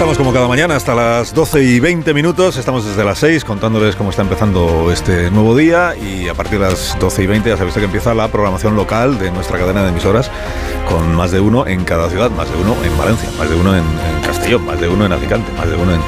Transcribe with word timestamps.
Estamos 0.00 0.16
como 0.16 0.32
cada 0.32 0.48
mañana 0.48 0.76
hasta 0.76 0.94
las 0.94 1.34
12 1.34 1.62
y 1.62 1.78
20 1.78 2.14
minutos. 2.14 2.56
Estamos 2.56 2.86
desde 2.86 3.04
las 3.04 3.18
6 3.18 3.44
contándoles 3.44 3.96
cómo 3.96 4.08
está 4.08 4.22
empezando 4.22 4.90
este 4.90 5.30
nuevo 5.30 5.54
día 5.54 5.94
y 5.94 6.26
a 6.26 6.32
partir 6.32 6.58
de 6.58 6.70
las 6.70 6.98
12 6.98 7.24
y 7.24 7.26
20 7.26 7.50
ya 7.50 7.58
sabéis 7.58 7.74
que 7.74 7.84
empieza 7.84 8.14
la 8.14 8.28
programación 8.28 8.76
local 8.76 9.18
de 9.18 9.30
nuestra 9.30 9.58
cadena 9.58 9.82
de 9.82 9.90
emisoras 9.90 10.30
con 10.88 11.14
más 11.14 11.32
de 11.32 11.40
uno 11.40 11.66
en 11.66 11.84
cada 11.84 12.08
ciudad, 12.08 12.30
más 12.30 12.50
de 12.50 12.56
uno 12.56 12.76
en 12.82 12.96
Valencia, 12.96 13.28
más 13.38 13.50
de 13.50 13.56
uno 13.56 13.76
en, 13.76 13.84
en 13.84 14.22
Castellón, 14.24 14.64
más 14.64 14.80
de 14.80 14.88
uno 14.88 15.04
en 15.04 15.12
Alicante, 15.12 15.52
más 15.52 15.68
de 15.68 15.76
uno 15.76 15.92
en 15.92 16.00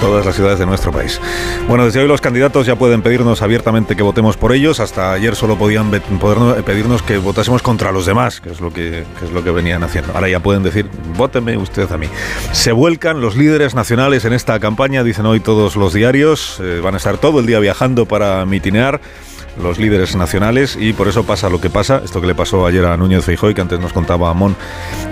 todas 0.00 0.24
las 0.24 0.34
ciudades 0.34 0.58
de 0.58 0.66
nuestro 0.66 0.92
país. 0.92 1.20
Bueno, 1.68 1.84
desde 1.84 2.00
hoy 2.00 2.08
los 2.08 2.20
candidatos 2.20 2.66
ya 2.66 2.76
pueden 2.76 3.02
pedirnos 3.02 3.42
abiertamente 3.42 3.96
que 3.96 4.02
votemos 4.02 4.36
por 4.36 4.52
ellos. 4.52 4.80
Hasta 4.80 5.12
ayer 5.12 5.34
solo 5.34 5.56
podían 5.56 5.90
pedirnos 5.90 7.02
que 7.02 7.18
votásemos 7.18 7.62
contra 7.62 7.92
los 7.92 8.06
demás, 8.06 8.40
que 8.40 8.50
es 8.50 8.60
lo 8.60 8.72
que, 8.72 9.04
que 9.18 9.24
es 9.24 9.32
lo 9.32 9.42
que 9.42 9.50
venían 9.50 9.82
haciendo. 9.82 10.12
Ahora 10.14 10.28
ya 10.28 10.40
pueden 10.40 10.62
decir, 10.62 10.86
vóteme 11.16 11.56
usted 11.56 11.90
a 11.90 11.96
mí. 11.98 12.06
Se 12.52 12.72
vuelcan 12.72 13.20
los 13.20 13.36
líderes 13.36 13.74
nacionales 13.74 14.24
en 14.24 14.32
esta 14.32 14.58
campaña, 14.60 15.02
dicen 15.02 15.26
hoy 15.26 15.40
todos 15.40 15.76
los 15.76 15.92
diarios. 15.92 16.58
Eh, 16.60 16.80
van 16.82 16.94
a 16.94 16.96
estar 16.98 17.18
todo 17.18 17.40
el 17.40 17.46
día 17.46 17.58
viajando 17.58 18.06
para 18.06 18.44
mitinear 18.46 19.00
los 19.62 19.78
líderes 19.78 20.16
nacionales 20.16 20.76
y 20.78 20.92
por 20.92 21.08
eso 21.08 21.24
pasa 21.24 21.48
lo 21.48 21.60
que 21.60 21.70
pasa, 21.70 22.00
esto 22.04 22.20
que 22.20 22.26
le 22.26 22.34
pasó 22.34 22.66
ayer 22.66 22.84
a 22.84 22.96
Núñez 22.96 23.24
Feijóo 23.24 23.50
y 23.50 23.54
que 23.54 23.60
antes 23.60 23.80
nos 23.80 23.92
contaba 23.92 24.30
Amón 24.30 24.56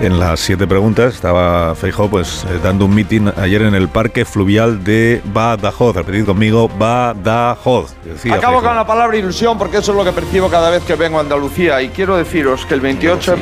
en 0.01 0.19
las 0.19 0.41
siete 0.41 0.67
preguntas, 0.67 1.15
estaba 1.15 1.75
Feijóo 1.75 2.09
pues 2.09 2.45
eh, 2.51 2.59
dando 2.63 2.85
un 2.85 2.95
mitin 2.95 3.33
ayer 3.37 3.63
en 3.63 3.75
el 3.75 3.89
parque 3.89 4.25
fluvial 4.25 4.85
de 4.85 5.23
Badajoz, 5.25 5.97
repetid 5.97 6.27
conmigo, 6.27 6.69
Badajoz. 6.69 7.95
decía 8.05 8.35
Acabo 8.35 8.63
con 8.63 8.75
la 8.75 8.87
palabra 8.87 9.17
ilusión 9.17 9.57
porque 9.59 9.79
eso 9.79 9.93
es 9.93 9.97
lo 9.99 10.05
que 10.05 10.13
percibo 10.13 10.49
cada 10.51 10.71
vez 10.71 10.83
que 10.85 10.95
vengo 10.95 11.19
a 11.19 11.21
Andalucía 11.23 11.81
y 11.83 11.89
quiero 11.89 12.17
deciros 12.17 12.67
que 12.67 12.75
el 12.75 12.81
28... 12.81 13.37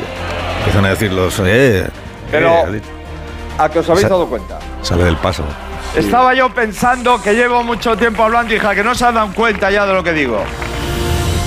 Empiezan 0.59 0.85
a 0.85 0.91
decir 0.91 1.13
los... 1.13 1.41
Eh, 1.45 1.89
Pero- 2.31 2.75
eh, 2.75 2.81
¿A 3.59 3.69
que 3.69 3.81
os 3.81 3.91
habéis 3.91 4.09
dado 4.09 4.27
cuenta? 4.27 4.59
sale 4.81 5.05
del 5.05 5.17
paso. 5.17 5.45
Estaba 5.97 6.33
yo 6.35 6.49
pensando 6.55 7.21
que 7.21 7.35
llevo 7.35 7.63
mucho 7.63 7.97
tiempo 7.97 8.23
hablando, 8.23 8.55
hija, 8.55 8.75
que 8.75 8.83
no 8.83 8.95
se 8.95 9.05
han 9.05 9.15
dado 9.15 9.33
cuenta 9.35 9.71
ya 9.71 9.85
de 9.85 9.93
lo 9.93 10.03
que 10.03 10.13
digo. 10.13 10.43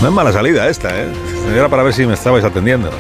No 0.06 0.10
es 0.10 0.16
mala 0.16 0.32
salida 0.32 0.70
esta, 0.70 1.02
¿eh? 1.02 1.08
Era 1.52 1.68
para 1.68 1.82
ver 1.82 1.92
si 1.92 2.06
me 2.06 2.14
estabais 2.14 2.46
atendiendo. 2.46 2.92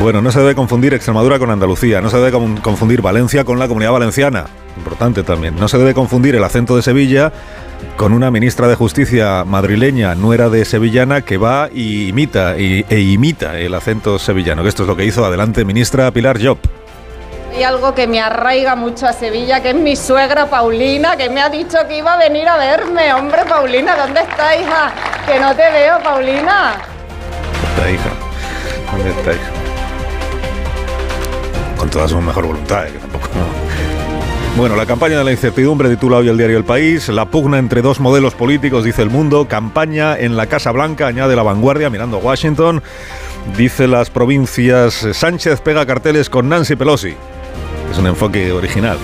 Bueno, 0.00 0.20
no 0.20 0.32
se 0.32 0.40
debe 0.40 0.56
confundir 0.56 0.92
Extremadura 0.92 1.38
con 1.38 1.52
Andalucía, 1.52 2.00
no 2.00 2.10
se 2.10 2.16
debe 2.16 2.32
con- 2.32 2.56
confundir 2.56 3.00
Valencia 3.00 3.44
con 3.44 3.60
la 3.60 3.68
comunidad 3.68 3.92
valenciana, 3.92 4.46
importante 4.76 5.22
también. 5.22 5.54
No 5.54 5.68
se 5.68 5.78
debe 5.78 5.94
confundir 5.94 6.34
el 6.34 6.42
acento 6.42 6.74
de 6.74 6.82
Sevilla 6.82 7.32
con 7.96 8.12
una 8.12 8.32
ministra 8.32 8.66
de 8.66 8.74
Justicia 8.74 9.44
madrileña, 9.44 10.16
nuera 10.16 10.48
de 10.48 10.64
sevillana, 10.64 11.20
que 11.20 11.36
va 11.38 11.68
y 11.72 12.08
imita 12.08 12.58
y- 12.58 12.84
e 12.90 12.98
imita 12.98 13.60
el 13.60 13.72
acento 13.74 14.18
sevillano, 14.18 14.64
que 14.64 14.68
esto 14.70 14.82
es 14.82 14.88
lo 14.88 14.96
que 14.96 15.04
hizo 15.04 15.24
adelante 15.24 15.64
ministra 15.64 16.10
Pilar 16.10 16.44
Job. 16.44 16.58
Hay 17.56 17.62
algo 17.62 17.94
que 17.94 18.06
me 18.06 18.20
arraiga 18.20 18.76
mucho 18.76 19.06
a 19.06 19.14
Sevilla, 19.14 19.62
que 19.62 19.70
es 19.70 19.74
mi 19.74 19.96
suegra 19.96 20.44
Paulina, 20.44 21.16
que 21.16 21.30
me 21.30 21.40
ha 21.40 21.48
dicho 21.48 21.78
que 21.88 21.96
iba 21.96 22.12
a 22.12 22.18
venir 22.18 22.46
a 22.46 22.58
verme. 22.58 23.14
Hombre, 23.14 23.46
Paulina, 23.48 23.96
¿dónde 23.96 24.20
está, 24.20 24.54
hija? 24.54 24.92
Que 25.24 25.40
no 25.40 25.56
te 25.56 25.70
veo, 25.70 25.98
Paulina. 26.02 26.74
Está 27.70 27.90
hija. 27.90 28.10
¿Dónde 28.92 29.08
está 29.08 29.32
hija? 29.32 29.50
Con 31.78 31.88
toda 31.88 32.06
su 32.06 32.20
mejor 32.20 32.46
voluntad, 32.46 32.88
¿eh? 32.88 32.92
que 32.92 32.98
tampoco. 32.98 33.26
Bueno, 34.58 34.76
la 34.76 34.84
campaña 34.84 35.16
de 35.16 35.24
la 35.24 35.32
incertidumbre 35.32 35.88
titula 35.88 36.18
hoy 36.18 36.28
el 36.28 36.36
diario 36.36 36.58
El 36.58 36.64
País. 36.64 37.08
La 37.08 37.24
pugna 37.24 37.58
entre 37.58 37.80
dos 37.80 38.00
modelos 38.00 38.34
políticos, 38.34 38.84
dice 38.84 39.00
el 39.00 39.08
mundo. 39.08 39.48
Campaña 39.48 40.14
en 40.18 40.36
la 40.36 40.46
Casa 40.46 40.72
Blanca, 40.72 41.06
añade 41.06 41.34
la 41.34 41.42
vanguardia, 41.42 41.88
mirando 41.88 42.18
Washington. 42.18 42.82
Dice 43.56 43.88
las 43.88 44.10
provincias. 44.10 45.06
Sánchez 45.12 45.62
pega 45.62 45.86
carteles 45.86 46.28
con 46.28 46.50
Nancy 46.50 46.76
Pelosi. 46.76 47.16
Es 47.90 47.98
un 47.98 48.06
enfoque 48.06 48.52
original. 48.52 48.98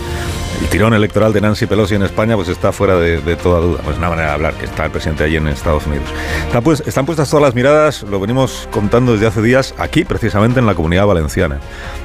El 0.62 0.68
tirón 0.68 0.94
electoral 0.94 1.32
de 1.32 1.40
Nancy 1.40 1.66
Pelosi 1.66 1.96
en 1.96 2.02
España 2.02 2.36
pues 2.36 2.48
está 2.48 2.70
fuera 2.70 2.96
de, 2.96 3.20
de 3.20 3.34
toda 3.34 3.58
duda. 3.58 3.80
Pues 3.82 3.94
es 3.94 3.98
una 3.98 4.10
manera 4.10 4.28
de 4.28 4.34
hablar 4.34 4.54
que 4.54 4.66
está 4.66 4.84
el 4.84 4.92
presidente 4.92 5.24
allí 5.24 5.36
en 5.36 5.48
Estados 5.48 5.88
Unidos. 5.88 6.06
Está 6.46 6.60
pues, 6.60 6.84
están 6.86 7.04
puestas 7.04 7.28
todas 7.28 7.42
las 7.42 7.54
miradas, 7.56 8.04
lo 8.04 8.20
venimos 8.20 8.68
contando 8.70 9.12
desde 9.12 9.26
hace 9.26 9.42
días, 9.42 9.74
aquí 9.76 10.04
precisamente 10.04 10.60
en 10.60 10.66
la 10.66 10.76
comunidad 10.76 11.06
valenciana. 11.06 11.58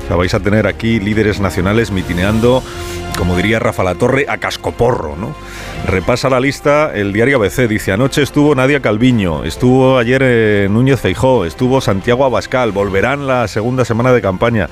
O 0.04 0.08
sea, 0.08 0.16
vais 0.16 0.34
a 0.34 0.40
tener 0.40 0.66
aquí 0.66 1.00
líderes 1.00 1.40
nacionales 1.40 1.92
mitineando, 1.92 2.64
como 3.16 3.36
diría 3.36 3.60
Rafa 3.60 3.84
La 3.84 3.94
Torre, 3.94 4.26
a 4.28 4.38
cascoporro, 4.38 5.16
¿no? 5.16 5.36
Repasa 5.86 6.30
la 6.30 6.40
lista 6.40 6.92
el 6.94 7.14
diario 7.14 7.38
ABC. 7.38 7.68
Dice, 7.68 7.92
anoche 7.92 8.24
estuvo 8.24 8.56
Nadia 8.56 8.82
Calviño, 8.82 9.44
estuvo 9.44 9.98
ayer 9.98 10.22
eh, 10.24 10.68
Núñez 10.70 11.00
Feijó, 11.00 11.46
estuvo 11.46 11.80
Santiago 11.80 12.26
Abascal, 12.26 12.72
volverán 12.72 13.28
la 13.28 13.48
segunda 13.48 13.86
semana 13.86 14.12
de 14.12 14.22
campaña, 14.22 14.68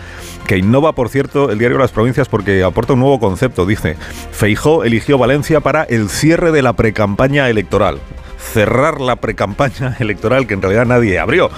que 0.48 0.58
innova, 0.58 0.94
por 0.94 1.10
cierto, 1.10 1.52
el 1.52 1.60
diario 1.60 1.78
Las 1.78 1.92
Provincias 1.92 2.28
porque 2.28 2.64
aporta 2.64 2.94
un 2.94 3.00
nuevo 3.00 3.20
concepto. 3.20 3.66
Dice, 3.66 3.75
Feijó 4.32 4.84
eligió 4.84 5.18
Valencia 5.18 5.60
para 5.60 5.84
el 5.84 6.10
cierre 6.10 6.52
de 6.52 6.62
la 6.62 6.74
precampaña 6.74 7.50
electoral. 7.50 8.00
Cerrar 8.38 9.02
la 9.02 9.16
precampaña 9.18 9.96
electoral 10.00 10.48
que 10.48 10.54
en 10.54 10.62
realidad 10.62 10.86
nadie 10.86 11.20
abrió 11.20 11.50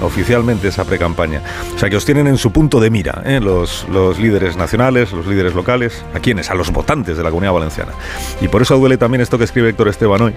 oficialmente 0.00 0.68
esa 0.68 0.84
precampaña. 0.84 1.40
O 1.74 1.78
sea 1.78 1.88
que 1.88 1.96
os 1.96 2.04
tienen 2.04 2.26
en 2.26 2.36
su 2.36 2.52
punto 2.52 2.80
de 2.80 2.90
mira 2.90 3.22
¿eh? 3.24 3.40
los, 3.40 3.86
los 3.88 4.18
líderes 4.18 4.56
nacionales, 4.56 5.12
los 5.12 5.26
líderes 5.26 5.54
locales. 5.54 6.04
¿A 6.14 6.18
quiénes? 6.18 6.50
A 6.50 6.54
los 6.54 6.70
votantes 6.72 7.16
de 7.16 7.22
la 7.22 7.30
comunidad 7.30 7.52
valenciana. 7.52 7.92
Y 8.40 8.48
por 8.48 8.62
eso 8.62 8.76
duele 8.76 8.96
también 8.96 9.20
esto 9.20 9.38
que 9.38 9.44
escribe 9.44 9.68
Héctor 9.68 9.88
Esteban 9.88 10.20
hoy. 10.22 10.34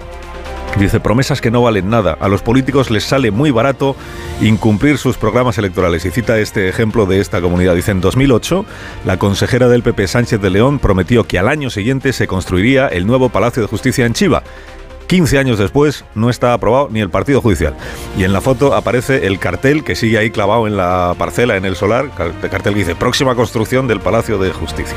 Dice, 0.78 1.00
promesas 1.00 1.40
que 1.40 1.50
no 1.50 1.62
valen 1.62 1.88
nada. 1.88 2.18
A 2.20 2.28
los 2.28 2.42
políticos 2.42 2.90
les 2.90 3.02
sale 3.02 3.30
muy 3.30 3.50
barato 3.50 3.96
incumplir 4.42 4.98
sus 4.98 5.16
programas 5.16 5.56
electorales. 5.56 6.04
Y 6.04 6.10
cita 6.10 6.38
este 6.38 6.68
ejemplo 6.68 7.06
de 7.06 7.18
esta 7.18 7.40
comunidad. 7.40 7.74
Dice, 7.74 7.92
en 7.92 8.02
2008, 8.02 8.66
la 9.06 9.16
consejera 9.18 9.68
del 9.68 9.82
PP 9.82 10.06
Sánchez 10.06 10.38
de 10.38 10.50
León 10.50 10.78
prometió 10.78 11.24
que 11.24 11.38
al 11.38 11.48
año 11.48 11.70
siguiente 11.70 12.12
se 12.12 12.26
construiría 12.26 12.88
el 12.88 13.06
nuevo 13.06 13.30
Palacio 13.30 13.62
de 13.62 13.68
Justicia 13.68 14.04
en 14.04 14.12
Chiva. 14.12 14.42
15 15.06 15.38
años 15.38 15.58
después 15.58 16.04
no 16.14 16.30
está 16.30 16.52
aprobado 16.52 16.88
ni 16.90 17.00
el 17.00 17.10
partido 17.10 17.40
judicial. 17.40 17.74
Y 18.18 18.24
en 18.24 18.32
la 18.32 18.40
foto 18.40 18.74
aparece 18.74 19.26
el 19.26 19.38
cartel 19.38 19.84
que 19.84 19.94
sigue 19.94 20.18
ahí 20.18 20.30
clavado 20.30 20.66
en 20.66 20.76
la 20.76 21.14
parcela, 21.18 21.56
en 21.56 21.64
el 21.64 21.76
solar, 21.76 22.10
car- 22.16 22.32
cartel 22.50 22.74
que 22.74 22.80
dice 22.80 22.94
próxima 22.96 23.34
construcción 23.34 23.86
del 23.88 24.00
Palacio 24.00 24.38
de 24.38 24.50
Justicia. 24.52 24.96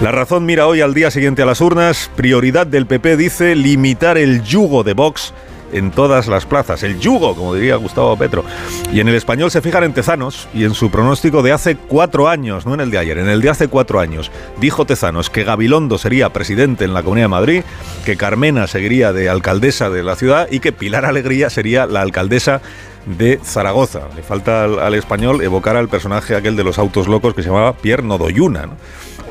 La 0.00 0.10
razón 0.12 0.46
mira 0.46 0.66
hoy 0.66 0.80
al 0.80 0.94
día 0.94 1.10
siguiente 1.10 1.42
a 1.42 1.46
las 1.46 1.60
urnas. 1.60 2.10
Prioridad 2.16 2.66
del 2.66 2.86
PP 2.86 3.16
dice 3.16 3.54
limitar 3.54 4.18
el 4.18 4.42
yugo 4.42 4.82
de 4.82 4.94
Vox 4.94 5.32
en 5.72 5.90
todas 5.90 6.28
las 6.28 6.46
plazas. 6.46 6.82
El 6.82 6.98
yugo, 6.98 7.34
como 7.34 7.54
diría 7.54 7.76
Gustavo 7.76 8.16
Petro. 8.16 8.44
Y 8.92 9.00
en 9.00 9.08
el 9.08 9.14
español 9.14 9.50
se 9.50 9.60
fijan 9.60 9.84
en 9.84 9.92
Tezanos 9.92 10.48
y 10.54 10.64
en 10.64 10.74
su 10.74 10.90
pronóstico 10.90 11.42
de 11.42 11.52
hace 11.52 11.76
cuatro 11.76 12.28
años, 12.28 12.66
no 12.66 12.74
en 12.74 12.80
el 12.80 12.90
de 12.90 12.98
ayer, 12.98 13.18
en 13.18 13.28
el 13.28 13.40
de 13.40 13.50
hace 13.50 13.68
cuatro 13.68 14.00
años. 14.00 14.30
Dijo 14.60 14.84
Tezanos 14.84 15.30
que 15.30 15.44
Gabilondo 15.44 15.98
sería 15.98 16.32
presidente 16.32 16.84
en 16.84 16.94
la 16.94 17.02
Comunidad 17.02 17.24
de 17.24 17.28
Madrid, 17.28 17.62
que 18.04 18.16
Carmena 18.16 18.66
seguiría 18.66 19.12
de 19.12 19.28
alcaldesa 19.28 19.90
de 19.90 20.02
la 20.02 20.16
ciudad 20.16 20.48
y 20.50 20.60
que 20.60 20.72
Pilar 20.72 21.04
Alegría 21.04 21.50
sería 21.50 21.86
la 21.86 22.02
alcaldesa 22.02 22.60
de 23.06 23.40
Zaragoza. 23.42 24.02
Le 24.14 24.22
falta 24.22 24.64
al, 24.64 24.94
español 24.94 25.42
evocar 25.42 25.76
al 25.76 25.88
personaje 25.88 26.36
aquel 26.36 26.56
de 26.56 26.64
los 26.64 26.78
autos 26.78 27.08
locos 27.08 27.34
que 27.34 27.42
se 27.42 27.48
llamaba 27.48 27.72
Pierre 27.72 28.02
Nodoyuna, 28.02 28.66
¿no? 28.66 28.76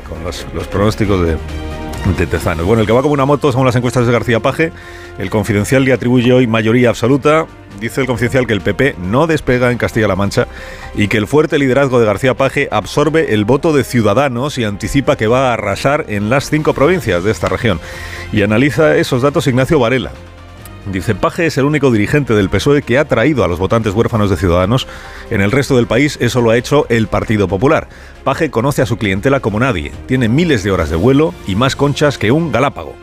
con 0.08 0.22
los 0.24 0.66
pronósticos 0.66 1.26
de, 1.26 1.36
de 2.18 2.26
Tezanos. 2.26 2.66
Bueno, 2.66 2.80
el 2.80 2.86
que 2.86 2.92
va 2.92 3.02
como 3.02 3.14
una 3.14 3.24
moto, 3.24 3.50
según 3.50 3.66
las 3.66 3.76
encuestas 3.76 4.06
de 4.06 4.12
García 4.12 4.40
Paje, 4.40 4.72
el 5.18 5.30
Confidencial 5.30 5.84
le 5.84 5.92
atribuye 5.92 6.32
hoy 6.32 6.46
mayoría 6.46 6.88
absoluta. 6.88 7.46
Dice 7.80 8.00
el 8.00 8.06
Confidencial 8.06 8.46
que 8.46 8.52
el 8.52 8.60
PP 8.60 8.96
no 8.98 9.26
despega 9.26 9.70
en 9.70 9.78
Castilla-La 9.78 10.16
Mancha 10.16 10.46
y 10.94 11.08
que 11.08 11.18
el 11.18 11.26
fuerte 11.26 11.58
liderazgo 11.58 12.00
de 12.00 12.06
García 12.06 12.34
Paje 12.34 12.68
absorbe 12.70 13.34
el 13.34 13.44
voto 13.44 13.72
de 13.72 13.84
Ciudadanos 13.84 14.58
y 14.58 14.64
anticipa 14.64 15.16
que 15.16 15.26
va 15.26 15.50
a 15.50 15.54
arrasar 15.54 16.06
en 16.08 16.28
las 16.28 16.50
cinco 16.50 16.74
provincias 16.74 17.24
de 17.24 17.30
esta 17.30 17.48
región. 17.48 17.80
Y 18.32 18.42
analiza 18.42 18.96
esos 18.96 19.22
datos 19.22 19.46
Ignacio 19.46 19.78
Varela. 19.78 20.12
Dice, 20.86 21.14
Paje 21.14 21.46
es 21.46 21.56
el 21.58 21.64
único 21.64 21.90
dirigente 21.90 22.34
del 22.34 22.50
PSOE 22.50 22.82
que 22.82 22.98
ha 22.98 23.04
traído 23.04 23.44
a 23.44 23.48
los 23.48 23.58
votantes 23.58 23.94
huérfanos 23.94 24.30
de 24.30 24.36
Ciudadanos. 24.36 24.88
En 25.30 25.40
el 25.40 25.52
resto 25.52 25.76
del 25.76 25.86
país 25.86 26.18
eso 26.20 26.40
lo 26.40 26.50
ha 26.50 26.56
hecho 26.56 26.86
el 26.88 27.06
Partido 27.06 27.46
Popular. 27.46 27.88
Paje 28.24 28.50
conoce 28.50 28.82
a 28.82 28.86
su 28.86 28.98
clientela 28.98 29.40
como 29.40 29.60
nadie. 29.60 29.92
Tiene 30.06 30.28
miles 30.28 30.64
de 30.64 30.72
horas 30.72 30.90
de 30.90 30.96
vuelo 30.96 31.34
y 31.46 31.54
más 31.54 31.76
conchas 31.76 32.18
que 32.18 32.32
un 32.32 32.50
galápago. 32.50 32.94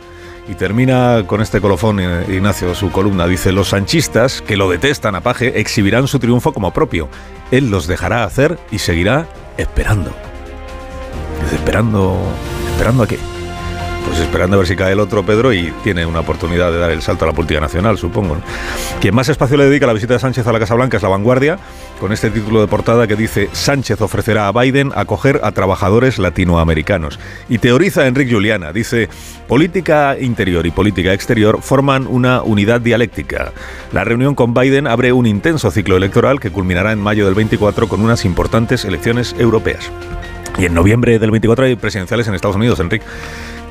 Y 0.50 0.56
termina 0.56 1.24
con 1.28 1.42
este 1.42 1.62
colofón 1.62 2.00
eh, 2.00 2.26
Ignacio 2.28 2.76
su 2.76 2.92
columna. 2.92 3.28
Dice, 3.28 3.52
los 3.52 3.70
sanchistas, 3.70 4.42
que 4.42 4.58
lo 4.58 4.70
detestan 4.70 5.16
a 5.16 5.22
Paje, 5.22 5.60
exhibirán 5.60 6.08
su 6.08 6.20
triunfo 6.20 6.54
como 6.54 6.74
propio. 6.74 7.08
Él 7.52 7.70
los 7.70 7.88
dejará 7.88 8.24
hacer 8.24 8.60
y 8.72 8.80
seguirá 8.80 9.28
esperando. 9.58 10.12
Esperando, 11.54 12.20
¿Esperando 12.74 13.04
a 13.04 13.08
qué? 13.08 13.39
Pues 14.10 14.22
esperando 14.22 14.56
a 14.56 14.58
ver 14.58 14.68
si 14.68 14.76
cae 14.76 14.94
el 14.94 15.00
otro 15.00 15.24
Pedro 15.24 15.54
y 15.54 15.72
tiene 15.84 16.04
una 16.04 16.22
oportunidad 16.22 16.72
de 16.72 16.80
dar 16.80 16.90
el 16.90 17.04
salto 17.04 17.26
a 17.26 17.28
la 17.28 17.34
política 17.34 17.60
nacional, 17.60 18.00
supongo. 18.00 18.38
Quien 19.00 19.14
más 19.14 19.30
espacio 19.30 19.56
le 19.56 19.66
dedica 19.66 19.86
a 19.86 19.88
la 19.88 19.94
visita 19.94 20.14
de 20.14 20.20
Sánchez 20.20 20.48
a 20.48 20.52
la 20.52 20.58
Casa 20.58 20.74
Blanca 20.74 20.98
es 20.98 21.04
La 21.04 21.10
Vanguardia, 21.10 21.60
con 22.00 22.12
este 22.12 22.32
título 22.32 22.60
de 22.60 22.68
portada 22.68 23.06
que 23.06 23.16
dice 23.16 23.50
Sánchez 23.52 24.02
ofrecerá 24.02 24.48
a 24.48 24.52
Biden 24.52 24.92
acoger 24.96 25.42
a 25.44 25.52
trabajadores 25.52 26.18
latinoamericanos. 26.18 27.20
Y 27.50 27.60
teoriza 27.60 28.08
Enrique 28.08 28.34
Juliana, 28.34 28.74
dice, 28.74 29.10
política 29.48 30.18
interior 30.20 30.66
y 30.66 30.72
política 30.72 31.14
exterior 31.14 31.62
forman 31.62 32.08
una 32.08 32.42
unidad 32.42 32.82
dialéctica. 32.82 33.52
La 33.92 34.06
reunión 34.06 34.34
con 34.34 34.56
Biden 34.56 34.88
abre 34.88 35.14
un 35.14 35.28
intenso 35.28 35.70
ciclo 35.70 35.98
electoral 35.98 36.40
que 36.40 36.50
culminará 36.50 36.94
en 36.94 37.00
mayo 37.00 37.26
del 37.26 37.36
24 37.36 37.88
con 37.88 38.02
unas 38.02 38.26
importantes 38.26 38.86
elecciones 38.86 39.36
europeas. 39.38 39.92
Y 40.58 40.66
en 40.66 40.74
noviembre 40.74 41.20
del 41.20 41.30
24 41.30 41.66
hay 41.66 41.76
presidenciales 41.76 42.28
en 42.28 42.34
Estados 42.34 42.56
Unidos, 42.56 42.80
Enrique 42.80 43.06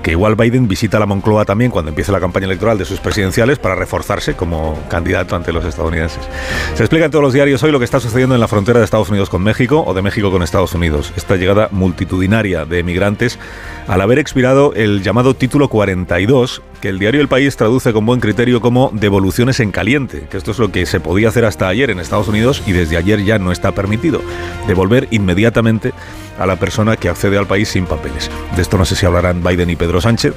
que 0.08 0.12
igual 0.12 0.36
Biden 0.36 0.68
visita 0.68 0.98
la 0.98 1.04
Moncloa 1.04 1.44
también 1.44 1.70
cuando 1.70 1.90
empiece 1.90 2.10
la 2.12 2.18
campaña 2.18 2.46
electoral 2.46 2.78
de 2.78 2.86
sus 2.86 2.98
presidenciales 2.98 3.58
para 3.58 3.74
reforzarse 3.74 4.32
como 4.36 4.78
candidato 4.88 5.36
ante 5.36 5.52
los 5.52 5.66
estadounidenses. 5.66 6.26
Se 6.74 6.82
explica 6.82 7.04
en 7.04 7.10
todos 7.10 7.22
los 7.22 7.34
diarios 7.34 7.62
hoy 7.62 7.72
lo 7.72 7.78
que 7.78 7.84
está 7.84 8.00
sucediendo 8.00 8.34
en 8.34 8.40
la 8.40 8.48
frontera 8.48 8.78
de 8.78 8.86
Estados 8.86 9.10
Unidos 9.10 9.28
con 9.28 9.42
México 9.42 9.84
o 9.86 9.92
de 9.92 10.00
México 10.00 10.30
con 10.30 10.42
Estados 10.42 10.72
Unidos. 10.72 11.12
Esta 11.14 11.36
llegada 11.36 11.68
multitudinaria 11.72 12.64
de 12.64 12.78
emigrantes 12.78 13.38
al 13.86 14.00
haber 14.00 14.18
expirado 14.18 14.72
el 14.72 15.02
llamado 15.02 15.36
título 15.36 15.68
42, 15.68 16.62
que 16.80 16.88
el 16.88 16.98
diario 16.98 17.20
El 17.20 17.28
País 17.28 17.56
traduce 17.56 17.92
con 17.92 18.06
buen 18.06 18.20
criterio 18.20 18.60
como 18.60 18.90
devoluciones 18.92 19.60
en 19.60 19.70
caliente, 19.70 20.26
que 20.30 20.36
esto 20.36 20.52
es 20.52 20.58
lo 20.58 20.70
que 20.70 20.86
se 20.86 21.00
podía 21.00 21.28
hacer 21.28 21.44
hasta 21.44 21.68
ayer 21.68 21.90
en 21.90 21.98
Estados 21.98 22.28
Unidos 22.28 22.62
y 22.66 22.72
desde 22.72 22.96
ayer 22.96 23.24
ya 23.24 23.38
no 23.38 23.52
está 23.52 23.72
permitido. 23.72 24.20
Devolver 24.66 25.08
inmediatamente 25.10 25.92
a 26.38 26.46
la 26.46 26.56
persona 26.56 26.96
que 26.96 27.08
accede 27.08 27.36
al 27.36 27.46
país 27.46 27.68
sin 27.68 27.86
papeles. 27.86 28.30
De 28.54 28.62
esto 28.62 28.78
no 28.78 28.84
sé 28.84 28.96
si 28.96 29.06
hablarán 29.06 29.42
Biden 29.42 29.70
y 29.70 29.76
Pedro 29.76 30.00
Sánchez, 30.00 30.34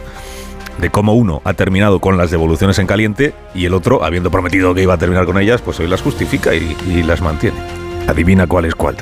de 0.79 0.89
cómo 0.89 1.13
uno 1.13 1.41
ha 1.45 1.53
terminado 1.53 1.99
con 1.99 2.17
las 2.17 2.31
devoluciones 2.31 2.79
en 2.79 2.87
caliente 2.87 3.33
y 3.53 3.65
el 3.65 3.73
otro, 3.73 4.03
habiendo 4.03 4.31
prometido 4.31 4.73
que 4.73 4.81
iba 4.81 4.95
a 4.95 4.97
terminar 4.97 5.25
con 5.25 5.39
ellas, 5.39 5.61
pues 5.61 5.79
hoy 5.79 5.87
las 5.87 6.01
justifica 6.01 6.53
y, 6.55 7.03
las 7.03 7.21
mantiene. 7.21 7.57
Adivina 8.07 8.47
cuál 8.47 8.65
es 8.65 8.75
cuál. 8.75 8.97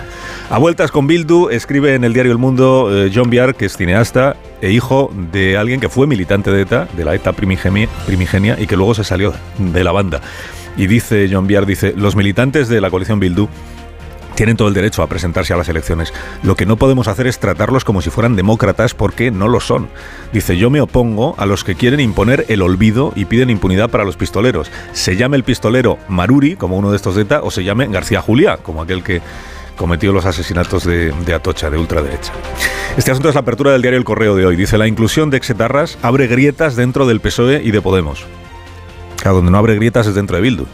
A 0.51 0.57
vueltas 0.57 0.90
con 0.90 1.06
Bildu, 1.06 1.50
escribe 1.50 1.94
en 1.94 2.04
el 2.04 2.12
diario 2.12 2.31
El 2.31 2.40
Mundo 2.40 2.90
eh, 2.92 3.12
John 3.13 3.30
Biar, 3.30 3.54
que 3.54 3.66
es 3.66 3.78
cineasta 3.78 4.36
e 4.62 4.72
hijo 4.72 5.13
de 5.31 5.57
alguien 5.57 5.80
que 5.80 5.90
fue 5.90 6.07
militante 6.07 6.50
de 6.50 6.63
ETA, 6.63 6.88
de 6.98 7.06
la 7.06 7.13
ETA 7.13 7.34
primigenia, 7.34 8.60
y 8.60 8.66
que 8.66 8.75
luego 8.75 8.96
se 8.96 9.04
salió 9.04 9.31
de 9.60 9.84
la 9.84 9.92
banda. 9.92 10.22
Y 10.75 10.88
dice 10.88 11.30
John 11.31 11.46
Biar, 11.46 11.68
dice, 11.68 11.94
los 11.96 12.16
militantes 12.16 12.68
de 12.68 12.81
la 12.81 12.90
coalición 12.90 13.19
Bildu 13.19 13.48
tienen 14.34 14.57
todo 14.57 14.69
el 14.69 14.74
derecho 14.74 15.04
a 15.04 15.07
presentarse 15.07 15.54
a 15.54 15.57
las 15.57 15.69
elecciones. 15.69 16.13
Lo 16.42 16.56
que 16.56 16.66
no 16.66 16.78
podemos 16.78 17.07
hacer 17.07 17.28
es 17.28 17.38
tratarlos 17.38 17.84
como 17.84 18.02
si 18.02 18.10
fueran 18.10 18.36
demócratas 18.36 18.95
porque 18.95 19.30
no 19.30 19.50
lo 19.50 19.60
son. 19.60 19.88
Dice, 20.34 20.57
yo 20.57 20.72
me 20.72 20.81
opongo 20.81 21.36
a 21.38 21.45
los 21.45 21.63
que 21.63 21.75
quieren 21.75 22.00
imponer 22.00 22.45
el 22.48 22.63
olvido 22.63 23.13
y 23.16 23.25
piden 23.25 23.52
impunidad 23.52 23.92
para 23.92 24.04
los 24.04 24.18
pistoleros. 24.18 24.72
Se 24.94 25.16
llame 25.16 25.38
el 25.38 25.44
pistolero 25.44 26.00
Maruri, 26.07 26.56
como 26.56 26.75
uno 26.78 26.90
de 26.90 26.95
estos 26.95 27.16
de 27.16 27.22
ETA, 27.22 27.42
o 27.44 27.52
se 27.52 27.63
llame 27.63 27.88
García 27.88 28.22
Juliá, 28.22 28.57
como 28.57 28.81
aquel 28.81 29.04
que 29.04 29.22
cometió 29.80 30.12
los 30.12 30.26
asesinatos 30.26 30.84
de, 30.84 31.34
Atocha, 31.34 31.72
de 31.72 31.78
ultraderecha. 31.78 32.34
Este 32.98 33.10
asunto 33.10 33.30
es 33.30 33.36
la 33.36 33.42
apertura 33.42 33.72
del 33.72 33.81
diario 33.81 33.98
El 33.98 34.04
Correo 34.04 34.36
de 34.36 34.46
hoy. 34.46 34.56
Dice, 34.56 34.78
la 34.78 34.88
inclusión 34.88 35.31
de 35.31 35.38
exetarras 35.38 35.98
abre 36.04 36.28
grietas 36.28 36.76
dentro 36.76 37.08
del 37.08 37.22
PSOE 37.22 37.62
y 37.64 37.72
de 37.72 37.81
Podemos. 37.81 38.26
A 39.26 39.30
donde 39.30 39.50
no 39.52 39.58
abre 39.58 39.76
grietas 39.76 40.06
es 40.06 40.16
dentro 40.16 40.36
de 40.36 40.44
Bildu. 40.44 40.66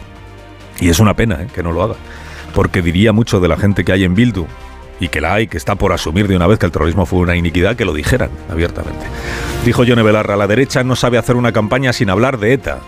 Y 0.80 0.88
es 0.90 0.98
una 0.98 1.14
pena 1.14 1.42
¿eh? 1.42 1.46
que 1.54 1.62
no 1.62 1.72
lo 1.72 1.82
haga 1.82 1.94
porque 2.56 2.80
diría 2.80 3.12
mucho 3.12 3.38
de 3.38 3.48
la 3.48 3.58
gente 3.58 3.84
que 3.84 3.92
hay 3.92 4.04
en 4.04 4.14
Bildu 4.14 4.46
y 4.98 5.08
que 5.08 5.20
la 5.20 5.34
hay, 5.34 5.46
que 5.46 5.58
está 5.58 5.74
por 5.74 5.92
asumir 5.92 6.26
de 6.26 6.36
una 6.36 6.46
vez 6.46 6.58
que 6.58 6.64
el 6.64 6.72
terrorismo 6.72 7.04
fue 7.04 7.18
una 7.18 7.36
iniquidad, 7.36 7.76
que 7.76 7.84
lo 7.84 7.92
dijeran 7.92 8.30
abiertamente. 8.50 9.04
Dijo 9.62 9.84
Yone 9.84 10.02
Belarra, 10.02 10.36
la 10.36 10.46
derecha 10.46 10.82
no 10.82 10.96
sabe 10.96 11.18
hacer 11.18 11.36
una 11.36 11.52
campaña 11.52 11.92
sin 11.92 12.08
hablar 12.08 12.38
de 12.38 12.54
ETA. 12.54 12.78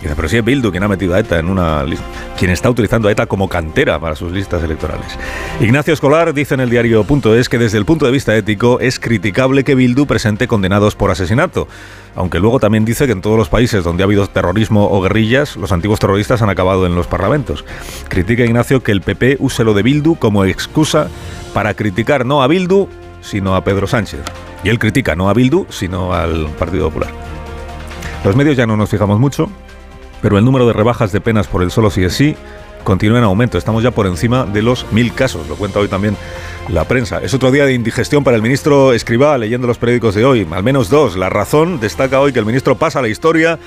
Dice, 0.00 0.14
pero 0.14 0.28
si 0.28 0.36
es 0.36 0.44
Bildu 0.44 0.70
quien 0.70 0.82
ha 0.84 0.88
metido 0.88 1.14
a 1.14 1.18
ETA 1.18 1.40
en 1.40 1.48
una 1.48 1.82
lista, 1.82 2.04
quien 2.38 2.52
está 2.52 2.70
utilizando 2.70 3.08
a 3.08 3.12
ETA 3.12 3.26
como 3.26 3.48
cantera 3.48 3.98
para 3.98 4.14
sus 4.14 4.30
listas 4.30 4.62
electorales. 4.62 5.18
Ignacio 5.60 5.92
Escolar 5.92 6.32
dice 6.32 6.54
en 6.54 6.60
el 6.60 6.70
diario 6.70 7.02
Punto 7.02 7.34
es 7.34 7.48
que 7.48 7.58
desde 7.58 7.78
el 7.78 7.84
punto 7.84 8.06
de 8.06 8.12
vista 8.12 8.36
ético 8.36 8.78
es 8.78 9.00
criticable 9.00 9.64
que 9.64 9.74
Bildu 9.74 10.06
presente 10.06 10.46
condenados 10.46 10.94
por 10.94 11.10
asesinato, 11.10 11.66
aunque 12.14 12.38
luego 12.38 12.60
también 12.60 12.84
dice 12.84 13.06
que 13.06 13.12
en 13.12 13.22
todos 13.22 13.36
los 13.36 13.48
países 13.48 13.82
donde 13.82 14.04
ha 14.04 14.06
habido 14.06 14.26
terrorismo 14.28 14.88
o 14.88 15.00
guerrillas, 15.00 15.56
los 15.56 15.72
antiguos 15.72 15.98
terroristas 15.98 16.42
han 16.42 16.50
acabado 16.50 16.86
en 16.86 16.94
los 16.94 17.08
parlamentos. 17.08 17.64
Critica 18.08 18.44
Ignacio 18.44 18.82
que 18.82 18.92
el 18.92 19.00
PP 19.00 19.38
use 19.40 19.64
lo 19.64 19.74
de 19.74 19.82
Bildu 19.82 20.14
como 20.14 20.44
excusa 20.44 21.08
para 21.52 21.74
criticar 21.74 22.24
no 22.24 22.42
a 22.42 22.46
Bildu, 22.46 22.88
sino 23.20 23.56
a 23.56 23.64
Pedro 23.64 23.88
Sánchez. 23.88 24.20
Y 24.62 24.68
él 24.68 24.78
critica 24.78 25.16
no 25.16 25.28
a 25.28 25.34
Bildu, 25.34 25.66
sino 25.70 26.12
al 26.12 26.46
Partido 26.58 26.86
Popular. 26.86 27.10
Los 28.24 28.36
medios 28.36 28.56
ya 28.56 28.66
no 28.66 28.76
nos 28.76 28.90
fijamos 28.90 29.18
mucho, 29.20 29.48
pero 30.22 30.38
el 30.38 30.44
número 30.44 30.66
de 30.66 30.72
rebajas 30.72 31.12
de 31.12 31.20
penas 31.20 31.46
por 31.46 31.62
el 31.62 31.70
solo 31.70 31.90
sí 31.90 32.04
es 32.04 32.14
sí 32.14 32.36
continúa 32.84 33.18
en 33.18 33.24
aumento. 33.24 33.58
Estamos 33.58 33.82
ya 33.82 33.90
por 33.90 34.06
encima 34.06 34.46
de 34.46 34.62
los 34.62 34.90
mil 34.92 35.12
casos, 35.12 35.46
lo 35.48 35.56
cuenta 35.56 35.78
hoy 35.78 35.88
también 35.88 36.16
la 36.68 36.84
prensa. 36.84 37.20
Es 37.22 37.34
otro 37.34 37.50
día 37.50 37.66
de 37.66 37.74
indigestión 37.74 38.24
para 38.24 38.36
el 38.36 38.42
ministro 38.42 38.92
Escribá, 38.92 39.36
leyendo 39.36 39.66
los 39.66 39.78
periódicos 39.78 40.14
de 40.14 40.24
hoy, 40.24 40.46
al 40.50 40.62
menos 40.62 40.88
dos. 40.88 41.16
La 41.16 41.28
razón 41.28 41.80
destaca 41.80 42.20
hoy 42.20 42.32
que 42.32 42.38
el 42.38 42.46
ministro 42.46 42.76
pasa 42.76 43.00
a 43.00 43.02
la 43.02 43.08
historia 43.08 43.58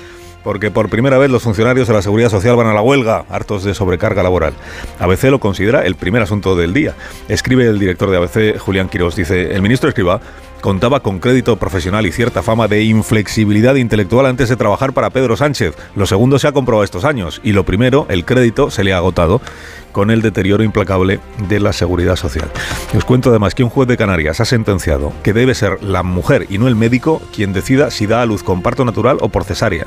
porque 0.42 0.72
por 0.72 0.88
primera 0.88 1.18
vez 1.18 1.30
los 1.30 1.42
funcionarios 1.42 1.86
de 1.86 1.94
la 1.94 2.02
Seguridad 2.02 2.30
Social 2.30 2.56
van 2.56 2.66
a 2.66 2.74
la 2.74 2.82
huelga, 2.82 3.24
hartos 3.30 3.62
de 3.62 3.74
sobrecarga 3.74 4.22
laboral. 4.22 4.54
ABC 4.98 5.24
lo 5.24 5.38
considera 5.38 5.86
el 5.86 5.94
primer 5.94 6.22
asunto 6.22 6.56
del 6.56 6.74
día. 6.74 6.94
Escribe 7.28 7.64
el 7.66 7.78
director 7.78 8.10
de 8.10 8.16
ABC, 8.16 8.58
Julián 8.58 8.88
Quirós, 8.88 9.14
dice, 9.14 9.54
el 9.54 9.62
ministro 9.62 9.88
Escribá 9.88 10.20
contaba 10.62 11.00
con 11.00 11.18
crédito 11.18 11.56
profesional 11.56 12.06
y 12.06 12.12
cierta 12.12 12.40
fama 12.40 12.68
de 12.68 12.84
inflexibilidad 12.84 13.74
intelectual 13.74 14.26
antes 14.26 14.48
de 14.48 14.56
trabajar 14.56 14.92
para 14.94 15.10
Pedro 15.10 15.36
Sánchez. 15.36 15.74
Lo 15.96 16.06
segundo 16.06 16.38
se 16.38 16.46
ha 16.48 16.52
comprobado 16.52 16.84
estos 16.84 17.04
años 17.04 17.40
y 17.44 17.52
lo 17.52 17.64
primero, 17.64 18.06
el 18.08 18.24
crédito, 18.24 18.70
se 18.70 18.84
le 18.84 18.94
ha 18.94 18.98
agotado 18.98 19.42
con 19.90 20.10
el 20.10 20.22
deterioro 20.22 20.62
implacable 20.62 21.18
de 21.48 21.60
la 21.60 21.72
seguridad 21.72 22.16
social. 22.16 22.48
Os 22.96 23.04
cuento 23.04 23.30
además 23.30 23.54
que 23.54 23.64
un 23.64 23.70
juez 23.70 23.88
de 23.88 23.96
Canarias 23.96 24.40
ha 24.40 24.44
sentenciado 24.44 25.12
que 25.24 25.32
debe 25.32 25.54
ser 25.54 25.82
la 25.82 26.04
mujer 26.04 26.46
y 26.48 26.58
no 26.58 26.68
el 26.68 26.76
médico 26.76 27.20
quien 27.34 27.52
decida 27.52 27.90
si 27.90 28.06
da 28.06 28.22
a 28.22 28.26
luz 28.26 28.44
con 28.44 28.62
parto 28.62 28.84
natural 28.84 29.18
o 29.20 29.28
por 29.28 29.44
cesárea. 29.44 29.86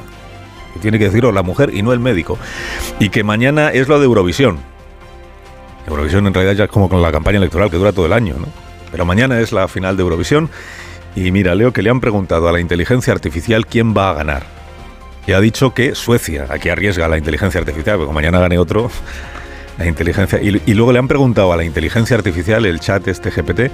tiene 0.82 1.00
que 1.00 1.06
decirlo 1.06 1.32
la 1.32 1.42
mujer 1.42 1.74
y 1.74 1.84
no 1.84 1.94
el 1.94 2.02
médico. 2.02 2.38
Y 3.00 3.10
que 3.10 3.24
mañana 3.24 3.70
es 3.70 3.88
lo 3.88 3.98
de 3.98 4.06
Eurovisión. 4.06 4.60
Eurovisión 5.88 6.28
en 6.28 6.34
realidad 6.34 6.56
ya 6.56 6.64
es 6.66 6.70
como 6.70 6.90
con 6.90 7.02
la 7.02 7.14
campaña 7.14 7.38
electoral 7.38 7.72
que 7.72 7.78
dura 7.78 7.94
todo 7.94 8.06
el 8.08 8.14
año, 8.14 8.36
¿no? 8.38 8.65
Pero 8.92 9.06
mañana 9.06 9.40
es 9.40 9.52
la 9.52 9.68
final 9.68 9.98
de 9.98 10.04
Eurovisión 10.04 10.50
y 11.16 11.32
mira, 11.32 11.56
Leo, 11.56 11.72
que 11.72 11.82
le 11.82 11.90
han 11.90 12.02
preguntado 12.02 12.50
a 12.50 12.52
la 12.52 12.60
inteligencia 12.60 13.14
artificial 13.14 13.66
quién 13.66 13.96
va 13.96 14.10
a 14.10 14.14
ganar. 14.14 14.44
Y 15.28 15.32
ha 15.32 15.40
dicho 15.40 15.74
que 15.74 15.96
Suecia, 15.96 16.46
aquí 16.50 16.70
arriesga 16.70 17.08
la 17.08 17.18
inteligencia 17.18 17.60
artificial, 17.60 17.98
porque 17.98 18.14
mañana 18.14 18.40
gane 18.40 18.58
otro, 18.58 18.92
la 19.78 19.86
inteligencia. 19.88 20.42
Y, 20.42 20.74
luego 20.74 20.92
le 20.92 21.00
han 21.00 21.08
preguntado 21.08 21.54
a 21.54 21.58
la 21.58 21.64
inteligencia 21.64 22.18
artificial, 22.18 22.66
el 22.66 22.80
chat 22.80 23.08
este 23.08 23.32
GPT, 23.32 23.72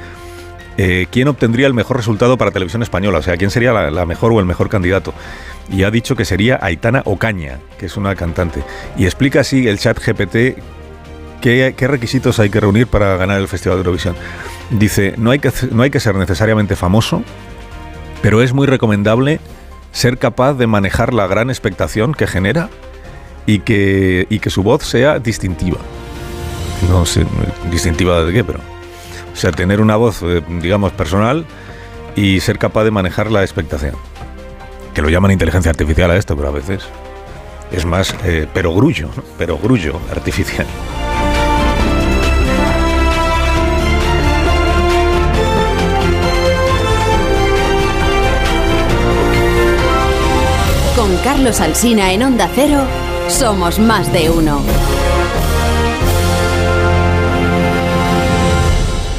eh, 0.78 1.08
quién 1.12 1.28
obtendría 1.28 1.68
el 1.68 1.74
mejor 1.74 1.98
resultado 1.98 2.38
para 2.38 2.52
televisión 2.52 2.84
española, 2.84 3.20
o 3.20 3.22
sea, 3.22 3.36
quién 3.38 3.50
sería 3.50 3.74
la, 3.74 4.06
mejor 4.06 4.32
o 4.32 4.40
el 4.40 4.46
mejor 4.46 4.70
candidato. 4.70 5.14
Y 5.70 5.84
ha 5.84 5.92
dicho 5.92 6.16
que 6.16 6.26
sería 6.26 6.60
Aitana 6.62 7.02
Ocaña, 7.06 7.60
que 7.80 7.88
es 7.88 7.98
una 7.98 8.16
cantante. 8.16 8.64
Y 8.98 9.06
explica 9.06 9.42
así 9.42 9.68
el 9.68 9.80
chat 9.80 10.00
GPT 10.00 10.62
qué, 11.42 11.88
requisitos 11.88 12.40
hay 12.40 12.50
que 12.50 12.60
reunir 12.60 12.88
para 12.88 13.18
ganar 13.18 13.40
el 13.40 13.48
Festival 13.48 13.78
de 13.78 13.82
Eurovisión. 13.82 14.16
Dice, 14.70 15.16
no 15.18 15.32
hay, 15.32 15.40
que, 15.40 15.52
no 15.72 15.84
hay 15.84 15.90
que 15.90 16.00
ser 16.00 16.16
necesariamente 16.16 16.76
famoso, 16.76 17.24
pero 18.22 18.42
es 18.42 18.54
muy 18.54 18.68
recomendable 18.68 19.40
ser 19.92 20.18
capaz 20.18 20.54
de 20.54 20.68
manejar 20.68 21.14
la 21.14 21.28
gran 21.28 21.50
expectación 21.50 22.14
que 22.14 22.28
genera 22.28 22.70
y 23.46 23.60
que, 23.60 24.28
y 24.30 24.40
que 24.40 24.50
su 24.50 24.64
voz 24.64 24.84
sea 24.84 25.20
distintiva. 25.20 25.80
No 26.90 27.06
sé, 27.06 27.26
distintiva 27.70 28.24
de 28.24 28.34
qué, 28.34 28.44
pero... 28.44 28.60
O 29.34 29.36
sea, 29.36 29.52
tener 29.52 29.80
una 29.80 29.96
voz, 29.96 30.22
eh, 30.24 30.44
digamos, 30.62 30.92
personal 30.92 31.46
y 32.16 32.42
ser 32.42 32.58
capaz 32.58 32.84
de 32.84 32.92
manejar 32.92 33.32
la 33.32 33.44
expectación. 33.44 33.96
Que 34.94 35.02
lo 35.02 35.10
llaman 35.10 35.32
inteligencia 35.32 35.72
artificial 35.72 36.12
a 36.12 36.18
esto, 36.18 36.36
pero 36.36 36.50
a 36.50 36.52
veces 36.52 36.84
es 37.72 37.86
más 37.86 38.14
eh, 38.26 38.48
pero 38.54 38.74
grullo, 38.74 39.10
pero 39.38 39.58
grullo 39.58 40.00
artificial. 40.12 40.68
Carlos 51.24 51.62
Alsina 51.62 52.14
en 52.14 52.24
Onda 52.24 52.50
Cero, 52.56 52.82
somos 53.28 53.78
más 53.78 54.12
de 54.12 54.32
uno. 54.32 54.60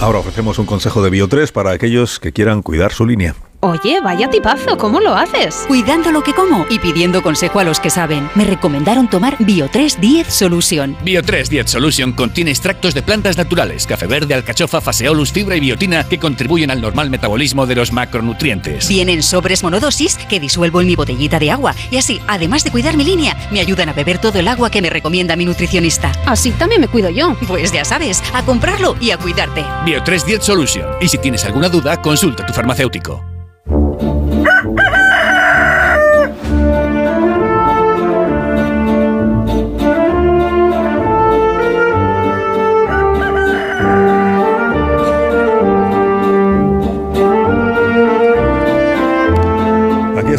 Ahora 0.00 0.18
ofrecemos 0.18 0.58
un 0.58 0.66
consejo 0.66 1.00
de 1.04 1.12
Bio3 1.12 1.52
para 1.52 1.70
aquellos 1.70 2.18
que 2.18 2.32
quieran 2.32 2.62
cuidar 2.62 2.92
su 2.92 3.06
línea. 3.06 3.36
Oye, 3.64 4.00
vaya 4.00 4.28
tipazo, 4.28 4.76
¿cómo 4.76 4.98
lo 4.98 5.14
haces? 5.14 5.66
Cuidando 5.68 6.10
lo 6.10 6.24
que 6.24 6.34
como 6.34 6.66
y 6.68 6.80
pidiendo 6.80 7.22
consejo 7.22 7.60
a 7.60 7.64
los 7.64 7.78
que 7.78 7.90
saben. 7.90 8.28
Me 8.34 8.42
recomendaron 8.44 9.08
tomar 9.08 9.38
Bio3 9.38 10.00
10 10.00 10.26
Solution. 10.26 10.96
Bio3 11.04 11.46
10 11.46 11.70
Solution 11.70 12.12
contiene 12.12 12.50
extractos 12.50 12.92
de 12.92 13.02
plantas 13.02 13.36
naturales, 13.36 13.86
café 13.86 14.08
verde, 14.08 14.34
alcachofa, 14.34 14.80
faseolus, 14.80 15.30
fibra 15.30 15.54
y 15.54 15.60
biotina 15.60 16.02
que 16.02 16.18
contribuyen 16.18 16.72
al 16.72 16.80
normal 16.80 17.08
metabolismo 17.08 17.64
de 17.64 17.76
los 17.76 17.92
macronutrientes. 17.92 18.88
Vienen 18.88 19.22
sobres 19.22 19.62
monodosis 19.62 20.16
que 20.28 20.40
disuelvo 20.40 20.80
en 20.80 20.88
mi 20.88 20.96
botellita 20.96 21.38
de 21.38 21.52
agua 21.52 21.72
y 21.92 21.98
así, 21.98 22.20
además 22.26 22.64
de 22.64 22.72
cuidar 22.72 22.96
mi 22.96 23.04
línea, 23.04 23.36
me 23.52 23.60
ayudan 23.60 23.90
a 23.90 23.92
beber 23.92 24.18
todo 24.18 24.40
el 24.40 24.48
agua 24.48 24.70
que 24.70 24.82
me 24.82 24.90
recomienda 24.90 25.36
mi 25.36 25.44
nutricionista. 25.44 26.10
Así 26.26 26.50
también 26.50 26.80
me 26.80 26.88
cuido 26.88 27.10
yo. 27.10 27.36
Pues 27.46 27.70
ya 27.70 27.84
sabes, 27.84 28.24
a 28.34 28.42
comprarlo 28.42 28.96
y 29.00 29.12
a 29.12 29.18
cuidarte. 29.18 29.62
Bio3 29.86 30.24
10 30.24 30.42
Solution. 30.42 30.86
Y 31.00 31.06
si 31.06 31.18
tienes 31.18 31.44
alguna 31.44 31.68
duda, 31.68 32.02
consulta 32.02 32.42
a 32.42 32.46
tu 32.46 32.52
farmacéutico. 32.52 33.31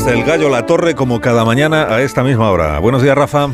El 0.08 0.26
gallo 0.26 0.50
La 0.50 0.66
Torre 0.66 0.96
como 0.96 1.22
cada 1.22 1.46
mañana 1.46 1.84
a 1.84 2.02
esta 2.02 2.24
misma 2.24 2.52
hora. 2.52 2.78
Buenos 2.80 3.02
días, 3.02 3.16
Rafa. 3.18 3.50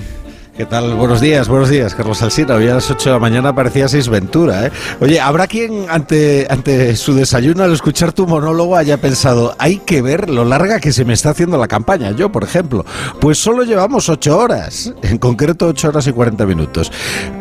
¿Qué 0.60 0.66
tal? 0.66 0.94
Buenos 0.96 1.22
días, 1.22 1.48
buenos 1.48 1.70
días, 1.70 1.96
Carlos 1.96 2.22
Alsina. 2.22 2.56
Hoy 2.56 2.68
a 2.68 2.74
las 2.74 2.92
8 2.92 3.12
de 3.12 3.13
la 3.13 3.20
mañana 3.20 3.56
parecía 3.56 3.88
Seis 3.88 4.10
Ventura, 4.10 4.66
¿eh? 4.66 4.72
Oye, 5.00 5.18
¿habrá 5.22 5.48
quien 5.48 5.86
ante, 5.89 6.48
ante 6.50 6.98
su 6.98 7.13
desayuno 7.13 7.63
al 7.63 7.72
escuchar 7.72 8.12
tu 8.12 8.28
monólogo 8.28 8.75
haya 8.75 8.98
pensado, 8.98 9.56
hay 9.58 9.78
que 9.78 10.01
ver 10.01 10.30
lo 10.30 10.44
larga 10.44 10.82
que 10.82 10.92
se 10.92 11.06
me 11.06 11.13
está 11.13 11.30
haciendo 11.30 11.58
la 11.58 11.70
campaña? 11.70 12.12
Yo, 12.12 12.30
por 12.30 12.44
ejemplo, 12.44 12.86
pues 13.22 13.38
solo 13.38 13.63
llevamos 13.63 14.10
8 14.10 14.38
horas, 14.38 14.94
en 15.01 15.18
concreto 15.18 15.66
8 15.68 15.88
horas 15.88 16.08
y 16.08 16.12
40 16.12 16.46
minutos. 16.46 16.92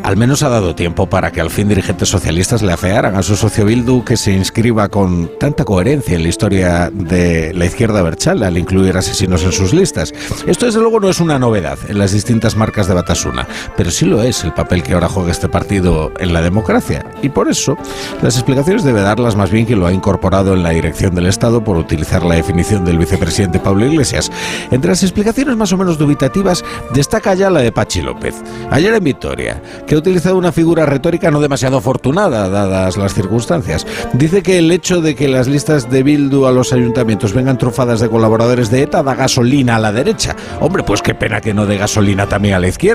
Al 0.05 0.17
menos 0.17 0.45
ha 0.45 0.49
dado 0.49 0.77
tiempo 0.77 1.11
para 1.11 1.33
que 1.33 1.41
al 1.41 1.51
fin 1.51 1.69
dirigentes 1.69 2.09
socialistas 2.09 2.63
le 2.63 2.73
afearan 2.73 3.17
a 3.17 3.25
su 3.25 3.35
socio 3.35 3.65
Bildu 3.65 4.05
que 4.05 4.17
se 4.17 4.31
inscriba 4.31 4.91
con 4.91 5.29
tanta 5.41 5.65
coherencia 5.65 6.15
en 6.15 6.23
la 6.23 6.29
historia 6.29 6.89
de 6.95 7.53
la 7.53 7.65
izquierda 7.65 8.01
berchal 8.01 8.45
al 8.45 8.57
incluir 8.57 8.97
asesinos 8.97 9.43
en 9.43 9.51
sus 9.51 9.75
listas. 9.75 10.15
Esto 10.47 10.67
desde 10.67 10.79
luego 10.79 11.01
no 11.01 11.11
es 11.11 11.19
una 11.19 11.41
novedad 11.41 11.79
en 11.89 11.99
las 11.99 12.13
distintas 12.13 12.55
marcas 12.55 12.87
de 12.87 13.08
Batasuna, 13.09 13.49
pero 13.75 13.91
sí 13.91 14.05
lo 14.05 14.23
es 14.23 14.45
el 14.45 14.53
papel 14.53 14.83
que 14.83 14.93
ahora 14.93 15.09
juega 15.09 15.31
este 15.31 15.49
partido 15.49 16.13
en 16.19 16.35
la 16.35 16.43
democracia. 16.43 17.07
Y 17.23 17.31
por 17.31 17.49
eso, 17.49 17.75
las 18.21 18.35
explicaciones 18.35 18.85
debe 18.85 19.01
darlas 19.01 19.35
más 19.35 19.51
bien 19.51 19.65
quien 19.65 19.81
lo 19.81 19.87
ha 19.87 19.93
incorporado 19.95 20.53
en 20.53 20.63
la 20.63 20.71
dirección 20.71 21.15
del 21.15 21.27
Estado 21.27 21.65
por 21.65 21.79
utilizar 21.79 22.23
la 22.23 22.35
definición 22.35 22.85
del 22.85 22.99
vicepresidente 22.99 23.61
Pablo 23.61 23.87
Iglesias. 23.87 24.31
Entre 24.71 24.91
las 24.91 25.03
explicaciones 25.03 25.57
más 25.57 25.73
o 25.73 25.79
menos 25.79 25.97
dubitativas 25.97 26.63
destaca 26.93 27.33
ya 27.33 27.49
la 27.49 27.61
de 27.61 27.73
Pachi 27.73 28.03
López. 28.03 28.35
Ayer 28.71 28.93
en 28.93 29.05
Vitoria, 29.05 29.63
que 29.87 29.95
ha 29.95 29.99
utilizado 29.99 30.37
una 30.37 30.53
figura 30.53 30.85
retórica 30.85 31.31
no 31.31 31.41
demasiado 31.41 31.79
afortunada, 31.79 32.51
dadas 32.51 32.99
las 32.99 33.15
circunstancias. 33.15 33.87
Dice 34.13 34.43
que 34.43 34.59
el 34.59 34.71
hecho 34.71 35.01
de 35.01 35.15
que 35.15 35.29
las 35.29 35.49
listas 35.49 35.91
de 35.91 36.03
Bildu 36.03 36.45
a 36.45 36.53
los 36.53 36.75
ayuntamientos 36.75 37.33
vengan 37.33 37.57
trufadas 37.57 38.01
de 38.01 38.11
colaboradores 38.11 38.71
de 38.71 38.83
ETA 38.83 39.03
da 39.03 39.15
gasolina 39.15 39.77
a 39.77 39.79
la 39.79 39.93
derecha. 39.93 40.37
Hombre, 40.61 40.83
pues 40.83 41.01
qué 41.01 41.15
pena 41.15 41.41
que 41.41 41.55
no 41.55 41.65
dé 41.65 41.79
gasolina 41.79 42.27
también 42.27 42.55
a 42.55 42.59
la 42.59 42.69
izquierda 42.69 42.88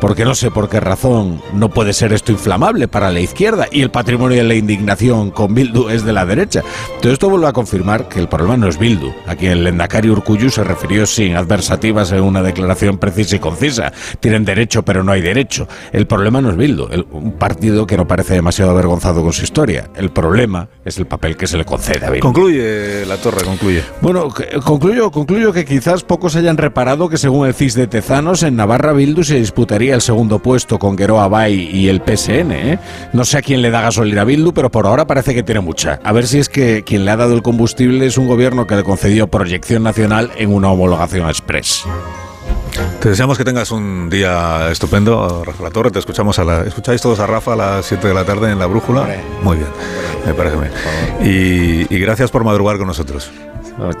porque 0.00 0.24
no 0.24 0.34
sé 0.34 0.50
por 0.50 0.68
qué 0.68 0.78
razón 0.80 1.42
no 1.52 1.70
puede 1.70 1.92
ser 1.92 2.12
esto 2.12 2.30
inflamable 2.32 2.86
para 2.88 3.10
la 3.10 3.20
izquierda 3.20 3.66
y 3.70 3.82
el 3.82 3.90
patrimonio 3.90 4.36
de 4.38 4.44
la 4.44 4.54
indignación 4.54 5.30
con 5.30 5.54
Bildu 5.54 5.88
es 5.88 6.04
de 6.04 6.12
la 6.12 6.24
derecha. 6.24 6.62
Todo 7.02 7.12
esto 7.12 7.28
vuelve 7.28 7.48
a 7.48 7.52
confirmar 7.52 8.08
que 8.08 8.20
el 8.20 8.28
problema 8.28 8.56
no 8.56 8.68
es 8.68 8.78
Bildu, 8.78 9.12
a 9.26 9.34
quien 9.34 9.52
el 9.52 9.64
Lendakari 9.64 10.08
Urcuyu 10.08 10.50
se 10.50 10.62
refirió 10.64 11.04
sin 11.06 11.34
adversativas 11.36 12.12
en 12.12 12.22
una 12.22 12.42
declaración 12.42 12.98
precisa 12.98 13.36
y 13.36 13.38
concisa. 13.40 13.92
Tienen 14.20 14.44
derecho, 14.44 14.84
pero 14.84 15.02
no 15.02 15.12
hay 15.12 15.20
derecho. 15.20 15.66
El 15.92 16.06
problema 16.06 16.40
no 16.40 16.50
es 16.50 16.56
Bildu, 16.56 16.88
el- 16.92 17.06
un 17.10 17.32
partido 17.32 17.86
que 17.86 17.96
no 17.96 18.06
parece 18.06 18.34
demasiado 18.34 18.70
avergonzado 18.70 19.22
con 19.22 19.32
su 19.32 19.42
historia. 19.42 19.90
El 19.96 20.10
problema 20.10 20.68
es 20.84 20.98
el 20.98 21.06
papel 21.06 21.36
que 21.36 21.46
se 21.48 21.56
le 21.58 21.64
concede 21.64 22.06
a 22.06 22.10
Bildu. 22.10 22.22
Concluye 22.24 23.04
La 23.06 23.16
Torre, 23.16 23.42
concluye. 23.44 23.82
Bueno, 24.00 24.28
concluyo, 24.64 25.10
concluyo 25.10 25.52
que 25.52 25.64
quizás 25.64 26.04
pocos 26.04 26.36
hayan 26.36 26.56
reparado 26.56 27.08
que 27.08 27.18
según 27.18 27.46
el 27.48 27.54
CIS 27.54 27.74
de 27.74 27.86
Tezanos, 27.88 28.42
en 28.44 28.54
Navarra 28.56 28.92
Bildu 28.92 29.17
se 29.24 29.36
disputaría 29.36 29.94
el 29.94 30.00
segundo 30.00 30.38
puesto 30.38 30.78
con 30.78 30.96
Geroa 30.96 31.28
Bay 31.28 31.70
y 31.72 31.88
el 31.88 32.00
PSN. 32.00 32.52
¿eh? 32.52 32.78
No 33.12 33.24
sé 33.24 33.38
a 33.38 33.42
quién 33.42 33.62
le 33.62 33.70
da 33.70 33.80
gasolina 33.80 34.22
a 34.22 34.24
Bildu, 34.24 34.52
pero 34.52 34.70
por 34.70 34.86
ahora 34.86 35.06
parece 35.06 35.34
que 35.34 35.42
tiene 35.42 35.60
mucha. 35.60 36.00
A 36.04 36.12
ver 36.12 36.26
si 36.26 36.38
es 36.38 36.48
que 36.48 36.84
quien 36.84 37.04
le 37.04 37.10
ha 37.10 37.16
dado 37.16 37.34
el 37.34 37.42
combustible 37.42 38.06
es 38.06 38.18
un 38.18 38.28
gobierno 38.28 38.66
que 38.66 38.76
le 38.76 38.84
concedió 38.84 39.28
proyección 39.28 39.82
nacional 39.82 40.30
en 40.36 40.52
una 40.52 40.70
homologación 40.70 41.28
express. 41.28 41.84
Te 43.00 43.10
deseamos 43.10 43.38
que 43.38 43.44
tengas 43.44 43.70
un 43.70 44.10
día 44.10 44.70
estupendo, 44.70 45.42
Rafa 45.44 45.62
La 45.62 45.70
Torre. 45.70 45.90
Te 45.90 45.98
escuchamos 45.98 46.38
a 46.38 46.44
la. 46.44 46.62
¿Escucháis 46.62 47.00
todos 47.00 47.18
a 47.20 47.26
Rafa 47.26 47.54
a 47.54 47.56
las 47.56 47.86
7 47.86 48.08
de 48.08 48.14
la 48.14 48.24
tarde 48.24 48.52
en 48.52 48.58
la 48.58 48.66
brújula? 48.66 49.08
Muy 49.42 49.56
bien, 49.56 49.68
me 50.26 50.34
parece 50.34 50.56
bien. 50.56 50.72
Y, 51.22 51.94
y 51.94 51.98
gracias 51.98 52.30
por 52.30 52.44
madrugar 52.44 52.78
con 52.78 52.86
nosotros. 52.86 53.30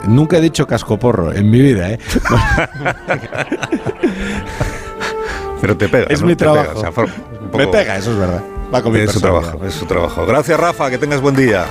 Nunca 0.06 0.38
he 0.38 0.40
dicho 0.40 0.66
cascoporro 0.66 1.32
en 1.32 1.50
mi 1.50 1.60
vida, 1.60 1.92
¿eh? 1.92 1.98
Pero 5.60 5.76
te 5.76 5.88
pega. 5.88 6.06
Es 6.08 6.20
¿no? 6.20 6.26
mi 6.26 6.36
Te 6.36 6.44
pega, 6.44 6.52
trabajo. 6.62 6.78
o 6.78 6.80
sea, 6.80 6.90
poco- 6.92 7.58
Me 7.58 7.66
pega, 7.66 7.96
eso 7.96 8.12
es 8.12 8.18
verdad. 8.18 8.42
Va 8.72 8.82
con 8.82 8.92
mi 8.92 9.00
Es 9.00 9.12
su 9.12 9.20
trabajo, 9.20 9.60
es 9.64 9.74
su 9.74 9.86
trabajo. 9.86 10.26
Gracias, 10.26 10.58
Rafa, 10.60 10.90
que 10.90 10.98
tengas 10.98 11.20
buen 11.20 11.34
día. 11.34 11.64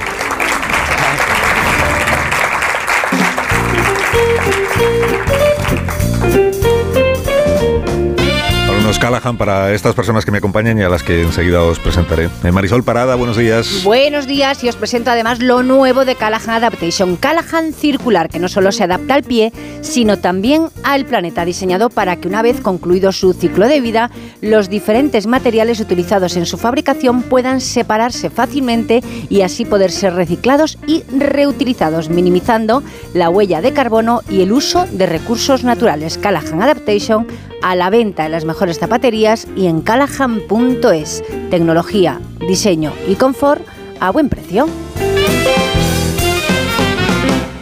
Unos 8.88 9.00
Callahan 9.00 9.38
para 9.38 9.74
estas 9.74 9.94
personas 9.94 10.24
que 10.24 10.32
me 10.32 10.38
acompañan 10.38 10.80
y 10.80 10.82
a 10.82 10.88
las 10.88 11.04
que 11.04 11.22
enseguida 11.22 11.62
os 11.62 11.78
presentaré. 11.78 12.30
Eh, 12.46 12.54
Marisol 12.54 12.86
Parada, 12.86 13.16
buenos 13.16 13.36
días. 13.36 13.84
Buenos 13.84 14.28
días 14.28 14.64
y 14.64 14.70
os 14.70 14.78
presento 14.78 15.12
además 15.12 15.40
lo 15.40 15.62
nuevo 15.62 16.06
de 16.06 16.16
Callahan 16.16 16.52
Adaptation, 16.52 17.18
Callahan 17.18 17.74
Circular, 17.74 18.30
que 18.30 18.40
no 18.40 18.48
solo 18.48 18.72
se 18.72 18.86
adapta 18.86 19.16
al 19.16 19.24
pie, 19.24 19.52
sino 19.82 20.20
también 20.20 20.70
al 20.84 21.04
planeta, 21.04 21.44
diseñado 21.44 21.90
para 21.90 22.16
que 22.16 22.30
una 22.30 22.42
vez 22.42 22.62
concluido 22.62 23.12
su 23.12 23.34
ciclo 23.34 23.68
de 23.68 23.82
vida, 23.82 24.10
los 24.40 24.70
diferentes 24.70 25.28
materiales 25.28 25.82
utilizados 25.82 26.38
en 26.38 26.46
su 26.46 26.58
fabricación 26.58 27.24
puedan 27.24 27.60
separarse 27.60 28.30
fácilmente 28.30 29.04
y 29.28 29.42
así 29.42 29.66
poder 29.66 29.92
ser 29.92 30.14
reciclados 30.14 30.78
y 30.88 31.04
reutilizados, 31.10 32.08
minimizando 32.08 32.82
la 33.14 33.30
huella 33.30 33.60
de 33.60 33.74
carbono 33.74 34.22
y 34.30 34.44
el 34.44 34.54
uso 34.54 34.86
de 34.94 35.08
recursos 35.08 35.66
naturales. 35.66 36.18
Callahan 36.18 36.62
Adaptation 36.62 37.28
a 37.62 37.76
la 37.76 37.90
venta 37.90 38.26
en 38.26 38.32
las 38.32 38.46
mejores 38.46 38.80
zapaterías 38.80 39.48
y 39.56 39.68
en 39.68 39.82
callahan.es. 39.82 41.24
Tecnología, 41.50 42.20
diseño 42.48 42.94
y 43.08 43.16
confort 43.16 43.62
a 44.00 44.12
buen 44.12 44.30
precio. 44.30 44.68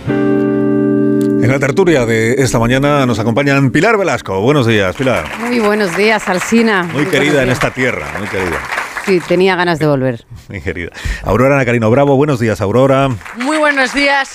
En 0.07 1.51
la 1.51 1.59
tertulia 1.59 2.07
de 2.07 2.33
esta 2.39 2.57
mañana 2.57 3.05
nos 3.05 3.19
acompañan 3.19 3.69
Pilar 3.69 3.97
Velasco. 3.97 4.41
Buenos 4.41 4.65
días, 4.65 4.95
Pilar. 4.95 5.25
Muy 5.39 5.59
buenos 5.59 5.95
días, 5.95 6.27
Alsina. 6.27 6.83
Muy 6.91 7.05
querida 7.05 7.43
en 7.43 7.49
esta 7.49 7.71
tierra, 7.71 8.07
muy 8.17 8.27
querida. 8.27 8.59
Sí, 9.05 9.19
tenía 9.27 9.55
ganas 9.55 9.77
de 9.77 9.85
volver. 9.85 10.25
Muy 10.49 10.61
querida. 10.61 10.89
Aurora 11.23 11.55
Nacarino 11.57 11.91
Bravo, 11.91 12.15
buenos 12.15 12.39
días, 12.39 12.59
Aurora. 12.59 13.09
Muy 13.37 13.57
buenos 13.57 13.93
días. 13.93 14.31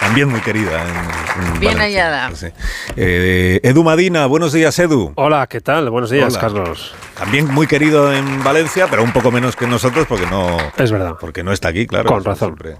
También 0.00 0.28
muy 0.28 0.40
querida. 0.40 0.82
en- 0.82 0.88
en 1.54 1.60
Bien 1.60 1.74
Valencia. 1.76 1.84
hallada. 2.06 2.34
Sí. 2.34 2.46
Eh, 2.96 3.60
Edu 3.62 3.84
Madina, 3.84 4.26
buenos 4.26 4.52
días, 4.52 4.78
Edu. 4.78 5.12
Hola, 5.16 5.46
¿qué 5.46 5.60
tal? 5.60 5.88
Buenos 5.90 6.10
días, 6.10 6.32
Hola. 6.32 6.40
Carlos. 6.40 6.94
También 7.16 7.46
muy 7.46 7.66
querido 7.66 8.12
en 8.12 8.42
Valencia, 8.42 8.86
pero 8.90 9.02
un 9.02 9.12
poco 9.12 9.30
menos 9.30 9.56
que 9.56 9.66
nosotros 9.66 10.06
porque 10.08 10.26
no, 10.26 10.56
Es 10.76 10.90
verdad. 10.90 11.14
porque 11.20 11.42
no 11.44 11.52
está 11.52 11.68
aquí, 11.68 11.86
claro. 11.86 12.08
Con 12.08 12.24
razón. 12.24 12.56
siempre. 12.56 12.76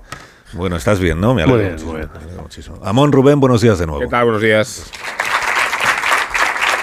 Bueno, 0.52 0.76
estás 0.76 0.98
bien, 0.98 1.20
¿no? 1.20 1.34
Me 1.34 1.46
Muy 1.46 1.54
alegro 1.54 1.58
bien, 1.58 1.70
muchísimo, 1.72 1.92
muy 1.92 2.00
bien. 2.00 2.10
me 2.12 2.18
alegro 2.24 2.42
muchísimo. 2.42 2.80
Amón 2.84 3.12
Rubén, 3.12 3.38
buenos 3.38 3.60
días 3.60 3.78
de 3.78 3.86
nuevo. 3.86 4.00
¿Qué 4.00 4.08
tal? 4.08 4.24
Buenos 4.24 4.42
días. 4.42 4.90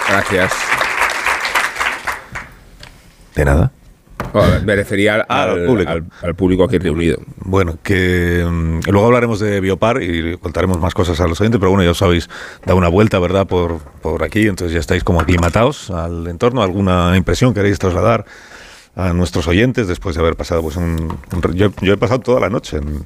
Gracias. 0.08 0.52
De 3.34 3.44
nada. 3.44 3.70
Bueno, 4.32 4.54
me 4.64 4.76
refería 4.76 5.14
al, 5.14 5.20
Ah, 5.28 5.42
al 5.44 5.50
al- 5.60 5.66
público. 5.66 5.90
al- 5.90 6.04
al 6.22 6.34
público 6.34 6.64
aquí 6.64 6.78
reunido. 6.78 7.18
Bueno, 7.38 7.78
que 7.82 8.44
mm, 8.48 8.80
luego 8.90 9.06
hablaremos 9.06 9.40
de 9.40 9.60
Biopar 9.60 10.02
y 10.02 10.36
contaremos 10.38 10.78
más 10.80 10.94
cosas 10.94 11.20
a 11.20 11.26
los 11.26 11.40
oyentes, 11.40 11.58
pero 11.58 11.70
bueno, 11.70 11.84
ya 11.84 11.92
os 11.92 12.02
habéis 12.02 12.28
dado 12.66 12.76
una 12.78 12.88
vuelta, 12.88 13.18
¿verdad?, 13.18 13.46
por, 13.46 13.78
por 14.02 14.22
aquí, 14.24 14.46
entonces 14.46 14.72
ya 14.74 14.80
estáis 14.80 15.02
como 15.04 15.20
aclimatados 15.20 15.90
al 15.90 16.26
entorno. 16.26 16.62
¿Alguna 16.62 17.16
impresión 17.16 17.54
queréis 17.54 17.78
trasladar 17.78 18.24
a 18.96 19.12
nuestros 19.12 19.46
oyentes 19.46 19.86
después 19.86 20.16
de 20.16 20.20
haber 20.22 20.34
pasado 20.36 20.60
pues 20.62 20.76
un... 20.76 21.16
un 21.32 21.54
yo, 21.54 21.70
yo 21.80 21.92
he 21.94 21.96
pasado 21.96 22.18
toda 22.20 22.40
la 22.40 22.50
noche 22.50 22.78
en, 22.78 23.04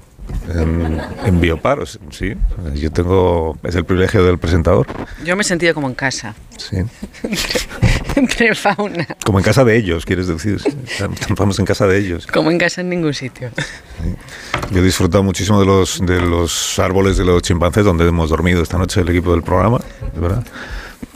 en, 0.58 1.00
en 1.26 1.40
Biopar, 1.40 1.80
sí, 2.10 2.32
yo 2.74 2.90
tengo... 2.90 3.58
es 3.62 3.74
el 3.74 3.84
privilegio 3.84 4.24
del 4.24 4.38
presentador, 4.38 4.86
Yo 5.22 5.36
me 5.36 5.42
he 5.42 5.44
sentido 5.44 5.74
como 5.74 5.88
en 5.88 5.94
casa. 5.94 6.34
sí. 6.56 6.78
Entre 8.16 8.54
fauna. 8.54 9.06
Como 9.24 9.38
en 9.38 9.44
casa 9.44 9.64
de 9.64 9.76
ellos, 9.76 10.04
quieres 10.04 10.26
decir. 10.26 10.60
Estamos 11.28 11.58
en 11.58 11.64
casa 11.64 11.86
de 11.86 11.98
ellos. 11.98 12.26
Como 12.26 12.50
en 12.50 12.58
casa 12.58 12.80
en 12.80 12.88
ningún 12.88 13.14
sitio. 13.14 13.50
Yo 14.70 14.80
he 14.80 14.82
disfrutado 14.82 15.22
muchísimo 15.22 15.60
de 15.60 15.66
los, 15.66 16.00
de 16.04 16.20
los 16.20 16.78
árboles 16.78 17.16
de 17.16 17.24
los 17.24 17.42
chimpancés 17.42 17.84
donde 17.84 18.06
hemos 18.06 18.30
dormido 18.30 18.62
esta 18.62 18.78
noche 18.78 19.00
el 19.00 19.08
equipo 19.08 19.32
del 19.32 19.42
programa, 19.42 19.80
de 20.14 20.20
verdad. 20.20 20.44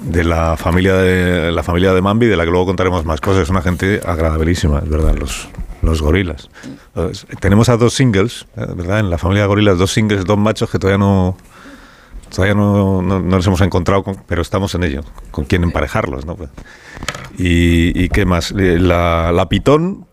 De 0.00 0.24
la 0.24 0.56
familia 0.56 0.94
de 0.96 1.52
la 1.52 1.62
familia 1.62 1.92
de 1.92 2.02
Mambi, 2.02 2.26
de 2.26 2.36
la 2.36 2.44
que 2.44 2.50
luego 2.50 2.66
contaremos 2.66 3.04
más 3.04 3.20
cosas. 3.20 3.44
Es 3.44 3.48
una 3.48 3.62
gente 3.62 4.00
agradabilísima, 4.04 4.80
es 4.80 4.88
verdad, 4.88 5.14
los, 5.14 5.48
los 5.82 6.02
gorilas. 6.02 6.48
Entonces, 6.94 7.26
tenemos 7.40 7.68
a 7.68 7.76
dos 7.76 7.94
singles, 7.94 8.46
eh, 8.56 8.66
¿verdad? 8.74 9.00
En 9.00 9.10
la 9.10 9.18
familia 9.18 9.42
de 9.42 9.48
gorilas, 9.48 9.78
dos 9.78 9.92
singles, 9.92 10.24
dos 10.24 10.38
machos 10.38 10.70
que 10.70 10.78
todavía 10.78 10.98
no 10.98 11.36
todavía 12.36 12.54
no, 12.54 13.00
no, 13.02 13.18
hemos 13.46 13.60
encontrado, 13.62 14.02
con- 14.04 14.22
pero 14.28 14.42
estamos 14.42 14.74
en 14.74 14.84
ello, 14.84 15.00
con 15.30 15.46
quién 15.46 15.62
emparejarlos, 15.64 16.26
¿no? 16.26 16.36
Y, 17.38 17.98
y 17.98 18.08
qué 18.10 18.26
más, 18.26 18.52
Eh, 18.52 18.78
la, 18.78 19.32
la 19.32 19.48
pitón, 19.48 20.06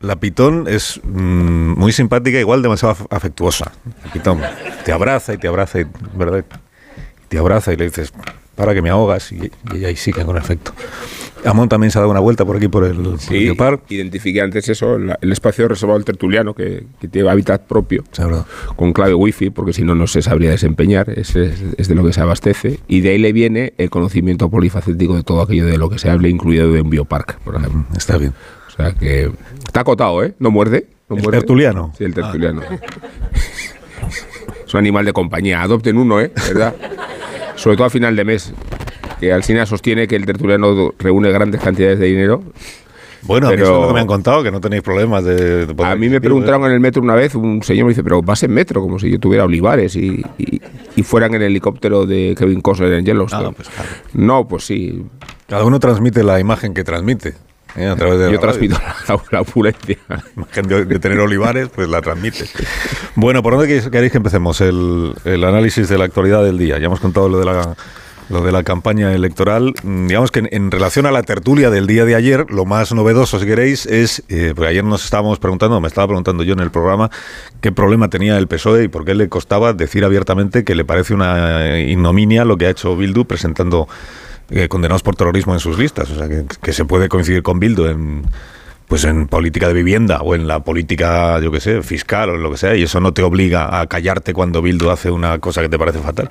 la 0.00 0.16
pitón 0.16 0.66
es 0.68 1.00
mm, 1.02 1.72
muy 1.78 1.92
simpática, 1.92 2.38
igual 2.38 2.60
demasiado 2.62 2.94
af- 2.94 3.06
afectuosa. 3.10 3.72
La 4.04 4.12
pitón 4.12 4.40
te 4.84 4.92
abraza 4.92 5.32
y 5.34 5.38
te 5.38 5.48
abraza 5.48 5.80
y, 5.80 5.86
¿verdad? 6.14 6.44
Te 7.28 7.38
abraza 7.38 7.72
y 7.72 7.76
le 7.76 7.86
dices, 7.86 8.12
para 8.58 8.74
que 8.74 8.82
me 8.82 8.90
ahogas, 8.90 9.32
y, 9.32 9.50
y 9.74 9.84
ahí 9.86 9.96
sigue 9.96 10.22
con 10.26 10.36
efecto. 10.36 10.72
Amón 11.44 11.68
también 11.68 11.92
se 11.92 11.98
ha 11.98 12.00
dado 12.00 12.10
una 12.10 12.18
vuelta 12.20 12.44
por 12.44 12.56
aquí, 12.56 12.66
por 12.66 12.84
el, 12.84 13.16
Sí, 13.20 13.38
Biopar. 13.38 13.78
identifiqué 13.88 14.40
antes 14.42 14.68
eso, 14.68 14.98
la- 14.98 15.16
el 15.22 15.30
espacio 15.30 15.68
reservado 15.68 15.96
al 15.96 16.04
tertuliano, 16.04 16.52
que, 16.52 16.84
que 17.00 17.06
tiene 17.06 17.30
hábitat 17.30 17.62
propio, 17.62 18.02
Seguro. 18.10 18.44
con 18.74 18.92
clave 18.92 19.14
wifi, 19.14 19.50
porque 19.50 19.72
si 19.72 19.84
no, 19.84 19.94
no 19.94 20.08
se 20.08 20.20
sabría 20.20 20.50
desempeñar, 20.50 21.08
es, 21.10 21.36
es- 21.36 21.62
es 21.76 21.86
de 21.88 21.94
lo 21.94 22.04
que 22.04 22.12
se 22.12 22.20
abastece, 22.20 22.80
y 22.88 23.00
de 23.00 23.10
ahí 23.10 23.18
le 23.18 23.32
viene 23.32 23.72
el 23.78 23.88
conocimiento 23.88 24.50
polifacético 24.50 25.14
de 25.14 25.22
todo 25.22 25.40
aquello 25.40 25.64
de 25.66 25.78
lo 25.78 25.88
que 25.88 26.00
se 26.00 26.10
hable, 26.10 26.28
incluido 26.28 26.72
de 26.72 26.82
un 26.82 26.90
biopark, 26.90 27.38
por 27.40 27.54
ejemplo. 27.54 27.84
Está 27.96 28.18
bien. 28.18 28.32
O 28.66 28.70
sea 28.80 28.92
que 28.92 29.30
está 29.64 29.80
acotado, 29.80 30.24
¿eh? 30.24 30.34
No 30.40 30.50
muerde. 30.50 30.88
No 31.08 31.16
¿El 31.16 31.22
muerde. 31.22 31.38
tertuliano? 31.38 31.92
Sí, 31.96 32.02
el 32.04 32.14
tertuliano. 32.14 32.62
Es 34.66 34.74
un 34.74 34.78
animal 34.80 35.04
de 35.04 35.12
compañía. 35.12 35.62
Adopten 35.62 35.96
uno, 35.96 36.20
¿eh? 36.20 36.30
¿Verdad? 36.48 36.74
Sobre 37.58 37.76
todo 37.76 37.86
a 37.86 37.90
final 37.90 38.16
de 38.16 38.24
mes. 38.24 38.52
Que 39.20 39.32
Alsina 39.32 39.66
sostiene 39.66 40.06
que 40.06 40.16
el 40.16 40.24
tertuliano 40.26 40.92
reúne 40.98 41.30
grandes 41.32 41.60
cantidades 41.60 41.98
de 41.98 42.06
dinero. 42.06 42.42
Bueno, 43.22 43.48
a 43.48 43.50
mí 43.50 43.56
Pero- 43.56 43.66
eso 43.68 43.74
es 43.76 43.82
lo 43.82 43.88
que 43.88 43.94
me 43.94 44.00
han 44.00 44.06
contado, 44.06 44.42
que 44.44 44.52
no 44.52 44.60
tenéis 44.60 44.82
problemas 44.82 45.24
de... 45.24 45.66
de 45.66 45.74
poder 45.74 45.90
A 45.92 45.96
mí 45.96 46.08
me 46.08 46.20
preguntaron 46.20 46.62
¿eh? 46.62 46.66
en 46.66 46.72
el 46.74 46.80
metro 46.80 47.02
una 47.02 47.16
vez, 47.16 47.34
un 47.34 47.62
señor 47.64 47.86
me 47.86 47.90
dice, 47.90 48.04
pero 48.04 48.22
vas 48.22 48.44
en 48.44 48.52
metro, 48.52 48.80
como 48.80 49.00
si 49.00 49.10
yo 49.10 49.18
tuviera 49.18 49.44
olivares 49.44 49.96
y, 49.96 50.24
y, 50.38 50.60
y 50.94 51.02
fueran 51.02 51.34
en 51.34 51.42
el 51.42 51.48
helicóptero 51.48 52.06
de 52.06 52.36
Kevin 52.38 52.60
Costner 52.60 52.92
en 52.92 53.04
Yellowstone. 53.04 53.48
Ah, 53.48 53.52
pues 53.56 53.68
claro. 53.68 53.88
No, 54.14 54.46
pues 54.46 54.64
sí. 54.64 55.04
Cada 55.48 55.64
uno 55.64 55.80
transmite 55.80 56.22
la 56.22 56.38
imagen 56.38 56.74
que 56.74 56.84
transmite. 56.84 57.34
¿Eh? 57.78 57.86
A 57.88 57.96
través 57.96 58.18
de 58.18 58.26
Yo 58.26 58.32
la 58.32 58.40
transmito 58.40 58.76
la, 59.08 59.22
la 59.30 59.40
opulencia. 59.40 59.96
Imagen 60.36 60.66
de, 60.66 60.84
de 60.84 60.98
tener 60.98 61.18
olivares, 61.20 61.68
pues 61.74 61.88
la 61.88 62.00
transmite. 62.02 62.44
Bueno, 63.14 63.42
¿por 63.42 63.54
dónde 63.54 63.68
queréis- 63.68 63.90
queréis 63.90 64.12
que 64.12 64.18
empecemos? 64.18 64.60
El, 64.60 65.14
el 65.24 65.44
análisis 65.44 65.88
de 65.88 65.98
la 65.98 66.04
actualidad 66.04 66.42
del 66.44 66.58
día. 66.58 66.78
Ya 66.78 66.86
hemos 66.86 67.00
contado 67.00 67.28
lo 67.28 67.38
de 67.38 67.44
la, 67.46 67.74
lo 68.30 68.42
de 68.42 68.52
la 68.52 68.62
campaña 68.62 69.14
electoral. 69.14 69.74
Mm, 69.82 70.06
Digamos 70.08 70.30
que 70.30 70.40
en, 70.40 70.48
en 70.52 70.70
relación 70.70 71.06
a 71.06 71.10
la 71.10 71.22
tertulia 71.22 71.70
del 71.70 71.86
día 71.86 72.04
de 72.04 72.14
ayer, 72.14 72.46
lo 72.50 72.64
más 72.64 72.92
novedoso, 72.92 73.38
si 73.40 73.46
queréis, 73.46 73.86
es, 73.86 74.22
eh, 74.28 74.52
porque 74.54 74.70
ayer 74.70 74.84
nos 74.84 75.04
estábamos 75.04 75.38
preguntando, 75.38 75.80
me 75.80 75.88
estaba 75.88 76.06
preguntando 76.08 76.42
yo 76.44 76.52
en 76.52 76.60
el 76.60 76.70
programa, 76.70 77.10
qué 77.60 77.72
problema 77.72 78.08
tenía 78.10 78.36
el 78.38 78.46
PSOE 78.48 78.84
y 78.84 78.88
por 78.88 79.04
qué 79.04 79.14
le 79.14 79.28
costaba 79.28 79.72
decir 79.72 80.04
abiertamente 80.04 80.64
que 80.64 80.74
le 80.74 80.84
parece 80.84 81.14
una 81.14 81.66
eh, 81.76 81.88
ignominia 81.90 82.44
lo 82.44 82.56
que 82.58 82.66
ha 82.66 82.70
hecho 82.70 82.96
Bildu 82.96 83.24
presentando 83.24 83.88
eh, 84.50 84.68
condenados 84.68 85.02
por 85.02 85.16
terrorismo 85.16 85.54
en 85.54 85.60
sus 85.60 85.78
listas. 85.78 86.10
O 86.10 86.16
sea, 86.16 86.28
que, 86.28 86.44
que 86.62 86.72
se 86.72 86.84
puede 86.84 87.08
coincidir 87.08 87.42
con 87.42 87.60
Bildu 87.60 87.86
en 87.86 88.22
pues 88.88 89.04
en 89.04 89.28
política 89.28 89.68
de 89.68 89.74
vivienda 89.74 90.22
o 90.22 90.34
en 90.34 90.48
la 90.48 90.60
política, 90.60 91.38
yo 91.40 91.52
qué 91.52 91.60
sé, 91.60 91.82
fiscal 91.82 92.30
o 92.30 92.36
lo 92.38 92.50
que 92.50 92.56
sea, 92.56 92.74
y 92.74 92.82
eso 92.82 93.00
no 93.00 93.12
te 93.12 93.22
obliga 93.22 93.80
a 93.80 93.86
callarte 93.86 94.32
cuando 94.32 94.62
Bildu 94.62 94.88
hace 94.90 95.10
una 95.10 95.38
cosa 95.38 95.60
que 95.60 95.68
te 95.68 95.78
parece 95.78 95.98
fatal. 95.98 96.28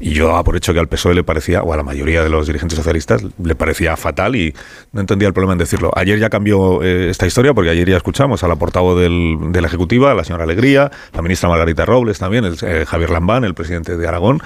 Y 0.00 0.10
yo 0.10 0.28
daba 0.28 0.44
por 0.44 0.56
hecho 0.56 0.74
que 0.74 0.80
al 0.80 0.88
PSOE 0.88 1.14
le 1.14 1.24
parecía, 1.24 1.62
o 1.62 1.72
a 1.72 1.76
la 1.78 1.82
mayoría 1.82 2.22
de 2.22 2.28
los 2.28 2.46
dirigentes 2.46 2.76
socialistas, 2.76 3.24
le 3.42 3.54
parecía 3.54 3.96
fatal 3.96 4.36
y 4.36 4.54
no 4.92 5.00
entendía 5.00 5.28
el 5.28 5.34
problema 5.34 5.54
en 5.54 5.58
decirlo. 5.58 5.90
Ayer 5.96 6.18
ya 6.18 6.28
cambió 6.28 6.82
eh, 6.82 7.08
esta 7.08 7.26
historia, 7.26 7.54
porque 7.54 7.70
ayer 7.70 7.88
ya 7.88 7.96
escuchamos 7.96 8.44
a 8.44 8.48
la 8.48 8.56
portavoz 8.56 9.00
del, 9.00 9.38
de 9.50 9.60
la 9.62 9.68
Ejecutiva, 9.68 10.12
la 10.12 10.24
señora 10.24 10.44
Alegría, 10.44 10.90
la 11.14 11.22
ministra 11.22 11.48
Margarita 11.48 11.86
Robles 11.86 12.18
también, 12.18 12.44
el, 12.44 12.58
eh, 12.62 12.84
Javier 12.86 13.08
Lambán, 13.08 13.44
el 13.44 13.54
presidente 13.54 13.96
de 13.96 14.06
Aragón, 14.06 14.42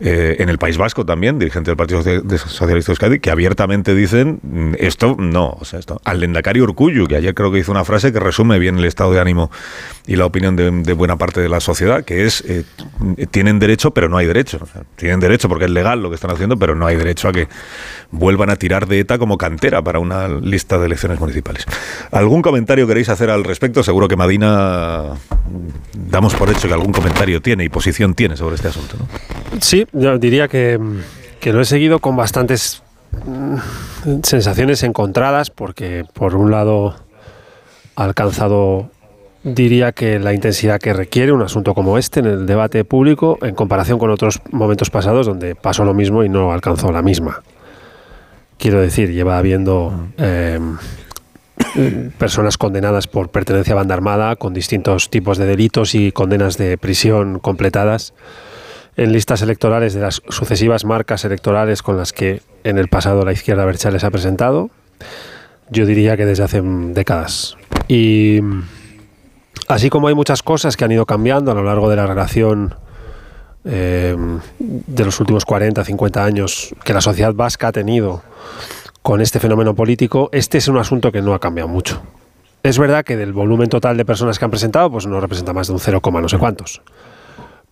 eh, 0.00 0.36
en 0.38 0.48
el 0.48 0.56
País 0.56 0.78
Vasco 0.78 1.04
también, 1.04 1.38
dirigente 1.38 1.70
del 1.70 1.76
Partido 1.76 2.02
Socialista 2.02 2.92
de 2.92 2.92
Euskadi, 2.92 3.18
que 3.20 3.30
abiertamente 3.30 3.94
dicen 3.94 4.40
mm, 4.42 4.74
esto 4.78 5.14
no, 5.18 5.58
o 5.60 5.64
sea, 5.66 5.78
esto 5.78 6.00
al 6.04 6.20
Lendakari 6.20 6.60
Que 7.08 7.16
ayer 7.16 7.34
creo 7.34 7.52
que 7.52 7.58
hizo 7.58 7.70
una 7.70 7.84
frase 7.84 8.12
que 8.12 8.20
resume 8.20 8.58
bien 8.58 8.78
el 8.78 8.84
estado 8.84 9.12
de 9.12 9.20
ánimo 9.20 9.50
y 10.06 10.16
la 10.16 10.26
opinión 10.26 10.56
de, 10.56 10.92
buena 10.92 11.16
parte 11.16 11.40
de 11.40 11.48
la 11.48 11.60
sociedad, 11.60 12.04
que 12.04 12.24
es 12.24 12.42
eh, 12.46 12.64
tienen 13.30 13.58
derecho 13.58 13.92
pero 13.92 14.08
no 14.08 14.16
hay 14.16 14.26
derecho. 14.26 14.60
Tienen 14.96 15.20
derecho 15.20 15.48
porque 15.48 15.66
es 15.66 15.70
legal 15.70 16.02
lo 16.02 16.08
que 16.08 16.16
están 16.16 16.30
haciendo, 16.30 16.56
pero 16.56 16.74
no 16.74 16.86
hay 16.86 16.96
derecho 16.96 17.28
a 17.28 17.32
que 17.32 17.48
vuelvan 18.10 18.50
a 18.50 18.56
tirar 18.56 18.86
de 18.86 19.00
ETA 19.00 19.18
como 19.18 19.38
cantera 19.38 19.82
para 19.82 19.98
una 19.98 20.28
lista 20.28 20.78
de 20.78 20.86
elecciones 20.86 21.18
municipales. 21.20 21.64
¿Algún 22.10 22.42
comentario 22.42 22.86
queréis 22.86 23.08
hacer 23.08 23.30
al 23.30 23.44
respecto? 23.44 23.82
Seguro 23.82 24.08
que 24.08 24.16
Madina 24.16 25.14
damos 25.94 26.34
por 26.34 26.50
hecho 26.50 26.68
que 26.68 26.74
algún 26.74 26.92
comentario 26.92 27.40
tiene 27.40 27.64
y 27.64 27.68
posición 27.68 28.14
tiene 28.14 28.36
sobre 28.36 28.56
este 28.56 28.68
asunto. 28.68 28.96
¿no? 28.98 29.60
Sí, 29.60 29.86
yo 29.92 30.18
diría 30.18 30.48
que, 30.48 30.78
que 31.40 31.52
lo 31.52 31.60
he 31.60 31.64
seguido 31.64 31.98
con 31.98 32.16
bastantes 32.16 32.82
sensaciones 34.22 34.82
encontradas 34.82 35.50
porque 35.50 36.04
por 36.12 36.34
un 36.34 36.50
lado 36.50 36.94
ha 37.96 38.04
alcanzado 38.04 38.90
diría 39.44 39.92
que 39.92 40.18
la 40.18 40.32
intensidad 40.32 40.80
que 40.80 40.92
requiere 40.92 41.32
un 41.32 41.42
asunto 41.42 41.74
como 41.74 41.98
este 41.98 42.20
en 42.20 42.26
el 42.26 42.46
debate 42.46 42.84
público 42.84 43.38
en 43.42 43.54
comparación 43.54 43.98
con 43.98 44.10
otros 44.10 44.40
momentos 44.50 44.90
pasados 44.90 45.26
donde 45.26 45.54
pasó 45.54 45.84
lo 45.84 45.94
mismo 45.94 46.24
y 46.24 46.28
no 46.28 46.52
alcanzó 46.52 46.92
la 46.92 47.02
misma. 47.02 47.42
Quiero 48.58 48.80
decir, 48.80 49.10
lleva 49.10 49.38
habiendo 49.38 50.08
eh, 50.18 50.60
personas 52.18 52.56
condenadas 52.56 53.08
por 53.08 53.30
pertenencia 53.30 53.72
a 53.72 53.76
banda 53.76 53.94
armada 53.94 54.36
con 54.36 54.54
distintos 54.54 55.10
tipos 55.10 55.38
de 55.38 55.46
delitos 55.46 55.94
y 55.94 56.12
condenas 56.12 56.56
de 56.56 56.78
prisión 56.78 57.40
completadas 57.40 58.14
en 58.96 59.12
listas 59.12 59.42
electorales 59.42 59.94
de 59.94 60.02
las 60.02 60.22
sucesivas 60.28 60.84
marcas 60.84 61.24
electorales 61.24 61.82
con 61.82 61.96
las 61.96 62.12
que 62.12 62.42
en 62.64 62.78
el 62.78 62.88
pasado 62.88 63.24
la 63.24 63.32
izquierda 63.32 63.64
Berchales 63.64 64.04
ha 64.04 64.10
presentado. 64.10 64.70
Yo 65.70 65.86
diría 65.86 66.16
que 66.16 66.26
desde 66.26 66.44
hace 66.44 66.62
mm, 66.62 66.92
décadas. 66.92 67.56
Y 67.88 68.40
mm, 68.42 68.62
así 69.68 69.90
como 69.90 70.08
hay 70.08 70.14
muchas 70.14 70.42
cosas 70.42 70.76
que 70.76 70.84
han 70.84 70.92
ido 70.92 71.06
cambiando 71.06 71.50
a 71.50 71.54
lo 71.54 71.64
largo 71.64 71.88
de 71.88 71.96
la 71.96 72.06
relación 72.06 72.74
eh, 73.64 74.16
de 74.58 75.04
los 75.04 75.20
últimos 75.20 75.44
40, 75.44 75.84
50 75.84 76.24
años 76.24 76.74
que 76.84 76.92
la 76.92 77.00
sociedad 77.00 77.32
vasca 77.34 77.68
ha 77.68 77.72
tenido 77.72 78.22
con 79.02 79.20
este 79.20 79.40
fenómeno 79.40 79.74
político, 79.74 80.28
este 80.32 80.58
es 80.58 80.68
un 80.68 80.78
asunto 80.78 81.10
que 81.10 81.22
no 81.22 81.34
ha 81.34 81.40
cambiado 81.40 81.68
mucho. 81.68 82.00
Es 82.62 82.78
verdad 82.78 83.04
que 83.04 83.16
del 83.16 83.32
volumen 83.32 83.68
total 83.68 83.96
de 83.96 84.04
personas 84.04 84.38
que 84.38 84.44
han 84.44 84.52
presentado, 84.52 84.90
pues 84.90 85.06
no 85.06 85.20
representa 85.20 85.52
más 85.52 85.66
de 85.66 85.72
un 85.72 85.80
0, 85.80 86.00
no 86.12 86.28
sé 86.28 86.38
cuántos. 86.38 86.80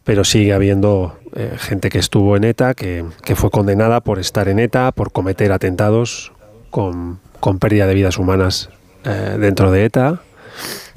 Pero 0.03 0.25
sigue 0.25 0.53
habiendo 0.53 1.20
eh, 1.35 1.55
gente 1.59 1.89
que 1.89 1.99
estuvo 1.99 2.37
en 2.37 2.45
ETA, 2.45 2.75
que, 2.75 3.05
que 3.25 3.37
fue 3.37 3.51
condenada 3.51 4.01
por 4.01 4.19
estar 4.19 4.49
en 4.49 4.59
ETA, 4.59 4.93
por 4.93 5.13
cometer 5.13 5.53
atentados 5.53 6.33
con, 6.71 7.21
con 7.41 7.59
pérdida 7.59 7.87
de 7.87 7.95
vidas 7.95 8.19
humanas 8.19 8.71
eh, 9.05 9.37
dentro 9.39 9.71
de 9.71 9.85
ETA, 9.85 10.23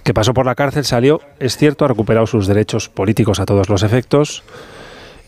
que 0.04 0.13
pasó 0.13 0.34
por 0.34 0.46
la 0.46 0.56
cárcel, 0.56 0.86
salió, 0.86 1.22
es 1.39 1.58
cierto, 1.58 1.86
ha 1.86 1.88
recuperado 1.88 2.28
sus 2.28 2.48
derechos 2.48 2.89
políticos 2.89 3.39
a 3.39 3.46
todos 3.46 3.69
los 3.69 3.84
efectos, 3.84 4.43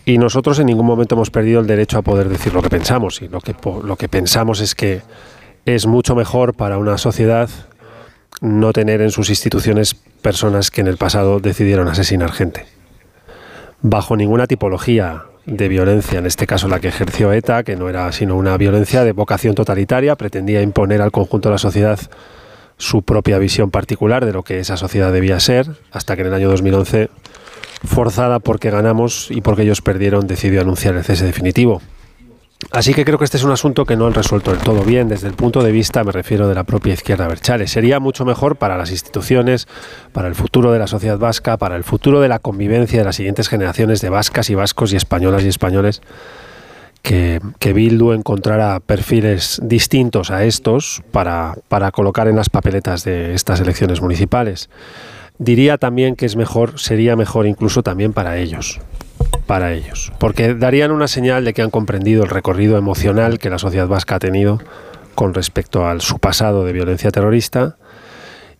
y 0.05 0.19
nosotros 0.19 0.59
en 0.59 0.67
ningún 0.67 0.85
momento 0.85 1.15
hemos 1.15 1.31
perdido 1.31 1.59
el 1.59 1.67
derecho 1.67 1.97
a 1.97 2.03
poder 2.03 2.29
decir 2.29 2.53
lo 2.53 2.61
que 2.61 2.69
pensamos. 2.69 3.23
Y 3.23 3.27
lo 3.27 3.41
que, 3.41 3.55
lo 3.83 3.95
que 3.95 4.07
pensamos 4.07 4.61
es 4.61 4.75
que 4.75 5.01
es 5.65 5.87
mucho 5.87 6.15
mejor 6.15 6.53
para 6.53 6.77
una 6.77 6.99
sociedad 6.99 7.49
no 8.39 8.71
tener 8.71 9.01
en 9.01 9.09
sus 9.09 9.29
instituciones 9.29 9.95
personas 10.21 10.69
que 10.69 10.81
en 10.81 10.87
el 10.87 10.97
pasado 10.97 11.39
decidieron 11.39 11.87
asesinar 11.87 12.31
gente. 12.31 12.74
Bajo 13.87 14.17
ninguna 14.17 14.47
tipología 14.47 15.25
de 15.45 15.67
violencia, 15.67 16.17
en 16.17 16.25
este 16.25 16.47
caso 16.47 16.67
la 16.67 16.79
que 16.79 16.87
ejerció 16.87 17.31
ETA, 17.31 17.61
que 17.61 17.75
no 17.75 17.87
era 17.87 18.11
sino 18.11 18.35
una 18.35 18.57
violencia 18.57 19.03
de 19.03 19.11
vocación 19.11 19.53
totalitaria, 19.53 20.15
pretendía 20.15 20.63
imponer 20.63 21.03
al 21.03 21.11
conjunto 21.11 21.49
de 21.49 21.53
la 21.53 21.59
sociedad 21.59 21.99
su 22.77 23.03
propia 23.03 23.37
visión 23.37 23.69
particular 23.69 24.25
de 24.25 24.33
lo 24.33 24.41
que 24.41 24.57
esa 24.57 24.75
sociedad 24.75 25.13
debía 25.13 25.39
ser, 25.39 25.67
hasta 25.91 26.15
que 26.15 26.23
en 26.23 26.29
el 26.29 26.33
año 26.33 26.49
2011 26.49 27.11
forzada 27.83 28.39
porque 28.39 28.71
ganamos 28.71 29.29
y 29.29 29.41
porque 29.41 29.61
ellos 29.61 29.81
perdieron, 29.81 30.25
decidió 30.25 30.61
anunciar 30.61 30.95
el 30.95 31.03
cese 31.03 31.27
definitivo. 31.27 31.83
Así 32.71 32.93
que 32.93 33.05
creo 33.05 33.17
que 33.17 33.25
este 33.25 33.37
es 33.37 33.43
un 33.43 33.51
asunto 33.51 33.85
que 33.85 33.95
no 33.95 34.07
han 34.07 34.13
resuelto 34.13 34.51
del 34.51 34.59
todo 34.59 34.83
bien 34.83 35.07
desde 35.07 35.27
el 35.27 35.33
punto 35.33 35.63
de 35.63 35.71
vista, 35.71 36.03
me 36.03 36.11
refiero, 36.11 36.47
de 36.47 36.55
la 36.55 36.63
propia 36.63 36.93
izquierda 36.93 37.27
Berchales. 37.27 37.71
Sería 37.71 37.99
mucho 37.99 38.25
mejor 38.25 38.57
para 38.57 38.77
las 38.77 38.91
instituciones, 38.91 39.67
para 40.11 40.27
el 40.27 40.35
futuro 40.35 40.71
de 40.71 40.79
la 40.79 40.87
sociedad 40.87 41.17
vasca, 41.17 41.57
para 41.57 41.77
el 41.77 41.83
futuro 41.83 42.19
de 42.21 42.27
la 42.27 42.39
convivencia 42.39 42.99
de 42.99 43.05
las 43.05 43.15
siguientes 43.15 43.47
generaciones 43.47 44.01
de 44.01 44.09
vascas 44.09 44.49
y 44.49 44.55
vascos 44.55 44.91
y 44.93 44.95
españolas 44.95 45.43
y 45.43 45.47
españoles, 45.47 46.01
que, 47.01 47.39
que 47.59 47.71
Bildu 47.71 48.13
encontrara 48.13 48.79
perfiles 48.79 49.61
distintos 49.63 50.31
a 50.31 50.43
estos 50.43 51.03
para, 51.11 51.55
para 51.69 51.91
colocar 51.91 52.27
en 52.27 52.35
las 52.35 52.49
papeletas 52.49 53.03
de 53.03 53.35
estas 53.35 53.61
elecciones 53.61 54.01
municipales. 54.01 54.69
Diría 55.37 55.77
también 55.77 56.15
que 56.15 56.25
es 56.25 56.35
mejor, 56.35 56.79
sería 56.79 57.15
mejor 57.15 57.45
incluso 57.45 57.83
también 57.83 58.11
para 58.11 58.37
ellos, 58.37 58.79
para 59.47 59.73
ellos, 59.73 60.11
porque 60.19 60.53
darían 60.55 60.91
una 60.91 61.07
señal 61.07 61.45
de 61.45 61.53
que 61.53 61.61
han 61.61 61.69
comprendido 61.69 62.23
el 62.23 62.29
recorrido 62.29 62.77
emocional 62.77 63.39
que 63.39 63.49
la 63.49 63.59
sociedad 63.59 63.87
vasca 63.87 64.15
ha 64.15 64.19
tenido 64.19 64.59
con 65.13 65.33
respecto 65.33 65.87
a 65.87 65.99
su 65.99 66.19
pasado 66.19 66.65
de 66.65 66.73
violencia 66.73 67.11
terrorista 67.11 67.77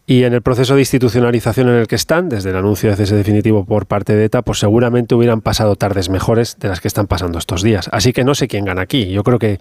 y 0.08 0.24
en 0.24 0.34
el 0.34 0.44
proceso 0.44 0.76
de 0.76 0.82
institucionalización 0.82 1.68
en 1.70 1.76
el 1.76 1.88
que 1.88 1.96
están, 1.96 2.30
desde 2.30 2.52
el 2.52 2.56
anuncio 2.56 2.92
de 2.92 2.96
cese 2.96 3.16
definitivo 3.16 3.66
por 3.66 3.88
parte 3.88 4.16
de 4.16 4.26
ETA, 4.26 4.44
pues 4.44 4.60
seguramente 4.60 5.16
hubieran 5.16 5.42
pasado 5.42 5.76
tardes 5.76 6.10
mejores 6.10 6.58
de 6.60 6.68
las 6.68 6.80
que 6.80 6.88
están 6.88 7.08
pasando 7.08 7.40
estos 7.40 7.64
días. 7.64 7.90
Así 7.92 8.14
que 8.14 8.24
no 8.24 8.36
sé 8.36 8.48
quién 8.48 8.66
gana 8.66 8.84
aquí. 8.84 9.10
Yo 9.10 9.24
creo 9.24 9.40
que 9.40 9.60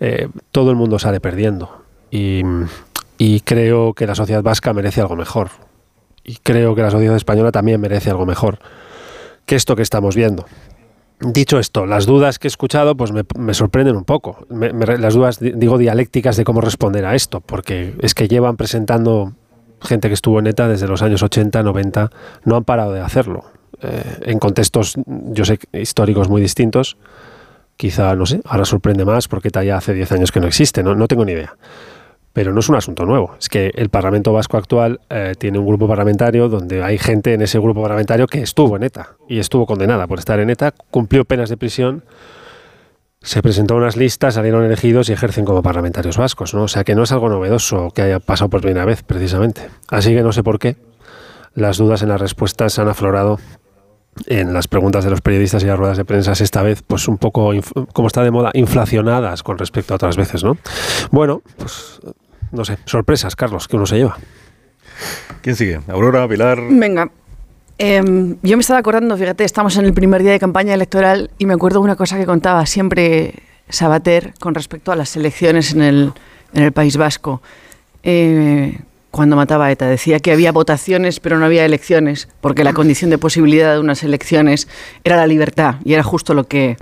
eh, 0.00 0.28
todo 0.50 0.70
el 0.70 0.76
mundo 0.76 0.98
sale 0.98 1.20
perdiendo. 1.20 1.82
Y, 2.10 2.40
y 3.18 3.40
creo 3.40 3.92
que 3.92 4.06
la 4.06 4.14
sociedad 4.14 4.42
vasca 4.42 4.72
merece 4.72 5.02
algo 5.02 5.14
mejor. 5.14 5.50
Y 6.24 6.36
creo 6.36 6.74
que 6.74 6.80
la 6.80 6.90
sociedad 6.90 7.14
española 7.14 7.52
también 7.52 7.78
merece 7.78 8.08
algo 8.08 8.24
mejor 8.24 8.58
que 9.46 9.54
esto 9.56 9.76
que 9.76 9.82
estamos 9.82 10.14
viendo. 10.16 10.44
Dicho 11.20 11.58
esto, 11.58 11.86
las 11.86 12.04
dudas 12.04 12.38
que 12.38 12.46
he 12.46 12.50
escuchado 12.50 12.94
pues 12.94 13.10
me, 13.12 13.22
me 13.38 13.54
sorprenden 13.54 13.96
un 13.96 14.04
poco. 14.04 14.46
Las 14.50 15.14
dudas, 15.14 15.40
di- 15.40 15.52
digo, 15.56 15.78
dialécticas 15.78 16.36
de 16.36 16.44
cómo 16.44 16.60
responder 16.60 17.06
a 17.06 17.14
esto, 17.14 17.40
porque 17.40 17.94
es 18.02 18.12
que 18.14 18.28
llevan 18.28 18.56
presentando 18.58 19.32
gente 19.80 20.08
que 20.08 20.14
estuvo 20.14 20.38
en 20.40 20.46
ETA 20.48 20.68
desde 20.68 20.86
los 20.88 21.00
años 21.00 21.22
80, 21.22 21.62
90, 21.62 22.10
no 22.44 22.56
han 22.56 22.64
parado 22.64 22.92
de 22.92 23.00
hacerlo. 23.00 23.44
Eh, 23.80 24.02
en 24.26 24.38
contextos, 24.38 24.94
yo 25.06 25.44
sé, 25.46 25.58
históricos 25.72 26.28
muy 26.28 26.42
distintos. 26.42 26.98
Quizá, 27.78 28.14
no 28.14 28.24
sé, 28.26 28.40
ahora 28.44 28.64
sorprende 28.66 29.04
más 29.06 29.28
porque 29.28 29.48
ETA 29.48 29.64
ya 29.64 29.76
hace 29.78 29.94
10 29.94 30.12
años 30.12 30.32
que 30.32 30.40
no 30.40 30.46
existe, 30.46 30.82
no, 30.82 30.94
no 30.94 31.08
tengo 31.08 31.24
ni 31.24 31.32
idea. 31.32 31.56
Pero 32.36 32.52
no 32.52 32.60
es 32.60 32.68
un 32.68 32.74
asunto 32.74 33.06
nuevo. 33.06 33.34
Es 33.40 33.48
que 33.48 33.72
el 33.76 33.88
Parlamento 33.88 34.30
Vasco 34.30 34.58
actual 34.58 35.00
eh, 35.08 35.32
tiene 35.38 35.58
un 35.58 35.66
grupo 35.66 35.88
parlamentario 35.88 36.50
donde 36.50 36.82
hay 36.82 36.98
gente 36.98 37.32
en 37.32 37.40
ese 37.40 37.58
grupo 37.58 37.80
parlamentario 37.80 38.26
que 38.26 38.42
estuvo 38.42 38.76
en 38.76 38.82
ETA 38.82 39.16
y 39.26 39.38
estuvo 39.38 39.64
condenada 39.64 40.06
por 40.06 40.18
estar 40.18 40.38
en 40.38 40.50
ETA, 40.50 40.74
cumplió 40.90 41.24
penas 41.24 41.48
de 41.48 41.56
prisión, 41.56 42.04
se 43.22 43.40
presentó 43.40 43.72
a 43.72 43.78
unas 43.78 43.96
listas, 43.96 44.34
salieron 44.34 44.64
elegidos 44.64 45.08
y 45.08 45.14
ejercen 45.14 45.46
como 45.46 45.62
parlamentarios 45.62 46.18
vascos. 46.18 46.52
¿no? 46.52 46.64
O 46.64 46.68
sea 46.68 46.84
que 46.84 46.94
no 46.94 47.04
es 47.04 47.12
algo 47.12 47.30
novedoso 47.30 47.90
que 47.94 48.02
haya 48.02 48.20
pasado 48.20 48.50
por 48.50 48.60
primera 48.60 48.84
vez, 48.84 49.02
precisamente. 49.02 49.70
Así 49.88 50.14
que 50.14 50.20
no 50.20 50.34
sé 50.34 50.42
por 50.42 50.58
qué 50.58 50.76
las 51.54 51.78
dudas 51.78 52.02
en 52.02 52.10
las 52.10 52.20
respuestas 52.20 52.78
han 52.78 52.88
aflorado 52.88 53.38
en 54.26 54.52
las 54.52 54.68
preguntas 54.68 55.04
de 55.04 55.10
los 55.10 55.22
periodistas 55.22 55.62
y 55.62 55.66
las 55.66 55.78
ruedas 55.78 55.96
de 55.96 56.04
prensa 56.04 56.32
esta 56.32 56.62
vez, 56.62 56.82
pues 56.86 57.08
un 57.08 57.16
poco, 57.16 57.52
como 57.94 58.08
está 58.08 58.22
de 58.22 58.30
moda, 58.30 58.50
inflacionadas 58.52 59.42
con 59.42 59.56
respecto 59.56 59.94
a 59.94 59.96
otras 59.96 60.18
veces, 60.18 60.44
¿no? 60.44 60.58
Bueno, 61.10 61.40
pues 61.56 62.00
no 62.56 62.64
sé, 62.64 62.78
sorpresas, 62.86 63.36
Carlos, 63.36 63.68
que 63.68 63.76
uno 63.76 63.86
se 63.86 63.96
lleva. 63.96 64.16
¿Quién 65.42 65.56
sigue? 65.56 65.80
Aurora, 65.88 66.26
Pilar. 66.26 66.58
Venga. 66.68 67.10
Em, 67.78 68.36
yo 68.42 68.56
me 68.56 68.62
estaba 68.62 68.80
acordando, 68.80 69.16
fíjate, 69.16 69.44
estamos 69.44 69.76
en 69.76 69.84
el 69.84 69.92
primer 69.92 70.22
día 70.22 70.32
de 70.32 70.38
campaña 70.38 70.72
electoral 70.72 71.30
y 71.38 71.44
me 71.44 71.54
acuerdo 71.54 71.80
de 71.80 71.84
una 71.84 71.96
cosa 71.96 72.16
que 72.16 72.24
contaba 72.24 72.64
siempre 72.64 73.34
Sabater 73.68 74.32
con 74.40 74.54
respecto 74.54 74.92
a 74.92 74.96
las 74.96 75.14
elecciones 75.16 75.72
en 75.72 75.82
el, 75.82 76.12
en 76.54 76.62
el 76.62 76.72
País 76.72 76.96
Vasco. 76.96 77.42
Eh, 78.02 78.78
cuando 79.10 79.34
mataba 79.34 79.66
a 79.66 79.72
ETA, 79.72 79.86
decía 79.86 80.20
que 80.20 80.30
había 80.30 80.52
votaciones 80.52 81.20
pero 81.20 81.38
no 81.38 81.46
había 81.46 81.64
elecciones, 81.64 82.28
porque 82.40 82.64
la 82.64 82.72
condición 82.72 83.10
de 83.10 83.18
posibilidad 83.18 83.72
de 83.72 83.80
unas 83.80 84.02
elecciones 84.04 84.68
era 85.04 85.16
la 85.16 85.26
libertad 85.26 85.76
y 85.84 85.94
era 85.94 86.02
justo 86.02 86.34
lo 86.34 86.44
que, 86.44 86.76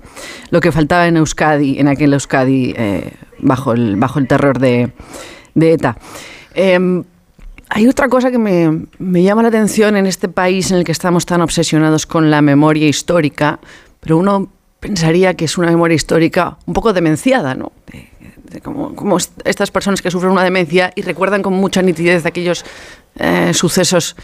lo 0.51 0.61
que 0.61 0.73
faltaba 0.73 1.07
en 1.07 1.17
Euskadi, 1.17 1.79
en 1.79 1.89
aquel 1.89 2.13
Euskadi 2.13 2.75
eh, 2.77 3.13
bajo, 3.39 3.73
el, 3.73 3.97
bajo 3.97 4.19
el 4.19 4.27
terror 4.27 4.59
de, 4.59 4.93
de 5.55 5.73
ETA. 5.73 5.97
Em, 6.55 7.05
hay 7.69 7.87
otra 7.89 8.09
cosa 8.09 8.31
que 8.31 8.39
me, 8.39 8.87
me 8.99 9.23
llama 9.23 9.43
la 9.43 9.49
atención 9.49 9.97
en 9.97 10.07
este 10.07 10.29
país 10.29 10.71
en 10.71 10.79
el 10.79 10.85
que 10.85 10.93
estamos 10.93 11.27
tan 11.27 11.41
obsesionados 11.41 12.07
con 12.07 12.31
la 12.31 12.43
memoria 12.43 12.87
histórica, 12.89 13.59
pero 14.01 14.19
uno 14.19 14.49
pensaría 14.81 15.35
que 15.35 15.47
es 15.47 15.57
una 15.59 15.69
memoria 15.69 15.95
histórica 15.95 16.59
un 16.67 16.75
poco 16.75 16.93
demenciada, 16.93 17.55
¿no? 17.55 17.73
Como, 18.63 18.95
como 18.95 19.17
est- 19.17 19.33
estas 19.45 19.71
personas 19.71 20.01
que 20.03 20.11
sufren 20.11 20.31
una 20.31 20.45
demencia 20.45 20.93
y 20.95 21.03
recuerdan 21.03 21.43
con 21.43 21.55
mucha 21.55 21.83
nitidez 21.83 22.25
aquellos 22.27 22.65
eh, 23.19 23.53
sucesos 23.55 24.15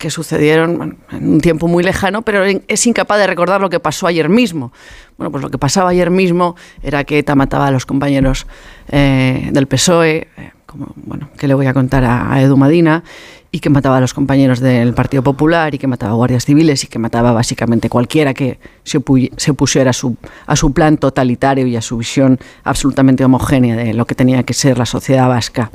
que 0.00 0.08
sucedieron 0.08 0.96
en 1.12 1.28
un 1.34 1.40
tiempo 1.42 1.68
muy 1.68 1.84
lejano, 1.84 2.22
pero 2.22 2.42
es 2.44 2.86
incapaz 2.86 3.18
de 3.18 3.26
recordar 3.26 3.60
lo 3.60 3.68
que 3.68 3.80
pasó 3.80 4.06
ayer 4.06 4.30
mismo. 4.30 4.72
Bueno, 5.18 5.30
pues 5.30 5.42
lo 5.42 5.50
que 5.50 5.58
pasaba 5.58 5.90
ayer 5.90 6.10
mismo 6.10 6.56
era 6.82 7.04
que 7.04 7.18
ETA 7.18 7.34
mataba 7.34 7.66
a 7.66 7.70
los 7.70 7.84
compañeros 7.84 8.46
eh, 8.88 9.50
del 9.52 9.66
PSOE, 9.66 10.28
eh, 10.38 10.52
como, 10.64 10.94
bueno, 10.96 11.28
que 11.36 11.46
le 11.46 11.52
voy 11.52 11.66
a 11.66 11.74
contar 11.74 12.02
a, 12.06 12.40
Edu 12.40 12.56
Madina, 12.56 13.04
y 13.52 13.58
que 13.58 13.68
mataba 13.68 13.98
a 13.98 14.00
los 14.00 14.14
compañeros 14.14 14.60
del 14.60 14.94
Partido 14.94 15.22
Popular, 15.22 15.74
y 15.74 15.78
que 15.78 15.86
mataba 15.86 16.12
a 16.12 16.14
guardias 16.14 16.46
civiles, 16.46 16.82
y 16.82 16.86
que 16.86 16.98
mataba 16.98 17.32
básicamente 17.32 17.90
cualquiera 17.90 18.32
que 18.32 18.58
se, 18.84 18.98
opu- 19.00 19.30
se 19.36 19.50
opusiera 19.50 19.90
a 19.90 19.92
su, 19.92 20.16
a 20.46 20.56
su 20.56 20.72
plan 20.72 20.96
totalitario 20.96 21.66
y 21.66 21.76
a 21.76 21.82
su 21.82 21.98
visión 21.98 22.38
absolutamente 22.64 23.22
homogénea 23.22 23.76
de 23.76 23.92
lo 23.92 24.06
que 24.06 24.14
tenía 24.14 24.44
que 24.44 24.54
ser 24.54 24.78
la 24.78 24.86
sociedad 24.86 25.28
vasca. 25.28 25.70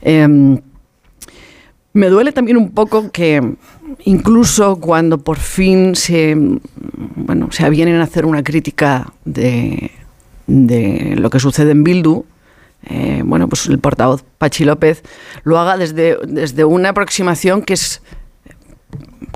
Em, 0.00 0.60
me 1.98 2.08
duele 2.08 2.30
también 2.32 2.56
un 2.56 2.70
poco 2.70 3.10
que 3.10 3.56
incluso 4.04 4.76
cuando 4.76 5.18
por 5.18 5.38
fin 5.38 5.96
se, 5.96 6.36
bueno, 6.36 7.50
se 7.50 7.64
avienen 7.64 7.96
a 8.00 8.04
hacer 8.04 8.24
una 8.24 8.44
crítica 8.44 9.12
de, 9.24 9.90
de 10.46 11.16
lo 11.18 11.28
que 11.28 11.40
sucede 11.40 11.72
en 11.72 11.82
Bildu, 11.82 12.24
eh, 12.84 13.22
bueno, 13.24 13.48
pues 13.48 13.66
el 13.66 13.80
portavoz 13.80 14.24
Pachi 14.38 14.64
López 14.64 15.02
lo 15.42 15.58
haga 15.58 15.76
desde, 15.76 16.16
desde 16.24 16.64
una 16.64 16.90
aproximación 16.90 17.62
que 17.62 17.74
es 17.74 18.00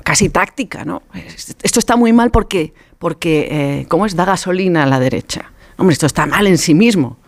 casi 0.04 0.28
táctica, 0.28 0.84
¿no? 0.84 1.02
Esto 1.62 1.80
está 1.80 1.96
muy 1.96 2.12
mal 2.12 2.30
porque, 2.30 2.74
porque 3.00 3.48
eh, 3.50 3.86
¿cómo 3.88 4.06
es? 4.06 4.14
Da 4.14 4.24
gasolina 4.24 4.84
a 4.84 4.86
la 4.86 5.00
derecha. 5.00 5.50
Hombre, 5.78 5.94
esto 5.94 6.06
está 6.06 6.26
mal 6.26 6.46
en 6.46 6.58
sí 6.58 6.74
mismo. 6.74 7.18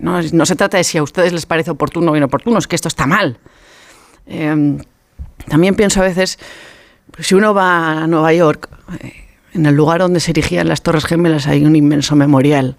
No, 0.00 0.22
no 0.22 0.46
se 0.46 0.56
trata 0.56 0.78
de 0.78 0.84
si 0.84 0.96
a 0.96 1.02
ustedes 1.02 1.34
les 1.34 1.44
parece 1.44 1.70
oportuno 1.70 2.12
o 2.12 2.16
inoportuno, 2.16 2.58
es 2.58 2.66
que 2.66 2.76
esto 2.76 2.88
está 2.88 3.06
mal. 3.06 3.38
Eh, 4.28 4.78
también 5.48 5.74
pienso 5.74 6.00
a 6.00 6.04
veces, 6.04 6.38
pues, 7.10 7.26
si 7.26 7.34
uno 7.34 7.54
va 7.54 8.02
a 8.02 8.06
Nueva 8.06 8.32
York, 8.32 8.68
eh, 9.00 9.12
en 9.54 9.66
el 9.66 9.74
lugar 9.74 10.00
donde 10.00 10.20
se 10.20 10.30
erigían 10.32 10.68
las 10.68 10.82
Torres 10.82 11.04
Gemelas 11.06 11.46
hay 11.46 11.64
un 11.64 11.74
inmenso 11.74 12.14
memorial 12.14 12.76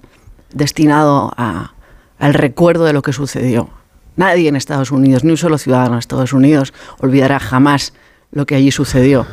destinado 0.53 1.33
a- 1.35 1.73
al 2.19 2.33
recuerdo 2.33 2.85
de 2.85 2.93
lo 2.93 3.01
que 3.01 3.13
sucedió. 3.13 3.69
Nadie 4.15 4.49
en 4.49 4.55
Estados 4.55 4.91
Unidos, 4.91 5.23
ni 5.23 5.31
un 5.31 5.37
solo 5.37 5.57
ciudadano 5.57 5.93
de 5.93 5.99
Estados 5.99 6.33
Unidos, 6.33 6.73
olvidará 6.99 7.39
jamás 7.39 7.93
lo 8.31 8.45
que 8.45 8.55
allí 8.55 8.71
sucedió. 8.71 9.25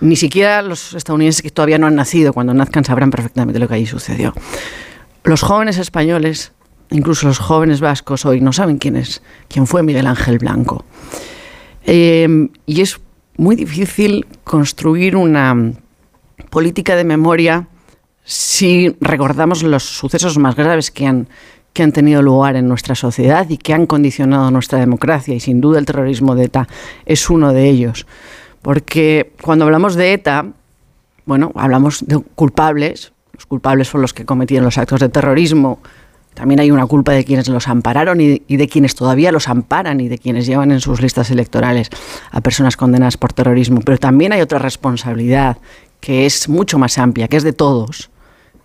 Ni 0.00 0.16
siquiera 0.16 0.62
los 0.62 0.94
estadounidenses 0.94 1.42
que 1.42 1.50
todavía 1.50 1.78
no 1.78 1.86
han 1.86 1.94
nacido, 1.94 2.32
cuando 2.32 2.54
nazcan 2.54 2.84
sabrán 2.84 3.10
perfectamente 3.10 3.58
lo 3.60 3.68
que 3.68 3.74
allí 3.74 3.86
sucedió. 3.86 4.32
Los 5.24 5.42
jóvenes 5.42 5.76
españoles, 5.76 6.52
incluso 6.90 7.26
los 7.28 7.38
jóvenes 7.38 7.80
vascos 7.80 8.24
hoy, 8.24 8.40
no 8.40 8.52
saben 8.54 8.78
quién 8.78 8.96
es, 8.96 9.22
quién 9.48 9.66
fue 9.66 9.82
Miguel 9.82 10.06
Ángel 10.06 10.38
Blanco. 10.38 10.84
Eh, 11.92 12.48
y 12.66 12.82
es 12.82 13.00
muy 13.36 13.56
difícil 13.56 14.24
construir 14.44 15.16
una 15.16 15.72
política 16.48 16.94
de 16.94 17.02
memoria 17.02 17.66
si 18.22 18.94
recordamos 19.00 19.64
los 19.64 19.82
sucesos 19.82 20.38
más 20.38 20.54
graves 20.54 20.92
que 20.92 21.08
han, 21.08 21.26
que 21.72 21.82
han 21.82 21.90
tenido 21.90 22.22
lugar 22.22 22.54
en 22.54 22.68
nuestra 22.68 22.94
sociedad 22.94 23.50
y 23.50 23.56
que 23.56 23.74
han 23.74 23.86
condicionado 23.86 24.52
nuestra 24.52 24.78
democracia. 24.78 25.34
Y 25.34 25.40
sin 25.40 25.60
duda 25.60 25.80
el 25.80 25.84
terrorismo 25.84 26.36
de 26.36 26.44
ETA 26.44 26.68
es 27.06 27.28
uno 27.28 27.52
de 27.52 27.68
ellos. 27.68 28.06
Porque 28.62 29.32
cuando 29.42 29.64
hablamos 29.64 29.96
de 29.96 30.12
ETA, 30.12 30.46
bueno, 31.26 31.50
hablamos 31.56 32.06
de 32.06 32.18
culpables. 32.36 33.12
Los 33.32 33.46
culpables 33.46 33.88
son 33.88 34.02
los 34.02 34.14
que 34.14 34.24
cometieron 34.24 34.64
los 34.64 34.78
actos 34.78 35.00
de 35.00 35.08
terrorismo. 35.08 35.80
También 36.40 36.60
hay 36.60 36.70
una 36.70 36.86
culpa 36.86 37.12
de 37.12 37.22
quienes 37.22 37.48
los 37.48 37.68
ampararon 37.68 38.18
y, 38.18 38.38
de 38.38 38.66
quienes 38.66 38.94
todavía 38.94 39.30
los 39.30 39.46
amparan 39.46 40.00
y 40.00 40.08
de 40.08 40.16
quienes 40.16 40.46
llevan 40.46 40.72
en 40.72 40.80
sus 40.80 41.02
listas 41.02 41.30
electorales 41.30 41.90
a 42.30 42.40
personas 42.40 42.78
condenadas 42.78 43.18
por 43.18 43.34
terrorismo. 43.34 43.82
Pero 43.84 43.98
también 43.98 44.32
hay 44.32 44.40
otra 44.40 44.58
responsabilidad 44.58 45.58
que 46.00 46.24
es 46.24 46.48
mucho 46.48 46.78
más 46.78 46.96
amplia, 46.96 47.28
que 47.28 47.36
es 47.36 47.42
de 47.42 47.52
todos, 47.52 48.08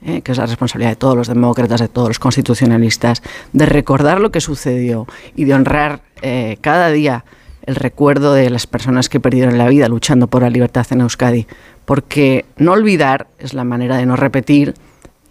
¿eh? 0.06 0.22
que 0.22 0.32
es 0.32 0.38
la 0.38 0.46
responsabilidad 0.46 0.92
de 0.92 0.96
todos 0.96 1.18
los 1.18 1.28
demócratas, 1.28 1.82
de 1.82 1.90
todos 1.90 2.08
los 2.08 2.18
constitucionalistas, 2.18 3.22
de 3.52 3.66
recordar 3.66 4.22
lo 4.22 4.32
que 4.32 4.40
sucedió 4.40 5.06
y 5.36 5.44
de 5.44 5.54
honrar 5.54 6.00
eh, 6.22 6.58
cada 6.62 6.92
día 6.92 7.26
el 7.66 7.76
recuerdo 7.76 8.34
de 8.34 8.50
las 8.50 8.68
personas 8.68 9.10
que 9.10 9.20
perdieron 9.20 9.58
la 9.58 9.68
vida 9.68 9.90
luchando 9.90 10.28
por 10.28 10.44
la 10.44 10.50
libertad 10.50 10.88
en 10.92 11.02
Euskadi. 11.02 11.46
Porque 11.84 12.46
no 12.56 12.72
olvidar 12.72 13.28
es 13.38 13.54
la 13.54 13.66
manera 13.66 13.98
de 13.98 14.06
no 14.06 14.16
repetir 14.16 14.76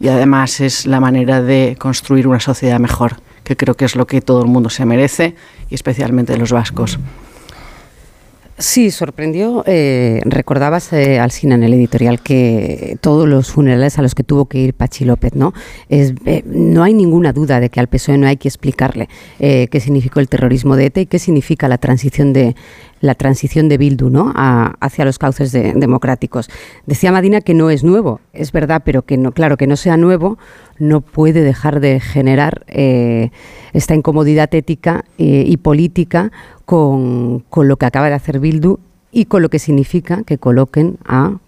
y 0.01 0.09
además 0.09 0.61
es 0.61 0.87
la 0.87 1.01
manera 1.01 1.43
de 1.43 1.77
construir 1.79 2.27
una 2.27 2.41
sociedad 2.41 2.79
mejor, 2.79 3.17
que 3.43 3.57
creo 3.57 3.75
que 3.75 3.85
es 3.85 3.97
lo 3.97 4.07
que 4.07 4.21
todo 4.21 4.43
el 4.43 4.49
mundo 4.49 4.71
se 4.71 4.85
merece 4.85 5.35
y 5.71 5.75
especialmente 5.75 6.37
los 6.37 6.53
vascos. 6.53 6.99
Sí, 8.57 8.93
sorprendió. 8.93 9.65
Eh, 9.67 10.21
recordabas, 10.25 10.93
eh, 10.93 11.19
Alsina, 11.19 11.57
en 11.57 11.65
el 11.65 11.75
editorial 11.75 12.21
que 12.21 12.97
todos 13.01 13.29
los 13.29 13.51
funerales 13.51 13.99
a 13.99 14.03
los 14.03 14.15
que 14.15 14.23
tuvo 14.23 14.47
que 14.47 14.59
ir 14.59 14.75
Pachi 14.75 15.05
López, 15.05 15.35
¿no? 15.35 15.53
Es, 15.89 16.15
eh, 16.25 16.45
no 16.47 16.85
hay 16.85 16.95
ninguna 16.95 17.33
duda 17.33 17.59
de 17.59 17.69
que 17.69 17.81
al 17.81 17.89
PSOE 17.89 18.17
no 18.17 18.29
hay 18.29 18.37
que 18.37 18.47
explicarle 18.47 19.09
eh, 19.41 19.67
qué 19.73 19.81
significó 19.81 20.21
el 20.21 20.29
terrorismo 20.29 20.77
de 20.77 20.87
ETA 20.87 21.01
y 21.01 21.07
qué 21.07 21.19
significa 21.19 21.67
la 21.67 21.79
transición 21.79 22.33
de 22.33 22.55
la 23.05 23.15
transición 23.15 23.69
de 23.69 23.77
Bildu 23.77 24.09
¿no? 24.09 24.33
Hacia 24.35 25.05
los 25.05 25.19
cauces 25.19 25.53
de- 25.53 25.75
democráticos. 25.75 26.49
Decía 26.87 27.13
Madina 27.13 27.41
que 27.43 27.53
no 27.53 27.69
es 27.69 27.85
nuevo, 27.85 28.21
es 28.33 28.51
verdad, 28.51 28.83
pero 28.85 29.03
que 29.03 29.19
no, 29.19 29.33
claro, 29.33 29.57
que 29.57 29.67
no 29.67 29.77
sea 29.77 29.97
nuevo 29.97 30.39
no 30.79 31.03
puede 31.03 31.43
dejar 31.43 31.81
de 31.81 32.01
generar 32.01 32.65
eh, 32.67 33.31
esta 33.73 33.95
incomodidad 33.95 34.53
ética 34.55 35.05
eh, 35.19 35.45
y 35.47 35.57
política 35.59 36.33
con, 36.65 37.41
con 37.51 37.69
lo 37.69 37.77
que 37.77 37.87
acaba 37.87 38.09
de 38.09 38.15
hacer 38.15 38.41
Bildu 38.41 38.79
y 39.13 39.27
con 39.27 39.43
lo 39.43 39.51
que 39.51 39.59
significa 39.59 40.23
que 40.25 40.39
coloquen 40.39 40.97
a- 41.05 41.39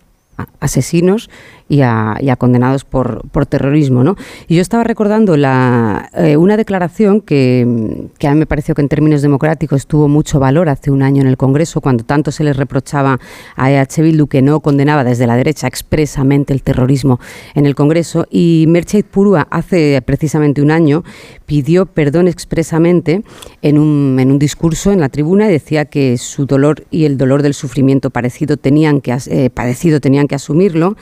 asesinos 0.60 1.30
y 1.68 1.80
a, 1.80 2.36
condenados 2.38 2.84
por, 2.84 3.22
terrorismo. 3.48 4.04
¿no? 4.04 4.16
Y 4.48 4.56
yo 4.56 4.62
estaba 4.62 4.84
recordando 4.84 5.36
la, 5.36 6.10
eh, 6.14 6.36
una 6.36 6.56
declaración 6.56 7.20
que, 7.20 8.08
que 8.18 8.28
a 8.28 8.32
mí 8.32 8.38
me 8.38 8.46
pareció 8.46 8.74
que 8.74 8.82
en 8.82 8.88
términos 8.88 9.22
democráticos 9.22 9.86
tuvo 9.86 10.08
mucho 10.08 10.38
valor 10.38 10.68
hace 10.68 10.90
un 10.90 11.02
año 11.02 11.22
en 11.22 11.28
el 11.28 11.36
Congreso, 11.36 11.80
cuando 11.80 12.04
tanto 12.04 12.30
se 12.30 12.44
les 12.44 12.56
reprochaba 12.56 13.18
a 13.56 13.70
EH 13.70 14.02
Bildu 14.02 14.26
que 14.26 14.42
no 14.42 14.60
condenaba 14.60 15.04
desde 15.04 15.26
la 15.26 15.36
derecha 15.36 15.66
expresamente 15.66 16.52
el 16.52 16.62
terrorismo 16.62 17.20
en 17.54 17.66
el 17.66 17.74
Congreso. 17.74 18.26
Y 18.30 18.66
Merchet 18.68 19.06
Purúa 19.06 19.46
hace 19.50 20.00
precisamente 20.02 20.62
un 20.62 20.70
año 20.70 21.04
pidió 21.46 21.86
perdón 21.86 22.28
expresamente 22.28 23.22
en 23.62 23.78
un, 23.78 24.18
en 24.20 24.30
un 24.30 24.38
discurso 24.38 24.92
en 24.92 25.00
la 25.00 25.08
tribuna 25.08 25.48
y 25.48 25.52
decía 25.52 25.84
que 25.84 26.18
su 26.18 26.46
dolor 26.46 26.84
y 26.90 27.04
el 27.04 27.18
dolor 27.18 27.42
del 27.42 27.54
sufrimiento 27.54 28.10
parecido 28.10 28.56
tenían 28.56 29.00
que, 29.00 29.16
eh, 29.26 29.50
padecido 29.50 30.00
tenían 30.00 30.25
que 30.28 30.34
asumirlo. 30.34 30.96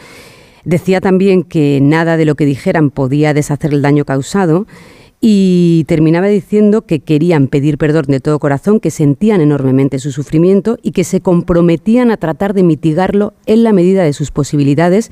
Decía 0.64 1.00
también 1.00 1.42
que 1.42 1.78
nada 1.82 2.16
de 2.16 2.24
lo 2.24 2.34
que 2.36 2.46
dijeran 2.46 2.90
podía 2.90 3.34
deshacer 3.34 3.72
el 3.72 3.82
daño 3.82 4.04
causado 4.04 4.66
y 5.26 5.84
terminaba 5.84 6.26
diciendo 6.26 6.82
que 6.82 7.00
querían 7.00 7.46
pedir 7.46 7.78
perdón 7.78 8.04
de 8.08 8.20
todo 8.20 8.38
corazón, 8.38 8.78
que 8.78 8.90
sentían 8.90 9.40
enormemente 9.40 9.98
su 9.98 10.12
sufrimiento 10.12 10.76
y 10.82 10.92
que 10.92 11.02
se 11.02 11.22
comprometían 11.22 12.10
a 12.10 12.18
tratar 12.18 12.52
de 12.52 12.62
mitigarlo 12.62 13.32
en 13.46 13.64
la 13.64 13.72
medida 13.72 14.02
de 14.02 14.12
sus 14.12 14.30
posibilidades 14.30 15.10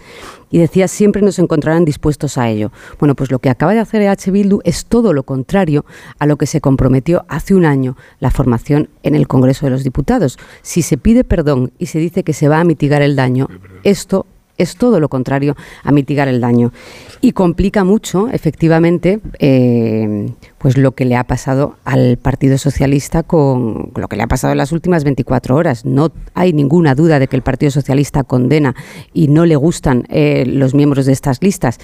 y 0.51 0.59
decía 0.59 0.87
siempre 0.87 1.22
nos 1.22 1.38
encontrarán 1.38 1.87
dispuestos 1.87 2.37
a 2.37 2.51
ello. 2.51 2.72
Bueno, 2.98 3.14
pues 3.14 3.31
lo 3.31 3.38
que 3.38 3.48
acaba 3.48 3.72
de 3.72 3.79
hacer 3.81 4.03
EH 4.03 4.31
Bildu 4.31 4.61
es 4.64 4.85
todo 4.85 5.14
lo 5.14 5.22
contrario 5.22 5.87
a 6.18 6.27
lo 6.27 6.37
que 6.37 6.44
se 6.44 6.61
comprometió 6.61 7.25
hace 7.29 7.55
un 7.55 7.64
año 7.64 7.96
la 8.20 8.31
formación 8.31 8.90
en 9.03 9.14
el 9.14 9.27
Congreso 9.27 9.64
de 9.64 9.70
los 9.70 9.83
Diputados. 9.83 10.38
Si 10.61 10.83
se 10.83 10.98
pide 10.98 11.25
perdón 11.25 11.72
y 11.79 11.87
se 11.87 12.01
dice 12.01 12.22
que 12.22 12.35
se 12.35 12.48
va 12.48 12.61
a 12.61 12.64
mitigar 12.64 13.01
el 13.01 13.16
daño, 13.16 13.48
esto 13.83 14.27
es 14.62 14.77
todo 14.77 15.01
lo 15.01 15.09
contrario 15.09 15.57
a 15.83 15.92
mitigar 15.92 16.29
el 16.29 16.40
daño. 16.40 16.72
Y 17.20 17.33
complica 17.33 17.85
mucho, 17.85 18.29
efectivamente, 18.29 19.20
eh, 19.38 20.33
pues 20.59 20.77
lo 20.77 20.92
que 20.92 21.05
le 21.05 21.16
ha 21.16 21.25
pasado 21.25 21.77
al 21.85 22.16
Partido 22.16 22.59
Socialista 22.59 23.22
con 23.22 23.92
lo 23.94 24.09
que 24.09 24.16
le 24.16 24.22
ha 24.22 24.27
pasado 24.27 24.53
en 24.53 24.59
las 24.59 24.72
últimas 24.72 25.05
24 25.05 25.57
horas. 25.57 25.85
No 25.85 26.12
hay 26.35 26.53
ninguna 26.53 26.94
duda 26.94 27.18
de 27.18 27.29
que 27.29 27.37
el 27.37 27.42
Partido 27.42 27.70
Socialista 27.70 28.25
condena 28.25 28.75
y 29.12 29.29
no 29.29 29.46
le 29.46 29.57
gustan 29.57 30.05
eh, 30.09 30.44
los 30.46 30.75
miembros 30.75 31.07
de 31.07 31.12
estas 31.12 31.42
listas 31.42 31.79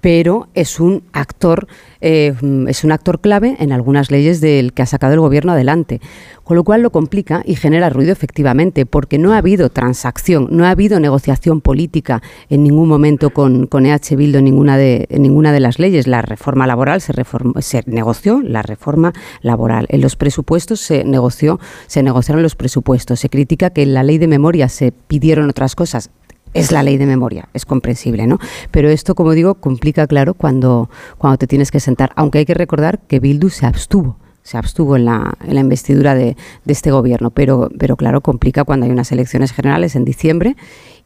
pero 0.00 0.48
es 0.54 0.80
un 0.80 1.02
actor 1.12 1.66
eh, 2.00 2.34
es 2.68 2.84
un 2.84 2.92
actor 2.92 3.20
clave 3.20 3.56
en 3.58 3.72
algunas 3.72 4.10
leyes 4.10 4.40
del 4.40 4.72
que 4.72 4.82
ha 4.82 4.86
sacado 4.86 5.12
el 5.14 5.20
gobierno 5.20 5.52
adelante. 5.52 6.00
Con 6.44 6.56
lo 6.56 6.64
cual 6.64 6.82
lo 6.82 6.90
complica 6.90 7.42
y 7.44 7.54
genera 7.54 7.90
ruido 7.90 8.10
efectivamente 8.10 8.86
porque 8.86 9.18
no 9.18 9.34
ha 9.34 9.38
habido 9.38 9.68
transacción 9.68 10.48
no 10.50 10.64
ha 10.64 10.70
habido 10.70 10.98
negociación 10.98 11.60
política 11.60 12.22
en 12.48 12.64
ningún 12.64 12.88
momento 12.88 13.30
con, 13.30 13.68
EH 13.72 14.16
Bildu 14.16 14.38
en 14.38 14.44
ninguna 14.44 14.76
de 14.76 15.06
ninguna 15.10 15.52
de 15.52 15.60
las 15.60 15.78
leyes. 15.78 16.06
La 16.06 16.22
reforma 16.22 16.66
laboral 16.66 17.00
se 17.00 17.12
reformó- 17.12 17.60
se 17.60 17.82
negoció 17.86 18.40
la 18.42 18.62
reforma 18.62 19.12
laboral. 19.42 19.86
En 19.90 20.00
los 20.00 20.16
presupuestos 20.16 20.80
se 20.80 21.04
negoció 21.04 21.60
se 21.86 22.02
negociaron 22.02 22.42
los 22.42 22.56
presupuestos. 22.56 23.20
Se 23.20 23.28
critica 23.28 23.70
que 23.70 23.82
en 23.82 23.94
la 23.94 24.02
ley 24.02 24.18
de 24.18 24.26
memoria 24.26 24.68
se 24.68 24.92
pidieron 24.92 25.48
otras 25.50 25.74
cosas 25.76 26.10
es 26.54 26.72
la 26.72 26.82
ley 26.82 26.96
de 26.96 27.06
memoria, 27.06 27.48
es 27.54 27.64
comprensible, 27.64 28.26
¿no? 28.26 28.38
Pero 28.70 28.88
esto, 28.88 29.14
como 29.14 29.32
digo, 29.32 29.54
complica, 29.54 30.06
claro, 30.06 30.34
cuando, 30.34 30.90
cuando 31.18 31.38
te 31.38 31.46
tienes 31.46 31.70
que 31.70 31.80
sentar. 31.80 32.12
Aunque 32.16 32.38
hay 32.38 32.46
que 32.46 32.54
recordar 32.54 33.00
que 33.00 33.20
Bildu 33.20 33.50
se 33.50 33.66
abstuvo, 33.66 34.16
se 34.42 34.58
abstuvo 34.58 34.96
en 34.96 35.04
la, 35.04 35.34
en 35.46 35.54
la 35.54 35.60
investidura 35.60 36.14
de, 36.14 36.36
este 36.66 36.90
gobierno. 36.90 37.30
Pero, 37.30 37.70
pero, 37.78 37.96
claro, 37.96 38.20
complica 38.20 38.64
cuando 38.64 38.86
hay 38.86 38.92
unas 38.92 39.12
elecciones 39.12 39.52
generales 39.52 39.96
en 39.96 40.04
diciembre 40.04 40.56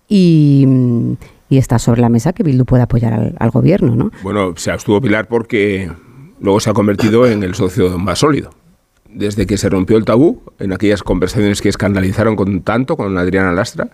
y, 0.08 0.66
y 1.48 1.58
está 1.58 1.78
sobre 1.78 2.00
la 2.00 2.08
mesa 2.08 2.32
que 2.32 2.42
Bildu 2.42 2.64
pueda 2.64 2.84
apoyar 2.84 3.12
al, 3.12 3.34
al 3.38 3.50
gobierno, 3.50 3.96
¿no? 3.96 4.10
Bueno, 4.22 4.54
se 4.56 4.70
abstuvo 4.70 5.00
Pilar 5.00 5.28
porque 5.28 5.90
luego 6.40 6.60
se 6.60 6.70
ha 6.70 6.74
convertido 6.74 7.26
en 7.26 7.42
el 7.42 7.54
socio 7.54 7.98
más 7.98 8.20
sólido. 8.20 8.50
Desde 9.14 9.46
que 9.46 9.56
se 9.56 9.68
rompió 9.68 9.96
el 9.96 10.04
tabú, 10.04 10.42
en 10.58 10.72
aquellas 10.72 11.04
conversaciones 11.04 11.62
que 11.62 11.68
escandalizaron 11.68 12.34
con 12.34 12.62
tanto 12.62 12.96
con 12.96 13.16
Adriana 13.16 13.52
Lastra, 13.52 13.88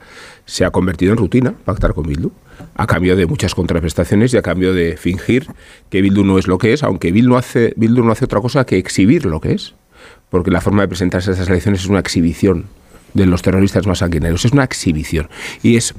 se 0.47 0.65
ha 0.65 0.71
convertido 0.71 1.13
en 1.13 1.19
rutina 1.19 1.53
pactar 1.65 1.93
con 1.93 2.07
Bildu, 2.07 2.31
a 2.75 2.87
cambio 2.87 3.17
de 3.17 3.27
muchas 3.27 3.55
contraprestaciones 3.55 4.33
y 4.33 4.39
a 4.39 4.43
cambio 4.43 4.73
de 4.73 4.97
fingir 4.97 5.47
que 5.91 6.01
Bildu 6.01 6.25
no 6.25 6.39
es 6.39 6.47
lo 6.47 6.57
que 6.57 6.73
es, 6.73 6.83
aunque 6.83 7.13
Bildu 7.13 7.29
no 7.29 7.37
hace, 7.37 7.75
Bildu 7.77 8.03
no 8.03 8.13
hace 8.13 8.25
otra 8.25 8.41
cosa 8.41 8.65
que 8.65 8.79
exhibir 8.79 9.27
lo 9.27 9.41
que 9.41 9.53
es, 9.53 9.75
porque 10.31 10.51
la 10.51 10.63
forma 10.63 10.83
de 10.83 10.89
presentarse 10.89 11.31
a 11.31 11.35
esas 11.35 11.49
elecciones 11.49 11.83
es 11.83 11.87
una 11.87 11.99
exhibición 11.99 12.67
de 13.13 13.27
los 13.27 13.43
terroristas 13.43 13.87
más 13.87 13.99
sanguinarios, 13.99 14.45
es 14.45 14.53
una 14.53 14.65
exhibición. 14.65 15.29
Y 15.63 15.77
es 15.77 15.95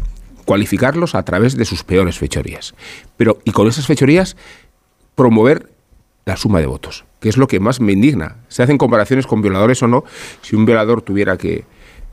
cualificarlos 0.45 1.15
a 1.15 1.23
través 1.23 1.55
de 1.55 1.65
sus 1.65 1.83
peores 1.83 2.17
fechorías. 2.17 2.73
Pero, 3.17 3.39
y 3.45 3.51
con 3.51 3.67
esas 3.67 3.85
fechorías, 3.85 4.35
promover 5.15 5.70
la 6.25 6.37
suma 6.37 6.59
de 6.59 6.65
votos, 6.65 7.05
que 7.19 7.29
es 7.29 7.37
lo 7.37 7.47
que 7.47 7.59
más 7.59 7.79
me 7.79 7.93
indigna. 7.93 8.37
Se 8.47 8.63
hacen 8.63 8.77
comparaciones 8.77 9.27
con 9.27 9.41
violadores 9.41 9.81
o 9.83 9.87
no. 9.87 10.03
Si 10.41 10.55
un 10.55 10.65
violador 10.65 11.01
tuviera 11.01 11.37
que 11.37 11.65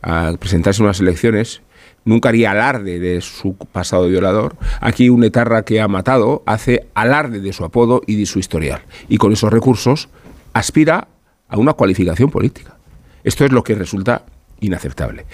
ah, 0.02 0.34
presentarse 0.38 0.80
en 0.80 0.86
unas 0.86 1.00
elecciones, 1.00 1.62
nunca 2.04 2.30
haría 2.30 2.52
alarde 2.52 2.98
de 2.98 3.20
su 3.20 3.54
pasado 3.54 4.08
violador. 4.08 4.56
Aquí 4.80 5.10
un 5.10 5.24
etarra 5.24 5.62
que 5.64 5.80
ha 5.80 5.88
matado 5.88 6.42
hace 6.46 6.86
alarde 6.94 7.40
de 7.40 7.52
su 7.52 7.64
apodo 7.64 8.02
y 8.06 8.16
de 8.16 8.26
su 8.26 8.38
historial. 8.38 8.82
Y 9.08 9.18
con 9.18 9.32
esos 9.32 9.52
recursos 9.52 10.08
aspira 10.54 11.08
a 11.48 11.58
una 11.58 11.74
cualificación 11.74 12.30
política. 12.30 12.76
Esto 13.24 13.44
es 13.44 13.52
lo 13.52 13.62
que 13.62 13.74
resulta 13.74 14.24
inaceptable. 14.60 15.26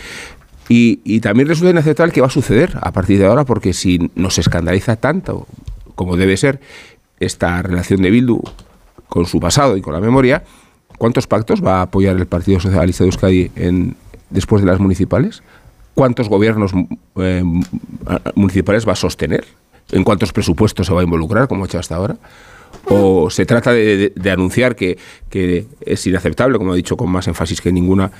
Y, 0.69 1.01
y 1.05 1.21
también 1.21 1.49
resulta 1.49 1.71
inaceptable 1.71 2.13
que 2.13 2.21
va 2.21 2.27
a 2.27 2.31
suceder 2.31 2.77
a 2.81 2.91
partir 2.91 3.19
de 3.19 3.27
ahora, 3.27 3.45
porque 3.45 3.73
si 3.73 4.11
nos 4.15 4.39
escandaliza 4.39 4.97
tanto 4.97 5.47
como 5.95 6.17
debe 6.17 6.37
ser 6.37 6.61
esta 7.20 7.62
relación 7.62 8.03
de 8.03 8.11
Bildu 8.11 8.40
con 9.09 9.27
su 9.27 9.40
pasado 9.40 9.77
y 9.77 9.81
con 9.81 9.94
la 9.94 10.00
memoria, 10.00 10.42
¿cuántos 10.98 11.27
pactos 11.27 11.64
va 11.64 11.79
a 11.79 11.83
apoyar 11.83 12.16
el 12.16 12.27
Partido 12.27 12.61
Socialista 12.61 13.05
de 13.05 13.09
Euskadi 13.09 13.50
en, 13.57 13.96
después 14.31 14.62
de 14.62 14.70
las 14.70 14.81
municipales? 14.81 15.42
¿Cuántos 15.94 16.29
gobiernos 16.29 16.72
eh, 17.16 17.44
municipales 18.35 18.87
va 18.87 18.92
a 18.92 18.96
sostener? 18.96 19.44
¿En 19.92 20.03
cuántos 20.03 20.33
presupuestos 20.33 20.87
se 20.87 20.94
va 20.94 21.03
a 21.03 21.05
involucrar, 21.05 21.46
como 21.46 21.64
ha 21.64 21.66
hecho 21.66 21.79
hasta 21.79 21.94
ahora? 21.94 22.16
¿O 22.87 23.31
se 23.31 23.46
trata 23.46 23.72
de, 23.72 24.12
anunciar 24.31 24.74
que, 24.74 24.98
que 25.31 25.66
es 25.81 26.07
inaceptable, 26.07 26.59
como 26.59 26.72
ha 26.72 26.77
dicho 26.77 26.96
con 26.96 27.11
más 27.11 27.29
énfasis 27.29 27.61
que 27.61 27.72
ninguna 27.72 28.11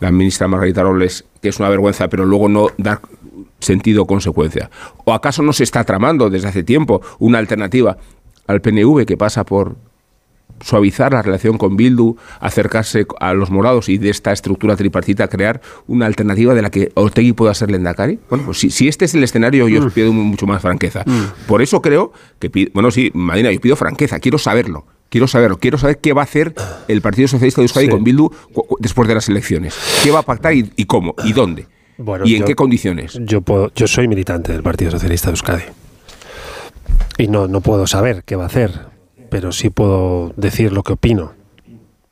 la 0.00 0.10
ministra 0.12 0.48
Margarita 0.48 0.82
Robles, 0.82 1.24
que 1.40 1.48
es 1.48 1.58
una 1.58 1.70
vergüenza, 1.70 2.08
pero 2.08 2.24
luego 2.24 2.48
no 2.48 2.68
dar 2.76 3.00
sentido 3.58 4.02
o 4.02 4.06
consecuencia? 4.06 4.70
¿O 5.04 5.14
acaso 5.14 5.42
no 5.42 5.52
se 5.52 5.64
está 5.64 5.84
tramando 5.84 6.28
desde 6.28 6.48
hace 6.48 6.62
tiempo 6.62 7.00
una 7.18 7.38
alternativa 7.38 7.96
al 8.46 8.60
PNV 8.60 9.04
que 9.06 9.16
pasa 9.16 9.44
por 9.44 9.76
suavizar 10.60 11.12
la 11.12 11.22
relación 11.22 11.58
con 11.58 11.76
Bildu, 11.76 12.16
acercarse 12.38 13.04
a 13.18 13.34
los 13.34 13.50
morados 13.50 13.88
y 13.88 13.98
de 13.98 14.10
esta 14.10 14.32
estructura 14.32 14.76
tripartita 14.76 15.26
crear 15.28 15.60
una 15.88 16.06
alternativa 16.06 16.54
de 16.54 16.62
la 16.62 16.70
que 16.70 16.92
Ortegui 16.94 17.32
pueda 17.32 17.52
ser 17.54 17.70
Lendakari? 17.70 18.20
Bueno, 18.30 18.44
pues 18.46 18.58
si, 18.60 18.70
si 18.70 18.86
este 18.86 19.06
es 19.06 19.14
el 19.14 19.24
escenario, 19.24 19.66
yo 19.68 19.84
os 19.84 19.92
pido 19.92 20.12
mucho 20.12 20.46
más 20.46 20.62
franqueza. 20.62 21.04
Por 21.48 21.62
eso 21.62 21.82
creo 21.82 22.12
que, 22.38 22.70
bueno, 22.74 22.90
sí, 22.92 23.10
Madina, 23.14 23.50
yo 23.50 23.60
pido 23.60 23.74
franqueza, 23.76 24.20
quiero 24.20 24.38
saberlo. 24.38 24.84
Quiero 25.08 25.26
saberlo, 25.26 25.58
quiero 25.58 25.76
saber 25.78 25.98
qué 25.98 26.12
va 26.14 26.22
a 26.22 26.24
hacer 26.24 26.54
el 26.88 27.02
Partido 27.02 27.28
Socialista 27.28 27.60
de 27.60 27.64
Euskadi 27.64 27.86
Sí. 27.86 27.90
con 27.90 28.02
Bildu 28.04 28.30
después 28.78 29.06
de 29.08 29.14
las 29.14 29.28
elecciones. 29.28 29.74
¿Qué 30.02 30.10
va 30.10 30.20
a 30.20 30.22
pactar 30.22 30.54
y, 30.54 30.72
y 30.76 30.84
cómo? 30.86 31.14
¿Y 31.24 31.32
dónde? 31.34 31.66
Bueno, 31.98 32.24
¿Y 32.26 32.34
en 32.36 32.40
yo- 32.40 32.46
qué 32.46 32.54
condiciones? 32.54 33.18
Yo, 33.20 33.42
puedo, 33.42 33.70
yo 33.74 33.86
soy 33.86 34.08
militante 34.08 34.52
del 34.52 34.62
Partido 34.62 34.90
Socialista 34.90 35.26
de 35.28 35.32
Euskadi. 35.32 35.62
Y 37.18 37.28
no, 37.28 37.46
no 37.48 37.60
puedo 37.60 37.86
saber 37.86 38.24
qué 38.24 38.36
va 38.36 38.44
a 38.44 38.46
hacer, 38.46 38.72
pero 39.30 39.52
sí 39.52 39.70
puedo 39.70 40.32
decir 40.36 40.72
lo 40.72 40.82
que 40.82 40.94
opino. 40.94 41.32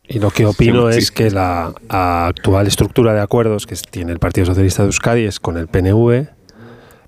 Y 0.07 0.19
lo 0.19 0.31
que 0.31 0.45
opino 0.47 0.91
Sí, 0.93 0.99
es 0.99 1.07
sí. 1.09 1.15
que 1.15 1.31
la 1.31 1.73
actual 1.89 2.67
estructura 2.67 3.15
de 3.15 3.21
acuerdos 3.21 3.67
que 3.67 3.77
tiene 3.91 4.13
el 4.13 4.19
Partido 4.19 4.47
Socialista 4.47 4.83
de 4.83 4.87
Euskadi 4.89 5.25
es 5.25 5.39
con 5.39 5.57
el 5.57 5.69
PNV 5.69 6.29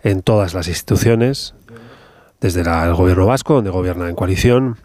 en 0.04 0.22
todas 0.22 0.54
las 0.54 0.68
instituciones, 0.68 1.54
desde 2.40 2.64
la- 2.64 2.84
el 2.86 2.94
gobierno 2.94 3.26
vasco, 3.26 3.54
donde 3.54 3.70
gobierna 3.70 4.08
en 4.08 4.14
coalición, 4.14 4.76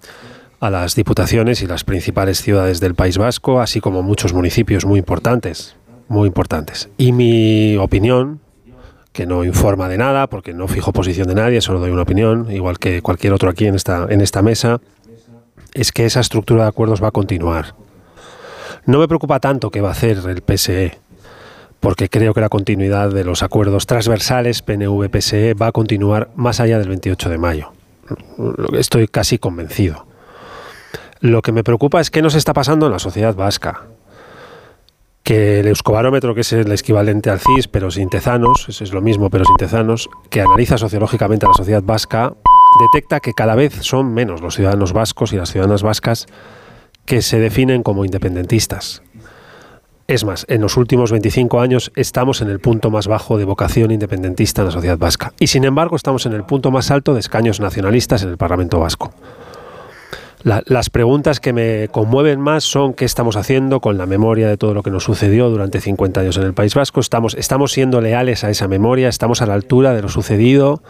a 0.59 0.69
las 0.71 0.95
diputaciones 0.95 1.61
y 1.61 1.67
las 1.67 1.83
principales 1.83 2.41
ciudades 2.41 2.79
del 2.79 2.95
País 2.95 3.17
Vasco, 3.19 3.61
así 3.61 3.79
como 3.79 4.01
muchos 4.01 4.33
municipios 4.33 4.85
muy 4.85 4.97
importantes, 4.99 5.75
muy 6.07 6.27
importantes. 6.27 6.89
Y 6.97 7.11
mi 7.11 7.77
opinión, 7.77 8.39
que 9.17 9.25
no 9.25 9.43
informa 9.43 9.89
de 9.89 9.97
nada, 9.97 10.27
porque 10.27 10.53
no 10.53 10.67
fijo 10.67 10.93
posición 10.93 11.27
de 11.27 11.33
nadie, 11.33 11.59
solo 11.59 11.79
doy 11.79 11.89
una 11.89 12.03
opinión, 12.03 12.51
igual 12.51 12.77
que 12.77 13.01
cualquier 13.01 13.33
otro 13.33 13.49
aquí 13.49 13.65
en 13.65 13.73
esta, 13.73 14.05
en 14.11 14.21
esta 14.21 14.43
mesa, 14.43 14.79
es 15.73 15.91
que 15.91 16.05
esa 16.05 16.19
estructura 16.19 16.61
de 16.61 16.69
acuerdos 16.69 17.01
va 17.01 17.07
a 17.07 17.11
continuar. 17.11 17.73
No 18.85 18.99
me 18.99 19.07
preocupa 19.07 19.39
tanto 19.39 19.71
qué 19.71 19.81
va 19.81 19.89
a 19.89 19.93
hacer 19.93 20.19
el 20.19 20.43
PSE, 20.43 20.99
porque 21.79 22.09
creo 22.09 22.35
que 22.35 22.41
la 22.41 22.49
continuidad 22.49 23.09
de 23.09 23.23
los 23.23 23.41
acuerdos 23.41 23.87
transversales 23.87 24.63
PNV-PSE 24.63 25.55
va 25.59 25.65
a 25.65 25.71
continuar 25.71 26.29
más 26.35 26.59
allá 26.59 26.77
del 26.77 26.89
28 26.89 27.27
de 27.27 27.37
mayo. 27.39 27.71
Estoy 28.73 29.07
casi 29.07 29.39
convencido. 29.39 30.05
Lo 31.21 31.41
que 31.41 31.51
me 31.51 31.63
preocupa 31.63 31.99
es 32.01 32.11
qué 32.11 32.21
nos 32.21 32.35
está 32.35 32.53
pasando 32.53 32.85
en 32.85 32.91
la 32.91 32.99
sociedad 32.99 33.33
vasca. 33.33 33.87
Que 35.27 35.59
el 35.59 35.67
Euskobarómetro, 35.67 36.33
que 36.33 36.39
es 36.39 36.53
el 36.53 36.71
equivalente 36.71 37.29
al 37.29 37.41
CIS, 37.41 37.67
pero 37.67 37.91
sin 37.91 38.07
tezanos, 38.07 38.69
eso 38.69 38.81
es 38.81 38.93
lo 38.93 39.01
mismo, 39.01 39.29
pero 39.29 39.43
sin 39.43 39.57
tezanos, 39.57 40.09
que 40.29 40.39
analiza 40.39 40.77
sociológicamente 40.77 41.45
a 41.45 41.49
la 41.49 41.53
sociedad 41.53 41.83
vasca, 41.83 42.33
detecta 42.79 43.19
que 43.19 43.33
cada 43.33 43.53
vez 43.53 43.73
son 43.81 44.13
menos 44.13 44.39
los 44.39 44.55
ciudadanos 44.55 44.93
vascos 44.93 45.33
y 45.33 45.35
las 45.35 45.51
ciudadanas 45.51 45.83
vascas 45.83 46.27
que 47.03 47.21
se 47.21 47.39
definen 47.39 47.83
como 47.83 48.05
independentistas. 48.05 49.03
Es 50.07 50.23
más, 50.23 50.45
en 50.47 50.61
los 50.61 50.77
últimos 50.77 51.11
25 51.11 51.59
años 51.59 51.91
estamos 51.97 52.39
en 52.39 52.47
el 52.47 52.61
punto 52.61 52.89
más 52.89 53.07
bajo 53.07 53.37
de 53.37 53.43
vocación 53.43 53.91
independentista 53.91 54.61
en 54.61 54.67
la 54.67 54.71
sociedad 54.71 54.97
vasca. 54.97 55.33
Y 55.41 55.47
sin 55.47 55.65
embargo 55.65 55.97
estamos 55.97 56.25
en 56.25 56.31
el 56.31 56.45
punto 56.45 56.71
más 56.71 56.89
alto 56.89 57.13
de 57.13 57.19
escaños 57.19 57.59
nacionalistas 57.59 58.23
en 58.23 58.29
el 58.29 58.37
Parlamento 58.37 58.79
vasco. 58.79 59.11
Las 60.43 60.89
preguntas 60.89 61.39
que 61.39 61.51
me 61.51 61.89
conmueven 61.89 62.39
más 62.39 62.63
son 62.63 62.93
qué 62.93 63.05
estamos 63.05 63.35
haciendo 63.35 63.81
con 63.81 63.97
la 63.97 64.05
memoria 64.05 64.47
de 64.47 64.57
todo 64.57 64.73
lo 64.73 64.83
que 64.83 64.91
nos 64.91 65.03
sucedió 65.03 65.49
durante 65.49 65.81
50 65.81 66.21
años 66.21 66.37
en 66.37 66.43
el 66.43 66.53
País 66.53 66.75
Vasco. 66.75 66.99
Estamos, 66.99 67.33
estamos 67.35 67.71
siendo 67.71 68.01
leales 68.01 68.43
a 68.43 68.49
esa 68.49 68.67
memoria, 68.67 69.09
estamos 69.09 69.41
a 69.41 69.45
la 69.47 69.55
altura 69.55 69.93
de 69.93 70.01
lo 70.03 70.09
sucedido, 70.09 70.83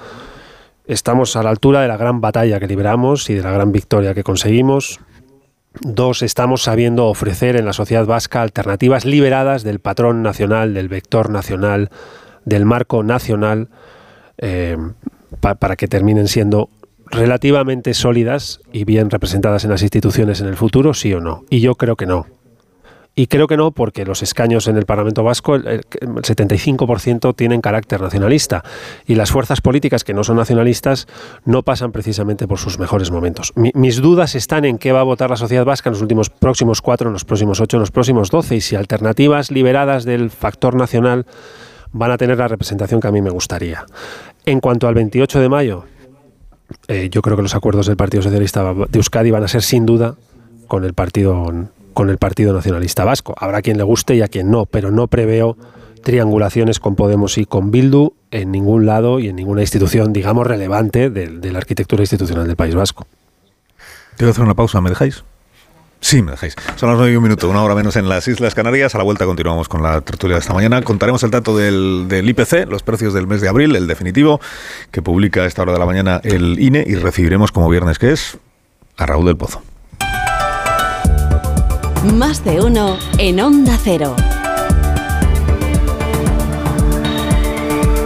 estamos 0.85 1.35
a 1.35 1.43
la 1.43 1.49
altura 1.49 1.81
de 1.81 1.87
la 1.87 1.97
gran 1.97 2.19
batalla 2.19 2.59
que 2.59 2.67
libramos 2.67 3.29
y 3.29 3.35
de 3.35 3.41
la 3.41 3.51
gran 3.51 3.71
victoria 3.71 4.13
que 4.13 4.23
conseguimos. 4.23 4.99
Dos, 5.81 6.23
estamos 6.23 6.63
sabiendo 6.63 7.05
ofrecer 7.05 7.55
en 7.55 7.65
la 7.65 7.73
sociedad 7.73 8.05
vasca 8.05 8.41
alternativas 8.41 9.05
liberadas 9.05 9.63
del 9.63 9.79
patrón 9.79 10.23
nacional, 10.23 10.73
del 10.73 10.89
vector 10.89 11.29
nacional, 11.29 11.89
del 12.45 12.65
marco 12.65 13.03
nacional, 13.03 13.69
eh, 14.39 14.77
para 15.39 15.75
que 15.75 15.87
terminen 15.87 16.27
siendo 16.27 16.69
relativamente 17.11 17.93
sólidas 17.93 18.61
y 18.71 18.85
bien 18.85 19.09
representadas 19.09 19.63
en 19.63 19.71
las 19.71 19.81
instituciones 19.81 20.41
en 20.41 20.47
el 20.47 20.55
futuro, 20.55 20.93
sí 20.93 21.13
o 21.13 21.19
no. 21.19 21.43
Y 21.49 21.59
yo 21.59 21.75
creo 21.75 21.95
que 21.95 22.05
no. 22.05 22.25
Y 23.19 23.25
creo 23.25 23.47
que 23.47 23.57
no, 23.57 23.71
porque 23.71 24.05
los 24.05 24.21
escaños 24.21 24.67
en 24.67 24.77
el 24.77 24.85
Parlamento 24.85 25.23
Vasco, 25.23 25.55
el, 25.55 25.83
75% 25.89 27.35
tienen 27.35 27.61
carácter 27.61 27.99
nacionalista. 27.99 28.63
Y 29.07 29.15
las 29.15 29.31
fuerzas 29.31 29.59
políticas 29.59 30.03
que 30.03 30.13
no 30.13 30.23
son 30.23 30.37
nacionalistas 30.37 31.07
no 31.43 31.63
pasan 31.63 31.91
precisamente 31.91 32.47
por 32.47 32.59
sus 32.59 32.77
mejores 32.77 33.09
momentos. 33.09 33.53
mis 33.55 34.03
dudas 34.03 34.35
están 34.35 34.65
en 34.65 34.77
qué 34.77 34.91
va 34.91 34.99
a 34.99 35.03
votar 35.03 35.31
la 35.31 35.35
sociedad 35.35 35.65
vasca 35.65 35.89
en 35.89 35.93
los 35.93 36.03
últimos 36.03 36.29
próximos 36.29 36.79
cuatro, 36.83 37.09
en 37.09 37.13
los 37.13 37.25
próximos 37.25 37.59
ocho, 37.59 37.77
en 37.77 37.81
los 37.81 37.89
próximos 37.91 38.29
doce. 38.29 38.57
Y 38.57 38.61
si 38.61 38.75
alternativas 38.75 39.49
liberadas 39.49 40.05
del 40.05 40.29
factor 40.29 40.75
nacional 40.75 41.25
van 41.91 42.11
a 42.11 42.17
tener 42.17 42.37
la 42.37 42.47
representación 42.47 43.01
que 43.01 43.07
a 43.07 43.11
mí 43.11 43.23
me 43.23 43.31
gustaría. 43.31 43.83
En 44.45 44.59
cuanto 44.59 44.87
al 44.87 44.93
28 44.93 45.39
de 45.39 45.49
mayo, 45.49 45.85
eh, 46.87 47.09
yo 47.11 47.21
creo 47.21 47.35
que 47.35 47.43
los 47.43 47.55
acuerdos 47.55 47.87
del 47.87 47.97
Partido 47.97 48.23
Socialista 48.23 48.73
de 48.73 48.97
Euskadi 48.97 49.31
van 49.31 49.43
a 49.43 49.47
ser 49.47 49.61
sin 49.61 49.85
duda 49.85 50.15
con 50.67 50.83
el 50.83 50.93
Partido 50.93 51.45
con 51.93 52.11
el 52.11 52.19
Partido 52.19 52.53
Nacionalista 52.53 53.05
Vasco. 53.05 53.33
Habrá 53.39 53.63
quien 53.63 53.77
le 53.77 53.83
guste 53.83 54.15
y 54.15 54.21
a 54.21 54.27
quien 54.27 54.51
no, 54.51 54.67
pero 54.67 54.91
no 54.91 55.07
preveo 55.07 55.57
triangulaciones 56.03 56.79
con 56.79 56.95
Podemos 56.95 57.37
y 57.37 57.45
con 57.45 57.71
Bildu 57.71 58.13
en 58.31 58.51
ningún 58.51 58.85
lado 58.85 59.19
y 59.19 59.29
en 59.29 59.35
ninguna 59.35 59.61
institución, 59.61 60.13
digamos, 60.13 60.45
relevante 60.45 61.09
de, 61.09 61.51
la 61.51 61.57
arquitectura 61.57 62.03
institucional 62.03 62.45
del 62.47 62.55
País 62.55 62.75
Vasco. 62.75 63.07
Quiero 64.15 64.31
hacer 64.31 64.43
una 64.43 64.53
pausa, 64.53 64.79
¿me 64.79 64.89
dejáis? 64.89 65.23
Sí, 65.99 66.21
me 66.21 66.31
dejáis. 66.31 66.55
Son 66.75 66.89
las 66.89 66.97
nueve 66.97 67.13
y 67.13 67.15
un 67.15 67.23
minuto, 67.23 67.49
una 67.49 67.63
hora 67.63 67.75
menos 67.75 67.95
en 67.95 68.07
las 68.07 68.27
Islas 68.27 68.53
Canarias. 68.53 68.93
A 68.95 68.99
la 68.99 69.03
vuelta 69.03 69.25
continuamos 69.25 69.67
con 69.67 69.81
la 69.81 70.01
tertulia 70.01 70.35
de 70.35 70.41
esta 70.41 70.53
mañana. 70.53 70.81
Contaremos 70.81 71.23
el 71.23 71.31
dato 71.31 71.57
del, 71.57 72.05
del, 72.07 72.29
IPC, 72.29 72.67
los 72.69 72.83
precios 72.83 73.13
del 73.13 73.27
mes 73.27 73.41
de 73.41 73.49
abril, 73.49 73.75
el 73.75 73.87
definitivo, 73.87 74.39
que 74.91 75.01
publica 75.01 75.41
a 75.41 75.45
esta 75.45 75.63
hora 75.63 75.73
de 75.73 75.79
la 75.79 75.85
mañana 75.85 76.21
el 76.23 76.59
INE 76.59 76.83
y 76.85 76.95
recibiremos 76.95 77.51
como 77.51 77.69
viernes 77.69 77.99
que 77.99 78.11
es 78.11 78.37
a 78.95 79.05
Raúl 79.05 79.25
del 79.25 79.37
Pozo. 79.37 79.61
Más 82.13 82.43
de 82.45 82.61
uno 82.61 82.97
en 83.17 83.39
Onda 83.39 83.77
Cero. 83.83 84.15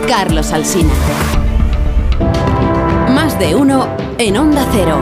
Carlos 0.08 0.52
Alsina. 0.52 0.94
Más 3.14 3.38
de 3.38 3.56
uno 3.56 3.88
en 4.18 4.38
Onda 4.38 4.66
Cero. 4.72 5.00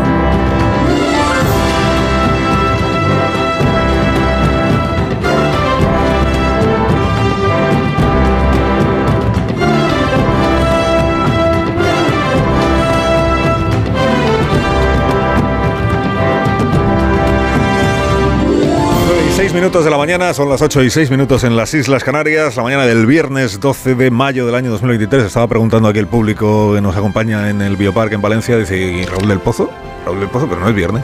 Seis 19.49 19.61
minutos 19.61 19.83
de 19.83 19.89
la 19.89 19.97
mañana, 19.97 20.31
son 20.35 20.47
las 20.47 20.61
8 20.61 20.83
y 20.83 20.91
6 20.91 21.09
minutos 21.09 21.43
en 21.43 21.57
las 21.57 21.73
Islas 21.73 22.03
Canarias, 22.03 22.55
la 22.55 22.61
mañana 22.61 22.85
del 22.85 23.07
viernes 23.07 23.59
12 23.59 23.95
de 23.95 24.11
mayo 24.11 24.45
del 24.45 24.53
año 24.53 24.69
2023. 24.69 25.23
Estaba 25.23 25.47
preguntando 25.47 25.87
aquí 25.87 25.97
el 25.97 26.05
público 26.05 26.75
que 26.75 26.81
nos 26.81 26.95
acompaña 26.95 27.49
en 27.49 27.63
el 27.63 27.75
Bioparque 27.75 28.13
en 28.13 28.21
Valencia, 28.21 28.55
dice, 28.57 28.77
¿y 28.77 29.05
Raúl 29.05 29.27
del 29.27 29.39
Pozo? 29.39 29.71
Raúl 30.05 30.19
del 30.19 30.29
Pozo, 30.29 30.47
pero 30.47 30.61
no 30.61 30.69
es 30.69 30.75
viernes. 30.75 31.03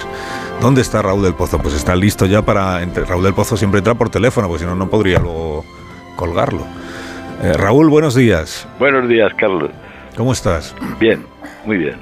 ¿Dónde 0.62 0.82
está 0.82 1.02
Raúl 1.02 1.24
del 1.24 1.34
Pozo? 1.34 1.58
Pues 1.58 1.74
está 1.74 1.96
listo 1.96 2.28
ya 2.28 2.44
para... 2.44 2.86
Raúl 2.86 3.24
del 3.24 3.34
Pozo 3.34 3.58
siempre 3.58 3.80
entra 3.80 3.96
por 3.96 4.12
teléfono, 4.12 4.48
porque 4.48 4.60
si 4.60 4.70
no, 4.70 4.76
no 4.76 4.92
podría 4.92 5.18
luego 5.18 5.66
colgarlo. 6.16 6.68
Eh, 7.42 7.54
Raúl, 7.54 7.90
buenos 7.90 8.14
días. 8.14 8.68
Buenos 8.78 9.10
días, 9.10 9.34
Carlos. 9.40 9.72
¿Cómo 10.16 10.34
estás? 10.34 10.76
Bien, 11.00 11.26
muy 11.66 11.80
bien. 11.80 11.96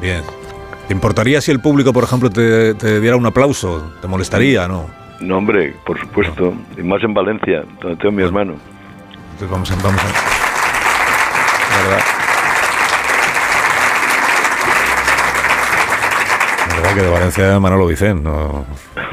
Bien. 0.00 0.22
¿Te 0.88 0.92
importaría 0.92 1.40
si 1.40 1.52
el 1.52 1.60
público, 1.60 1.92
por 1.92 2.02
ejemplo, 2.02 2.28
te, 2.28 2.74
te 2.74 3.00
diera 3.00 3.16
un 3.16 3.26
aplauso? 3.26 3.92
¿Te 4.02 4.08
molestaría, 4.08 4.66
no? 4.66 5.05
No, 5.20 5.38
hombre, 5.38 5.74
por 5.84 5.98
supuesto. 5.98 6.54
Y 6.76 6.82
más 6.82 7.02
en 7.02 7.14
Valencia, 7.14 7.64
donde 7.80 7.96
tengo 7.96 8.12
mi 8.12 8.22
hermano. 8.22 8.54
Entonces 9.32 9.50
vamos 9.50 9.70
a... 9.70 9.76
Vamos 9.76 10.02
a... 10.02 10.46
La 11.70 11.82
verdad. 11.82 12.04
La 16.68 16.76
verdad 16.76 16.94
que 16.94 17.02
de 17.02 17.10
Valencia 17.10 17.60
Manolo 17.60 17.86
Vicente, 17.86 18.22
no, 18.22 18.66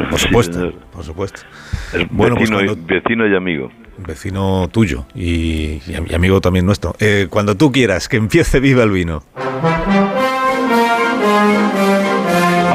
por 0.09 0.19
supuesto, 0.19 0.71
por 0.91 1.03
supuesto. 1.03 1.41
Es 1.93 2.07
bueno, 2.09 2.35
pues 2.35 2.49
vecino, 2.49 2.73
pues 2.73 2.85
vecino 3.03 3.27
y 3.27 3.35
amigo. 3.35 3.71
Vecino 3.97 4.67
tuyo 4.71 5.05
y, 5.13 5.81
y 5.87 6.13
amigo 6.13 6.41
también 6.41 6.65
nuestro. 6.65 6.95
Eh, 6.99 7.27
cuando 7.29 7.55
tú 7.55 7.71
quieras, 7.71 8.07
que 8.07 8.17
empiece 8.17 8.59
Viva 8.59 8.83
el 8.83 8.91
Vino. 8.91 9.23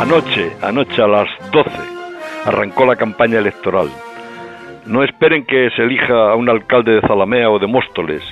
Anoche, 0.00 0.52
anoche 0.62 1.02
a 1.02 1.06
las 1.06 1.28
12 1.52 1.97
arrancó 2.48 2.86
la 2.86 2.96
campaña 2.96 3.38
electoral. 3.38 3.88
No 4.86 5.04
esperen 5.04 5.44
que 5.44 5.68
se 5.76 5.82
elija 5.82 6.30
a 6.30 6.34
un 6.34 6.48
alcalde 6.48 6.92
de 6.92 7.00
Zalamea 7.02 7.50
o 7.50 7.58
de 7.58 7.66
Móstoles, 7.66 8.22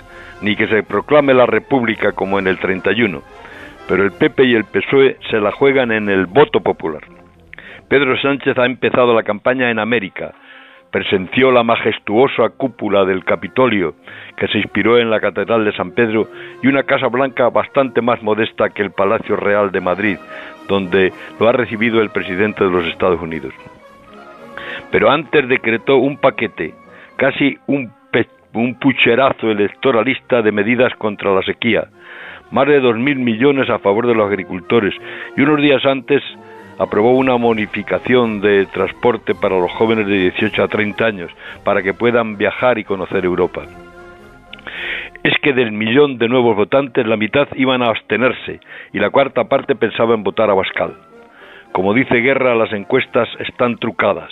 ni 0.41 0.57
que 0.57 0.67
se 0.69 0.83
proclame 0.83 1.35
la 1.35 1.45
República 1.45 2.13
como 2.13 2.39
en 2.39 2.47
el 2.47 2.59
31, 2.59 3.21
pero 3.87 4.05
el 4.05 4.13
PP 4.13 4.45
y 4.45 4.55
el 4.55 4.65
PSOE 4.65 5.19
se 5.31 5.39
la 5.39 5.53
juegan 5.53 5.93
en 5.93 6.09
el 6.09 6.27
voto 6.27 6.61
popular. 6.61 7.03
Pedro 7.89 8.19
Sánchez 8.19 8.57
ha 8.59 8.65
empezado 8.65 9.15
la 9.15 9.23
campaña 9.23 9.71
en 9.71 9.79
América, 9.79 10.33
presenció 10.91 11.53
la 11.53 11.63
majestuosa 11.63 12.49
cúpula 12.57 13.05
del 13.05 13.23
Capitolio, 13.23 13.97
que 14.39 14.49
se 14.49 14.59
inspiró 14.59 14.99
en 14.99 15.11
la 15.11 15.21
Catedral 15.21 15.65
de 15.67 15.77
San 15.77 15.91
Pedro, 15.91 16.27
y 16.63 16.69
una 16.69 16.85
Casa 16.85 17.09
Blanca 17.09 17.51
bastante 17.51 18.01
más 18.01 18.23
modesta 18.23 18.71
que 18.71 18.83
el 18.83 18.93
Palacio 18.93 19.37
Real 19.37 19.71
de 19.71 19.81
Madrid, 19.83 20.17
donde 20.69 21.13
lo 21.39 21.49
ha 21.49 21.53
recibido 21.53 22.01
el 22.01 22.09
presidente 22.09 22.65
de 22.65 22.71
los 22.71 22.87
Estados 22.87 23.21
Unidos 23.21 23.53
pero 24.91 25.11
antes 25.11 25.49
decretó 25.49 25.97
un 25.97 26.19
paquete, 26.19 26.75
casi 27.17 27.57
un, 27.67 27.95
pucherazo 28.81 29.51
electoralista 29.51 30.41
de 30.41 30.51
medidas 30.51 30.95
contra 30.97 31.35
la 31.35 31.43
sequía, 31.43 31.89
más 32.51 32.67
de 32.67 32.81
dos 32.81 32.97
mil 32.97 33.19
millones 33.19 33.69
a 33.69 33.79
favor 33.79 34.07
de 34.07 34.15
los 34.15 34.27
agricultores, 34.27 34.95
y 35.37 35.43
unos 35.43 35.61
días 35.61 35.85
antes 35.85 36.23
aprobó 36.79 37.13
una 37.13 37.35
bonificación 37.35 38.41
de 38.41 38.67
transporte 38.67 39.35
para 39.35 39.59
los 39.59 39.71
jóvenes 39.73 40.07
de 40.07 40.31
18 40.31 40.63
a 40.63 40.69
30 40.69 41.05
años, 41.05 41.31
para 41.65 41.83
que 41.83 41.93
puedan 41.93 42.39
viajar 42.39 42.79
y 42.79 42.85
conocer 42.85 43.25
Europa. 43.25 43.63
Es 45.23 45.35
que 45.43 45.53
del 45.53 45.73
millón 45.73 46.19
de 46.19 46.29
nuevos 46.29 46.57
votantes, 46.57 47.07
la 47.07 47.17
mitad 47.17 47.49
iban 47.57 47.83
a 47.83 47.89
abstenerse 47.89 48.61
y 48.93 48.99
la 48.99 49.11
cuarta 49.11 49.45
parte 49.45 49.75
pensaba 49.75 50.15
en 50.15 50.23
votar 50.23 50.51
a 50.51 50.55
Bascal. 50.55 50.95
Como 51.73 51.95
dice 51.95 52.17
Guerra, 52.17 52.55
las 52.55 52.73
encuestas 52.73 53.29
están 53.41 53.77
trucadas. 53.77 54.31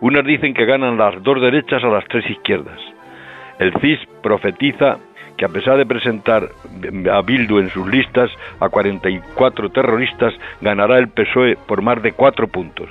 Unas 0.00 0.24
dicen 0.24 0.54
que 0.54 0.66
ganan 0.66 0.98
las 0.98 1.22
dos 1.22 1.40
derechas 1.40 1.82
a 1.82 1.88
las 1.88 2.04
tres 2.06 2.28
izquierdas. 2.30 2.78
El 3.58 3.72
CIS 3.80 4.00
profetiza 4.22 4.98
que 5.36 5.44
a 5.44 5.48
pesar 5.48 5.76
de 5.76 5.86
presentar 5.86 6.48
a 7.12 7.22
Bildu 7.22 7.58
en 7.58 7.70
sus 7.70 7.86
listas 7.86 8.30
a 8.60 8.68
44 8.68 9.70
terroristas, 9.70 10.34
ganará 10.60 10.98
el 10.98 11.08
PSOE 11.08 11.56
por 11.66 11.82
más 11.82 12.02
de 12.02 12.12
cuatro 12.12 12.48
puntos. 12.48 12.88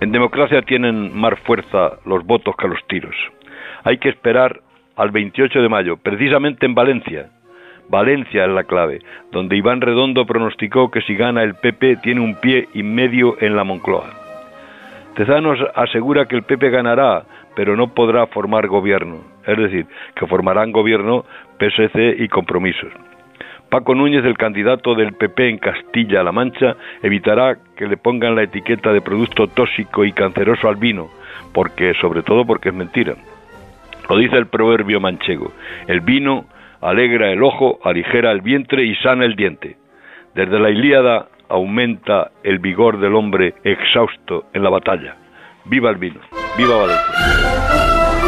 En 0.00 0.12
democracia 0.12 0.62
tienen 0.62 1.16
más 1.16 1.38
fuerza 1.40 1.98
los 2.04 2.24
votos 2.24 2.56
que 2.56 2.68
los 2.68 2.84
tiros. 2.88 3.14
Hay 3.84 3.98
que 3.98 4.08
esperar 4.08 4.60
al 4.96 5.10
28 5.10 5.62
de 5.62 5.68
mayo, 5.68 5.96
precisamente 5.96 6.66
en 6.66 6.74
Valencia. 6.74 7.30
Valencia 7.88 8.44
es 8.44 8.50
la 8.50 8.64
clave, 8.64 9.00
donde 9.32 9.56
Iván 9.56 9.80
Redondo 9.80 10.26
pronosticó 10.26 10.90
que 10.90 11.02
si 11.02 11.16
gana 11.16 11.42
el 11.42 11.54
PP 11.54 11.96
tiene 11.96 12.20
un 12.20 12.36
pie 12.36 12.68
y 12.72 12.82
medio 12.82 13.36
en 13.40 13.56
la 13.56 13.64
Moncloa. 13.64 14.19
Tezanos 15.14 15.58
asegura 15.74 16.26
que 16.26 16.36
el 16.36 16.44
PP 16.44 16.70
ganará, 16.70 17.24
pero 17.54 17.76
no 17.76 17.94
podrá 17.94 18.26
formar 18.28 18.68
gobierno, 18.68 19.18
es 19.46 19.58
decir, 19.58 19.86
que 20.14 20.26
formarán 20.26 20.72
gobierno 20.72 21.24
PSC 21.58 22.16
y 22.18 22.28
compromisos. 22.28 22.92
Paco 23.70 23.94
Núñez, 23.94 24.24
el 24.24 24.36
candidato 24.36 24.94
del 24.94 25.12
PP 25.12 25.48
en 25.48 25.58
Castilla-La 25.58 26.32
Mancha, 26.32 26.76
evitará 27.02 27.56
que 27.76 27.86
le 27.86 27.96
pongan 27.96 28.34
la 28.34 28.42
etiqueta 28.42 28.92
de 28.92 29.00
producto 29.00 29.46
tóxico 29.46 30.04
y 30.04 30.12
canceroso 30.12 30.68
al 30.68 30.76
vino, 30.76 31.08
porque, 31.52 31.94
sobre 31.94 32.22
todo 32.22 32.44
porque 32.44 32.70
es 32.70 32.74
mentira. 32.74 33.14
Lo 34.08 34.16
dice 34.16 34.36
el 34.36 34.46
proverbio 34.46 35.00
manchego. 35.00 35.52
El 35.86 36.00
vino 36.00 36.46
alegra 36.80 37.30
el 37.30 37.42
ojo, 37.44 37.78
aligera 37.84 38.32
el 38.32 38.40
vientre 38.40 38.84
y 38.84 38.96
sana 38.96 39.24
el 39.24 39.36
diente. 39.36 39.76
Desde 40.34 40.58
la 40.58 40.70
Ilíada 40.70 41.28
aumenta 41.50 42.30
el 42.42 42.58
vigor 42.58 42.98
del 43.00 43.14
hombre 43.14 43.54
exhausto 43.64 44.44
en 44.54 44.62
la 44.62 44.70
batalla. 44.70 45.16
¡Viva 45.66 45.90
el 45.90 45.96
vino! 45.96 46.20
¡Viva 46.56 46.76
Valencia! 46.76 48.20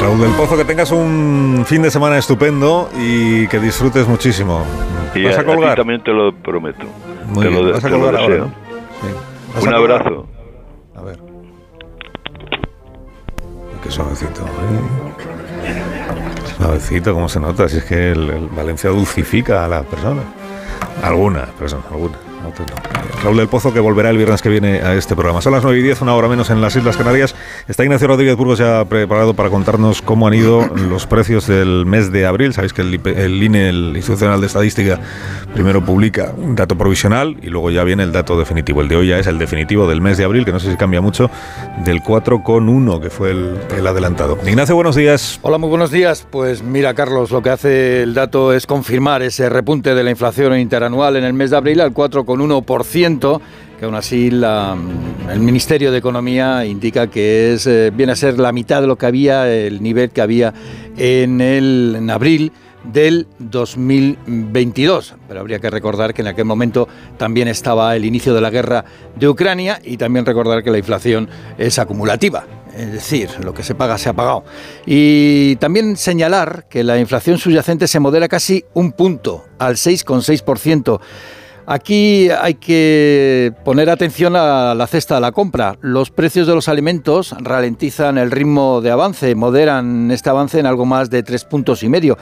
Raúl 0.00 0.20
del 0.20 0.30
Pozo, 0.32 0.56
que 0.56 0.64
tengas 0.64 0.92
un 0.92 1.64
fin 1.66 1.82
de 1.82 1.90
semana 1.90 2.18
estupendo 2.18 2.88
y 2.96 3.46
que 3.48 3.58
disfrutes 3.58 4.06
muchísimo. 4.06 4.64
Y 5.14 5.24
¿Vas 5.24 5.38
a 5.38 5.40
ti 5.40 5.46
colgar? 5.46 5.76
también 5.76 6.02
te 6.02 6.12
lo 6.12 6.32
prometo. 6.32 6.86
Muy 7.28 7.44
te 7.44 7.48
bien, 7.50 7.66
lo, 7.66 7.72
vas 7.72 7.84
a 7.84 7.90
colgar 7.90 8.14
ahora, 8.16 8.28
deseo. 8.28 8.44
¿no? 8.46 8.52
¿Vas 9.54 9.62
Un 9.62 9.68
a 9.74 9.76
colgar? 9.78 10.00
abrazo. 10.02 10.28
Qué 13.86 13.92
suavecito. 13.92 14.42
¿eh? 14.42 15.76
Suavecito, 16.56 17.14
¿cómo 17.14 17.28
se 17.28 17.38
nota? 17.38 17.68
Si 17.68 17.76
es 17.76 17.84
que 17.84 18.10
el, 18.10 18.48
Valencia 18.48 18.90
dulcifica 18.90 19.64
a 19.64 19.68
la 19.68 19.84
persona. 19.84 20.22
Algunas 21.04 21.48
personas, 21.50 21.86
algunas. 21.92 22.25
Raúl 23.22 23.36
del 23.36 23.48
Pozo, 23.48 23.72
que 23.72 23.80
volverá 23.80 24.10
el 24.10 24.16
viernes 24.16 24.42
que 24.42 24.48
viene 24.48 24.80
a 24.80 24.94
este 24.94 25.14
programa. 25.14 25.40
Son 25.40 25.52
las 25.52 25.62
9 25.62 25.78
y 25.78 25.82
10, 25.82 26.02
una 26.02 26.14
hora 26.14 26.28
menos 26.28 26.50
en 26.50 26.60
las 26.60 26.76
Islas 26.76 26.96
Canarias. 26.96 27.34
Está 27.66 27.82
Ignacio 27.82 28.06
Rodríguez 28.08 28.36
Burgos 28.36 28.58
ya 28.58 28.84
preparado 28.84 29.34
para 29.34 29.50
contarnos 29.50 30.02
cómo 30.02 30.28
han 30.28 30.34
ido 30.34 30.66
los 30.74 31.06
precios 31.06 31.46
del 31.46 31.86
mes 31.86 32.12
de 32.12 32.26
abril. 32.26 32.52
Sabéis 32.52 32.72
que 32.72 32.82
el, 32.82 33.00
el 33.06 33.42
INE, 33.42 33.68
el 33.68 33.92
Instituto 33.96 34.12
Nacional 34.12 34.40
de 34.40 34.46
Estadística, 34.46 35.00
primero 35.54 35.84
publica 35.84 36.32
un 36.36 36.54
dato 36.54 36.76
provisional 36.76 37.36
y 37.42 37.46
luego 37.46 37.70
ya 37.70 37.84
viene 37.84 38.02
el 38.02 38.12
dato 38.12 38.38
definitivo. 38.38 38.80
El 38.80 38.88
de 38.88 38.96
hoy 38.96 39.08
ya 39.08 39.18
es 39.18 39.26
el 39.26 39.38
definitivo 39.38 39.88
del 39.88 40.00
mes 40.00 40.18
de 40.18 40.24
abril, 40.24 40.44
que 40.44 40.52
no 40.52 40.60
sé 40.60 40.70
si 40.70 40.76
cambia 40.76 41.00
mucho, 41.00 41.30
del 41.84 42.02
4,1, 42.02 43.00
que 43.00 43.10
fue 43.10 43.30
el, 43.30 43.58
el 43.76 43.86
adelantado. 43.86 44.38
Ignacio, 44.46 44.74
buenos 44.74 44.94
días. 44.94 45.40
Hola, 45.42 45.58
muy 45.58 45.68
buenos 45.68 45.90
días. 45.90 46.26
Pues 46.30 46.62
mira, 46.62 46.94
Carlos, 46.94 47.30
lo 47.30 47.42
que 47.42 47.50
hace 47.50 48.02
el 48.02 48.14
dato 48.14 48.52
es 48.52 48.66
confirmar 48.66 49.22
ese 49.22 49.48
repunte 49.48 49.94
de 49.94 50.04
la 50.04 50.10
inflación 50.10 50.58
interanual 50.58 51.16
en 51.16 51.24
el 51.24 51.32
mes 51.32 51.50
de 51.50 51.56
abril 51.56 51.80
al 51.80 51.92
4,1%, 51.92 52.35
que 53.78 53.84
aún 53.84 53.94
así 53.94 54.30
la- 54.30 54.76
el 55.30 55.40
Ministerio 55.40 55.92
de 55.92 55.98
Economía 55.98 56.64
indica 56.64 57.08
que 57.08 57.52
es, 57.54 57.66
eh, 57.66 57.90
viene 57.94 58.12
a 58.12 58.16
ser 58.16 58.38
la 58.38 58.52
mitad 58.52 58.80
de 58.80 58.86
lo 58.86 58.96
que 58.96 59.06
había, 59.06 59.52
el 59.52 59.82
nivel 59.82 60.10
que 60.10 60.20
había 60.22 60.54
en, 60.96 61.40
el, 61.40 61.94
en 61.98 62.08
abril 62.10 62.52
del 62.84 63.26
2022. 63.38 65.14
Pero 65.28 65.40
habría 65.40 65.58
que 65.58 65.70
recordar 65.70 66.14
que 66.14 66.22
en 66.22 66.28
aquel 66.28 66.44
momento 66.44 66.88
también 67.18 67.48
estaba 67.48 67.94
el 67.96 68.04
inicio 68.04 68.34
de 68.34 68.40
la 68.40 68.50
guerra 68.50 68.84
de 69.16 69.28
Ucrania 69.28 69.80
y 69.84 69.96
también 69.96 70.24
recordar 70.26 70.62
que 70.62 70.70
la 70.70 70.78
inflación 70.78 71.28
es 71.58 71.78
acumulativa. 71.78 72.44
Es 72.76 72.92
decir, 72.92 73.30
lo 73.42 73.54
que 73.54 73.62
se 73.62 73.74
paga 73.74 73.96
se 73.96 74.10
ha 74.10 74.12
pagado. 74.12 74.44
Y 74.84 75.56
también 75.56 75.96
señalar 75.96 76.66
que 76.68 76.84
la 76.84 76.98
inflación 76.98 77.38
subyacente 77.38 77.88
se 77.88 78.00
modera 78.00 78.28
casi 78.28 78.64
un 78.74 78.92
punto, 78.92 79.44
al 79.58 79.76
6,6%. 79.76 81.00
Aquí 81.68 82.28
hay 82.30 82.54
que 82.54 83.52
poner 83.64 83.90
atención 83.90 84.36
a 84.36 84.72
la 84.72 84.86
cesta 84.86 85.16
de 85.16 85.20
la 85.20 85.32
compra. 85.32 85.76
Los 85.80 86.12
precios 86.12 86.46
de 86.46 86.54
los 86.54 86.68
alimentos 86.68 87.34
ralentizan 87.40 88.18
el 88.18 88.30
ritmo 88.30 88.80
de 88.80 88.92
avance, 88.92 89.34
moderan 89.34 90.12
este 90.12 90.30
avance 90.30 90.60
en 90.60 90.66
algo 90.66 90.86
más 90.86 91.10
de 91.10 91.24
tres 91.24 91.44
puntos 91.44 91.82
y 91.82 91.88
medio. 91.88 92.16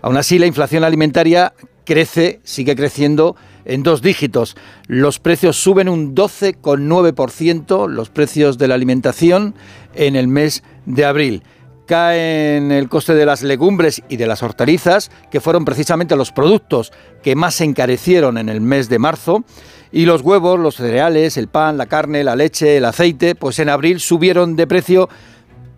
Aún 0.00 0.16
así, 0.16 0.38
la 0.38 0.46
inflación 0.46 0.84
alimentaria 0.84 1.54
crece, 1.84 2.40
sigue 2.44 2.76
creciendo 2.76 3.34
en 3.64 3.82
dos 3.82 4.00
dígitos. 4.00 4.56
Los 4.86 5.18
precios 5.18 5.56
suben 5.56 5.88
un 5.88 6.14
12,9%, 6.14 7.88
los 7.88 8.10
precios 8.10 8.58
de 8.58 8.68
la 8.68 8.76
alimentación 8.76 9.56
en 9.96 10.14
el 10.14 10.28
mes 10.28 10.62
de 10.86 11.04
abril. 11.04 11.42
Caen 11.86 12.72
el 12.72 12.88
coste 12.88 13.14
de 13.14 13.26
las 13.26 13.42
legumbres 13.42 14.02
y 14.08 14.16
de 14.16 14.26
las 14.26 14.42
hortalizas, 14.42 15.10
que 15.30 15.40
fueron 15.40 15.64
precisamente 15.64 16.16
los 16.16 16.32
productos 16.32 16.92
que 17.22 17.36
más 17.36 17.56
se 17.56 17.64
encarecieron 17.64 18.38
en 18.38 18.48
el 18.48 18.60
mes 18.60 18.88
de 18.88 18.98
marzo. 18.98 19.44
Y 19.92 20.06
los 20.06 20.22
huevos, 20.22 20.58
los 20.58 20.76
cereales, 20.76 21.36
el 21.36 21.48
pan, 21.48 21.76
la 21.76 21.86
carne, 21.86 22.24
la 22.24 22.36
leche, 22.36 22.78
el 22.78 22.84
aceite, 22.84 23.34
pues 23.34 23.58
en 23.58 23.68
abril 23.68 24.00
subieron 24.00 24.56
de 24.56 24.66
precio, 24.66 25.08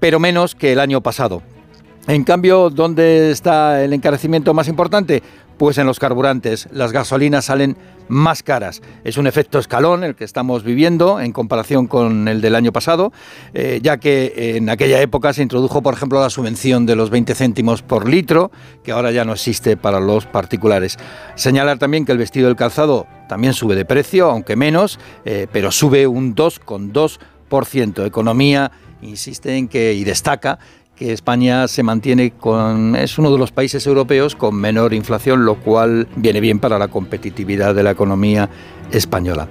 pero 0.00 0.20
menos 0.20 0.54
que 0.54 0.72
el 0.72 0.80
año 0.80 1.02
pasado. 1.02 1.42
En 2.06 2.22
cambio, 2.22 2.70
¿dónde 2.70 3.32
está 3.32 3.82
el 3.82 3.92
encarecimiento 3.92 4.54
más 4.54 4.68
importante? 4.68 5.24
Pues 5.58 5.78
en 5.78 5.86
los 5.86 5.98
carburantes. 5.98 6.68
Las 6.70 6.92
gasolinas 6.92 7.46
salen 7.46 7.76
más 8.08 8.42
caras. 8.42 8.82
Es 9.04 9.16
un 9.16 9.26
efecto 9.26 9.58
escalón 9.58 10.04
el 10.04 10.14
que 10.14 10.24
estamos 10.24 10.64
viviendo 10.64 11.18
en 11.18 11.32
comparación 11.32 11.86
con 11.86 12.28
el 12.28 12.40
del 12.40 12.54
año 12.54 12.72
pasado, 12.72 13.12
eh, 13.54 13.80
ya 13.82 13.96
que 13.96 14.56
en 14.56 14.68
aquella 14.68 15.00
época 15.00 15.32
se 15.32 15.42
introdujo, 15.42 15.82
por 15.82 15.94
ejemplo, 15.94 16.20
la 16.20 16.30
subvención 16.30 16.84
de 16.84 16.94
los 16.94 17.10
20 17.10 17.34
céntimos 17.34 17.82
por 17.82 18.08
litro, 18.08 18.50
que 18.84 18.92
ahora 18.92 19.10
ya 19.12 19.24
no 19.24 19.32
existe 19.32 19.76
para 19.76 19.98
los 19.98 20.26
particulares. 20.26 20.98
Señalar 21.36 21.78
también 21.78 22.04
que 22.04 22.12
el 22.12 22.18
vestido 22.18 22.48
del 22.48 22.56
calzado 22.56 23.06
también 23.28 23.54
sube 23.54 23.74
de 23.74 23.84
precio, 23.84 24.30
aunque 24.30 24.56
menos, 24.56 25.00
eh, 25.24 25.46
pero 25.50 25.72
sube 25.72 26.06
un 26.06 26.34
2,2%. 26.34 28.04
Economía 28.04 28.72
insiste 29.02 29.56
en 29.56 29.68
que 29.68 29.94
y 29.94 30.04
destaca 30.04 30.58
que 30.96 31.12
España 31.12 31.68
se 31.68 31.82
mantiene 31.82 32.30
con 32.32 32.96
es 32.96 33.18
uno 33.18 33.30
de 33.30 33.38
los 33.38 33.52
países 33.52 33.86
europeos 33.86 34.34
con 34.34 34.56
menor 34.56 34.94
inflación, 34.94 35.44
lo 35.44 35.56
cual 35.56 36.08
viene 36.16 36.40
bien 36.40 36.58
para 36.58 36.78
la 36.78 36.88
competitividad 36.88 37.74
de 37.74 37.82
la 37.82 37.90
economía 37.90 38.48
española. 38.90 39.48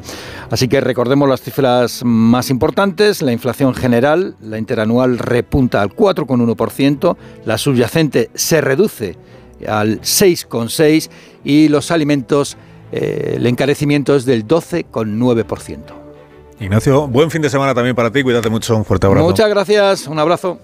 Así 0.49 0.67
que 0.67 0.81
recordemos 0.81 1.29
las 1.29 1.41
cifras 1.41 2.01
más 2.03 2.49
importantes, 2.49 3.21
la 3.21 3.31
inflación 3.31 3.73
general, 3.73 4.35
la 4.41 4.57
interanual 4.57 5.19
repunta 5.19 5.81
al 5.81 5.89
4,1%, 5.89 7.15
la 7.45 7.57
subyacente 7.57 8.29
se 8.33 8.61
reduce 8.61 9.17
al 9.67 10.01
6,6 10.01 11.09
y 11.43 11.69
los 11.69 11.91
alimentos 11.91 12.57
eh, 12.91 13.35
el 13.37 13.45
encarecimiento 13.45 14.15
es 14.15 14.25
del 14.25 14.47
12,9%. 14.47 16.05
Ignacio, 16.59 17.07
buen 17.07 17.29
fin 17.29 17.41
de 17.41 17.49
semana 17.49 17.73
también 17.73 17.95
para 17.95 18.11
ti. 18.11 18.23
Cuídate 18.23 18.49
mucho. 18.49 18.77
Un 18.77 18.85
fuerte 18.85 19.07
abrazo. 19.07 19.25
Muchas 19.27 19.49
gracias, 19.49 20.07
un 20.07 20.19
abrazo. 20.19 20.59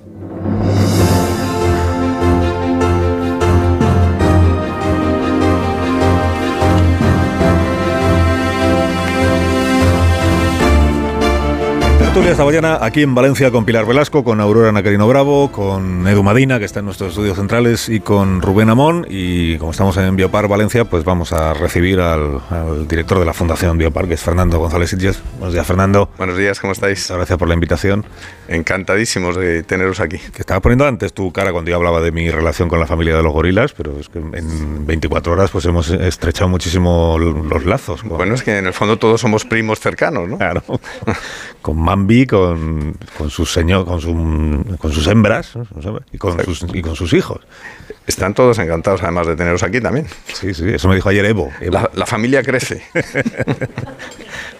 Tertulia 12.11 12.33
esta 12.33 12.43
mañana 12.43 12.77
aquí 12.81 13.03
en 13.03 13.15
Valencia 13.15 13.51
con 13.51 13.63
Pilar 13.63 13.85
Velasco, 13.85 14.25
con 14.25 14.41
Aurora 14.41 14.73
Nacarino 14.73 15.07
Bravo, 15.07 15.49
con 15.49 16.05
Edu 16.05 16.23
Madina, 16.23 16.59
que 16.59 16.65
está 16.65 16.79
en 16.79 16.85
nuestros 16.85 17.11
estudios 17.11 17.37
centrales, 17.37 17.87
y 17.87 18.01
con 18.01 18.41
Rubén 18.41 18.69
Amón. 18.69 19.07
Y 19.09 19.57
como 19.59 19.71
estamos 19.71 19.95
en 19.95 20.17
Biopar 20.17 20.49
Valencia, 20.49 20.83
pues 20.83 21.05
vamos 21.05 21.31
a 21.31 21.53
recibir 21.53 22.01
al, 22.01 22.41
al 22.49 22.85
director 22.85 23.17
de 23.17 23.23
la 23.23 23.31
Fundación 23.31 23.77
Biopar, 23.77 24.09
que 24.09 24.15
es 24.15 24.19
Fernando 24.19 24.59
González 24.59 24.89
Sitges. 24.89 25.21
Buenos 25.39 25.53
días, 25.53 25.65
Fernando. 25.65 26.09
Buenos 26.17 26.37
días, 26.37 26.59
¿cómo 26.59 26.73
estáis? 26.73 26.99
Muchas 26.99 27.15
gracias 27.15 27.39
por 27.39 27.47
la 27.47 27.53
invitación. 27.53 28.03
Encantadísimos 28.49 29.37
de 29.37 29.63
teneros 29.63 30.01
aquí. 30.01 30.17
Que 30.17 30.41
estaba 30.41 30.59
poniendo 30.59 30.85
antes 30.85 31.13
tu 31.13 31.31
cara 31.31 31.53
cuando 31.53 31.71
yo 31.71 31.77
hablaba 31.77 32.01
de 32.01 32.11
mi 32.11 32.29
relación 32.29 32.67
con 32.67 32.81
la 32.81 32.87
familia 32.87 33.15
de 33.15 33.23
los 33.23 33.31
gorilas, 33.31 33.71
pero 33.71 33.97
es 33.97 34.09
que 34.09 34.19
en 34.19 34.85
24 34.85 35.31
horas 35.31 35.49
pues 35.49 35.63
hemos 35.63 35.89
estrechado 35.89 36.49
muchísimo 36.49 37.17
los 37.17 37.63
lazos. 37.63 38.03
Bueno, 38.03 38.35
es 38.35 38.43
que 38.43 38.57
en 38.57 38.67
el 38.67 38.73
fondo 38.73 38.97
todos 38.97 39.21
somos 39.21 39.45
primos 39.45 39.79
cercanos, 39.79 40.27
¿no? 40.27 40.37
Claro. 40.37 40.61
Con 41.61 41.77
Mami 41.77 42.00
Bambi 42.01 42.25
con, 42.25 42.95
con 43.17 43.29
sus 43.29 43.51
señor, 43.51 43.85
con, 43.85 44.01
su- 44.01 44.77
con 44.79 44.91
sus 44.91 45.05
hembras 45.07 45.55
¿no? 45.55 45.99
y, 46.11 46.17
con 46.17 46.43
sus, 46.43 46.65
y 46.73 46.81
con 46.81 46.95
sus 46.95 47.13
hijos. 47.13 47.39
Están 48.07 48.33
todos 48.33 48.57
encantados, 48.59 49.03
además 49.03 49.27
de 49.27 49.35
teneros 49.35 49.61
aquí 49.63 49.79
también. 49.79 50.07
Sí, 50.33 50.53
sí, 50.53 50.67
eso 50.69 50.87
me 50.89 50.95
dijo 50.95 51.09
ayer 51.09 51.23
Evo. 51.25 51.51
Evo. 51.61 51.73
La, 51.73 51.89
la 51.93 52.05
familia 52.05 52.41
crece. 52.43 52.81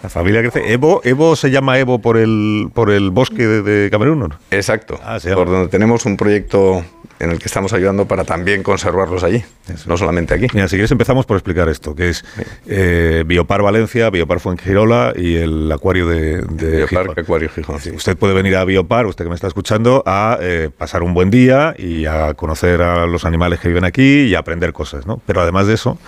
La 0.03 0.09
familia 0.09 0.41
crece. 0.41 0.71
Evo, 0.73 1.01
Evo 1.03 1.35
se 1.35 1.51
llama 1.51 1.77
Evo 1.77 1.99
por 1.99 2.17
el, 2.17 2.69
por 2.73 2.89
el 2.89 3.11
bosque 3.11 3.45
de, 3.47 3.61
de 3.61 3.89
Camerún. 3.91 4.19
¿no? 4.19 4.29
Exacto. 4.49 4.99
Ah, 5.03 5.17
por 5.35 5.47
donde 5.49 5.67
tenemos 5.69 6.05
un 6.05 6.17
proyecto 6.17 6.83
en 7.21 7.29
el 7.29 7.39
que 7.39 7.45
estamos 7.45 7.71
ayudando 7.73 8.07
para 8.07 8.23
también 8.23 8.63
conservarlos 8.63 9.23
allí, 9.23 9.43
no 9.85 9.95
solamente 9.95 10.33
aquí. 10.33 10.47
Mira, 10.53 10.67
si 10.67 10.75
quieres 10.75 10.91
empezamos 10.91 11.25
por 11.25 11.37
explicar 11.37 11.69
esto, 11.69 11.95
que 11.95 12.09
es 12.09 12.25
eh, 12.67 13.23
Biopar 13.25 13.61
Valencia, 13.61 14.09
Biopar 14.09 14.39
Fuengirola 14.39 15.13
y 15.15 15.35
el 15.35 15.71
acuario 15.71 16.07
de, 16.07 16.41
de 16.41 16.77
Biopar 16.77 17.03
Gijón. 17.03 17.19
Acuario 17.19 17.49
Gijón. 17.49 17.79
Sí, 17.79 17.91
Usted 17.91 18.17
puede 18.17 18.33
venir 18.33 18.55
a 18.55 18.65
Biopar, 18.65 19.05
usted 19.05 19.25
que 19.25 19.29
me 19.29 19.35
está 19.35 19.47
escuchando, 19.47 20.03
a 20.05 20.39
eh, 20.41 20.69
pasar 20.75 21.03
un 21.03 21.13
buen 21.13 21.29
día 21.29 21.75
y 21.77 22.05
a 22.05 22.33
conocer 22.33 22.81
a 22.81 23.05
los 23.05 23.23
animales 23.23 23.59
que 23.59 23.67
viven 23.67 23.85
aquí 23.85 24.23
y 24.23 24.35
a 24.35 24.39
aprender 24.39 24.73
cosas, 24.73 25.05
¿no? 25.05 25.21
Pero 25.27 25.41
además 25.41 25.67
de 25.67 25.75
eso, 25.75 25.99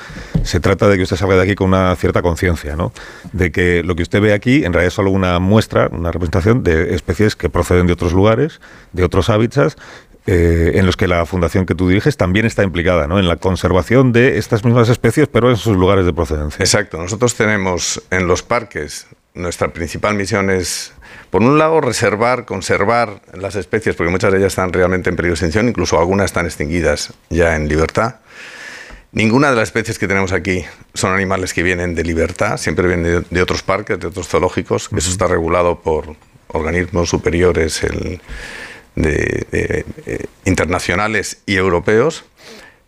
se 0.44 0.60
trata 0.60 0.88
de 0.88 0.98
que 0.98 1.04
usted 1.04 1.16
salga 1.16 1.36
de 1.36 1.44
aquí 1.44 1.56
con 1.56 1.68
una 1.68 1.96
cierta 1.96 2.24
conciencia, 2.24 2.76
¿no? 2.76 2.92
De 3.34 3.52
que 3.52 3.84
lo 3.84 3.96
que 3.96 4.02
usted 4.02 4.20
ve 4.20 4.34
aquí 4.34 4.66
en 4.66 4.74
realidad 4.74 4.88
es 4.88 4.94
solo 4.94 5.12
una 5.12 5.38
muestra, 5.40 5.90
una 5.92 6.12
representación 6.12 6.64
de 6.64 6.96
especies 6.96 7.36
que 7.36 7.50
proceden 7.50 7.86
de 7.86 7.94
otros 7.94 8.14
lugares, 8.14 8.60
de 8.94 9.04
otros 9.04 9.30
hábitats, 9.30 9.78
eh, 10.26 10.72
en 10.76 10.86
los 10.86 10.96
que 10.96 11.08
la 11.08 11.26
fundación 11.26 11.66
que 11.66 11.76
tú 11.76 11.90
diriges 11.90 12.16
también 12.18 12.46
está 12.46 12.64
implicada, 12.64 13.08
¿no? 13.08 13.20
En 13.20 13.28
la 13.28 13.36
conservación 13.38 14.12
de 14.14 14.38
estas 14.38 14.64
mismas 14.64 14.90
especies, 14.90 15.28
pero 15.28 15.50
en 15.50 15.58
sus 15.58 15.76
lugares 15.76 16.06
de 16.06 16.14
procedencia. 16.14 16.64
Exacto. 16.64 16.98
Nosotros 16.98 17.36
tenemos 17.36 18.02
en 18.10 18.28
los 18.28 18.42
parques, 18.44 19.08
nuestra 19.34 19.74
principal 19.74 20.16
misión 20.16 20.50
es, 20.50 20.94
por 21.30 21.42
un 21.42 21.58
lado, 21.58 21.82
reservar, 21.82 22.46
conservar 22.46 23.22
las 23.34 23.56
especies, 23.56 23.96
porque 23.96 24.12
muchas 24.12 24.32
de 24.32 24.38
ellas 24.38 24.54
están 24.54 24.72
realmente 24.72 25.10
en 25.10 25.16
peligro 25.16 25.32
de 25.34 25.36
extinción, 25.36 25.68
incluso 25.68 26.00
algunas 26.00 26.26
están 26.28 26.46
extinguidas 26.46 27.14
ya 27.30 27.56
en 27.56 27.68
libertad. 27.68 28.16
Ninguna 29.12 29.50
de 29.52 29.56
las 29.58 29.64
especies 29.70 30.00
que 30.00 30.08
tenemos 30.08 30.32
aquí 30.32 30.66
son 30.94 31.14
animales 31.14 31.54
que 31.54 31.62
vienen 31.64 31.94
de 31.96 32.04
libertad, 32.04 32.58
siempre 32.58 32.88
vienen 32.88 33.04
de, 33.04 33.26
de 33.30 33.42
otros 33.42 33.62
parques, 33.62 34.00
de 34.00 34.08
otros 34.08 34.28
zoológicos. 34.28 34.90
Eso 34.96 35.12
está 35.12 35.28
regulado 35.28 35.82
por 35.82 36.16
organismos 36.48 37.10
superiores 37.10 37.84
el- 37.84 38.22
eh, 38.96 39.84
internacionales 40.46 41.42
y 41.46 41.56
europeos. 41.56 42.26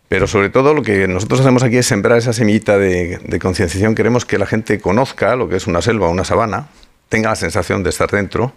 Pero 0.08 0.26
sobre 0.26 0.50
todo 0.50 0.72
lo 0.72 0.82
que 0.82 1.08
nosotros 1.08 1.40
hacemos 1.40 1.64
aquí 1.64 1.78
es 1.78 1.86
sembrar 1.86 2.18
esa 2.18 2.32
semillita 2.32 2.78
de, 2.78 3.38
concienciación. 3.40 3.94
Queremos 3.94 4.24
que 4.24 4.38
la 4.38 4.46
gente 4.46 4.78
conozca 4.78 5.34
lo 5.34 5.48
que 5.48 5.56
es 5.56 5.66
una 5.66 5.82
selva, 5.82 6.08
una 6.08 6.24
sabana, 6.24 6.68
tenga 7.08 7.30
la 7.30 7.36
sensación 7.36 7.82
de 7.82 7.90
estar 7.90 8.10
dentro 8.10 8.52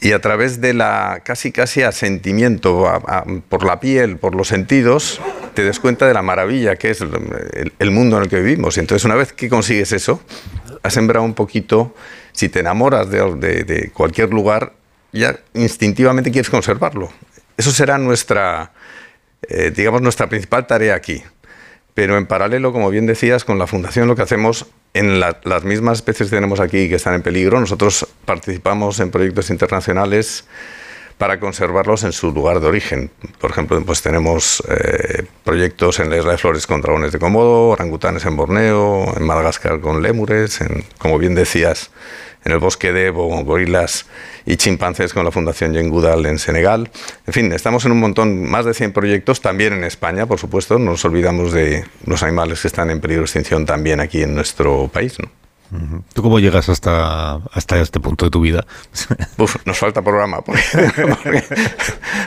y 0.00 0.12
a 0.12 0.20
través 0.20 0.60
de 0.60 0.74
la 0.74 1.22
casi 1.24 1.52
casi 1.52 1.82
asentimiento 1.82 2.86
por 3.48 3.64
la 3.64 3.80
piel, 3.80 4.18
por 4.18 4.34
los 4.34 4.48
sentidos, 4.48 5.20
te 5.54 5.62
des 5.62 5.80
cuenta 5.80 6.06
de 6.06 6.12
la 6.12 6.20
maravilla 6.22 6.76
que 6.76 6.90
es 6.90 7.00
el, 7.00 7.90
mundo 7.90 8.18
en 8.18 8.24
el 8.24 8.28
que 8.28 8.40
vivimos. 8.40 8.76
Y 8.76 8.80
entonces 8.80 9.04
una 9.04 9.14
vez 9.14 9.32
que 9.32 9.48
consigues 9.48 9.92
eso, 9.92 10.20
has 10.82 10.92
sembrado 10.92 11.24
un 11.24 11.34
poquito, 11.34 11.94
si 12.32 12.50
te 12.50 12.60
enamoras 12.60 13.10
de 13.10 13.90
cualquier 13.94 14.30
lugar, 14.30 14.72
ya 15.16 15.38
instintivamente 15.54 16.30
quieres 16.30 16.50
conservarlo. 16.50 17.10
Eso 17.56 17.70
será 17.72 17.98
nuestra, 17.98 18.72
eh, 19.48 19.72
digamos, 19.74 20.02
nuestra 20.02 20.28
principal 20.28 20.66
tarea 20.66 20.94
aquí. 20.94 21.22
Pero 21.94 22.18
en 22.18 22.26
paralelo, 22.26 22.72
como 22.72 22.90
bien 22.90 23.06
decías, 23.06 23.44
con 23.44 23.58
la 23.58 23.66
Fundación 23.66 24.06
lo 24.06 24.16
que 24.16 24.22
hacemos 24.22 24.66
en 24.92 25.18
la- 25.20 25.40
las 25.44 25.64
mismas 25.64 25.98
especies 25.98 26.28
que 26.30 26.36
tenemos 26.36 26.60
aquí 26.60 26.88
que 26.88 26.96
están 26.96 27.14
en 27.14 27.22
peligro, 27.22 27.58
nosotros 27.58 28.06
participamos 28.24 29.00
en 29.00 29.10
proyectos 29.10 29.48
internacionales 29.50 30.44
para 31.16 31.40
conservarlos 31.40 32.04
en 32.04 32.12
su 32.12 32.30
lugar 32.32 32.60
de 32.60 32.66
origen. 32.66 33.10
Por 33.40 33.50
ejemplo, 33.50 33.82
pues 33.86 34.02
tenemos 34.02 34.62
eh, 34.68 35.24
proyectos 35.44 35.98
en 36.00 36.10
la 36.10 36.18
isla 36.18 36.32
de 36.32 36.38
Flores 36.38 36.66
con 36.66 36.82
dragones 36.82 37.12
de 37.12 37.18
Komodo, 37.18 37.68
orangutanes 37.70 38.26
en 38.26 38.36
Borneo, 38.36 39.14
en 39.16 39.24
Madagascar 39.24 39.80
con 39.80 40.02
lémures, 40.02 40.60
en, 40.60 40.84
como 40.98 41.18
bien 41.18 41.34
decías, 41.34 41.90
en 42.46 42.52
el 42.52 42.58
bosque 42.60 42.92
de 42.92 43.06
Evo, 43.06 43.28
gorilas 43.42 44.06
y 44.46 44.56
chimpancés 44.56 45.12
con 45.12 45.24
la 45.24 45.32
Fundación 45.32 45.90
Goodall 45.90 46.26
en 46.26 46.38
Senegal. 46.38 46.88
En 47.26 47.34
fin, 47.34 47.52
estamos 47.52 47.84
en 47.84 47.92
un 47.92 47.98
montón, 47.98 48.48
más 48.48 48.64
de 48.64 48.72
100 48.72 48.92
proyectos, 48.92 49.40
también 49.40 49.72
en 49.72 49.82
España, 49.82 50.26
por 50.26 50.38
supuesto. 50.38 50.78
No 50.78 50.92
nos 50.92 51.04
olvidamos 51.04 51.52
de 51.52 51.84
los 52.04 52.22
animales 52.22 52.62
que 52.62 52.68
están 52.68 52.90
en 52.90 53.00
peligro 53.00 53.22
de 53.22 53.24
extinción 53.24 53.66
también 53.66 53.98
aquí 53.98 54.22
en 54.22 54.36
nuestro 54.36 54.86
país. 54.86 55.18
¿no? 55.18 55.28
¿Tú 56.12 56.22
cómo 56.22 56.38
llegas 56.38 56.68
hasta, 56.68 57.40
hasta 57.52 57.80
este 57.80 57.98
punto 57.98 58.26
de 58.26 58.30
tu 58.30 58.40
vida? 58.40 58.64
Uf, 59.38 59.56
nos 59.64 59.78
falta 59.78 60.00
programa, 60.00 60.40
porque, 60.42 60.62
porque, 61.24 61.44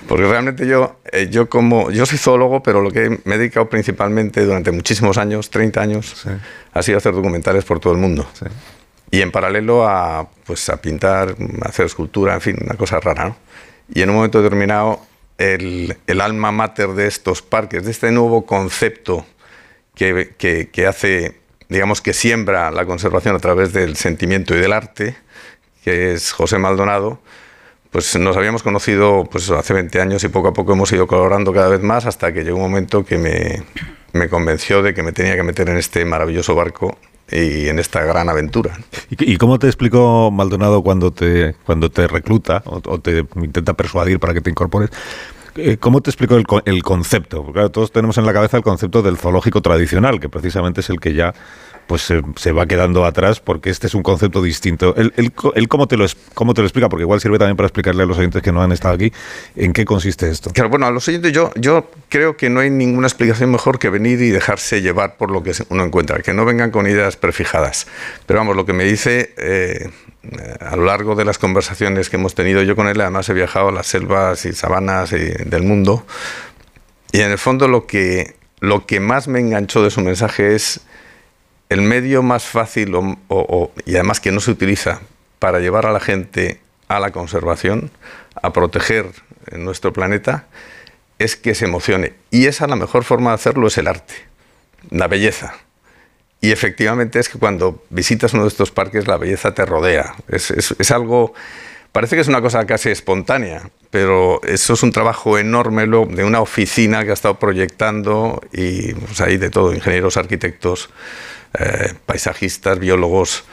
porque 0.06 0.28
realmente 0.28 0.68
yo, 0.68 1.00
eh, 1.14 1.30
yo 1.32 1.50
como, 1.50 1.92
yo 1.92 2.06
soy 2.06 2.18
zoólogo, 2.18 2.62
pero 2.62 2.82
lo 2.82 2.92
que 2.92 3.22
me 3.24 3.36
he 3.36 3.38
dedicado 3.38 3.70
principalmente 3.70 4.44
durante 4.44 4.74
muchísimos 4.74 5.18
años, 5.18 5.50
30 5.50 5.82
años, 5.82 6.26
ha 6.74 6.84
sido 6.84 6.98
hacer 6.98 7.14
documentales 7.14 7.64
por 7.64 7.80
todo 7.80 7.94
el 7.94 8.00
mundo. 8.00 8.28
Y 9.12 9.22
en 9.22 9.32
paralelo 9.32 9.88
a, 9.88 10.30
pues, 10.46 10.70
a 10.70 10.82
pintar, 10.82 11.36
a 11.62 11.70
hacer 11.70 11.86
escultura, 11.86 12.36
en 12.36 12.42
fin, 12.42 12.58
una 12.64 12.76
cosa 12.76 13.00
rara. 13.00 13.30
¿no? 13.30 13.38
Y 13.94 14.02
en 14.02 14.10
un 14.10 14.18
momento 14.18 14.42
determinado, 14.42 15.00
el, 15.38 15.98
el 16.06 16.22
alma 16.22 16.52
mater 16.52 16.90
de 16.90 17.08
estos 17.08 17.42
parques, 17.42 17.86
de 17.86 17.92
este 17.92 18.12
nuevo 18.12 18.46
concepto 18.46 19.26
que, 19.96 20.36
que, 20.38 20.70
que 20.70 20.86
hace, 20.86 21.40
digamos, 21.70 22.02
que 22.02 22.14
siembra 22.14 22.72
la 22.72 22.86
conservación 22.86 23.36
a 23.36 23.40
través 23.40 23.74
del 23.74 23.96
sentimiento 23.96 24.56
y 24.56 24.60
del 24.60 24.74
arte, 24.74 25.16
que 25.84 26.14
es 26.14 26.32
José 26.32 26.60
Maldonado, 26.60 27.20
pues 27.92 28.16
nos 28.18 28.38
habíamos 28.38 28.62
conocido 28.62 29.28
pues, 29.32 29.50
hace 29.50 29.74
20 29.74 30.00
años 30.00 30.24
y 30.24 30.28
poco 30.28 30.50
a 30.50 30.54
poco 30.54 30.74
hemos 30.74 30.92
ido 30.92 31.08
colaborando 31.08 31.52
cada 31.54 31.70
vez 31.70 31.82
más 31.82 32.06
hasta 32.06 32.32
que 32.34 32.44
llegó 32.44 32.58
un 32.58 32.64
momento 32.64 33.04
que 33.04 33.18
me, 33.18 33.64
me 34.14 34.30
convenció 34.30 34.84
de 34.84 34.94
que 34.94 35.02
me 35.02 35.12
tenía 35.12 35.36
que 35.36 35.44
meter 35.44 35.70
en 35.70 35.78
este 35.78 36.06
maravilloso 36.06 36.54
barco 36.54 36.98
y 37.32 37.68
en 37.68 37.80
esta 37.80 38.04
gran 38.04 38.30
aventura. 38.30 38.78
¿Y, 39.10 39.38
cómo 39.38 39.60
te 39.60 39.68
explicó 39.68 40.32
Maldonado 40.32 40.82
cuando 40.82 41.12
te, 41.12 41.56
cuando 41.66 41.90
te 41.90 42.08
recluta 42.08 42.64
o, 42.66 43.00
te 43.00 43.26
intenta 43.36 43.74
persuadir 43.74 44.20
para 44.20 44.34
que 44.34 44.42
te 44.42 44.50
incorpores? 44.50 44.90
Eh, 45.56 45.78
¿Cómo 45.78 46.02
te 46.02 46.10
explicó 46.10 46.36
el, 46.36 46.46
el 46.66 46.84
concepto? 46.84 47.38
Porque 47.38 47.54
claro, 47.54 47.72
todos 47.72 47.92
tenemos 47.92 48.18
en 48.18 48.26
la 48.26 48.34
cabeza 48.34 48.58
el 48.58 48.64
concepto 48.64 49.02
del 49.02 49.18
zoológico 49.18 49.62
tradicional, 49.62 50.20
que 50.20 50.30
precisamente 50.30 50.82
es 50.82 50.90
el 50.90 51.00
que 51.00 51.14
ya 51.14 51.34
pues 51.90 52.04
se, 52.04 52.52
va 52.52 52.68
quedando 52.68 53.04
atrás 53.04 53.40
porque 53.40 53.72
este 53.72 53.88
es 53.88 53.96
un 53.96 54.04
concepto 54.04 54.44
distinto. 54.44 54.96
¿El, 54.96 55.12
el 55.18 55.32
co- 55.32 55.56
el 55.56 55.68
cómo, 55.68 55.88
te 55.88 55.98
lo, 55.98 56.06
cómo 56.36 56.54
te 56.54 56.62
lo 56.62 56.68
explica? 56.68 56.88
Porque 56.88 57.02
igual 57.02 57.20
sirve 57.20 57.40
también 57.40 57.58
para 57.58 57.66
explicarle 57.66 58.04
a 58.04 58.06
los 58.06 58.20
oyentes 58.20 58.44
que 58.44 58.52
no 58.52 58.62
han 58.62 58.72
estado 58.72 58.94
aquí 58.94 59.12
en 59.56 59.74
qué 59.74 59.86
consiste 59.86 60.30
esto. 60.30 60.52
Claro, 60.52 60.70
bueno, 60.70 60.86
a 60.86 60.92
los 60.92 61.08
oyentes 61.08 61.34
yo, 61.34 61.52
yo 61.56 61.90
creo 62.10 62.38
que 62.38 62.52
no 62.52 62.60
hay 62.60 62.70
ninguna 62.70 63.08
explicación 63.08 63.50
mejor 63.50 63.80
que 63.80 63.90
venir 63.90 64.22
y 64.22 64.30
dejarse 64.30 64.84
llevar 64.84 65.18
por 65.18 65.32
lo 65.32 65.42
que 65.42 65.52
uno 65.70 65.84
encuentra, 65.84 66.20
que 66.20 66.32
no 66.32 66.46
vengan 66.46 66.70
con 66.70 66.86
ideas 66.86 67.18
prefijadas. 67.18 67.88
Pero 68.28 68.40
vamos, 68.40 68.56
lo 68.56 68.68
que 68.68 68.74
me 68.74 68.84
dice 68.84 69.34
eh, 69.38 69.90
a 70.60 70.76
lo 70.76 70.86
largo 70.86 71.16
de 71.16 71.26
las 71.26 71.40
conversaciones 71.40 72.12
que 72.12 72.18
hemos 72.18 72.36
tenido 72.36 72.62
yo 72.62 72.76
con 72.76 72.88
él, 72.88 73.02
además 73.02 73.28
he 73.30 73.34
viajado 73.34 73.70
a 73.70 73.72
las 73.72 73.88
selvas 73.88 74.46
y 74.46 74.54
sabanas 74.54 75.10
del 75.10 75.64
mundo, 75.64 76.06
y 77.12 77.22
en 77.22 77.32
el 77.32 77.40
fondo 77.40 77.68
lo 77.68 77.88
que, 77.88 78.36
lo 78.60 78.86
que 78.86 79.00
más 79.00 79.28
me 79.28 79.40
enganchó 79.40 79.82
de 79.82 79.90
su 79.90 80.02
mensaje 80.02 80.54
es 80.54 80.82
el 81.70 81.82
medio 81.82 82.24
más 82.24 82.44
fácil 82.44 82.94
y 83.86 83.96
además 83.96 84.20
que 84.20 84.32
no 84.32 84.40
se 84.40 84.52
utiliza 84.52 85.02
para 85.38 85.60
llevar 85.60 85.86
a 85.86 85.92
la 85.92 86.00
gente 86.00 86.60
a 86.88 87.00
la 87.00 87.12
conservación, 87.12 87.92
a 88.42 88.52
proteger 88.52 89.06
nuestro 89.52 89.94
planeta, 89.94 90.48
es 91.20 91.36
que 91.36 91.54
se 91.54 91.66
emocione. 91.66 92.14
Y 92.32 92.48
esa 92.48 92.68
la 92.68 92.76
mejor 92.76 93.04
forma 93.04 93.32
de 93.32 93.36
hacerlo 93.36 93.68
es 93.68 93.78
el 93.78 93.88
arte, 93.88 94.16
la 94.90 95.08
belleza. 95.08 95.54
Y 96.42 96.52
efectivamente 96.52 97.20
es 97.20 97.30
que 97.30 97.38
cuando 97.38 97.84
visitas 97.90 98.34
uno 98.34 98.44
de 98.44 98.50
estos 98.50 98.72
parques 98.72 99.08
la 99.08 99.18
belleza 99.18 99.54
te 99.54 99.66
rodea. 99.66 100.16
Es, 100.30 100.92
algo, 100.92 101.34
parece 101.92 102.16
que 102.16 102.22
es 102.22 102.30
una 102.30 102.42
cosa 102.42 102.66
casi 102.66 102.90
espontánea, 102.90 103.70
pero 103.92 104.42
eso 104.44 104.74
es 104.74 104.84
un 104.84 104.92
trabajo 104.92 105.38
enorme 105.38 105.86
de 105.86 106.24
una 106.24 106.40
oficina 106.40 107.04
que 107.04 107.12
ha 107.12 107.14
estado 107.14 107.38
proyectando 107.38 108.42
y 108.54 108.94
pues, 108.94 109.20
hay 109.20 109.38
de 109.38 109.50
todo, 109.50 109.74
ingenieros, 109.74 110.16
arquitectos, 110.16 110.90
eh, 111.58 111.94
paisajistas, 112.06 112.80
biólogos. 112.80 113.44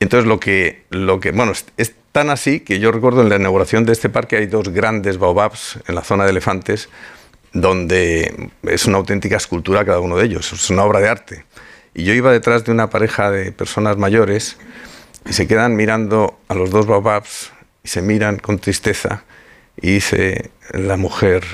Entonces 0.00 0.26
lo 0.26 0.40
que, 0.40 0.84
lo 0.90 1.20
que 1.20 1.30
bueno, 1.30 1.52
es, 1.52 1.64
es 1.76 1.94
tan 2.12 2.30
así 2.30 2.60
que 2.60 2.78
yo 2.78 2.92
recuerdo 2.92 3.22
en 3.22 3.28
la 3.28 3.36
inauguración 3.36 3.84
de 3.84 3.92
este 3.92 4.08
parque 4.08 4.36
hay 4.36 4.46
dos 4.46 4.68
grandes 4.68 5.18
baobabs 5.18 5.78
en 5.86 5.94
la 5.94 6.02
zona 6.02 6.24
de 6.24 6.30
elefantes 6.30 6.88
donde 7.52 8.50
es 8.62 8.86
una 8.86 8.98
auténtica 8.98 9.36
escultura 9.36 9.84
cada 9.84 10.00
uno 10.00 10.16
de 10.16 10.24
ellos, 10.24 10.52
es 10.52 10.70
una 10.70 10.84
obra 10.84 11.00
de 11.00 11.08
arte. 11.08 11.44
Y 11.94 12.04
yo 12.04 12.14
iba 12.14 12.32
detrás 12.32 12.64
de 12.64 12.72
una 12.72 12.88
pareja 12.88 13.30
de 13.30 13.52
personas 13.52 13.98
mayores 13.98 14.56
y 15.28 15.34
se 15.34 15.46
quedan 15.46 15.76
mirando 15.76 16.38
a 16.48 16.54
los 16.54 16.70
dos 16.70 16.86
baobabs 16.86 17.52
y 17.84 17.88
se 17.88 18.00
miran 18.00 18.38
con 18.38 18.58
tristeza 18.58 19.24
y 19.76 19.94
dice 19.94 20.50
la 20.72 20.96
mujer, 20.96 21.44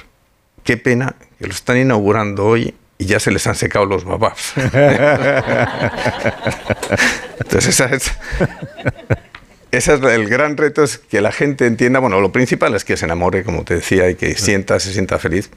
qué 0.65 0.77
pena 0.77 1.17
que 1.39 1.47
lo 1.47 1.53
están 1.53 1.79
inaugurando 1.79 2.47
hoy 2.47 2.75
y 2.99 3.07
ya 3.07 3.21
se 3.21 3.31
les 3.31 3.47
han 3.47 3.55
secado 3.55 3.87
los 3.87 4.05
baobabs. 4.05 4.53
Entonces 7.39 7.81
esa 9.71 9.95
es 9.95 10.03
el 10.03 10.29
gran 10.29 10.57
reto, 10.57 10.83
es 10.83 10.99
que 10.99 11.21
la 11.21 11.31
gente 11.31 11.67
entienda, 11.67 12.01
bueno, 12.01 12.21
lo 12.21 12.33
principal 12.33 12.75
es 12.75 12.85
que 12.85 12.97
se 12.97 13.05
enamore, 13.05 13.45
como 13.45 13.65
te 13.65 13.75
decía, 13.75 14.11
y 14.11 14.17
que 14.17 14.35
sienta, 14.35 14.81
se 14.81 14.93
sienta 14.93 15.19
feliz, 15.19 15.51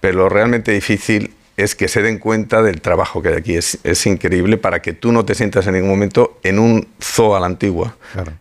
pero 0.00 0.18
lo 0.18 0.28
realmente 0.28 0.72
difícil 0.72 1.34
es 1.56 1.74
que 1.74 1.88
se 1.88 2.02
den 2.02 2.18
cuenta 2.18 2.62
del 2.62 2.80
trabajo 2.80 3.20
que 3.20 3.28
hay 3.28 3.34
aquí. 3.34 3.56
Es, 3.56 3.78
es 3.84 4.06
increíble 4.06 4.56
para 4.56 4.80
que 4.80 4.92
tú 4.92 5.12
no 5.12 5.24
te 5.24 5.34
sientas 5.34 5.66
en 5.66 5.74
ningún 5.74 5.90
momento 5.90 6.38
en 6.42 6.58
un 6.58 6.88
zoo 7.00 7.36
a 7.36 7.40
la 7.40 7.46
antigua. 7.46 7.96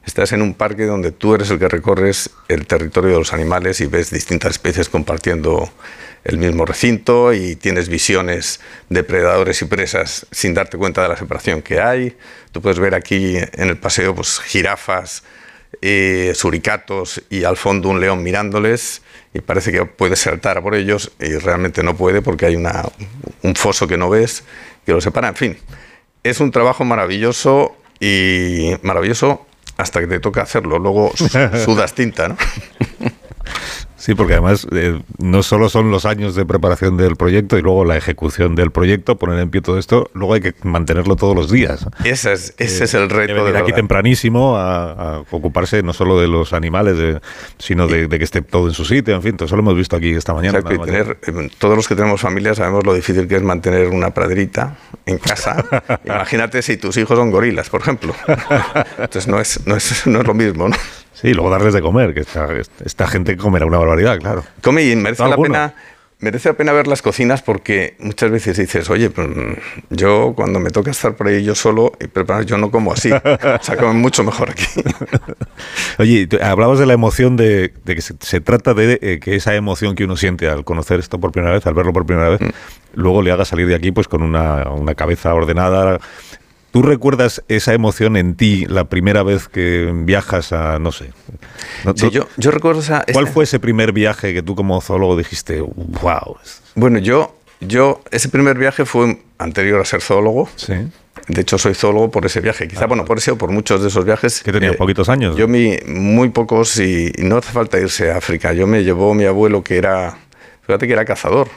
Estás 0.05 0.31
en 0.31 0.41
un 0.41 0.53
parque 0.53 0.85
donde 0.85 1.11
tú 1.11 1.35
eres 1.35 1.49
el 1.51 1.59
que 1.59 1.67
recorres 1.67 2.29
el 2.47 2.67
territorio 2.67 3.11
de 3.11 3.19
los 3.19 3.33
animales 3.33 3.81
y 3.81 3.87
ves 3.87 4.11
distintas 4.11 4.51
especies 4.51 4.87
compartiendo 4.87 5.69
el 6.23 6.37
mismo 6.37 6.65
recinto 6.65 7.33
y 7.33 7.55
tienes 7.55 7.89
visiones 7.89 8.59
de 8.89 9.03
predadores 9.03 9.61
y 9.61 9.65
presas 9.65 10.27
sin 10.31 10.53
darte 10.53 10.77
cuenta 10.77 11.01
de 11.01 11.09
la 11.09 11.17
separación 11.17 11.61
que 11.61 11.81
hay. 11.81 12.15
Tú 12.51 12.61
puedes 12.61 12.79
ver 12.79 12.95
aquí 12.95 13.37
en 13.37 13.69
el 13.69 13.77
paseo 13.77 14.13
pues, 14.13 14.39
jirafas, 14.39 15.23
eh, 15.81 16.33
suricatos 16.35 17.23
y 17.29 17.43
al 17.43 17.57
fondo 17.57 17.89
un 17.89 17.99
león 17.99 18.23
mirándoles 18.23 19.01
y 19.33 19.39
parece 19.39 19.71
que 19.71 19.85
puede 19.85 20.15
saltar 20.15 20.61
por 20.61 20.75
ellos 20.75 21.11
y 21.19 21.37
realmente 21.37 21.81
no 21.81 21.95
puede 21.95 22.21
porque 22.21 22.45
hay 22.45 22.55
una, 22.55 22.83
un 23.41 23.55
foso 23.55 23.87
que 23.87 23.97
no 23.97 24.09
ves 24.09 24.43
que 24.85 24.91
lo 24.91 25.01
separa. 25.01 25.29
En 25.29 25.35
fin, 25.35 25.57
es 26.23 26.39
un 26.39 26.51
trabajo 26.51 26.83
maravilloso 26.83 27.77
y 27.99 28.73
maravilloso 28.81 29.45
hasta 29.77 30.01
que 30.01 30.07
te 30.07 30.19
toca 30.19 30.41
hacerlo. 30.41 30.77
Luego 30.77 31.11
sudas 31.65 31.95
tinta, 31.95 32.27
¿no? 32.27 32.37
Sí, 34.01 34.15
porque 34.15 34.33
además 34.33 34.65
eh, 34.71 34.99
no 35.19 35.43
solo 35.43 35.69
son 35.69 35.91
los 35.91 36.05
años 36.05 36.33
de 36.33 36.43
preparación 36.43 36.97
del 36.97 37.15
proyecto 37.17 37.55
y 37.59 37.61
luego 37.61 37.85
la 37.85 37.97
ejecución 37.97 38.55
del 38.55 38.71
proyecto, 38.71 39.15
poner 39.19 39.37
en 39.37 39.51
pie 39.51 39.61
todo 39.61 39.77
esto, 39.77 40.09
luego 40.15 40.33
hay 40.33 40.41
que 40.41 40.55
mantenerlo 40.63 41.15
todos 41.15 41.35
los 41.35 41.51
días. 41.51 41.85
Ese 42.03 42.33
es, 42.33 42.55
ese 42.57 42.85
es 42.85 42.93
el 42.95 43.11
reto. 43.11 43.45
de 43.45 43.51
de 43.51 43.59
aquí 43.59 43.73
tempranísimo 43.73 44.57
a, 44.57 45.17
a 45.17 45.19
ocuparse 45.29 45.83
no 45.83 45.93
solo 45.93 46.19
de 46.19 46.27
los 46.27 46.51
animales, 46.53 46.97
de- 46.97 47.21
sino 47.59 47.85
de, 47.85 48.07
de 48.07 48.17
que 48.17 48.23
esté 48.23 48.41
todo 48.41 48.67
en 48.67 48.73
su 48.73 48.85
sitio, 48.85 49.13
en 49.13 49.21
fin, 49.21 49.37
todo 49.37 49.45
eso 49.45 49.55
lo 49.55 49.61
hemos 49.61 49.75
visto 49.75 49.95
aquí 49.95 50.09
esta 50.15 50.33
mañana. 50.33 50.57
Exacto, 50.57 50.81
y 50.83 50.85
tener, 50.85 51.19
eh, 51.27 51.49
todos 51.59 51.75
los 51.75 51.87
que 51.87 51.95
tenemos 51.95 52.19
familia 52.19 52.55
sabemos 52.55 52.83
lo 52.83 52.95
difícil 52.95 53.27
que 53.27 53.35
es 53.35 53.43
mantener 53.43 53.89
una 53.89 54.09
praderita 54.15 54.77
en 55.05 55.19
casa. 55.19 55.63
Imagínate 56.05 56.63
si 56.63 56.77
tus 56.77 56.97
hijos 56.97 57.19
son 57.19 57.29
gorilas, 57.29 57.69
por 57.69 57.81
ejemplo. 57.81 58.15
Entonces 58.97 59.27
no 59.27 59.39
es, 59.39 59.59
no 59.67 59.75
es, 59.75 60.07
no 60.07 60.21
es 60.21 60.25
lo 60.27 60.33
mismo, 60.33 60.69
¿no? 60.69 60.75
Sí, 61.21 61.33
luego 61.33 61.49
darles 61.51 61.73
de 61.73 61.81
comer, 61.81 62.13
que 62.13 62.21
esta, 62.21 62.47
esta 62.83 63.07
gente 63.07 63.37
comerá 63.37 63.65
una 63.65 63.77
barbaridad, 63.77 64.17
claro. 64.19 64.43
Come 64.63 64.83
y 64.83 64.95
merece 64.95 65.27
la 65.27 65.37
pena. 65.37 65.73
Merece 66.19 66.49
la 66.49 66.53
pena 66.53 66.71
ver 66.71 66.85
las 66.85 67.01
cocinas 67.01 67.41
porque 67.41 67.95
muchas 67.97 68.29
veces 68.29 68.55
dices, 68.55 68.87
oye, 68.91 69.09
pues, 69.09 69.27
mm, 69.27 69.53
yo 69.89 70.33
cuando 70.35 70.59
me 70.59 70.69
toca 70.69 70.91
estar 70.91 71.15
por 71.15 71.27
ahí 71.27 71.43
yo 71.43 71.55
solo 71.55 71.93
y 71.99 72.05
preparar, 72.05 72.45
yo 72.45 72.59
no 72.59 72.69
como 72.69 72.93
así. 72.93 73.11
O 73.11 73.19
sea, 73.63 73.75
comen 73.75 73.97
mucho 73.97 74.23
mejor 74.23 74.51
aquí. 74.51 74.65
Oye, 75.97 76.27
hablabas 76.43 76.77
de 76.77 76.85
la 76.85 76.93
emoción 76.93 77.37
de, 77.37 77.73
de 77.85 77.95
que 77.95 78.01
se, 78.01 78.13
se 78.19 78.39
trata 78.39 78.75
de 78.75 78.99
eh, 79.01 79.19
que 79.19 79.35
esa 79.35 79.55
emoción 79.55 79.95
que 79.95 80.03
uno 80.03 80.15
siente 80.15 80.47
al 80.47 80.63
conocer 80.63 80.99
esto 80.99 81.19
por 81.19 81.31
primera 81.31 81.53
vez, 81.53 81.65
al 81.65 81.73
verlo 81.73 81.91
por 81.93 82.05
primera 82.05 82.29
Mm. 82.29 82.37
vez, 82.37 82.53
luego 82.93 83.21
le 83.23 83.31
haga 83.31 83.43
salir 83.45 83.65
de 83.67 83.73
aquí 83.75 83.91
pues 83.91 84.07
con 84.07 84.21
una, 84.21 84.69
una 84.69 84.93
cabeza 84.95 85.33
ordenada. 85.33 85.99
¿Tú 86.71 86.81
recuerdas 86.81 87.43
esa 87.49 87.73
emoción 87.73 88.15
en 88.15 88.35
ti 88.35 88.65
la 88.65 88.85
primera 88.85 89.23
vez 89.23 89.47
que 89.49 89.91
viajas 89.93 90.53
a, 90.53 90.79
no 90.79 90.91
sé? 90.91 91.11
no- 91.83 91.93
Sí, 91.95 92.09
yo, 92.09 92.27
yo 92.37 92.51
recuerdo 92.51 92.79
esa, 92.79 93.03
¿Cuál 93.11 93.25
esa- 93.25 93.33
fue 93.33 93.43
ese 93.43 93.59
primer 93.59 93.91
viaje 93.91 94.33
que 94.33 94.41
tú 94.41 94.55
como 94.55 94.79
zoólogo 94.81 95.17
dijiste, 95.17 95.59
wow? 95.61 96.37
Bueno, 96.75 96.99
yo, 96.99 97.35
yo, 97.59 98.01
ese 98.11 98.29
primer 98.29 98.57
viaje 98.57 98.85
fue 98.85 99.21
anterior 99.37 99.81
a 99.81 99.85
ser 99.85 100.01
zoólogo. 100.01 100.47
Sí. 100.55 100.73
De 101.27 101.41
hecho, 101.41 101.57
soy 101.57 101.75
zoólogo 101.75 102.09
por 102.09 102.25
ese 102.25 102.39
viaje. 102.39 102.67
Quizá, 102.69 102.87
bueno, 102.87 103.03
por 103.03 103.17
ese 103.17 103.31
o 103.31 103.37
por 103.37 103.51
muchos 103.51 103.81
de 103.81 103.89
esos 103.89 104.05
viajes. 104.05 104.41
Que 104.41 104.53
tenía 104.53 104.71
eh, 104.71 104.73
poquitos 104.75 105.09
años. 105.09 105.35
Yo 105.35 105.47
mi, 105.49 105.77
muy 105.85 106.29
pocos 106.29 106.77
y, 106.79 107.11
y 107.15 107.23
no 107.23 107.37
hace 107.37 107.51
falta 107.51 107.77
irse 107.79 108.11
a 108.11 108.17
África. 108.17 108.53
Yo 108.53 108.65
me 108.65 108.83
llevó 108.85 109.13
mi 109.13 109.25
abuelo 109.25 109.61
que 109.61 109.77
era, 109.77 110.17
fíjate 110.65 110.87
que 110.87 110.93
era 110.93 111.03
cazador, 111.03 111.49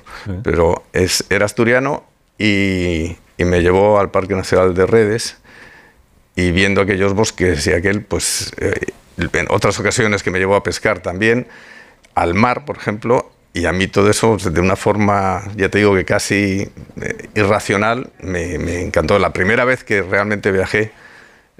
pero 0.42 0.82
es, 0.92 1.24
era 1.30 1.44
asturiano 1.46 2.02
y, 2.36 3.16
y 3.36 3.44
me 3.44 3.62
llevó 3.62 3.98
al 3.98 4.10
Parque 4.10 4.34
Nacional 4.34 4.74
de 4.74 4.86
Redes 4.86 5.38
y 6.36 6.50
viendo 6.50 6.80
aquellos 6.80 7.14
bosques 7.14 7.66
y 7.66 7.72
aquel, 7.72 8.02
pues 8.02 8.52
eh, 8.58 8.92
en 9.18 9.46
otras 9.50 9.78
ocasiones 9.78 10.22
que 10.22 10.30
me 10.30 10.38
llevó 10.38 10.56
a 10.56 10.62
pescar 10.62 11.00
también, 11.00 11.46
al 12.14 12.34
mar, 12.34 12.64
por 12.64 12.76
ejemplo, 12.76 13.30
y 13.52 13.66
a 13.66 13.72
mí 13.72 13.86
todo 13.86 14.10
eso 14.10 14.36
pues, 14.36 14.52
de 14.52 14.60
una 14.60 14.76
forma, 14.76 15.42
ya 15.56 15.68
te 15.68 15.78
digo 15.78 15.94
que 15.94 16.04
casi 16.04 16.68
eh, 17.00 17.28
irracional, 17.34 18.10
me, 18.20 18.82
encantó. 18.82 19.18
La 19.18 19.32
primera 19.32 19.64
vez 19.64 19.84
que 19.84 20.02
realmente 20.02 20.50
viajé, 20.50 20.90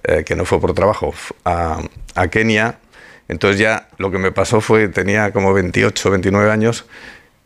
eh, 0.02 0.24
que 0.24 0.34
no 0.34 0.44
fue 0.44 0.60
por 0.60 0.74
trabajo, 0.74 1.14
a, 1.44 1.80
a 2.14 2.28
Kenia, 2.28 2.78
entonces 3.28 3.60
ya 3.60 3.88
lo 3.98 4.10
que 4.10 4.18
me 4.18 4.32
pasó 4.32 4.60
fue, 4.60 4.88
tenía 4.88 5.32
como 5.32 5.54
28, 5.54 6.10
29 6.10 6.50
años, 6.50 6.84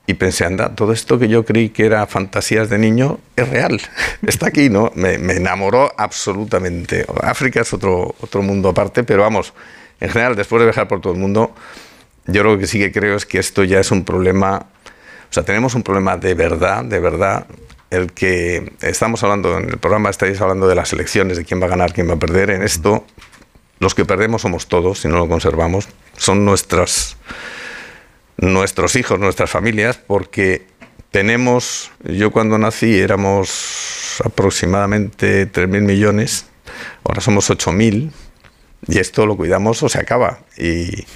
y 0.08 0.14
pensé, 0.14 0.46
anda, 0.46 0.74
todo 0.74 0.92
esto 0.94 1.18
que 1.18 1.28
yo 1.28 1.44
creí 1.44 1.68
que 1.68 1.84
era 1.84 2.06
fantasías 2.06 2.70
de 2.70 2.78
niño 2.78 3.20
es 3.36 3.46
real, 3.46 3.78
está 4.26 4.48
aquí, 4.48 4.70
¿no? 4.70 4.90
Me, 4.94 5.18
me 5.18 5.34
enamoró 5.34 5.92
absolutamente. 5.98 7.04
África 7.22 7.60
es 7.60 7.74
otro, 7.74 8.14
otro 8.22 8.40
mundo 8.40 8.70
aparte, 8.70 9.04
pero 9.04 9.20
vamos, 9.20 9.52
en 10.00 10.08
general, 10.08 10.34
después 10.34 10.60
de 10.60 10.66
viajar 10.66 10.88
por 10.88 11.02
todo 11.02 11.12
el 11.12 11.18
mundo, 11.18 11.54
yo 12.26 12.42
lo 12.42 12.58
que 12.58 12.66
sí 12.66 12.78
que 12.78 12.90
creo 12.90 13.16
es 13.16 13.26
que 13.26 13.38
esto 13.38 13.64
ya 13.64 13.80
es 13.80 13.90
un 13.90 14.06
problema, 14.06 14.64
o 15.30 15.32
sea, 15.32 15.42
tenemos 15.42 15.74
un 15.74 15.82
problema 15.82 16.16
de 16.16 16.32
verdad, 16.32 16.84
de 16.84 17.00
verdad, 17.00 17.46
el 17.90 18.10
que 18.12 18.72
estamos 18.80 19.22
hablando, 19.22 19.58
en 19.58 19.68
el 19.68 19.76
programa 19.76 20.08
estáis 20.08 20.40
hablando 20.40 20.68
de 20.68 20.74
las 20.74 20.90
elecciones, 20.94 21.36
de 21.36 21.44
quién 21.44 21.60
va 21.60 21.66
a 21.66 21.68
ganar, 21.68 21.92
quién 21.92 22.08
va 22.08 22.14
a 22.14 22.18
perder, 22.18 22.48
en 22.48 22.62
esto 22.62 23.04
los 23.78 23.94
que 23.94 24.06
perdemos 24.06 24.40
somos 24.40 24.68
todos 24.68 25.00
si 25.00 25.08
no 25.08 25.18
lo 25.18 25.28
conservamos, 25.28 25.86
son 26.16 26.46
nuestras 26.46 27.18
nuestros 28.38 28.96
hijos, 28.96 29.18
nuestras 29.18 29.50
familias, 29.50 29.98
porque 29.98 30.66
tenemos, 31.10 31.90
yo 32.04 32.30
cuando 32.30 32.58
nací 32.58 32.98
éramos 32.98 34.20
aproximadamente 34.24 35.50
3.000 35.50 35.80
millones, 35.82 36.46
ahora 37.04 37.20
somos 37.20 37.50
8.000, 37.50 38.10
y 38.86 38.98
esto 38.98 39.26
lo 39.26 39.36
cuidamos 39.36 39.82
o 39.82 39.88
se 39.88 39.98
acaba. 39.98 40.40
Y, 40.56 41.06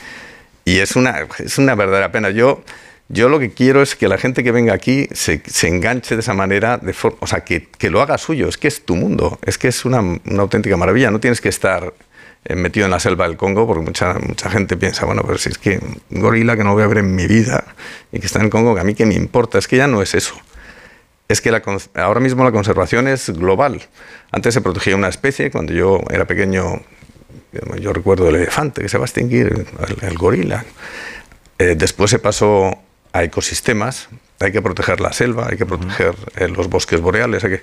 y 0.64 0.78
es, 0.78 0.96
una, 0.96 1.26
es 1.38 1.58
una 1.58 1.74
verdadera 1.74 2.10
pena. 2.10 2.30
Yo, 2.30 2.64
yo 3.08 3.28
lo 3.28 3.38
que 3.38 3.52
quiero 3.52 3.82
es 3.82 3.94
que 3.94 4.08
la 4.08 4.18
gente 4.18 4.42
que 4.42 4.50
venga 4.50 4.74
aquí 4.74 5.08
se, 5.12 5.42
se 5.46 5.68
enganche 5.68 6.16
de 6.16 6.20
esa 6.20 6.34
manera, 6.34 6.78
de 6.78 6.94
o 7.20 7.26
sea, 7.26 7.44
que, 7.44 7.68
que 7.78 7.90
lo 7.90 8.00
haga 8.00 8.18
suyo, 8.18 8.48
es 8.48 8.58
que 8.58 8.68
es 8.68 8.84
tu 8.84 8.96
mundo, 8.96 9.38
es 9.44 9.58
que 9.58 9.68
es 9.68 9.84
una, 9.84 10.00
una 10.00 10.42
auténtica 10.42 10.76
maravilla, 10.76 11.10
no 11.10 11.20
tienes 11.20 11.40
que 11.40 11.48
estar 11.48 11.92
metido 12.48 12.86
en 12.86 12.90
la 12.90 13.00
selva 13.00 13.26
del 13.26 13.36
Congo, 13.36 13.66
porque 13.66 13.84
mucha, 13.84 14.14
mucha 14.14 14.50
gente 14.50 14.76
piensa, 14.76 15.06
bueno, 15.06 15.22
pero 15.24 15.38
si 15.38 15.48
es 15.48 15.58
que 15.58 15.80
un 16.10 16.20
gorila 16.20 16.56
que 16.56 16.64
no 16.64 16.72
voy 16.72 16.82
a 16.82 16.86
ver 16.86 16.98
en 16.98 17.14
mi 17.14 17.26
vida 17.26 17.64
y 18.10 18.18
que 18.18 18.26
está 18.26 18.40
en 18.40 18.46
el 18.46 18.50
Congo, 18.50 18.74
que 18.74 18.80
a 18.80 18.84
mí 18.84 18.94
que 18.94 19.06
me 19.06 19.14
importa, 19.14 19.58
es 19.58 19.68
que 19.68 19.76
ya 19.76 19.86
no 19.86 20.02
es 20.02 20.14
eso. 20.14 20.34
Es 21.28 21.40
que 21.40 21.50
la 21.50 21.62
ahora 21.94 22.20
mismo 22.20 22.44
la 22.44 22.52
conservación 22.52 23.08
es 23.08 23.30
global. 23.30 23.80
Antes 24.32 24.54
se 24.54 24.60
protegía 24.60 24.96
una 24.96 25.08
especie, 25.08 25.50
cuando 25.50 25.72
yo 25.72 26.00
era 26.10 26.26
pequeño, 26.26 26.82
yo 27.80 27.92
recuerdo 27.92 28.28
el 28.28 28.36
elefante 28.36 28.82
que 28.82 28.88
se 28.88 28.98
va 28.98 29.04
a 29.04 29.06
extinguir, 29.06 29.46
el, 29.46 30.08
el 30.08 30.18
gorila. 30.18 30.64
Eh, 31.58 31.74
después 31.76 32.10
se 32.10 32.18
pasó 32.18 32.76
a 33.12 33.22
ecosistemas, 33.22 34.08
hay 34.40 34.52
que 34.52 34.62
proteger 34.62 35.00
la 35.00 35.12
selva, 35.12 35.48
hay 35.50 35.56
que 35.56 35.66
proteger 35.66 36.14
eh, 36.36 36.48
los 36.48 36.68
bosques 36.68 37.00
boreales, 37.00 37.44
hay 37.44 37.50
que, 37.50 37.62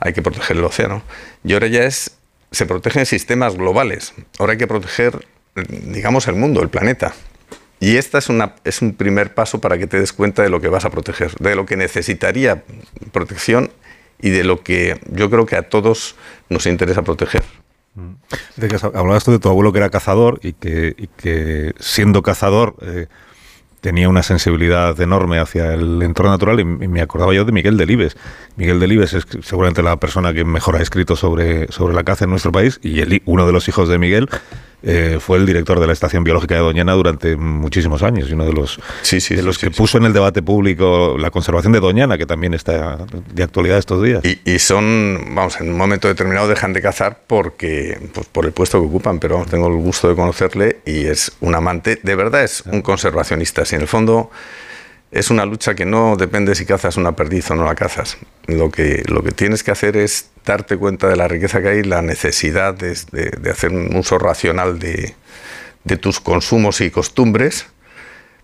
hay 0.00 0.12
que 0.12 0.22
proteger 0.22 0.56
el 0.56 0.64
océano. 0.64 1.02
Y 1.44 1.54
ahora 1.54 1.66
ya 1.66 1.84
es, 1.84 2.16
se 2.52 2.66
protegen 2.66 3.06
sistemas 3.06 3.56
globales, 3.56 4.14
ahora 4.38 4.52
hay 4.52 4.58
que 4.58 4.66
proteger, 4.66 5.26
digamos, 5.56 6.28
el 6.28 6.36
mundo, 6.36 6.62
el 6.62 6.68
planeta. 6.68 7.14
Y 7.80 7.96
esta 7.96 8.18
es, 8.18 8.28
una, 8.28 8.54
es 8.62 8.80
un 8.80 8.94
primer 8.94 9.34
paso 9.34 9.60
para 9.60 9.76
que 9.76 9.88
te 9.88 9.98
des 9.98 10.12
cuenta 10.12 10.42
de 10.42 10.50
lo 10.50 10.60
que 10.60 10.68
vas 10.68 10.84
a 10.84 10.90
proteger, 10.90 11.34
de 11.40 11.56
lo 11.56 11.66
que 11.66 11.76
necesitaría 11.76 12.62
protección 13.10 13.72
y 14.20 14.30
de 14.30 14.44
lo 14.44 14.62
que 14.62 15.00
yo 15.10 15.28
creo 15.28 15.46
que 15.46 15.56
a 15.56 15.62
todos 15.62 16.14
nos 16.48 16.66
interesa 16.66 17.02
proteger. 17.02 17.42
Que 18.58 18.76
hablabas 18.94 19.24
tú 19.24 19.32
de 19.32 19.40
tu 19.40 19.48
abuelo 19.48 19.72
que 19.72 19.78
era 19.78 19.90
cazador 19.90 20.38
y 20.42 20.52
que, 20.52 21.08
que 21.16 21.74
siendo 21.80 22.22
cazador 22.22 22.76
eh, 22.82 23.08
tenía 23.82 24.08
una 24.08 24.22
sensibilidad 24.22 24.98
enorme 25.00 25.40
hacia 25.40 25.74
el 25.74 26.00
entorno 26.02 26.30
natural 26.30 26.60
y, 26.60 26.64
me 26.64 27.02
acordaba 27.02 27.34
yo 27.34 27.44
de 27.44 27.50
Miguel 27.50 27.76
Delibes. 27.76 28.16
Miguel 28.56 28.78
Delibes 28.78 29.12
es 29.12 29.26
seguramente 29.42 29.82
la 29.82 29.96
persona 29.96 30.32
que 30.32 30.44
mejor 30.44 30.76
ha 30.76 30.80
escrito 30.80 31.16
sobre, 31.16 31.70
sobre 31.70 31.92
la 31.92 32.04
caza 32.04 32.24
en 32.24 32.30
nuestro 32.30 32.52
país 32.52 32.78
y 32.82 33.00
el 33.00 33.20
uno 33.26 33.44
de 33.44 33.52
los 33.52 33.68
hijos 33.68 33.88
de 33.88 33.98
Miguel 33.98 34.30
eh, 34.82 35.18
fue 35.20 35.38
el 35.38 35.46
director 35.46 35.78
de 35.80 35.86
la 35.86 35.92
Estación 35.92 36.24
Biológica 36.24 36.54
de 36.54 36.60
Doñana 36.60 36.92
durante 36.92 37.36
muchísimos 37.36 38.02
años 38.02 38.28
y 38.28 38.32
uno 38.32 38.44
de 38.44 38.52
los, 38.52 38.80
de 39.10 39.42
los 39.42 39.58
que 39.58 39.70
puso 39.70 39.98
en 39.98 40.04
el 40.04 40.12
debate 40.12 40.42
público 40.42 41.16
la 41.18 41.30
conservación 41.30 41.72
de 41.72 41.80
Doñana, 41.80 42.18
que 42.18 42.26
también 42.26 42.54
está 42.54 42.98
de 43.32 43.42
actualidad 43.42 43.78
estos 43.78 44.02
días. 44.02 44.24
Y, 44.24 44.40
y 44.44 44.58
son, 44.58 45.34
vamos, 45.34 45.60
en 45.60 45.70
un 45.70 45.76
momento 45.76 46.08
determinado 46.08 46.48
dejan 46.48 46.72
de 46.72 46.82
cazar 46.82 47.20
porque, 47.26 47.98
pues, 48.12 48.26
por 48.26 48.44
el 48.44 48.52
puesto 48.52 48.80
que 48.80 48.86
ocupan, 48.86 49.18
pero 49.18 49.34
vamos, 49.34 49.50
tengo 49.50 49.68
el 49.68 49.74
gusto 49.74 50.08
de 50.08 50.14
conocerle 50.14 50.80
y 50.84 51.06
es 51.06 51.32
un 51.40 51.54
amante, 51.54 52.00
de 52.02 52.14
verdad 52.14 52.44
es 52.44 52.62
un 52.66 52.82
conservacionista. 52.82 53.64
Si 53.64 53.76
en 53.76 53.82
el 53.82 53.88
fondo 53.88 54.30
es 55.12 55.30
una 55.30 55.44
lucha 55.46 55.74
que 55.76 55.84
no 55.84 56.16
depende 56.16 56.54
si 56.56 56.66
cazas 56.66 56.96
una 56.96 57.14
perdiz 57.14 57.50
o 57.50 57.54
no 57.54 57.64
la 57.64 57.74
cazas. 57.76 58.16
Lo 58.46 58.70
que, 58.70 59.02
lo 59.06 59.22
que 59.22 59.30
tienes 59.32 59.62
que 59.62 59.70
hacer 59.70 59.96
es 59.96 60.30
darte 60.44 60.76
cuenta 60.76 61.06
de 61.08 61.16
la 61.16 61.28
riqueza 61.28 61.62
que 61.62 61.68
hay, 61.68 61.82
la 61.84 62.02
necesidad 62.02 62.74
de, 62.74 62.98
de- 63.12 63.30
de 63.30 63.50
hacer 63.50 63.70
un 63.72 63.94
uso 63.94 64.18
racional 64.18 64.78
de, 64.78 65.14
de 65.84 65.96
tus 65.98 66.18
consumos 66.20 66.80
y 66.80 66.90
costumbres, 66.90 67.66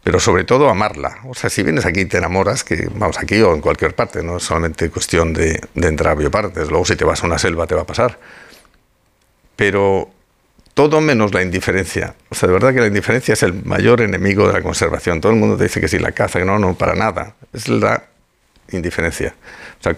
pero 0.05 0.21
sobre 0.21 0.45
todo 0.45 0.69
amarla. 0.69 1.19
O 1.27 1.35
sea, 1.35 1.51
si 1.51 1.63
vienes 1.63 1.87
aquí 1.87 2.01
y 2.01 2.05
te 2.07 2.19
enamoras, 2.19 2.65
que 2.65 2.89
vamos 2.95 3.19
aquí 3.19 3.41
o 3.41 3.55
en 3.55 3.61
cualquier 3.61 3.95
parte, 3.95 4.23
no 4.23 4.37
es 4.37 4.45
solamente 4.45 4.91
cuestión 4.91 5.33
de, 5.35 5.61
de 5.75 5.89
entrar 5.89 6.13
a 6.13 6.15
biopartes, 6.17 6.69
luego 6.69 6.85
si 6.85 6.97
te 6.97 7.05
vas 7.05 7.23
a 7.23 7.27
una 7.27 7.39
selva 7.39 7.67
te 7.67 7.75
va 7.75 7.83
a 7.83 7.87
pasar. 7.87 8.19
Pero 9.57 10.11
todo 10.79 11.01
menos 11.01 11.35
la 11.35 11.43
indiferencia. 11.43 12.15
O 12.29 12.37
sea, 12.37 12.47
de 12.47 12.53
verdad 12.53 12.73
que 12.73 12.79
la 12.79 12.87
indiferencia 12.87 13.33
es 13.33 13.43
el 13.43 13.53
mayor 13.65 14.01
enemigo 14.01 14.47
de 14.47 14.53
la 14.53 14.63
conservación. 14.63 15.21
Todo 15.21 15.33
el 15.33 15.39
mundo 15.41 15.57
te 15.57 15.65
dice 15.65 15.81
que 15.81 15.89
si 15.89 15.99
la 15.99 16.13
caza, 16.13 16.39
que 16.39 16.45
no, 16.45 16.57
no, 16.61 16.75
para 16.75 16.95
nada. 16.95 17.35
Es 17.53 17.67
la 17.69 18.05
indiferencia. 18.71 19.35
O 19.81 19.83
sea, 19.83 19.97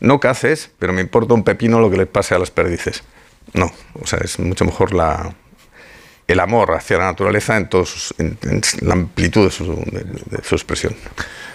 no 0.00 0.20
caces, 0.20 0.70
pero 0.78 0.94
me 0.94 1.02
importa 1.02 1.34
un 1.34 1.44
pepino 1.44 1.80
lo 1.80 1.90
que 1.90 1.98
le 1.98 2.06
pase 2.06 2.34
a 2.34 2.38
las 2.38 2.50
perdices. 2.50 3.02
No, 3.52 3.70
o 4.00 4.06
sea, 4.06 4.20
es 4.24 4.38
mucho 4.38 4.64
mejor 4.64 4.94
la, 4.94 5.34
el 6.26 6.40
amor 6.40 6.72
hacia 6.76 6.96
la 6.96 7.04
naturaleza 7.04 7.58
en, 7.58 7.68
todos 7.68 7.90
sus- 7.90 8.14
en, 8.18 8.38
en 8.44 8.62
la 8.80 8.94
amplitud 8.94 9.44
de 9.44 9.50
su, 9.50 9.64
de- 9.66 10.38
de 10.38 10.42
su 10.44 10.54
expresión. 10.54 10.94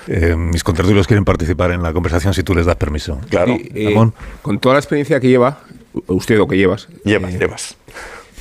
Eh, 0.05 0.36
mis 0.36 0.63
contertulios 0.63 1.07
quieren 1.07 1.25
participar 1.25 1.71
en 1.71 1.82
la 1.82 1.91
conversación 1.93 2.32
si 2.36 2.43
tú 2.43 2.53
les 2.53 2.67
das 2.67 2.75
permiso. 2.75 3.19
Claro. 3.32 3.57
Eh, 3.59 3.95
con 4.43 4.59
toda 4.59 4.75
la 4.75 4.80
experiencia 4.80 5.19
que 5.19 5.30
lleva, 5.30 5.61
usted 6.05 6.39
o 6.39 6.47
que 6.47 6.57
llevas. 6.57 6.88
Llevas, 7.03 7.34
llevas. 7.34 7.75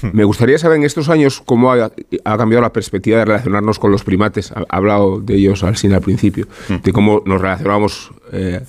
Me 0.13 0.25
gustaría 0.25 0.59
saber 0.59 0.77
en 0.79 0.85
estos 0.85 1.09
años 1.09 1.43
cómo 1.45 1.73
ha, 1.73 1.91
ha 2.25 2.37
cambiado 2.37 2.63
la 2.63 2.73
perspectiva 2.73 3.19
de 3.19 3.25
relacionarnos 3.25 3.79
con 3.79 3.91
los 3.91 4.05
primates. 4.05 4.53
Ha, 4.53 4.61
ha 4.69 4.77
hablado 4.77 5.21
de 5.21 5.35
ellos 5.35 5.63
al 5.65 5.75
principio, 6.01 6.47
de 6.69 6.93
cómo 6.93 7.23
nos 7.25 7.41
relacionamos 7.41 8.11
eh, 8.33 8.61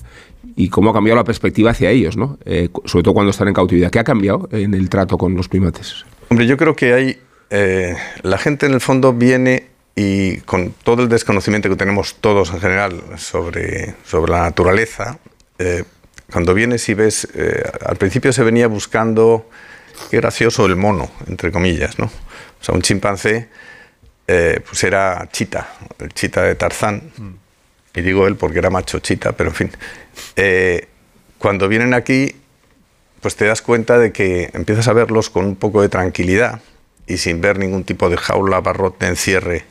y 0.56 0.68
cómo 0.68 0.90
ha 0.90 0.92
cambiado 0.92 1.16
la 1.16 1.24
perspectiva 1.24 1.70
hacia 1.70 1.90
ellos, 1.90 2.16
¿no? 2.16 2.38
Eh, 2.44 2.68
sobre 2.84 3.02
todo 3.02 3.14
cuando 3.14 3.30
están 3.30 3.48
en 3.48 3.54
cautividad. 3.54 3.90
¿Qué 3.90 3.98
ha 3.98 4.04
cambiado 4.04 4.48
en 4.52 4.74
el 4.74 4.88
trato 4.88 5.18
con 5.18 5.34
los 5.34 5.48
primates? 5.48 6.04
Hombre, 6.30 6.46
yo 6.46 6.56
creo 6.56 6.74
que 6.74 6.92
hay. 6.94 7.18
eh, 7.50 7.96
la 8.22 8.38
gente 8.38 8.66
en 8.66 8.72
el 8.72 8.80
fondo 8.80 9.12
viene 9.12 9.66
y 9.94 10.38
con 10.38 10.72
todo 10.82 11.02
el 11.02 11.08
desconocimiento 11.08 11.68
que 11.68 11.76
tenemos 11.76 12.16
todos 12.20 12.52
en 12.52 12.60
general 12.60 13.02
sobre, 13.16 13.94
sobre 14.04 14.32
la 14.32 14.42
naturaleza, 14.42 15.18
eh, 15.58 15.84
cuando 16.30 16.54
vienes 16.54 16.88
y 16.88 16.94
ves. 16.94 17.26
al 17.84 17.96
principio 17.96 18.32
se 18.32 18.42
venía 18.44 18.68
buscando. 18.68 19.48
Qué 20.10 20.18
gracioso 20.18 20.66
el 20.66 20.76
mono, 20.76 21.10
entre 21.26 21.52
comillas, 21.52 21.98
¿no? 21.98 22.06
O 22.06 22.64
sea, 22.64 22.74
un 22.74 22.82
chimpancé, 22.82 23.48
eh, 24.26 24.60
pues 24.66 24.82
era 24.84 25.28
chita, 25.32 25.74
el 25.98 26.12
chita 26.12 26.42
de 26.42 26.54
Tarzán. 26.54 27.02
Y 27.94 28.00
digo 28.00 28.26
él 28.26 28.36
porque 28.36 28.58
era 28.58 28.70
macho 28.70 28.98
chita, 29.00 29.32
pero 29.32 29.50
en 29.50 29.56
fin. 29.56 29.70
Eh, 30.36 30.88
cuando 31.38 31.68
vienen 31.68 31.94
aquí, 31.94 32.36
pues 33.20 33.36
te 33.36 33.46
das 33.46 33.62
cuenta 33.62 33.98
de 33.98 34.12
que 34.12 34.50
empiezas 34.52 34.88
a 34.88 34.92
verlos 34.92 35.30
con 35.30 35.44
un 35.44 35.56
poco 35.56 35.82
de 35.82 35.88
tranquilidad 35.88 36.60
y 37.06 37.16
sin 37.16 37.40
ver 37.40 37.58
ningún 37.58 37.84
tipo 37.84 38.10
de 38.10 38.16
jaula, 38.16 38.60
barrote, 38.60 39.06
encierre, 39.06 39.64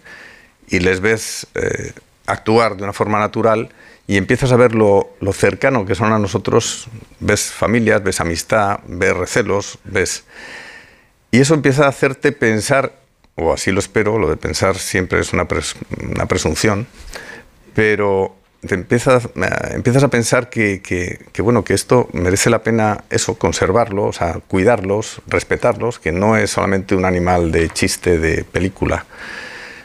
y 0.67 0.79
les 0.79 0.99
ves 0.99 1.47
eh, 1.55 1.93
actuar 2.27 2.77
de 2.77 2.83
una 2.83 2.93
forma 2.93 3.19
natural 3.19 3.69
y 4.05 4.17
empiezas 4.17 4.51
a 4.51 4.55
ver 4.55 4.73
lo, 4.75 5.09
cercano 5.33 5.85
que 5.85 5.95
son 5.95 6.13
a 6.13 6.19
nosotros, 6.19 6.87
ves 7.19 7.51
familias, 7.51 8.03
ves 8.03 8.21
amistad, 8.21 8.79
ves 8.87 9.15
recelos, 9.17 9.79
ves... 9.83 10.23
Y 11.31 11.39
eso 11.41 11.53
empieza 11.55 11.85
a 11.85 11.89
hacerte 11.89 12.31
pensar, 12.31 12.93
o 13.35 13.51
así 13.51 13.71
lo 13.71 13.79
espero, 13.79 14.17
lo 14.17 14.29
de 14.29 14.37
pensar 14.37 14.77
siempre 14.77 15.19
es 15.19 15.33
una, 15.33 15.45
pres- 15.47 15.75
una 16.01 16.25
presunción, 16.25 16.87
pero 17.75 18.33
te 18.65 18.75
empiezas, 18.75 19.25
eh, 19.25 19.29
empiezas 19.71 20.03
a 20.03 20.07
pensar 20.07 20.49
que, 20.49 20.81
que- 20.81 21.25
que, 21.33 21.41
bueno, 21.41 21.63
que 21.63 21.73
esto 21.73 22.07
merece 22.13 22.49
la 22.49 22.63
pena 22.63 23.03
eso, 23.09 23.35
conservarlo, 23.37 24.05
o 24.05 24.13
sea, 24.13 24.39
cuidarlos, 24.47 25.21
respetarlos, 25.27 25.99
que 25.99 26.11
no 26.13 26.37
es 26.37 26.51
solamente 26.51 26.95
un 26.95 27.03
animal 27.05 27.51
de 27.51 27.69
chiste 27.69 28.17
de 28.19 28.43
película. 28.45 29.05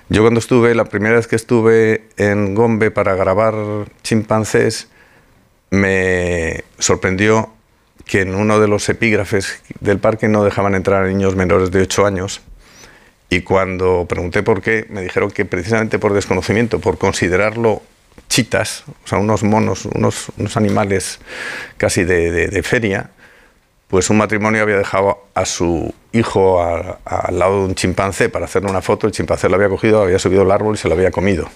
Yo 0.09 0.23
cuando 0.23 0.41
estuve, 0.41 0.75
la 0.75 0.85
primera 0.85 1.17
vez 1.17 1.27
que 1.27 1.37
estuve 1.37 2.09
en 2.17 2.55
Gombe 2.55 2.91
para 2.91 3.15
grabar 3.15 3.55
chimpancés, 4.03 4.89
me 5.71 6.65
sorprendió 6.79 7.51
que 8.05 8.21
en 8.23 8.35
uno 8.35 8.61
de 8.61 8.69
los 8.69 8.89
epígrafes 8.89 9.63
del 9.81 9.99
parque 9.99 10.29
no 10.29 10.45
dejaban 10.45 10.75
entrar 10.75 11.07
niños 11.07 11.35
menores 11.35 11.71
de 11.71 11.83
8 11.83 12.05
años. 12.05 12.43
Y 13.31 13.41
cuando 13.41 14.05
pregunté 14.07 14.43
por 14.43 14.61
qué, 14.61 14.87
me 14.91 15.01
dijeron 15.01 15.31
que 15.31 15.47
precisamente 15.47 15.99
por 15.99 16.13
desconocimiento, 16.13 16.79
por 16.81 16.99
considerarlo 16.99 17.81
chitas, 18.29 18.85
o 19.05 19.09
sea, 19.09 19.19
unos 19.19 19.43
monos, 19.43 19.87
unos, 19.87 20.27
unos 20.37 20.57
animales 20.59 21.21
casi 21.79 22.05
de- 22.05 22.49
de 22.49 22.63
feria, 22.63 23.11
pues 23.93 24.09
un 24.09 24.17
matrimonio 24.17 24.63
había 24.63 24.79
dejado 24.79 25.27
a 25.35 25.45
su 25.45 25.95
hijo 26.13 26.65
al 26.65 27.39
lado 27.39 27.59
de 27.59 27.65
un 27.67 27.75
chimpancé 27.75 28.31
para 28.31 28.47
hacerle 28.47 28.71
una 28.71 28.81
foto, 28.81 29.07
el 29.07 29.13
chimpancé 29.13 29.51
lo 29.51 29.57
había 29.57 29.69
cogido, 29.69 30.01
había 30.01 30.19
subido 30.19 30.41
al 30.41 30.51
árbol 30.51 30.77
y 30.77 30.79
se 30.79 30.89
lo 30.89 30.95
había 30.95 31.11
comido. 31.11 31.47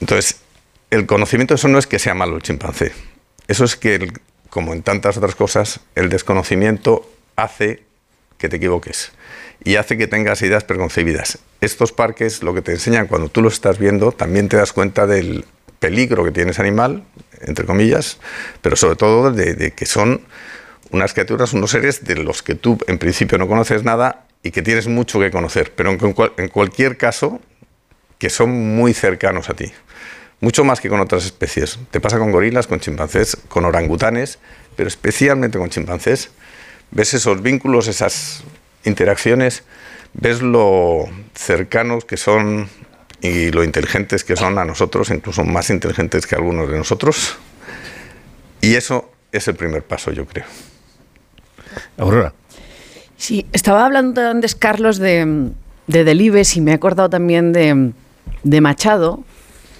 Entonces, 0.00 0.40
el 0.90 1.06
conocimiento 1.06 1.54
eso 1.54 1.68
no 1.68 1.78
es 1.78 1.86
que 1.86 2.00
sea 2.00 2.14
malo 2.14 2.34
el 2.34 2.42
chimpancé, 2.42 2.90
eso 3.46 3.64
es 3.64 3.76
que, 3.76 4.12
como 4.50 4.72
en 4.72 4.82
tantas 4.82 5.16
otras 5.16 5.36
cosas, 5.36 5.78
el 5.94 6.08
desconocimiento 6.08 7.08
hace 7.36 7.84
que 8.36 8.48
te 8.48 8.56
equivoques 8.56 9.12
y 9.62 9.76
hace 9.76 9.96
que 9.96 10.08
tengas 10.08 10.42
ideas 10.42 10.64
preconcebidas. 10.64 11.38
Estos 11.60 11.92
parques 11.92 12.42
lo 12.42 12.54
que 12.54 12.60
te 12.60 12.72
enseñan 12.72 13.06
cuando 13.06 13.28
tú 13.28 13.40
los 13.40 13.54
estás 13.54 13.78
viendo, 13.78 14.10
también 14.10 14.48
te 14.48 14.56
das 14.56 14.72
cuenta 14.72 15.06
del 15.06 15.44
peligro 15.78 16.24
que 16.24 16.32
tiene 16.32 16.50
ese 16.50 16.62
animal, 16.62 17.04
entre 17.40 17.66
comillas, 17.66 18.18
pero 18.62 18.74
sobre 18.74 18.96
todo 18.96 19.30
de, 19.30 19.54
de 19.54 19.70
que 19.70 19.86
son 19.86 20.22
unas 20.90 21.12
criaturas, 21.12 21.52
unos 21.52 21.70
seres 21.70 22.04
de 22.04 22.16
los 22.16 22.42
que 22.42 22.54
tú 22.54 22.78
en 22.86 22.98
principio 22.98 23.38
no 23.38 23.48
conoces 23.48 23.82
nada 23.84 24.26
y 24.42 24.50
que 24.50 24.62
tienes 24.62 24.86
mucho 24.88 25.18
que 25.20 25.30
conocer, 25.30 25.72
pero 25.74 25.90
en, 25.90 25.98
cual- 26.12 26.32
en 26.36 26.48
cualquier 26.48 26.96
caso 26.96 27.40
que 28.18 28.30
son 28.30 28.50
muy 28.76 28.94
cercanos 28.94 29.48
a 29.50 29.54
ti. 29.54 29.72
Mucho 30.40 30.64
más 30.64 30.80
que 30.80 30.88
con 30.88 31.00
otras 31.00 31.24
especies. 31.24 31.78
Te 31.90 32.00
pasa 32.00 32.18
con 32.18 32.30
gorilas, 32.30 32.66
con 32.66 32.78
chimpancés, 32.80 33.36
con 33.48 33.64
orangutanes, 33.64 34.38
pero 34.76 34.88
especialmente 34.88 35.58
con 35.58 35.70
chimpancés. 35.70 36.30
Ves 36.90 37.14
esos 37.14 37.40
vínculos, 37.42 37.88
esas 37.88 38.42
interacciones, 38.84 39.62
ves 40.12 40.42
lo 40.42 41.06
cercanos 41.34 42.04
que 42.04 42.16
son 42.18 42.68
y 43.20 43.50
lo 43.52 43.64
inteligentes 43.64 44.22
que 44.22 44.36
son 44.36 44.58
a 44.58 44.64
nosotros, 44.66 45.08
incluso 45.10 45.44
más 45.44 45.70
inteligentes 45.70 46.26
que 46.26 46.34
algunos 46.34 46.68
de 46.70 46.76
nosotros. 46.76 47.36
Y 48.60 48.74
eso 48.74 49.10
es 49.32 49.48
el 49.48 49.54
primer 49.56 49.82
paso, 49.82 50.12
yo 50.12 50.26
creo. 50.26 50.44
Aurora. 51.98 52.32
Sí, 53.16 53.46
estaba 53.52 53.84
hablando 53.84 54.20
antes, 54.20 54.54
Carlos, 54.54 54.98
de, 54.98 55.50
de 55.86 56.04
Delibes 56.04 56.56
y 56.56 56.60
me 56.60 56.72
he 56.72 56.74
acordado 56.74 57.08
también 57.08 57.52
de, 57.52 57.92
de 58.42 58.60
Machado. 58.60 59.20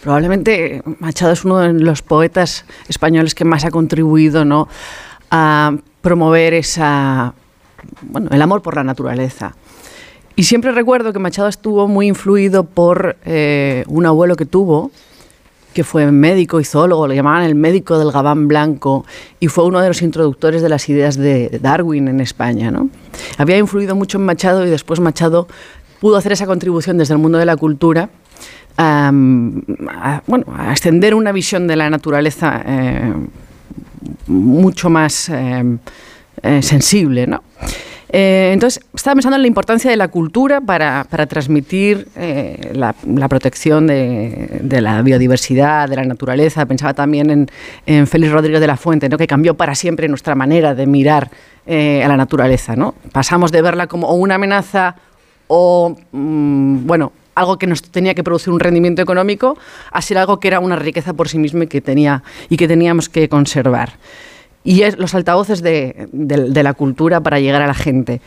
Probablemente 0.03 0.83
Machado 0.99 1.33
es 1.33 1.45
uno 1.45 1.59
de 1.61 1.73
los 1.73 2.03
poetas 2.03 2.65
españoles 2.89 3.35
que 3.35 3.45
más 3.45 3.65
ha 3.65 3.71
contribuido 3.71 4.45
¿no? 4.45 4.69
a 5.31 5.77
promover 6.03 6.55
esa, 6.55 7.35
bueno, 8.03 8.29
el 8.31 8.43
amor 8.43 8.63
por 8.63 8.77
la 8.77 8.85
naturaleza. 8.85 9.55
Y 10.37 10.45
siempre 10.45 10.73
recuerdo 10.73 11.13
que 11.13 11.19
Machado 11.19 11.49
estuvo 11.49 11.89
muy 11.89 12.09
influido 12.09 12.65
por 12.65 13.17
eh, 13.25 13.85
un 13.87 14.05
abuelo 14.05 14.37
que 14.37 14.47
tuvo, 14.47 14.91
que 15.75 15.85
fue 15.85 16.11
médico 16.11 16.61
y 16.61 16.65
zoólogo, 16.65 17.07
lo 17.07 17.15
llamaban 17.15 17.43
el 17.43 17.55
médico 17.55 17.99
del 17.99 18.13
gabán 18.13 18.49
blanco, 18.49 19.05
y 19.41 19.49
fue 19.49 19.65
uno 19.65 19.81
de 19.81 19.89
los 19.89 20.01
introductores 20.01 20.63
de 20.63 20.69
las 20.69 20.89
ideas 20.89 21.17
de 21.17 21.59
Darwin 21.61 22.09
en 22.09 22.21
España. 22.21 22.71
¿no? 22.71 22.89
Había 23.37 23.59
influido 23.59 23.95
mucho 23.95 24.19
en 24.19 24.25
Machado 24.25 24.65
y 24.67 24.71
después 24.71 25.01
Machado 25.01 25.49
pudo 26.01 26.17
hacer 26.17 26.33
esa 26.33 26.47
contribución 26.47 26.97
desde 26.97 27.15
el 27.15 27.19
mundo 27.19 27.39
de 27.39 27.47
la 27.47 27.57
cultura. 27.57 28.09
am, 28.77 29.63
a, 29.89 30.23
bueno, 30.27 30.47
a 30.57 30.71
extender 30.73 31.15
una 31.15 31.33
visión 31.33 31.67
de 31.67 31.77
la 31.77 31.91
naturaleza 31.91 32.63
eh, 32.67 33.13
mucho 34.27 34.91
más 34.91 35.29
eh, 35.29 35.79
eh, 36.43 36.63
sensible, 36.63 37.27
¿no? 37.27 37.43
Eh, 38.17 38.53
entonces, 38.53 38.81
estaba 38.95 39.17
pensando 39.17 39.35
en 39.35 39.43
la 39.43 39.49
importancia 39.49 39.91
de 39.91 39.97
la 39.97 40.07
cultura 40.07 40.61
para, 40.61 41.05
para 41.11 41.27
transmitir 41.27 42.07
eh, 42.15 42.71
la, 42.73 42.93
protección 43.29 43.89
de, 43.89 44.81
la 44.81 45.03
biodiversidad, 45.03 45.89
de 45.89 45.97
la 45.97 46.05
naturaleza. 46.05 46.65
Pensaba 46.65 46.95
también 46.95 47.49
en, 47.87 48.07
Félix 48.07 48.31
Rodríguez 48.31 48.61
de 48.61 48.69
la 48.69 48.77
Fuente, 48.77 49.09
¿no? 49.09 49.19
que 49.19 49.27
cambió 49.27 49.55
para 49.55 49.75
siempre 49.75 50.09
nuestra 50.09 50.37
manera 50.37 50.77
de 50.77 50.87
mirar 50.87 51.29
eh, 51.67 52.05
a 52.05 52.09
la 52.09 52.17
naturaleza. 52.17 52.77
¿no? 52.77 52.95
Pasamos 53.11 53.51
de 53.51 53.63
verla 53.63 53.89
como 53.89 54.15
una 54.15 54.37
amenaza 54.37 54.95
o, 55.49 55.97
mm, 56.13 56.87
bueno, 56.87 57.11
algo 57.35 57.59
que 57.59 57.67
nos 57.67 57.83
tenía 57.83 58.15
que 58.15 58.23
producir 58.23 58.53
un 58.53 58.61
rendimiento 58.61 59.03
económico, 59.03 59.59
a 59.91 60.01
ser 60.01 60.19
algo 60.19 60.39
que 60.39 60.47
era 60.47 60.61
una 60.61 60.77
riqueza 60.77 61.15
por 61.15 61.29
sí 61.29 61.39
misma 61.39 61.67
que, 61.67 61.81
tenía, 61.81 62.23
y 62.49 62.59
que 62.59 62.69
teníamos 62.69 63.09
que 63.09 63.29
conservar 63.29 63.95
y 64.65 64.83
es 64.83 64.99
los 64.99 65.15
altavoces 65.15 65.63
de, 65.63 66.09
de- 66.13 66.51
de 66.51 66.63
la 66.63 66.75
cultura 66.75 67.21
para 67.21 67.39
llegar 67.39 67.63
a 67.63 67.67
la 67.67 67.75
gente. 67.75 68.21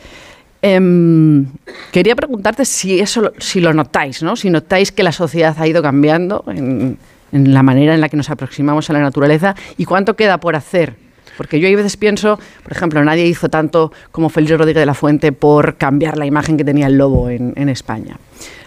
Em, 0.60 1.46
quería 1.92 2.16
preguntarte 2.16 2.64
si 2.64 2.98
eso, 2.98 3.32
si 3.38 3.60
lo 3.60 3.72
notáis, 3.72 4.22
¿no? 4.22 4.34
Si 4.34 4.50
notáis 4.50 4.90
que 4.90 5.02
la 5.04 5.12
sociedad 5.12 5.54
ha 5.58 5.66
ido 5.68 5.82
cambiando 5.82 6.42
en, 6.48 6.98
en 7.30 7.54
la 7.54 7.62
manera 7.62 7.94
en 7.94 8.00
la 8.00 8.08
que 8.08 8.16
nos 8.16 8.28
aproximamos 8.30 8.90
a 8.90 8.92
la 8.92 9.00
naturaleza 9.00 9.54
y 9.76 9.84
cuánto 9.84 10.16
queda 10.16 10.38
por 10.38 10.56
hacer. 10.56 10.94
Porque 11.36 11.60
yo 11.60 11.68
a 11.68 11.76
veces 11.76 11.96
pienso, 11.96 12.40
por 12.64 12.72
ejemplo, 12.72 13.04
nadie 13.04 13.24
hizo 13.26 13.48
tanto 13.48 13.92
como 14.10 14.28
Félix 14.28 14.58
Rodríguez 14.58 14.80
de 14.82 14.86
la 14.86 14.94
Fuente 14.94 15.30
por 15.30 15.76
cambiar 15.76 16.18
la 16.18 16.26
imagen 16.26 16.56
que 16.56 16.64
tenía 16.64 16.88
el 16.88 16.98
lobo 16.98 17.30
en, 17.30 17.52
en 17.54 17.68
España. 17.68 18.18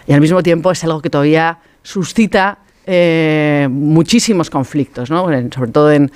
Y 0.06 0.14
al 0.14 0.22
mismo 0.22 0.42
tiempo 0.42 0.70
es 0.72 0.82
algo 0.84 1.02
que 1.02 1.10
todavía 1.10 1.58
suscita 1.82 2.58
eh, 2.86 3.68
muchísimos 3.70 4.50
conflictos, 4.50 5.10
¿no? 5.10 5.26
Sobre 5.50 5.70
todo 5.70 5.92
en, 5.92 6.10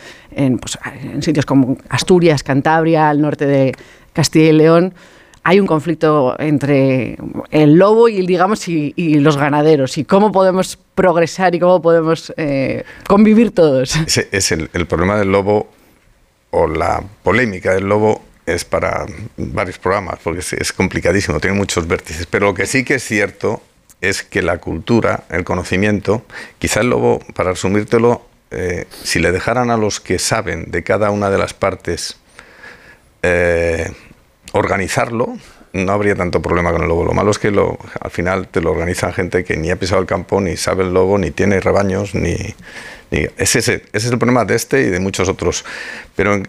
pues, 0.58 0.78
en 1.02 1.22
sitios 1.22 1.46
como 1.46 1.78
Asturias, 1.88 2.42
Cantabria, 2.42 3.08
al 3.08 3.20
norte 3.20 3.46
de 3.46 3.74
Castilla 4.12 4.50
y 4.50 4.52
León. 4.52 4.94
Hay 5.42 5.60
un 5.60 5.66
conflicto 5.66 6.34
entre 6.40 7.16
el 7.52 7.74
lobo 7.74 8.08
y, 8.08 8.26
digamos, 8.26 8.66
y, 8.66 8.92
y 8.96 9.20
los 9.20 9.36
ganaderos. 9.36 9.96
Y 9.96 10.04
cómo 10.04 10.32
podemos 10.32 10.76
progresar 10.96 11.54
y 11.54 11.60
cómo 11.60 11.80
podemos 11.80 12.32
eh, 12.36 12.82
convivir 13.06 13.52
todos. 13.52 13.94
Es 14.32 14.50
el, 14.50 14.68
problema 14.88 15.16
del 15.16 15.30
lobo 15.30 15.68
o 16.50 16.66
la 16.66 17.04
polémica 17.22 17.74
del 17.74 17.84
lobo 17.84 18.22
es 18.46 18.64
para 18.64 19.06
varios 19.36 19.78
programas, 19.78 20.18
porque 20.22 20.40
es 20.40 20.72
complicadísimo, 20.72 21.38
tiene 21.38 21.56
muchos 21.56 21.86
vértices. 21.86 22.26
Pero 22.26 22.46
lo 22.46 22.54
que 22.54 22.66
sí 22.66 22.82
que 22.82 22.94
es 22.94 23.04
cierto 23.04 23.62
es 24.00 24.22
que 24.22 24.42
la 24.42 24.58
cultura, 24.58 25.24
el 25.30 25.44
conocimiento, 25.44 26.24
quizá 26.58 26.80
el 26.80 26.90
lobo, 26.90 27.20
para 27.34 27.50
resumírtelo, 27.50 28.26
eh, 28.50 28.86
si 28.90 29.18
le 29.18 29.32
dejaran 29.32 29.70
a 29.70 29.76
los 29.76 30.00
que 30.00 30.18
saben 30.18 30.70
de 30.70 30.82
cada 30.82 31.10
una 31.10 31.30
de 31.30 31.38
las 31.38 31.54
partes 31.54 32.16
eh, 33.22 33.90
organizarlo, 34.52 35.36
no 35.72 35.92
habría 35.92 36.14
tanto 36.14 36.40
problema 36.40 36.72
con 36.72 36.82
el 36.82 36.88
lobo. 36.88 37.04
Lo 37.04 37.12
malo 37.12 37.30
es 37.30 37.38
que 37.38 37.48
al 37.48 38.10
final 38.10 38.48
te 38.48 38.60
lo 38.60 38.70
organizan 38.70 39.12
gente 39.12 39.44
que 39.44 39.56
ni 39.56 39.70
ha 39.70 39.76
pisado 39.76 40.00
el 40.00 40.06
campo, 40.06 40.40
ni 40.40 40.56
sabe 40.56 40.84
el 40.84 40.94
lobo, 40.94 41.18
ni 41.18 41.30
tiene 41.30 41.60
rebaños, 41.60 42.14
ni... 42.14 42.36
ni- 43.10 43.26
ese, 43.36 43.58
ese 43.58 43.82
es 43.92 44.06
el 44.06 44.18
problema 44.18 44.44
de 44.44 44.54
este 44.54 44.82
y 44.82 44.90
de 44.90 45.00
muchos 45.00 45.28
otros. 45.28 45.64
Pero 46.14 46.42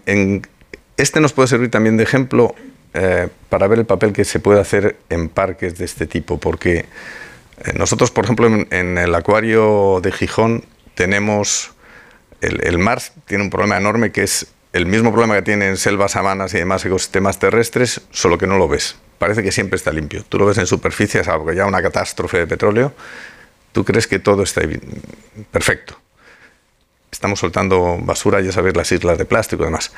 este 0.98 1.20
nos 1.20 1.34
puede 1.34 1.48
servir 1.48 1.72
también 1.72 1.98
de 1.98 2.04
ejemplo 2.04 2.56
eh, 2.94 3.28
para 3.50 3.68
ver 3.68 3.80
el 3.80 3.86
papel 3.86 4.14
que 4.14 4.24
se 4.24 4.40
puede 4.40 4.62
hacer 4.62 4.96
en 5.10 5.30
parques 5.30 5.78
de 5.78 5.86
este 5.86 6.06
tipo, 6.08 6.40
porque 6.40 6.86
nosotros, 7.76 8.12
por 8.12 8.26
ejemplo, 8.26 8.48
en, 8.48 8.98
el 8.98 9.16
acuario 9.16 10.00
de 10.02 10.12
Gijón 10.12 10.64
tenemos... 10.96 11.72
El, 12.40 12.78
mar 12.78 13.02
tiene 13.26 13.44
un 13.44 13.50
problema 13.50 13.78
enorme 13.78 14.12
que 14.12 14.22
es 14.22 14.48
el 14.74 14.86
mismo 14.86 15.12
problema 15.12 15.34
que 15.36 15.42
tienen 15.42 15.76
selvas, 15.76 16.12
sabanas 16.12 16.54
y 16.54 16.60
demás 16.60 16.86
ecosistemas 16.86 17.40
terrestres, 17.40 18.02
solo 18.12 18.38
que 18.38 18.46
no 18.46 18.60
lo 18.60 18.68
ves. 18.68 18.96
Parece 19.18 19.42
que 19.42 19.52
siempre 19.52 19.78
está 19.78 19.92
limpio. 19.92 20.24
Tú 20.30 20.38
lo 20.38 20.46
ves 20.46 20.60
en 20.60 20.68
superficie, 20.68 21.24
salvo 21.24 21.48
que 21.48 21.56
ya 21.56 21.66
una 21.66 21.82
catástrofe 21.82 22.38
de 22.38 22.46
petróleo, 22.46 22.94
tú 23.72 23.84
crees 23.84 24.06
que 24.06 24.20
todo 24.20 24.44
está 24.44 24.62
perfecto. 25.52 26.00
Estamos 27.12 27.40
soltando 27.40 27.98
basura, 28.02 28.40
ya 28.42 28.52
sabéis, 28.52 28.76
las 28.76 28.92
islas 28.92 29.18
de 29.18 29.26
plástico 29.26 29.64
y 29.64 29.66
demás. 29.66 29.92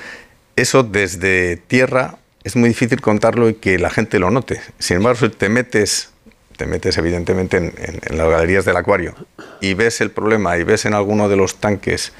Eso 0.56 0.84
desde 0.84 1.58
tierra 1.58 2.20
es 2.44 2.56
muy 2.56 2.70
difícil 2.70 3.02
contarlo 3.02 3.50
y 3.50 3.56
que 3.56 3.80
la 3.80 3.90
gente 3.90 4.20
lo 4.20 4.32
note. 4.32 4.62
Sin 4.80 4.98
embargo, 4.98 5.20
si 5.20 5.30
te 5.30 5.50
metes, 5.50 6.12
te 6.60 6.66
metes 6.66 6.98
evidentemente 6.98 7.56
en, 7.56 8.18
las 8.18 8.30
galerías 8.30 8.66
del 8.66 8.76
acuario 8.76 9.16
y 9.62 9.76
ves 9.76 10.02
el 10.02 10.12
problema 10.12 10.58
y 10.58 10.64
ves 10.64 10.84
en 10.84 10.94
alguno 10.94 11.30
de 11.30 11.38
los 11.38 11.56
tanques 11.56 12.12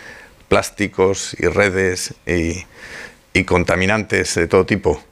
plásticos 0.48 1.36
y 1.38 1.48
redes 1.48 2.14
y, 2.26 2.64
y 3.34 3.44
contaminantes 3.44 4.36
de 4.36 4.48
todo 4.48 4.66
tipo, 4.66 5.04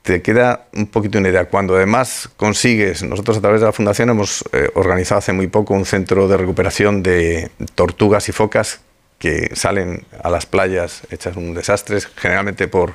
te 0.00 0.22
queda 0.22 0.68
un 0.72 0.86
poquito 0.86 1.18
una 1.18 1.28
idea. 1.28 1.44
Cuando 1.44 1.76
además 1.76 2.30
consigues, 2.38 3.02
nosotros 3.02 3.36
a 3.36 3.40
través 3.42 3.60
de 3.60 3.66
la 3.66 3.72
Fundación 3.72 4.08
hemos 4.08 4.42
eh, 4.54 4.70
organizado 4.74 5.18
hace 5.18 5.34
muy 5.34 5.48
poco 5.48 5.74
un 5.74 5.84
centro 5.84 6.26
de 6.26 6.38
recuperación 6.38 7.02
de 7.02 7.50
tortugas 7.74 8.26
y 8.30 8.32
focas 8.32 8.80
que 9.18 9.54
salen 9.54 10.06
a 10.22 10.30
las 10.30 10.46
playas 10.46 11.02
hechas 11.10 11.36
un 11.36 11.52
desastre, 11.52 11.98
generalmente 12.16 12.68
por 12.68 12.94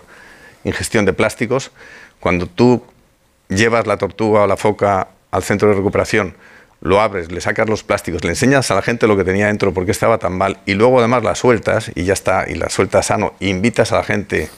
ingestión 0.63 1.05
de 1.05 1.13
plásticos. 1.13 1.71
Cuando 2.19 2.47
tú 2.47 2.83
llevas 3.47 3.85
la 3.85 3.97
tortuga 3.97 4.41
o 4.41 4.47
la 4.47 4.57
foca 4.57 5.09
al 5.31 5.43
centro 5.43 5.69
de 5.69 5.75
recuperación, 5.75 6.35
lo 6.81 6.99
abres, 6.99 7.31
le 7.31 7.41
sacas 7.41 7.69
los 7.69 7.83
plásticos, 7.83 8.23
le 8.23 8.29
enseñas 8.31 8.71
a 8.71 8.75
la 8.75 8.81
gente 8.81 9.07
lo 9.07 9.15
que 9.15 9.23
tenía 9.23 9.47
dentro, 9.47 9.73
por 9.73 9.85
qué 9.85 9.91
estaba 9.91 10.17
tan 10.17 10.37
mal, 10.37 10.57
y 10.65 10.73
luego 10.73 10.99
además 10.99 11.23
la 11.23 11.35
sueltas 11.35 11.91
y 11.95 12.03
ya 12.03 12.13
está, 12.13 12.45
y 12.49 12.55
la 12.55 12.69
sueltas 12.69 13.07
sano, 13.07 13.33
invitas 13.39 13.91
a 13.91 13.97
la 13.97 14.03
gente, 14.03 14.49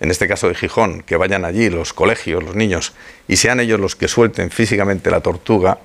en 0.00 0.10
este 0.10 0.28
caso 0.28 0.48
de 0.48 0.54
Gijón, 0.54 1.02
que 1.02 1.16
vayan 1.16 1.44
allí, 1.44 1.70
los 1.70 1.92
colegios, 1.92 2.42
los 2.42 2.54
niños, 2.54 2.92
y 3.26 3.36
sean 3.36 3.58
ellos 3.60 3.80
los 3.80 3.96
que 3.96 4.08
suelten 4.08 4.50
físicamente 4.50 5.10
la 5.10 5.20
tortuga, 5.20 5.78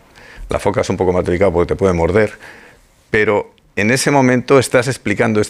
la 0.50 0.60
foca 0.60 0.82
es 0.82 0.90
un 0.90 0.98
poco 0.98 1.14
más 1.14 1.26
delicado 1.26 1.54
porque 1.54 1.74
te 1.74 1.76
puede 1.76 1.94
morder, 1.94 2.38
pero 3.10 3.54
en 3.78 3.92
ese 3.92 4.12
momento 4.12 4.60
estás 4.60 4.88
explicando 4.88 5.42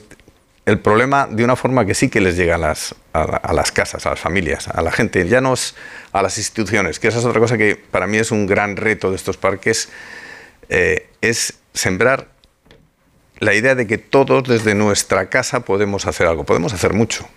el 0.67 0.79
problema 0.79 1.27
de 1.31 1.43
una 1.43 1.55
forma 1.55 1.85
que 1.85 1.95
sí 1.95 2.09
que 2.09 2.21
les 2.21 2.35
llega 2.35 2.55
a 2.55 2.57
las, 2.59 2.93
a, 3.13 3.19
la- 3.25 3.37
a 3.37 3.53
las 3.53 3.71
casas, 3.71 4.05
a 4.05 4.11
las 4.11 4.19
familias, 4.19 4.67
a 4.67 4.81
la 4.81 4.91
gente, 4.91 5.27
ya 5.27 5.41
no 5.41 5.53
es 5.53 5.75
a 6.11 6.21
las 6.21 6.37
instituciones, 6.37 6.99
que 6.99 7.07
esa 7.07 7.19
es 7.19 7.25
otra 7.25 7.39
cosa 7.39 7.57
que 7.57 7.75
para 7.75 8.05
mí 8.05 8.17
es 8.17 8.31
un 8.31 8.45
gran 8.45 8.75
reto 8.77 9.09
de 9.09 9.15
estos 9.15 9.37
parques, 9.37 9.89
eh, 10.69 11.09
es 11.21 11.53
sembrar 11.73 12.27
la 13.39 13.53
idea 13.53 13.75
de 13.75 13.87
que 13.87 13.97
todos 13.97 14.43
desde 14.47 14.75
nuestra 14.75 15.29
casa 15.29 15.61
podemos 15.61 16.05
hacer 16.05 16.27
algo, 16.27 16.43
podemos 16.43 16.73
hacer 16.73 16.93
mucho, 16.93 17.27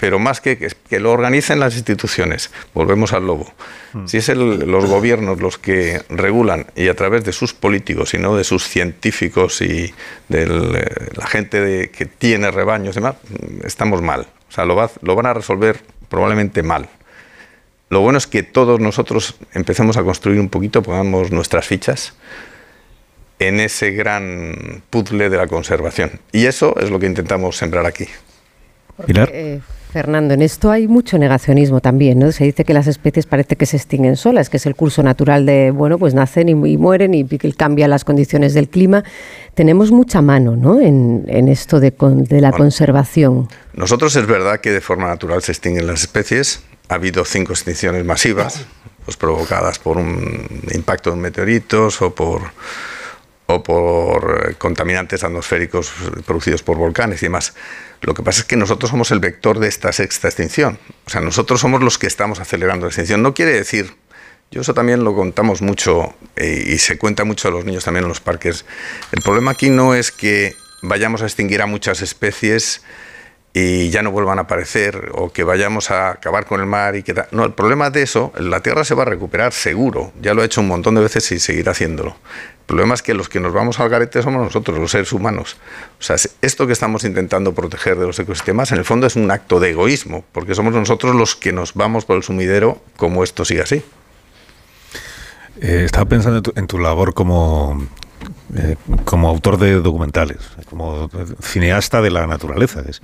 pero 0.00 0.18
más 0.18 0.40
que 0.40 0.56
que, 0.58 0.68
que 0.88 0.98
lo 0.98 1.12
organicen 1.12 1.60
las 1.60 1.74
instituciones, 1.76 2.50
volvemos 2.74 3.12
al 3.12 3.26
lobo. 3.26 3.52
Si 4.06 4.16
es 4.18 4.28
el- 4.28 4.60
los 4.70 4.86
gobiernos 4.86 5.40
los 5.40 5.58
que 5.58 6.02
regulan 6.08 6.66
y 6.76 6.88
a 6.88 6.94
través 6.94 7.24
de 7.24 7.32
sus 7.32 7.52
políticos 7.54 8.14
y 8.14 8.18
no 8.18 8.36
de 8.36 8.44
sus 8.44 8.64
científicos 8.66 9.60
y 9.60 9.92
de 10.28 10.46
la 11.16 11.26
gente 11.26 11.60
de- 11.60 11.90
que 11.90 12.06
tiene 12.06 12.50
rebaños 12.50 12.96
y 12.96 13.00
demás, 13.00 13.16
mm, 13.28 13.66
estamos 13.66 14.00
mal. 14.00 14.26
O 14.48 14.52
sea, 14.52 14.64
lo, 14.64 14.74
va- 14.76 14.90
lo 15.02 15.14
van 15.16 15.26
a 15.26 15.34
resolver 15.34 15.80
probablemente 16.08 16.62
mal. 16.62 16.88
Lo 17.88 18.00
bueno 18.00 18.18
es 18.18 18.26
que 18.28 18.42
todos 18.44 18.78
nosotros 18.80 19.34
empecemos 19.52 19.96
a 19.96 20.04
construir 20.04 20.38
un 20.40 20.48
poquito, 20.48 20.82
pongamos 20.82 21.32
nuestras 21.32 21.66
fichas 21.66 22.14
en 23.40 23.58
ese 23.58 23.90
gran 23.92 24.82
puzzle 24.90 25.28
de 25.30 25.36
la 25.36 25.46
conservación. 25.46 26.20
Y 26.30 26.46
eso 26.46 26.74
es 26.78 26.90
lo 26.90 26.98
que 27.00 27.06
intentamos 27.06 27.56
sembrar 27.56 27.86
aquí. 27.86 28.06
Eh, 29.32 29.60
Fernando, 29.92 30.34
en 30.34 30.42
esto 30.42 30.70
hay 30.70 30.86
mucho 30.86 31.18
negacionismo 31.18 31.80
también, 31.80 32.20
¿no? 32.20 32.30
Se 32.30 32.44
dice 32.44 32.64
que 32.64 32.72
las 32.72 32.86
especies 32.86 33.26
parece 33.26 33.56
que 33.56 33.66
se 33.66 33.76
extinguen 33.76 34.16
solas, 34.16 34.48
que 34.48 34.58
es 34.58 34.66
el 34.66 34.76
curso 34.76 35.02
natural 35.02 35.44
de, 35.46 35.72
bueno, 35.72 35.98
pues 35.98 36.14
nacen 36.14 36.48
y, 36.48 36.52
y 36.52 36.76
mueren 36.76 37.12
y 37.12 37.24
que 37.24 37.52
cambia 37.52 37.88
las 37.88 38.04
condiciones 38.04 38.54
del 38.54 38.68
clima. 38.68 39.02
Tenemos 39.54 39.90
mucha 39.90 40.22
mano, 40.22 40.54
¿no? 40.54 40.80
En, 40.80 41.24
en 41.26 41.48
esto 41.48 41.80
de, 41.80 41.90
con- 41.92 42.22
de 42.22 42.40
la 42.40 42.50
Bueno. 42.50 42.64
conservación. 42.66 43.48
Nosotros 43.74 44.14
es 44.14 44.26
verdad 44.26 44.60
que 44.60 44.70
de 44.70 44.80
forma 44.80 45.08
natural 45.08 45.42
se 45.42 45.50
extinguen 45.52 45.86
las 45.88 46.02
especies. 46.02 46.62
Ha 46.88 46.94
habido 46.94 47.24
cinco 47.24 47.52
extinciones 47.52 48.04
masivas, 48.04 48.64
pues 49.04 49.16
provocadas 49.16 49.80
por 49.80 49.96
un 49.96 50.46
impacto 50.72 51.10
de 51.10 51.16
meteoritos 51.16 52.00
o 52.00 52.14
por, 52.14 52.42
o 53.54 53.62
por 53.62 54.48
eh, 54.50 54.54
contaminantes 54.54 55.24
atmosféricos 55.24 55.92
producidos 56.26 56.62
por 56.62 56.76
volcanes 56.76 57.22
y 57.22 57.26
demás. 57.26 57.54
Lo 58.02 58.14
que 58.14 58.22
pasa 58.22 58.40
es 58.40 58.46
que 58.46 58.56
nosotros 58.56 58.90
somos 58.90 59.10
el 59.10 59.20
vector 59.20 59.58
de 59.58 59.68
esta 59.68 59.92
sexta 59.92 60.28
extinción. 60.28 60.78
O 61.06 61.10
sea, 61.10 61.20
nosotros 61.20 61.60
somos 61.60 61.82
los 61.82 61.98
que 61.98 62.06
estamos 62.06 62.40
acelerando 62.40 62.86
la 62.86 62.90
extinción. 62.90 63.22
No 63.22 63.34
quiere 63.34 63.52
decir, 63.52 63.94
yo 64.50 64.62
eso 64.62 64.74
también 64.74 65.04
lo 65.04 65.14
contamos 65.14 65.62
mucho 65.62 66.14
eh, 66.36 66.64
y 66.66 66.78
se 66.78 66.98
cuenta 66.98 67.24
mucho 67.24 67.48
a 67.48 67.50
los 67.50 67.64
niños 67.64 67.84
también 67.84 68.04
en 68.04 68.08
los 68.08 68.20
parques. 68.20 68.64
El 69.12 69.22
problema 69.22 69.52
aquí 69.52 69.70
no 69.70 69.94
es 69.94 70.10
que 70.10 70.54
vayamos 70.82 71.22
a 71.22 71.26
extinguir 71.26 71.62
a 71.62 71.66
muchas 71.66 72.02
especies 72.02 72.82
y 73.52 73.90
ya 73.90 74.02
no 74.02 74.12
vuelvan 74.12 74.38
a 74.38 74.42
aparecer 74.42 75.10
o 75.14 75.32
que 75.32 75.42
vayamos 75.42 75.90
a 75.90 76.10
acabar 76.10 76.46
con 76.46 76.60
el 76.60 76.66
mar 76.66 76.94
y 76.94 77.02
que 77.02 77.14
no 77.32 77.44
el 77.44 77.52
problema 77.52 77.90
de 77.90 78.02
eso 78.02 78.32
la 78.38 78.60
tierra 78.62 78.84
se 78.84 78.94
va 78.94 79.02
a 79.02 79.06
recuperar 79.06 79.52
seguro. 79.52 80.12
Ya 80.22 80.34
lo 80.34 80.42
ha 80.42 80.44
hecho 80.44 80.60
un 80.60 80.68
montón 80.68 80.94
de 80.94 81.00
veces 81.00 81.30
y 81.32 81.40
seguirá 81.40 81.72
haciéndolo. 81.72 82.10
El 82.60 82.66
problema 82.76 82.94
es 82.94 83.02
que 83.02 83.14
los 83.14 83.28
que 83.28 83.40
nos 83.40 83.52
vamos 83.52 83.80
al 83.80 83.88
garete 83.88 84.22
somos 84.22 84.40
nosotros 84.44 84.78
los 84.78 84.92
seres 84.92 85.12
humanos. 85.12 85.56
O 85.98 86.02
sea 86.02 86.14
es- 86.14 86.36
esto 86.42 86.68
que 86.68 86.72
estamos 86.72 87.02
intentando 87.02 87.52
proteger 87.52 87.98
de 87.98 88.06
los 88.06 88.16
ecosistemas 88.20 88.70
en 88.70 88.78
el 88.78 88.84
fondo 88.84 89.08
es 89.08 89.16
un 89.16 89.28
acto 89.32 89.58
de 89.58 89.70
egoísmo 89.70 90.24
porque 90.30 90.54
somos 90.54 90.72
nosotros 90.72 91.16
los 91.16 91.34
que 91.34 91.52
nos 91.52 91.74
vamos 91.74 92.04
por 92.04 92.16
el 92.16 92.22
sumidero 92.22 92.80
como 92.96 93.24
esto 93.24 93.44
sigue 93.44 93.62
así. 93.62 93.82
Eh, 95.60 95.82
estaba 95.84 96.04
pensando 96.06 96.36
en 96.38 96.42
tu, 96.44 96.52
en 96.54 96.66
tu 96.68 96.78
labor 96.78 97.12
como, 97.12 97.84
eh, 98.56 98.76
como 99.04 99.28
autor 99.28 99.58
de 99.58 99.74
documentales, 99.74 100.38
como 100.68 101.10
cineasta 101.42 102.00
de 102.00 102.10
la 102.10 102.26
naturaleza. 102.28 102.82
Es- 102.88 103.00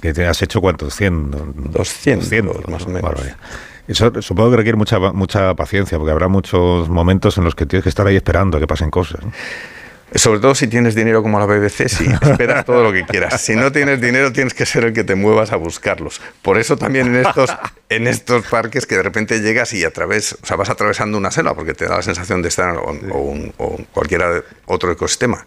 que 0.00 0.12
te 0.12 0.26
has 0.26 0.42
hecho 0.42 0.60
cuántos, 0.60 0.94
100, 0.94 1.70
200, 1.72 2.68
más 2.68 2.86
o 2.86 2.88
menos. 2.88 3.14
Eso 3.88 4.12
supongo 4.22 4.52
que 4.52 4.56
requiere 4.58 4.76
mucha 4.76 4.98
mucha 4.98 5.54
paciencia, 5.54 5.98
porque 5.98 6.12
habrá 6.12 6.28
muchos 6.28 6.88
momentos 6.88 7.36
en 7.38 7.44
los 7.44 7.54
que 7.54 7.66
tienes 7.66 7.82
que 7.82 7.88
estar 7.88 8.06
ahí 8.06 8.16
esperando 8.16 8.56
a 8.56 8.60
que 8.60 8.66
pasen 8.66 8.90
cosas. 8.90 9.24
¿no? 9.24 9.32
Sobre 10.14 10.40
todo 10.40 10.54
si 10.54 10.66
tienes 10.66 10.94
dinero 10.94 11.22
como 11.22 11.38
la 11.38 11.46
BBC, 11.46 11.88
sí, 11.88 12.06
esperas 12.22 12.64
todo 12.64 12.82
lo 12.82 12.92
que 12.92 13.04
quieras. 13.04 13.40
Si 13.40 13.56
no 13.56 13.72
tienes 13.72 14.00
dinero, 14.00 14.30
tienes 14.32 14.52
que 14.52 14.66
ser 14.66 14.84
el 14.84 14.92
que 14.92 15.04
te 15.04 15.14
muevas 15.14 15.52
a 15.52 15.56
buscarlos. 15.56 16.20
Por 16.42 16.58
eso 16.58 16.76
también 16.76 17.08
en 17.08 17.26
estos, 17.26 17.50
en 17.88 18.06
estos 18.06 18.46
parques 18.46 18.84
que 18.86 18.96
de 18.96 19.02
repente 19.02 19.40
llegas 19.40 19.72
y 19.72 19.84
a 19.84 19.90
través, 19.90 20.36
o 20.42 20.46
sea, 20.46 20.56
vas 20.56 20.68
atravesando 20.68 21.16
una 21.16 21.30
selva 21.30 21.54
porque 21.54 21.72
te 21.72 21.86
da 21.86 21.96
la 21.96 22.02
sensación 22.02 22.42
de 22.42 22.48
estar 22.48 22.76
o, 22.76 22.90
o 23.10 23.18
un, 23.18 23.54
o 23.56 23.78
cualquiera 23.92 24.42
otro 24.66 24.92
ecosistema. 24.92 25.46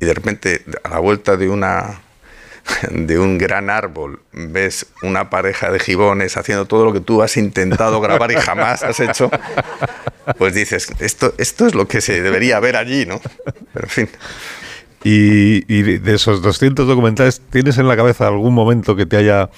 Y 0.00 0.06
de 0.06 0.14
repente, 0.14 0.64
a 0.82 0.88
la 0.88 0.98
vuelta 0.98 1.36
de 1.36 1.48
una 1.48 2.00
de 2.90 3.18
un 3.18 3.38
gran 3.38 3.70
árbol 3.70 4.20
ves 4.32 4.86
una 5.02 5.30
pareja 5.30 5.70
de 5.70 5.78
gibones 5.78 6.36
haciendo 6.36 6.66
todo 6.66 6.84
lo 6.84 6.92
que 6.92 7.00
tú 7.00 7.22
has 7.22 7.36
intentado 7.36 8.00
grabar 8.00 8.30
y 8.32 8.36
jamás 8.36 8.82
has 8.82 9.00
hecho, 9.00 9.30
pues 10.38 10.54
dices, 10.54 10.88
esto, 10.98 11.34
esto 11.38 11.66
es 11.66 11.74
lo 11.74 11.88
que 11.88 12.00
se 12.00 12.20
debería 12.20 12.60
ver 12.60 12.76
allí, 12.76 13.06
¿no? 13.06 13.20
Pero 13.72 13.86
en 13.86 13.90
fin. 13.90 14.08
Y, 15.04 15.82
de 15.98 16.14
esos 16.14 16.42
200 16.42 16.86
documentales, 16.86 17.42
¿tienes 17.50 17.76
en 17.78 17.88
la 17.88 17.96
cabeza 17.96 18.28
algún 18.28 18.54
momento 18.54 18.94
que 18.94 19.04
te 19.04 19.16
haya 19.16 19.50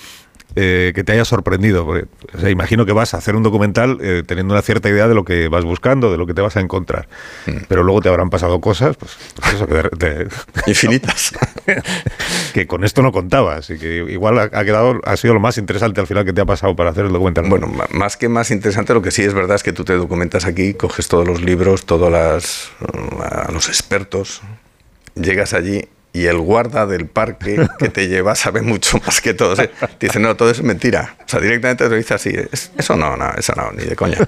eh, 0.56 0.92
que 0.94 1.04
te 1.04 1.12
haya 1.12 1.24
sorprendido? 1.24 1.84
Porque, 1.84 2.06
o 2.32 2.40
sea, 2.40 2.50
imagino 2.50 2.86
que 2.86 2.92
vas 2.92 3.14
a 3.14 3.18
hacer 3.18 3.36
un 3.36 3.42
documental 3.42 3.98
eh, 4.00 4.22
teniendo 4.26 4.54
una 4.54 4.62
cierta 4.62 4.88
idea 4.88 5.08
de 5.08 5.14
lo 5.14 5.24
que 5.24 5.48
vas 5.48 5.64
buscando, 5.64 6.10
de 6.10 6.18
lo 6.18 6.26
que 6.26 6.34
te 6.34 6.40
vas 6.40 6.56
a 6.56 6.60
encontrar. 6.60 7.08
Pero 7.68 7.82
luego 7.82 8.00
te 8.00 8.08
habrán 8.08 8.30
pasado 8.30 8.60
cosas, 8.60 8.96
pues, 8.96 9.16
pues 9.34 9.54
eso, 9.54 9.66
que 9.66 10.28
Infinitas. 10.66 11.32
que 12.54 12.66
con 12.66 12.84
esto 12.84 13.02
no 13.02 13.12
contabas 13.12 13.70
y 13.70 13.78
que 13.78 13.96
igual 14.08 14.38
ha, 14.38 14.42
ha 14.44 14.64
quedado, 14.64 15.00
ha 15.04 15.16
sido 15.16 15.34
lo 15.34 15.40
más 15.40 15.58
interesante 15.58 16.00
al 16.00 16.06
final 16.06 16.24
que 16.24 16.32
te 16.32 16.40
ha 16.40 16.46
pasado 16.46 16.76
para 16.76 16.90
hacer 16.90 17.06
el 17.06 17.12
documental. 17.12 17.46
Bueno, 17.48 17.72
más 17.90 18.16
que 18.16 18.28
más 18.28 18.50
interesante, 18.50 18.94
lo 18.94 19.02
que 19.02 19.10
sí 19.10 19.22
es 19.22 19.34
verdad 19.34 19.56
es 19.56 19.62
que 19.62 19.72
tú 19.72 19.84
te 19.84 19.94
documentas 19.94 20.44
aquí, 20.44 20.74
coges 20.74 21.08
todos 21.08 21.26
los 21.26 21.42
libros, 21.42 21.84
todos 21.84 22.10
las, 22.10 22.70
a 23.20 23.50
los 23.52 23.68
expertos, 23.68 24.42
llegas 25.14 25.54
allí 25.54 25.88
y 26.14 26.24
el 26.26 26.38
guarda 26.38 26.86
del 26.86 27.06
parque 27.06 27.66
que 27.78 27.88
te 27.90 28.08
lleva 28.08 28.34
sabe 28.36 28.62
mucho 28.62 28.98
más 29.04 29.20
que 29.20 29.34
todos. 29.34 29.58
¿eh? 29.58 29.70
Dice, 30.00 30.18
no, 30.20 30.34
todo 30.36 30.48
eso 30.50 30.62
es 30.62 30.66
mentira. 30.66 31.16
O 31.26 31.28
sea, 31.28 31.40
directamente 31.40 31.84
te 31.84 31.90
lo 31.90 31.96
dice 31.96 32.14
así, 32.14 32.30
"Es- 32.52 32.70
eso 32.78 32.96
no, 32.96 33.16
no, 33.16 33.30
eso 33.36 33.52
no, 33.56 33.70
ni 33.72 33.84
de 33.84 33.96
coña. 33.96 34.18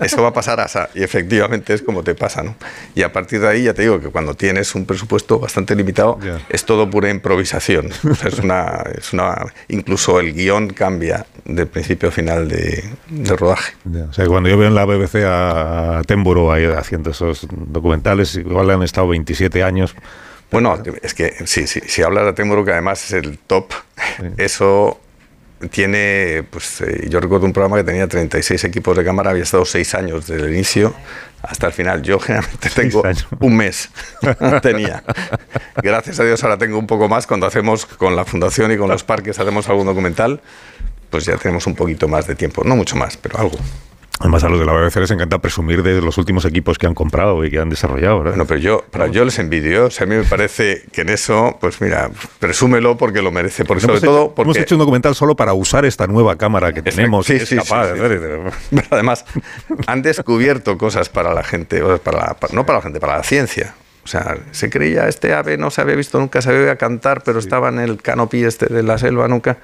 Eso 0.00 0.22
va 0.22 0.28
a 0.28 0.32
pasar 0.32 0.58
asa. 0.60 0.88
Y 0.94 1.02
efectivamente 1.02 1.74
es 1.74 1.82
como 1.82 2.02
te 2.02 2.14
pasa, 2.14 2.42
¿no? 2.42 2.56
Y 2.94 3.02
a 3.02 3.12
partir 3.12 3.40
de 3.40 3.48
ahí 3.48 3.64
ya 3.64 3.74
te 3.74 3.82
digo 3.82 4.00
que 4.00 4.08
cuando 4.08 4.34
tienes 4.34 4.74
un 4.74 4.86
presupuesto 4.86 5.38
bastante 5.38 5.74
limitado, 5.76 6.18
es 6.48 6.64
todo 6.64 6.88
pura 6.90 7.10
improvisación. 7.10 7.90
O 8.10 8.14
sea, 8.14 8.28
es 8.28 8.38
una, 8.38 8.82
es 8.96 9.12
una, 9.12 9.36
incluso 9.68 10.18
el 10.18 10.32
guion 10.32 10.68
cambia 10.70 11.26
de 11.44 11.66
principio 11.66 12.08
a 12.08 12.12
final 12.12 12.48
de, 12.48 12.84
de 13.08 13.36
rodaje. 13.36 13.74
Ya, 13.84 14.04
O 14.04 14.12
sea, 14.12 14.26
cuando 14.26 14.48
yo 14.48 14.56
veo 14.56 14.68
en 14.68 14.74
la 14.74 14.84
BBC 14.86 15.16
a, 15.24 15.50
a 15.50 15.98
Attenborough 15.98 16.52
ahí 16.52 16.64
haciendo 16.64 17.10
esos 17.10 17.46
documentales, 17.50 18.34
igual 18.36 18.70
han 18.70 18.82
estado 18.82 19.08
27 19.08 19.62
años. 19.62 19.94
Bueno, 20.50 20.80
es 21.02 21.14
que 21.14 21.34
sí, 21.46 21.66
sí, 21.66 21.80
si 21.86 22.02
hablas 22.02 22.24
de 22.24 22.30
Attenborough, 22.30 22.64
que 22.64 22.72
además 22.72 23.04
es 23.04 23.12
el 23.12 23.38
top, 23.38 23.72
eso 24.36 25.00
tiene, 25.70 26.44
pues 26.50 26.80
eh, 26.82 27.08
yo 27.08 27.18
recuerdo 27.18 27.46
un 27.46 27.52
programa 27.52 27.76
que 27.76 27.84
tenía 27.84 28.06
36 28.06 28.62
equipos 28.64 28.96
de 28.96 29.04
cámara, 29.04 29.30
había 29.30 29.42
estado 29.42 29.64
6 29.64 29.94
años 29.94 30.26
desde 30.26 30.46
el 30.46 30.54
inicio 30.54 30.94
hasta 31.42 31.66
el 31.66 31.72
final. 31.72 32.02
Yo 32.02 32.18
generalmente 32.18 32.70
tengo 32.74 33.02
un 33.40 33.56
mes, 33.56 33.90
tenía. 34.62 35.02
Gracias 35.82 36.20
a 36.20 36.24
Dios 36.24 36.42
ahora 36.44 36.58
tengo 36.58 36.78
un 36.78 36.86
poco 36.86 37.08
más 37.08 37.26
cuando 37.26 37.46
hacemos 37.46 37.86
con 37.86 38.16
la 38.16 38.24
fundación 38.24 38.70
y 38.72 38.76
con 38.76 38.88
los 38.88 39.04
parques, 39.04 39.38
hacemos 39.38 39.68
algún 39.68 39.86
documental, 39.86 40.40
pues 41.10 41.24
ya 41.24 41.36
tenemos 41.36 41.66
un 41.66 41.74
poquito 41.74 42.06
más 42.08 42.26
de 42.26 42.34
tiempo, 42.34 42.62
no 42.64 42.76
mucho 42.76 42.96
más, 42.96 43.16
pero 43.16 43.38
algo. 43.38 43.58
Además, 44.18 44.44
a 44.44 44.48
los 44.48 44.58
de 44.58 44.64
la 44.64 44.72
BBC 44.72 44.96
les 44.96 45.10
encanta 45.10 45.38
presumir 45.38 45.82
de 45.82 46.00
los 46.00 46.16
últimos 46.16 46.44
equipos 46.46 46.78
que 46.78 46.86
han 46.86 46.94
comprado 46.94 47.44
y 47.44 47.50
que 47.50 47.58
han 47.58 47.68
desarrollado. 47.68 48.18
¿verdad? 48.18 48.32
Bueno, 48.32 48.46
pero 48.46 48.60
yo, 48.60 48.84
pero 48.90 49.06
yo 49.08 49.24
les 49.24 49.38
envidio. 49.38 49.86
O 49.86 49.90
sea, 49.90 50.06
a 50.06 50.08
mí 50.08 50.16
me 50.16 50.24
parece 50.24 50.84
que 50.90 51.02
en 51.02 51.10
eso, 51.10 51.58
pues 51.60 51.80
mira, 51.82 52.10
presúmelo 52.38 52.96
porque 52.96 53.20
lo 53.20 53.30
merece. 53.30 53.64
Porque 53.66 53.82
sobre 53.82 53.94
hemos, 53.98 54.02
hecho, 54.04 54.10
todo 54.12 54.34
porque 54.34 54.46
hemos 54.50 54.56
hecho 54.56 54.74
un 54.74 54.78
documental 54.80 55.14
solo 55.14 55.36
para 55.36 55.52
usar 55.52 55.84
esta 55.84 56.06
nueva 56.06 56.36
cámara 56.36 56.72
que 56.72 56.80
tenemos. 56.82 57.26
Sí, 57.26 57.36
que 57.36 57.42
es 57.42 57.48
sí, 57.48 57.56
capaz 57.56 57.92
sí. 57.92 58.00
Pero 58.70 58.86
además, 58.90 59.24
han 59.86 60.00
descubierto 60.02 60.78
cosas 60.78 61.08
para 61.10 61.34
la 61.34 61.42
gente, 61.44 61.82
para 62.02 62.18
la- 62.18 62.36
no 62.52 62.64
para 62.64 62.78
la 62.78 62.82
gente, 62.82 63.00
para 63.00 63.18
la 63.18 63.22
ciencia. 63.22 63.74
O 64.02 64.08
sea, 64.08 64.38
se 64.52 64.70
creía, 64.70 65.08
este 65.08 65.34
ave 65.34 65.58
no 65.58 65.70
se 65.70 65.80
había 65.80 65.96
visto 65.96 66.18
nunca, 66.20 66.40
se 66.40 66.48
había 66.50 66.76
cantar, 66.76 67.22
pero 67.24 67.38
estaba 67.40 67.68
en 67.70 67.80
el 67.80 68.00
canopy 68.00 68.44
este 68.44 68.66
de 68.66 68.82
la 68.84 68.98
selva 68.98 69.26
nunca. 69.28 69.58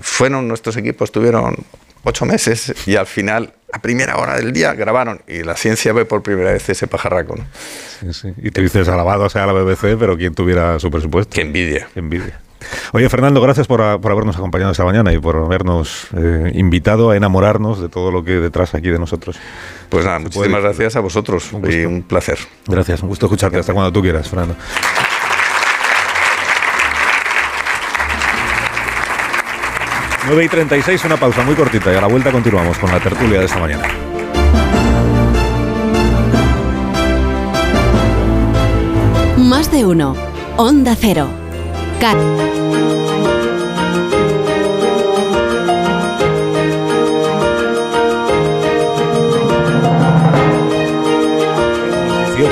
Fueron 0.00 0.48
nuestros 0.48 0.76
equipos, 0.76 1.10
tuvieron 1.12 1.56
ocho 2.04 2.24
meses 2.24 2.72
y 2.86 2.96
al 2.96 3.06
final, 3.06 3.52
a 3.74 3.78
primera 3.80 4.16
hora 4.18 4.36
del 4.36 4.52
día, 4.52 4.72
grabaron. 4.74 5.20
Y 5.26 5.42
la 5.42 5.56
ciencia 5.56 5.92
ve 5.92 6.04
por 6.04 6.22
primera 6.22 6.52
vez 6.52 6.68
ese 6.68 6.86
pajarraco. 6.86 7.36
¿no? 7.36 7.44
Sí, 8.00 8.12
sí. 8.12 8.28
Y 8.42 8.50
te 8.50 8.62
dices 8.62 8.88
alabado 8.88 9.28
sea 9.28 9.46
la 9.46 9.52
BBC, 9.52 9.96
pero 9.98 10.16
quien 10.16 10.34
tuviera 10.34 10.78
su 10.78 10.90
presupuesto. 10.90 11.34
Qué 11.34 11.42
envidia. 11.42 11.88
Qué 11.92 12.00
envidia. 12.00 12.40
Oye, 12.92 13.08
Fernando, 13.10 13.42
gracias 13.42 13.66
por, 13.66 13.82
a- 13.82 13.98
por 13.98 14.10
habernos 14.12 14.36
acompañado 14.36 14.72
esta 14.72 14.84
mañana 14.84 15.12
y 15.12 15.18
por 15.18 15.36
habernos 15.36 16.06
eh, 16.16 16.50
invitado 16.54 17.10
a 17.10 17.16
enamorarnos 17.16 17.78
de 17.82 17.88
todo 17.90 18.10
lo 18.10 18.24
que 18.24 18.32
hay 18.32 18.40
detrás 18.40 18.74
aquí 18.74 18.88
de 18.88 18.98
nosotros. 18.98 19.36
Pues 19.90 20.04
nada, 20.06 20.18
muchísimas 20.20 20.62
gracias 20.62 20.96
a 20.96 21.00
vosotros 21.00 21.50
y 21.68 21.84
un 21.84 22.02
placer. 22.04 22.38
Gracias, 22.66 23.02
un 23.02 23.08
gusto 23.10 23.26
escucharte. 23.26 23.58
Hasta 23.58 23.74
cuando 23.74 23.92
tú 23.92 24.00
quieras, 24.00 24.28
Fernando. 24.28 24.56
Nueve 30.26 30.44
y 30.44 30.48
36, 30.48 31.04
una 31.04 31.16
pausa 31.18 31.42
muy 31.42 31.54
cortita 31.54 31.92
y 31.92 31.96
a 31.96 32.00
la 32.00 32.06
vuelta 32.06 32.32
continuamos 32.32 32.78
con 32.78 32.90
la 32.90 32.98
tertulia 32.98 33.40
de 33.40 33.46
esta 33.46 33.58
mañana. 33.58 33.84
Más 39.36 39.70
de 39.70 39.84
uno. 39.84 40.16
Onda 40.56 40.96
Cero. 40.98 41.28
Cat. 42.00 42.16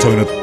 minutos. 0.09 0.42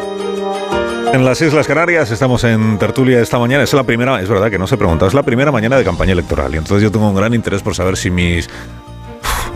En 1.13 1.25
las 1.25 1.43
Islas 1.43 1.67
Canarias 1.67 2.13
estamos 2.13 2.45
en 2.45 2.79
tertulia 2.79 3.21
esta 3.21 3.37
mañana. 3.39 3.65
Es 3.65 3.75
la 3.75 3.83
primera, 3.83 4.21
es 4.21 4.29
verdad 4.29 4.49
que 4.49 4.59
no 4.59 4.69
se 4.69 4.77
pregunta, 4.77 5.07
es 5.07 5.15
la 5.15 5.25
primera 5.25 5.51
mañana 5.51 5.77
de 5.77 5.83
campaña 5.85 6.13
electoral. 6.13 6.55
Y 6.55 6.59
entonces 6.59 6.85
yo 6.85 6.93
tengo 6.93 7.09
un 7.09 7.17
gran 7.17 7.35
interés 7.35 7.63
por 7.63 7.75
saber 7.75 7.97
si 7.97 8.11
mis. 8.11 8.49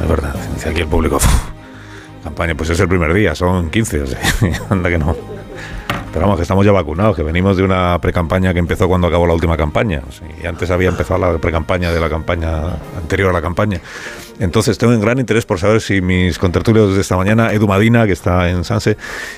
Es 0.03 0.09
verdad, 0.09 0.35
aquí 0.69 0.81
el 0.81 0.89
público. 0.89 1.19
campaña, 2.25 2.57
pues 2.57 2.71
es 2.71 2.81
el 2.81 2.89
primer 2.89 3.15
día, 3.15 3.37
son 3.37 3.71
15, 3.71 4.03
o 4.03 4.07
sea, 4.07 4.21
anda 4.71 4.91
que 4.91 4.99
no. 4.99 5.15
Pero 6.13 6.27
vamos, 6.27 6.37
que 6.37 6.43
estamos 6.43 6.67
ya 6.67 6.73
vacunados, 6.73 7.15
que 7.15 7.23
venimos 7.23 7.57
de 7.57 7.63
una 7.63 7.99
precampaña 8.01 8.53
que 8.53 8.59
empezó 8.59 8.89
cuando 8.89 9.07
acabó 9.07 9.27
la 9.27 9.35
última 9.35 9.57
campaña. 9.57 10.03
y 10.43 10.47
antes 10.47 10.71
había 10.73 10.89
empezado 10.89 11.21
la 11.21 11.39
precampaña 11.39 11.93
de 11.93 12.01
la 12.01 12.09
campaña 12.09 12.63
anterior 12.97 13.31
a 13.31 13.33
la 13.33 13.43
campaña. 13.43 13.81
Entonces 14.41 14.79
tengo 14.79 14.93
un 14.93 15.01
gran 15.01 15.19
interés 15.19 15.47
por 15.47 15.59
saber 15.59 15.81
si 15.81 16.01
mis 16.01 16.39
contertulios 16.39 16.95
de 16.95 17.01
esta 17.01 17.17
mañana, 17.17 17.53
Edu 17.53 17.69
Madina, 17.69 18.07
que 18.07 18.13
está 18.13 18.51
en 18.51 18.65
Sanse, 18.65 18.97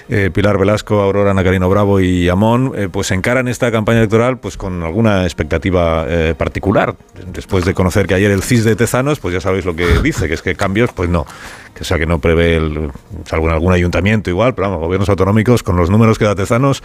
eh, 0.08 0.30
Pilar 0.32 0.58
Velasco, 0.58 1.00
Aurora 1.00 1.34
Nacarino 1.34 1.68
Bravo 1.68 2.00
y 2.00 2.28
Amón, 2.28 2.72
eh, 2.74 2.88
pues 2.90 3.10
encaran 3.10 3.48
esta 3.48 3.70
campaña 3.70 3.98
electoral 3.98 4.38
pues 4.38 4.56
con 4.56 4.82
alguna 4.82 5.24
expectativa 5.24 6.06
eh, 6.08 6.34
particular. 6.36 6.94
Después 7.32 7.64
de 7.64 7.74
conocer 7.74 8.06
que 8.06 8.14
ayer 8.14 8.30
el 8.30 8.42
CIS 8.42 8.64
de 8.64 8.76
Tezanos, 8.76 9.20
pues 9.20 9.34
ya 9.34 9.40
sabéis 9.40 9.64
lo 9.64 9.76
que 9.76 9.86
dice, 10.02 10.28
que 10.28 10.34
es 10.34 10.42
que 10.42 10.54
cambios, 10.54 10.90
pues 10.92 11.08
no. 11.08 11.26
Que, 11.74 11.84
sea, 11.84 11.98
que 11.98 12.06
no 12.06 12.18
prevé, 12.18 12.56
el, 12.56 12.90
salvo 13.26 13.48
en 13.48 13.52
algún 13.52 13.72
ayuntamiento 13.72 14.30
igual, 14.30 14.54
pero 14.54 14.68
vamos, 14.68 14.82
gobiernos 14.82 15.10
autonómicos, 15.10 15.62
con 15.62 15.76
los 15.76 15.90
números 15.90 16.18
que 16.18 16.24
da 16.24 16.34
Tezanos, 16.34 16.82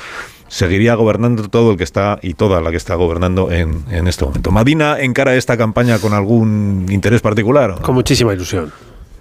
seguiría 0.52 0.96
gobernando 0.96 1.48
todo 1.48 1.72
el 1.72 1.78
que 1.78 1.86
está 1.86 2.20
y 2.22 2.34
toda 2.34 2.60
la 2.60 2.72
que 2.72 2.78
está 2.78 2.96
gobernando 2.96 3.52
en, 3.52 3.86
en 3.90 4.08
este 4.08 4.26
momento. 4.26 4.52
¿Madina 4.52 5.00
encara 5.00 5.36
esta 5.36 5.56
campaña 5.56 5.98
con 6.00 6.14
algún 6.14 6.88
interés 6.90 7.22
particular? 7.22 7.80
Con 7.82 7.96
muchísima 7.96 8.34
ilusión. 8.34 8.72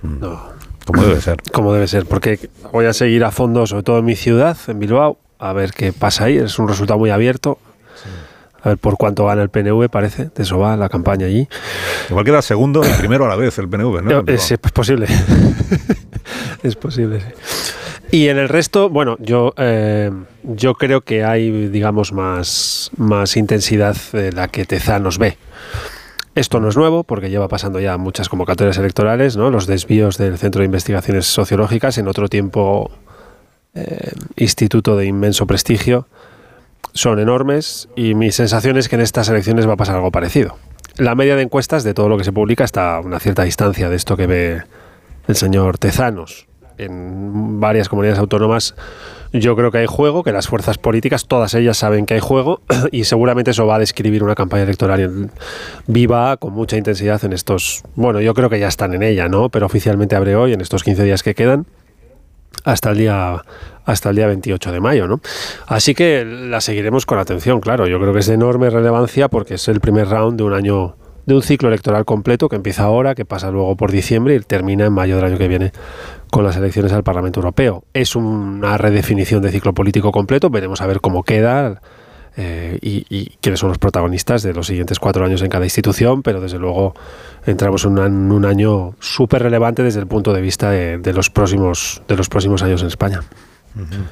No. 0.02 0.50
Como 0.84 1.04
debe 1.04 1.20
ser. 1.20 1.36
Como 1.52 1.72
debe 1.72 1.86
ser, 1.86 2.04
porque 2.06 2.50
voy 2.72 2.86
a 2.86 2.92
seguir 2.92 3.24
a 3.24 3.30
fondo, 3.30 3.64
sobre 3.66 3.84
todo 3.84 3.98
en 4.00 4.06
mi 4.06 4.16
ciudad, 4.16 4.56
en 4.66 4.80
Bilbao, 4.80 5.18
a 5.38 5.52
ver 5.52 5.70
qué 5.70 5.92
pasa 5.92 6.24
ahí. 6.24 6.36
Es 6.36 6.58
un 6.58 6.66
resultado 6.66 6.98
muy 6.98 7.10
abierto. 7.10 7.58
A 8.62 8.70
ver 8.70 8.78
por 8.78 8.96
cuánto 8.96 9.24
gana 9.24 9.40
el 9.40 9.50
PNV, 9.50 9.88
parece. 9.88 10.30
De 10.34 10.42
eso 10.42 10.58
va 10.58 10.76
la 10.76 10.88
campaña 10.88 11.26
allí. 11.26 11.48
Igual 12.10 12.24
queda 12.24 12.42
segundo 12.42 12.82
y 12.84 12.92
primero 12.98 13.24
a 13.24 13.28
la 13.28 13.36
vez 13.36 13.56
el 13.58 13.68
PNV, 13.68 14.02
¿no? 14.02 14.24
Es, 14.26 14.50
es 14.50 14.58
posible. 14.58 15.06
es 16.64 16.74
posible, 16.74 17.20
sí. 17.20 17.72
Y 18.12 18.28
en 18.28 18.38
el 18.38 18.48
resto, 18.48 18.88
bueno, 18.88 19.16
yo, 19.20 19.54
eh, 19.56 20.10
yo 20.42 20.74
creo 20.74 21.00
que 21.02 21.24
hay, 21.24 21.68
digamos, 21.68 22.12
más, 22.12 22.90
más 22.96 23.36
intensidad 23.36 23.96
de 24.12 24.32
la 24.32 24.48
que 24.48 24.64
Tezanos 24.64 25.18
ve. 25.18 25.38
Esto 26.34 26.58
no 26.58 26.68
es 26.68 26.76
nuevo, 26.76 27.04
porque 27.04 27.30
lleva 27.30 27.46
pasando 27.46 27.78
ya 27.78 27.96
muchas 27.98 28.28
convocatorias 28.28 28.78
electorales, 28.78 29.36
¿no? 29.36 29.50
Los 29.50 29.66
desvíos 29.66 30.18
del 30.18 30.38
Centro 30.38 30.60
de 30.60 30.66
Investigaciones 30.66 31.26
Sociológicas, 31.26 31.98
en 31.98 32.08
otro 32.08 32.28
tiempo 32.28 32.90
eh, 33.74 34.12
instituto 34.36 34.96
de 34.96 35.06
inmenso 35.06 35.46
prestigio, 35.46 36.08
son 36.92 37.20
enormes 37.20 37.88
y 37.94 38.14
mi 38.14 38.32
sensación 38.32 38.76
es 38.76 38.88
que 38.88 38.96
en 38.96 39.02
estas 39.02 39.28
elecciones 39.28 39.68
va 39.68 39.74
a 39.74 39.76
pasar 39.76 39.94
algo 39.94 40.10
parecido. 40.10 40.56
La 40.96 41.14
media 41.14 41.36
de 41.36 41.42
encuestas 41.42 41.84
de 41.84 41.94
todo 41.94 42.08
lo 42.08 42.18
que 42.18 42.24
se 42.24 42.32
publica 42.32 42.64
está 42.64 42.96
a 42.96 43.00
una 43.00 43.20
cierta 43.20 43.44
distancia 43.44 43.88
de 43.88 43.94
esto 43.94 44.16
que 44.16 44.26
ve 44.26 44.62
el 45.28 45.36
señor 45.36 45.78
Tezanos. 45.78 46.49
En 46.84 47.60
varias 47.60 47.88
comunidades 47.88 48.18
autónomas 48.18 48.74
yo 49.32 49.54
creo 49.54 49.70
que 49.70 49.78
hay 49.78 49.86
juego, 49.86 50.24
que 50.24 50.32
las 50.32 50.48
fuerzas 50.48 50.78
políticas, 50.78 51.26
todas 51.26 51.54
ellas 51.54 51.76
saben 51.76 52.06
que 52.06 52.14
hay 52.14 52.20
juego 52.20 52.62
y 52.90 53.04
seguramente 53.04 53.52
eso 53.52 53.66
va 53.66 53.76
a 53.76 53.78
describir 53.78 54.24
una 54.24 54.34
campaña 54.34 54.64
electoral 54.64 55.30
viva, 55.86 56.36
con 56.36 56.52
mucha 56.52 56.76
intensidad 56.76 57.24
en 57.24 57.32
estos, 57.32 57.82
bueno, 57.94 58.20
yo 58.20 58.34
creo 58.34 58.50
que 58.50 58.58
ya 58.58 58.68
están 58.68 58.94
en 58.94 59.02
ella, 59.02 59.28
¿no? 59.28 59.48
Pero 59.48 59.66
oficialmente 59.66 60.16
abre 60.16 60.34
hoy, 60.34 60.52
en 60.52 60.60
estos 60.60 60.82
15 60.82 61.04
días 61.04 61.22
que 61.22 61.34
quedan, 61.34 61.66
hasta 62.64 62.90
el 62.90 62.98
día 62.98 63.42
hasta 63.86 64.10
el 64.10 64.16
día 64.16 64.26
28 64.26 64.72
de 64.72 64.80
mayo, 64.80 65.08
¿no? 65.08 65.20
Así 65.66 65.94
que 65.94 66.24
la 66.24 66.60
seguiremos 66.60 67.06
con 67.06 67.18
atención, 67.18 67.60
claro. 67.60 67.88
Yo 67.88 67.98
creo 67.98 68.12
que 68.12 68.20
es 68.20 68.26
de 68.26 68.34
enorme 68.34 68.70
relevancia 68.70 69.28
porque 69.28 69.54
es 69.54 69.66
el 69.68 69.80
primer 69.80 70.08
round 70.08 70.38
de 70.38 70.44
un 70.44 70.52
año 70.52 70.96
de 71.30 71.36
un 71.36 71.42
ciclo 71.42 71.68
electoral 71.68 72.04
completo 72.04 72.48
que 72.48 72.56
empieza 72.56 72.82
ahora, 72.82 73.14
que 73.14 73.24
pasa 73.24 73.50
luego 73.50 73.76
por 73.76 73.92
diciembre 73.92 74.34
y 74.34 74.40
termina 74.40 74.86
en 74.86 74.92
mayo 74.92 75.16
del 75.16 75.24
año 75.24 75.38
que 75.38 75.46
viene 75.46 75.72
con 76.30 76.44
las 76.44 76.56
elecciones 76.56 76.92
al 76.92 77.04
Parlamento 77.04 77.38
Europeo. 77.38 77.84
Es 77.94 78.16
una 78.16 78.76
redefinición 78.76 79.40
de 79.40 79.50
ciclo 79.50 79.72
político 79.72 80.10
completo, 80.10 80.50
veremos 80.50 80.80
a 80.80 80.86
ver 80.86 81.00
cómo 81.00 81.22
queda 81.22 81.80
eh, 82.36 82.78
y, 82.82 83.26
quiénes 83.40 83.60
son 83.60 83.68
los 83.68 83.78
protagonistas 83.78 84.42
de 84.42 84.52
los 84.52 84.66
siguientes 84.66 84.98
cuatro 84.98 85.24
años 85.24 85.42
en 85.42 85.50
cada 85.50 85.64
institución, 85.64 86.22
pero 86.22 86.40
desde 86.40 86.58
luego 86.58 86.94
entramos 87.46 87.84
en 87.84 87.98
un, 87.98 88.44
año 88.44 88.96
súper 88.98 89.44
relevante 89.44 89.84
desde 89.84 90.00
el 90.00 90.08
punto 90.08 90.32
de 90.32 90.40
vista 90.40 90.70
de, 90.70 91.12
los 91.12 91.30
próximos, 91.30 92.02
de 92.08 92.16
los 92.16 92.28
próximos 92.28 92.62
años 92.64 92.82
en 92.82 92.88
España. 92.88 93.20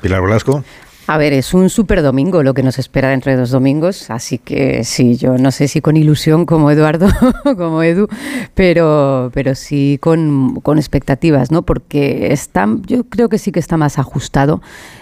Pilar 0.00 0.22
Velasco. 0.22 0.62
A 1.11 1.16
ver, 1.16 1.32
es 1.32 1.54
un 1.54 1.70
super 1.70 2.02
domingo 2.02 2.42
lo 2.42 2.52
que 2.52 2.62
nos 2.62 2.78
espera 2.78 3.09
dentro 3.09 3.32
de 3.32 3.38
dos 3.38 3.50
domingos, 3.50 4.11
así 4.11 4.36
que 4.36 4.84
sí, 4.84 5.16
yo 5.16 5.38
no 5.38 5.52
sé 5.52 5.66
si 5.66 5.80
con 5.80 5.96
ilusión 5.96 6.44
como 6.44 6.70
Eduardo, 6.70 7.09
como 7.56 7.82
Edu, 7.82 8.09
pero, 8.52 9.30
pero 9.32 9.54
sí 9.54 9.98
con, 10.02 10.61
expectativas, 10.76 11.50
¿no? 11.50 11.62
Porque 11.62 12.30
está, 12.30 12.68
yo 12.86 13.04
creo 13.04 13.30
que 13.30 13.38
sí 13.38 13.52
que 13.52 13.59
está 13.59 13.78
más 13.78 13.98
ajustado 13.98 14.61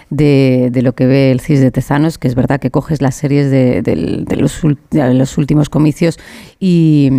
de, 0.09 0.71
lo 0.81 0.93
que 0.93 1.07
ve 1.07 1.29
el 1.29 1.41
CIS 1.41 1.59
de 1.59 1.71
Tezanos, 1.71 2.17
que 2.17 2.29
es 2.29 2.35
verdad 2.35 2.61
que 2.61 2.71
coges 2.71 3.01
las 3.01 3.15
series 3.15 3.51
de, 3.51 3.83
los, 4.37 4.61
los, 4.91 5.37
últimos 5.37 5.67
comicios 5.67 6.17
y, 6.57 7.11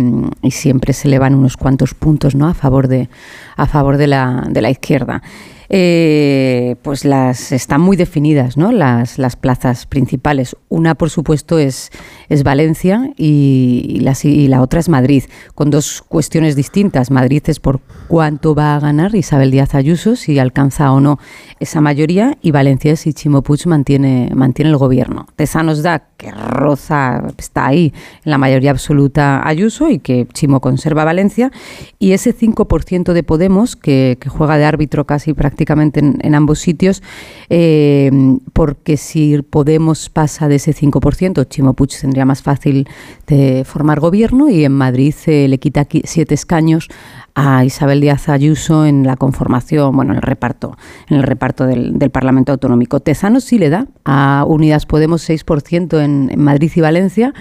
siempre 0.49 0.93
se 0.93 1.09
le 1.09 1.19
van 1.19 1.35
unos 1.35 1.57
cuantos 1.57 1.93
puntos, 1.93 2.33
¿no? 2.33 2.47
A 2.47 2.55
favor 2.55 2.87
de, 2.87 3.07
a 3.55 3.67
favor 3.67 3.97
de 3.97 4.07
la, 4.07 4.47
de 4.49 4.63
la 4.63 4.71
izquierda 4.71 5.21
eh, 5.69 6.75
pues 6.81 7.05
las 7.05 7.51
están 7.51 7.81
muy 7.81 7.95
definidas, 7.95 8.57
¿no? 8.57 8.71
Las, 8.71 9.19
las 9.19 9.35
plazas 9.35 9.85
principales. 9.85 10.55
Una, 10.67 10.95
por 10.95 11.09
supuesto, 11.09 11.59
es, 11.59 11.91
es 12.29 12.43
Valencia 12.43 13.11
y, 13.17 13.99
la, 14.01 14.61
otra 14.61 14.79
es 14.79 14.89
Madrid, 14.89 15.23
con 15.55 15.69
dos 15.69 16.03
cuestiones 16.07 16.55
distintas. 16.55 17.11
Madrid 17.11 17.43
es 17.47 17.59
por 17.59 17.81
cuánto 18.07 18.55
va 18.55 18.75
a 18.75 18.79
ganar 18.79 19.15
Isabel 19.15 19.51
Díaz 19.51 19.75
Ayuso, 19.75 20.15
si 20.15 20.39
alcanza 20.39 20.91
o 20.91 20.99
no 20.99 21.19
esa 21.59 21.81
mayoría, 21.81 22.37
y 22.41 22.51
Valencia 22.51 22.93
es 22.93 23.01
si 23.01 23.13
Chimo 23.13 23.41
Puig 23.41 23.67
mantiene, 23.67 24.29
el 24.57 24.77
gobierno. 24.77 25.27
Tesa 25.35 25.63
nos 25.63 25.83
da 25.83 26.09
que 26.17 26.31
Roza 26.31 27.23
está 27.37 27.67
ahí 27.67 27.93
la 28.23 28.37
mayoría 28.37 28.71
absoluta 28.71 29.47
Ayuso 29.47 29.89
y 29.89 29.99
que 29.99 30.27
Chimo 30.33 30.61
conserva 30.61 31.03
Valencia, 31.03 31.51
y 31.97 32.11
ese 32.11 32.35
5% 32.35 33.13
de 33.13 33.23
Podemos, 33.23 33.75
que, 33.75 34.17
juega 34.27 34.57
de 34.57 34.65
árbitro 34.65 35.05
casi 35.05 35.33
prácticamente 35.33 35.49
prácticamente 35.49 35.99
en, 35.99 36.35
ambos 36.35 36.59
sitios, 36.59 37.01
eh, 37.49 38.11
porque 38.53 38.97
si 38.97 39.41
Podemos 39.41 40.09
pasa 40.09 40.47
de 40.47 40.55
ese 40.55 40.73
5%, 40.73 41.47
Chimo 41.49 41.73
Puig 41.73 41.89
tendría 41.99 42.18
más 42.25 42.41
fácil 42.41 42.87
de 43.27 43.63
formar 43.65 43.99
gobierno 43.99 44.49
y 44.49 44.65
en 44.65 44.71
Madrid 44.71 45.13
eh, 45.25 45.47
le 45.47 45.57
quita 45.59 45.87
siete 46.03 46.33
escaños 46.33 46.87
a 47.35 47.63
Isabel 47.63 48.01
Díaz 48.01 48.29
Ayuso 48.29 48.85
en 48.85 49.05
la 49.05 49.15
conformación, 49.15 49.95
bueno, 49.95 50.11
en 50.11 50.17
el 50.17 50.21
reparto, 50.23 50.77
en 51.07 51.17
el 51.17 51.23
reparto 51.23 51.65
del, 51.65 51.97
Parlamento 52.11 52.51
Autonómico. 52.51 52.99
Tezano 52.99 53.39
sí 53.39 53.59
le 53.59 53.69
da 53.69 53.87
a 54.03 54.43
Unidas 54.47 54.85
Podemos 54.85 55.29
6% 55.29 56.03
en, 56.03 56.29
en 56.31 56.41
Madrid 56.41 56.71
y 56.75 56.81
Valencia 56.81 57.33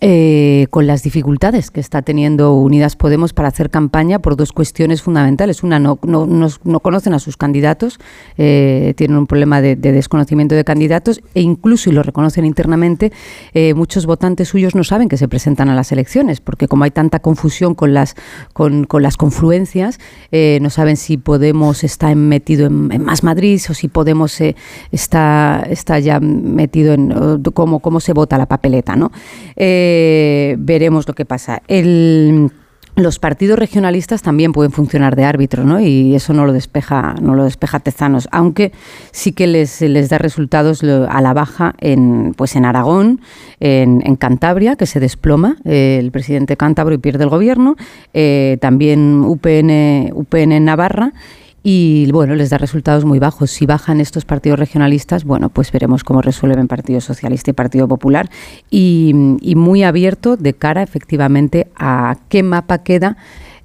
eh, 0.00 0.68
con 0.70 0.86
las 0.86 1.02
dificultades 1.02 1.72
que 1.72 1.80
está 1.80 2.02
teniendo 2.02 2.54
Unidas 2.54 2.94
Podemos 2.94 3.32
para 3.32 3.48
hacer 3.48 3.68
campaña 3.68 4.20
por 4.20 4.36
dos 4.36 4.52
cuestiones 4.52 5.02
fundamentales. 5.02 5.64
Una, 5.64 5.80
no, 5.80 5.98
no, 6.04 6.26
no, 6.26 6.80
conocen 6.80 7.14
a 7.14 7.18
sus 7.18 7.36
candidatos, 7.36 7.98
eh, 8.36 8.94
tienen 8.96 9.16
un 9.16 9.26
problema 9.26 9.60
de, 9.60 9.74
desconocimiento 9.74 10.54
de 10.54 10.62
candidatos 10.62 11.20
e 11.34 11.40
incluso, 11.40 11.90
y 11.90 11.94
lo 11.94 12.04
reconocen 12.04 12.44
internamente, 12.44 13.12
eh, 13.54 13.74
muchos 13.74 14.06
votantes 14.06 14.48
suyos 14.48 14.76
no 14.76 14.84
saben 14.84 15.08
que 15.08 15.16
se 15.16 15.26
presentan 15.26 15.68
a 15.68 15.74
las 15.74 15.90
elecciones, 15.90 16.40
porque 16.40 16.68
como 16.68 16.84
hay 16.84 16.92
tanta 16.92 17.18
confusión 17.18 17.74
con 17.74 17.92
las, 17.92 18.14
con, 18.52 18.86
las 19.00 19.16
confluencias, 19.16 19.98
no 20.30 20.70
saben 20.70 20.96
si 20.96 21.16
Podemos 21.16 21.82
está 21.82 22.14
metido 22.14 22.66
en, 22.66 23.04
Más 23.04 23.24
Madrid 23.24 23.60
o 23.68 23.74
si 23.74 23.88
Podemos 23.88 24.40
está, 24.92 25.66
está 25.68 25.98
ya 25.98 26.20
metido 26.20 26.94
en 26.94 27.42
cómo, 27.52 27.80
cómo 27.80 27.98
se 27.98 28.12
vota 28.12 28.38
la 28.38 28.46
papeleta. 28.46 28.94
¿no? 28.94 29.10
Eh, 29.90 30.56
veremos 30.58 31.08
lo 31.08 31.14
que 31.14 31.24
pasa. 31.24 31.62
los 32.96 33.18
partidos 33.20 33.58
regionalistas 33.58 34.22
también 34.22 34.52
pueden 34.52 34.72
funcionar 34.72 35.14
de 35.16 35.24
árbitro, 35.24 35.64
¿no? 35.64 35.80
Y 35.80 36.14
eso 36.14 36.34
no 36.34 36.44
lo 36.44 36.52
despeja, 36.52 37.14
no 37.22 37.34
lo 37.34 37.44
despeja 37.44 37.78
Tezanos, 37.78 38.28
aunque 38.32 38.72
sí 39.12 39.32
que 39.32 39.46
les, 39.46 39.80
les 39.80 40.08
da 40.08 40.18
resultados 40.18 40.82
a 40.82 41.20
la 41.22 41.32
baja 41.32 41.74
en, 41.78 42.34
pues 42.36 42.56
en 42.56 42.64
Aragón, 42.64 43.20
en, 43.60 44.16
Cantabria, 44.16 44.76
que 44.76 44.86
se 44.86 45.00
desploma 45.00 45.56
eh, 45.64 45.98
el 46.00 46.10
presidente 46.10 46.56
cántabro 46.56 46.94
y 46.94 46.98
pierde 46.98 47.24
el 47.24 47.30
gobierno, 47.30 47.76
eh, 48.12 48.58
también 48.60 49.22
UPN, 49.24 50.12
UPN 50.12 50.52
en 50.52 50.64
Navarra 50.64 51.12
y 51.62 52.10
bueno, 52.12 52.34
les 52.34 52.50
da 52.50 52.58
resultados 52.58 53.04
muy 53.04 53.18
bajos. 53.18 53.50
Si 53.50 53.66
bajan 53.66 54.00
estos 54.00 54.24
partidos 54.24 54.58
regionalistas, 54.58 55.24
bueno, 55.24 55.48
pues 55.48 55.72
veremos 55.72 56.04
cómo 56.04 56.22
resuelven 56.22 56.68
Partido 56.68 57.00
Socialista 57.00 57.50
y 57.50 57.54
Partido 57.54 57.88
Popular 57.88 58.30
y, 58.70 59.12
muy 59.58 59.82
abierto 59.82 60.36
de 60.36 60.54
cara 60.54 60.82
efectivamente 60.82 61.66
a 61.76 62.16
qué 62.28 62.42
mapa 62.42 62.78
queda. 62.78 63.16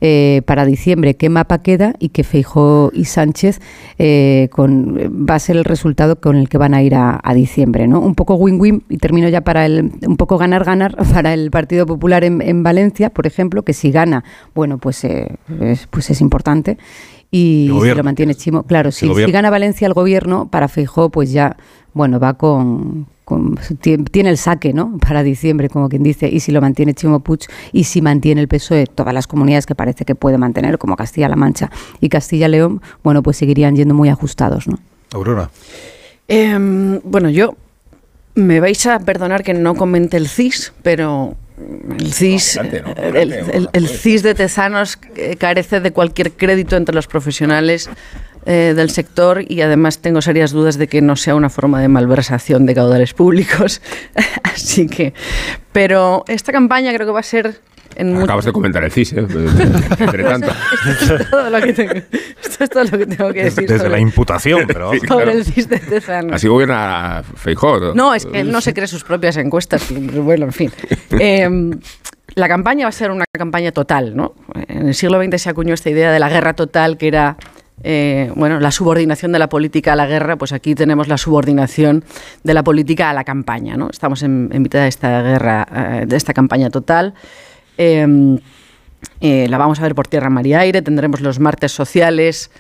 Eh, 0.05 0.41
para 0.45 0.65
diciembre 0.65 1.13
qué 1.13 1.29
mapa 1.29 1.61
queda 1.61 1.93
y 1.97 2.09
que 2.09 2.25
Feijóo 2.25 2.91
y 2.93 3.05
Sánchez 3.05 3.61
eh, 3.97 4.49
con, 4.51 4.97
va 4.97 5.35
a 5.35 5.39
ser 5.39 5.55
el 5.55 5.63
resultado 5.63 6.19
con 6.19 6.35
el 6.35 6.49
que 6.49 6.57
van 6.57 6.73
a 6.73 6.83
ir 6.83 6.93
a, 6.93 7.21
diciembre. 7.33 7.87
¿no? 7.87 8.01
Un 8.01 8.13
poco 8.13 8.35
win-win 8.35 8.83
y 8.89 8.97
termino 8.97 9.29
ya 9.29 9.39
para 9.39 9.65
el, 9.65 9.93
un 10.05 10.17
poco 10.17 10.37
ganar-ganar 10.37 10.97
para 11.13 11.33
el 11.33 11.51
Partido 11.51 11.85
Popular 11.85 12.25
en, 12.25 12.63
Valencia, 12.63 13.11
por 13.11 13.27
ejemplo, 13.27 13.63
que 13.63 13.71
si 13.71 13.91
gana, 13.91 14.25
bueno, 14.53 14.77
pues, 14.77 15.05
eh, 15.05 15.37
pues 15.89 16.09
es 16.09 16.19
importante 16.19 16.77
y 17.33 17.67
si 17.81 17.95
lo 17.95 18.03
mantiene 18.03 18.35
Chimo. 18.35 18.61
Claro, 18.61 18.91
si, 18.91 19.07
gana 19.31 19.49
Valencia 19.49 19.87
el 19.87 19.93
gobierno, 19.95 20.49
para 20.51 20.67
Feijó, 20.67 21.09
pues 21.09 21.31
ya, 21.31 21.57
bueno, 21.95 22.19
va 22.19 22.35
con, 22.35 23.07
tiene 23.81 24.29
el 24.29 24.37
saque, 24.37 24.71
¿no? 24.71 24.99
Para 25.01 25.23
diciembre, 25.23 25.67
como 25.67 25.89
quien 25.89 26.03
dice, 26.03 26.29
y 26.29 26.41
si 26.41 26.51
lo 26.51 26.61
mantiene 26.61 26.93
Chimo 26.93 27.21
Puig 27.21 27.39
y 27.71 27.85
si 27.85 28.03
mantiene 28.03 28.39
el 28.39 28.47
peso 28.47 28.75
de 28.75 28.85
todas 28.85 29.15
las 29.15 29.25
comunidades 29.25 29.65
que 29.65 29.73
parece 29.73 30.05
que 30.05 30.13
puede 30.13 30.37
mantener, 30.37 30.77
como 30.77 30.95
Castilla-La 30.95 31.35
Mancha 31.35 31.71
y 31.99 32.09
Castilla-León, 32.09 32.83
bueno, 33.03 33.23
pues 33.23 33.37
seguirían 33.37 33.75
yendo 33.75 33.95
muy 33.95 34.09
ajustados, 34.09 34.67
¿no? 34.67 34.77
Aurora. 35.11 35.49
Em, 36.27 36.99
bueno, 37.03 37.31
yo 37.31 37.55
me 38.35 38.59
vais 38.59 38.85
a 38.85 38.99
perdonar 38.99 39.43
que 39.43 39.55
no 39.55 39.73
comente 39.73 40.17
el 40.17 40.27
CIS, 40.27 40.71
pero 40.83 41.35
el 41.99 42.13
CIS, 42.13 42.57
el, 42.57 43.87
CIS 43.87 44.23
de 44.23 44.33
Tezanos 44.33 44.97
eh, 45.15 45.35
carece 45.35 45.79
de 45.79 45.91
cualquier 45.91 46.31
crédito 46.31 46.75
entre 46.75 46.95
los 46.95 47.07
profesionales 47.07 47.89
eh, 48.45 48.73
del 48.75 48.89
sector 48.89 49.45
y 49.47 49.61
además 49.61 49.99
tengo 49.99 50.21
serias 50.21 50.51
dudas 50.51 50.77
de 50.77 50.87
que 50.87 51.01
no 51.01 51.15
sea 51.15 51.35
una 51.35 51.49
forma 51.49 51.79
de 51.79 51.87
malversación 51.87 52.65
de 52.65 52.75
caudales 52.75 53.13
públicos. 53.13 53.81
Así 54.43 54.87
que, 54.87 55.13
pero 55.71 56.25
esta 56.27 56.51
campaña 56.51 56.93
creo 56.93 57.05
que 57.05 57.13
va 57.13 57.19
a 57.19 57.23
ser 57.23 57.59
Acabas 58.23 58.45
de 58.45 58.51
comentar 58.51 58.83
el 58.83 58.91
CIS, 58.91 59.13
¿eh? 59.13 59.27
Entre 59.99 60.23
tanto. 60.23 60.51
Esto, 60.89 61.15
es 61.15 61.29
todo 61.29 61.49
lo 61.49 61.61
que 61.61 61.73
tengo, 61.73 61.93
esto 61.93 62.63
es 62.63 62.69
todo 62.69 62.83
lo 62.83 62.97
que 62.97 63.05
tengo 63.05 63.33
que 63.33 63.43
decir. 63.45 63.67
Desde 63.67 63.89
la 63.89 63.99
imputación, 63.99 64.63
pero. 64.67 64.91
sobre 65.07 65.31
el 65.31 65.45
CIS 65.45 65.69
de 65.69 65.79
Tezanos. 65.79 66.33
Así 66.33 66.47
gobierna 66.47 67.23
Feijóo. 67.35 67.93
No, 67.93 68.13
es 68.13 68.25
que 68.25 68.43
no 68.43 68.61
se 68.61 68.73
cree 68.73 68.87
sus 68.87 69.03
propias 69.03 69.37
encuestas. 69.37 69.87
Bueno, 69.91 70.45
en 70.45 70.53
fin. 70.53 70.71
Eh, 71.19 71.47
la 72.33 72.47
campaña 72.47 72.85
va 72.85 72.89
a 72.89 72.91
ser 72.91 73.11
una 73.11 73.25
campaña 73.31 73.71
total, 73.71 74.15
¿no? 74.15 74.33
En 74.67 74.87
el 74.87 74.95
siglo 74.95 75.21
XX 75.23 75.39
se 75.39 75.49
acuñó 75.49 75.75
esta 75.75 75.91
idea 75.91 76.11
de 76.11 76.19
la 76.19 76.27
guerra 76.27 76.53
total, 76.53 76.97
que 76.97 77.07
era 77.07 77.37
eh, 77.83 78.31
bueno, 78.35 78.59
la 78.59 78.71
subordinación 78.71 79.31
de 79.31 79.39
la 79.39 79.49
política 79.49 79.93
a 79.93 79.95
la 79.95 80.05
guerra, 80.05 80.37
pues 80.37 80.53
aquí 80.53 80.73
tenemos 80.73 81.07
la 81.07 81.17
subordinación 81.17 82.03
de 82.43 82.53
la 82.53 82.63
política 82.63 83.09
a 83.09 83.13
la 83.13 83.23
campaña, 83.23 83.75
¿no? 83.75 83.89
Estamos 83.89 84.23
en, 84.23 84.47
mitad 84.61 84.81
de 84.81 84.87
esta 84.87 85.21
guerra, 85.21 85.67
eh, 85.75 86.05
de 86.07 86.15
esta 86.15 86.33
campaña 86.33 86.69
total. 86.69 87.13
Em, 87.77 88.39
eh, 89.21 89.47
la 89.49 89.57
vamos 89.57 89.79
a 89.79 89.83
ver 89.83 89.95
por 89.95 90.07
tierra, 90.07 90.29
mar 90.29 90.45
y 90.45 90.53
aire, 90.53 90.81
tendremos 90.81 91.21
los 91.21 91.39
martes 91.39 91.71
sociales. 91.71 92.51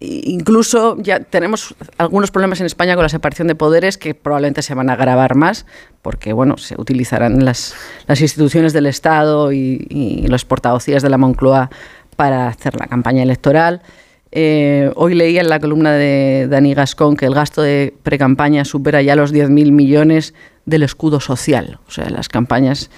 Incluso 0.00 0.96
ya 1.00 1.18
tenemos 1.20 1.74
algunos 1.96 2.30
problemas 2.30 2.60
en 2.60 2.66
España 2.66 2.94
con 2.94 3.02
la 3.02 3.08
separación 3.08 3.48
de 3.48 3.56
poderes 3.56 3.98
que 3.98 4.14
probablemente 4.14 4.62
se 4.62 4.74
van 4.74 4.90
a 4.90 4.92
agravar 4.92 5.34
más, 5.34 5.66
porque 6.02 6.32
bueno, 6.32 6.56
se 6.56 6.80
utilizarán 6.80 7.44
las, 7.44 7.74
las 8.06 8.20
instituciones 8.20 8.72
del 8.72 8.86
Estado 8.86 9.52
y, 9.52 10.24
los 10.28 10.44
portavocías 10.44 11.02
de 11.02 11.10
la 11.10 11.18
Moncloa 11.18 11.70
para 12.14 12.46
hacer 12.46 12.76
la 12.78 12.86
campaña 12.86 13.24
electoral. 13.24 13.82
Eh, 14.30 14.92
hoy 14.94 15.14
leía 15.14 15.40
en 15.40 15.48
la 15.48 15.58
columna 15.58 15.92
de 15.92 16.46
Dani 16.48 16.74
Gascón 16.74 17.16
que 17.16 17.26
el 17.26 17.34
gasto 17.34 17.62
de 17.62 17.94
precampaña 18.04 18.64
supera 18.64 19.02
ya 19.02 19.16
los 19.16 19.34
10.000 19.34 19.72
millones 19.72 20.34
del 20.68 20.82
escudo 20.82 21.18
social. 21.18 21.78
O 21.88 21.90
sea, 21.90 22.10
las 22.10 22.28
campañas, 22.28 22.90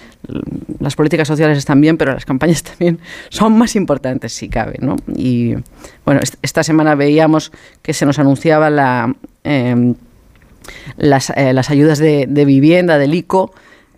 las 0.79 0.95
políticas 0.95 1.27
sociales 1.27 1.57
están 1.57 1.79
bien, 1.79 1.97
pero 1.97 2.13
las 2.13 2.25
campañas 2.25 2.63
también 2.63 2.99
son 3.29 3.57
más 3.57 3.75
importantes 3.75 4.33
si 4.33 4.49
cabe. 4.49 4.77
¿no? 4.81 4.97
Y 5.15 5.55
bueno, 6.05 6.21
esta 6.41 6.63
semana 6.63 6.95
veíamos 6.95 7.51
que 7.81 7.93
se 7.93 8.05
nos 8.05 8.19
anunciaba 8.19 8.69
la, 8.69 9.15
em, 9.43 9.95
las, 10.97 11.31
eh, 11.31 11.53
las, 11.53 11.69
ayudas 11.69 11.99
de, 11.99 12.27
vivienda 12.45 12.97
del 12.97 13.15
ICO 13.15 13.53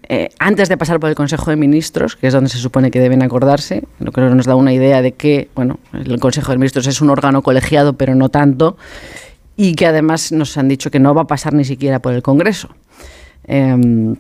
eh, 0.08 0.30
antes 0.38 0.70
de 0.70 0.78
pasar 0.78 1.00
por 1.00 1.10
el 1.10 1.16
Consejo 1.16 1.50
de 1.50 1.56
Ministros, 1.56 2.16
que 2.16 2.28
es 2.28 2.34
donde 2.34 2.50
se 2.50 2.58
supone 2.58 2.92
que 2.92 3.00
deben 3.00 3.24
acordarse, 3.24 3.84
lo 4.00 4.12
que 4.12 4.22
nos 4.22 4.46
da 4.46 4.56
una 4.56 4.74
idea 4.74 5.02
de 5.02 5.14
que 5.14 5.50
bueno, 5.56 5.80
el 5.94 6.20
Consejo 6.20 6.52
de 6.52 6.58
Ministros 6.58 6.86
es 6.88 7.02
un 7.02 7.10
órgano 7.10 7.42
colegiado, 7.42 7.94
pero 7.94 8.14
no 8.14 8.30
tanto, 8.30 8.78
y 9.56 9.76
que 9.76 9.86
además 9.86 10.32
nos 10.32 10.58
han 10.58 10.68
dicho 10.68 10.92
que 10.92 11.00
no 11.00 11.16
va 11.16 11.24
a 11.24 11.28
pasar 11.28 11.54
ni 11.54 11.64
siquiera 11.64 12.00
por 12.00 12.14
el 12.14 12.22
Congreso. 12.22 12.70
Em, 13.46 14.16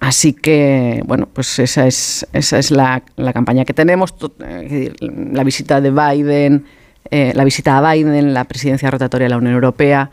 así 0.00 0.32
que, 0.32 1.02
bueno, 1.06 1.28
pues 1.32 1.58
esa 1.58 1.86
es, 1.86 2.26
esa 2.32 2.58
es 2.58 2.70
la, 2.70 3.02
campaña 3.32 3.64
que 3.64 3.74
tenemos. 3.74 4.14
Eh, 4.40 4.92
la 5.00 5.44
visita 5.44 5.80
de 5.80 5.90
Biden, 5.90 6.66
eh, 7.10 7.32
la 7.34 7.44
visita 7.44 7.78
a 7.78 7.92
Biden, 7.92 8.34
la 8.34 8.44
presidencia 8.44 8.90
rotatoria 8.90 9.26
de 9.26 9.30
la 9.30 9.38
Unión 9.38 9.54
Europea, 9.54 10.10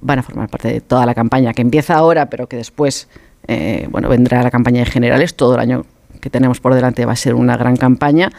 van 0.00 0.18
a 0.18 0.22
formar 0.22 0.48
parte 0.48 0.68
de 0.68 0.80
toda 0.80 1.04
la 1.06 1.14
campaña 1.14 1.52
que 1.52 1.62
empieza 1.62 1.94
ahora, 1.94 2.30
pero 2.30 2.48
que 2.48 2.56
después 2.56 3.08
eh, 3.48 3.88
bueno, 3.90 4.08
vendrá 4.08 4.42
la 4.42 4.50
campaña 4.50 4.80
de 4.80 4.86
generales, 4.86 5.34
todo 5.34 5.54
el 5.54 5.60
año 5.60 5.84
que 6.20 6.30
tenemos 6.30 6.60
por 6.60 6.74
delante 6.74 7.04
va 7.04 7.12
a 7.12 7.16
ser 7.16 7.34
una 7.34 7.56
gran 7.56 7.76
campaña. 7.76 8.30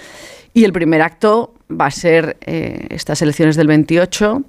Y 0.54 0.66
el 0.66 0.74
primer 0.74 1.02
acto 1.02 1.54
va 1.70 1.88
a 1.88 1.92
ser 1.92 2.38
eh, 2.42 2.88
estas 2.90 3.22
elecciones 3.22 3.56
del 3.56 3.68
28, 3.68 4.44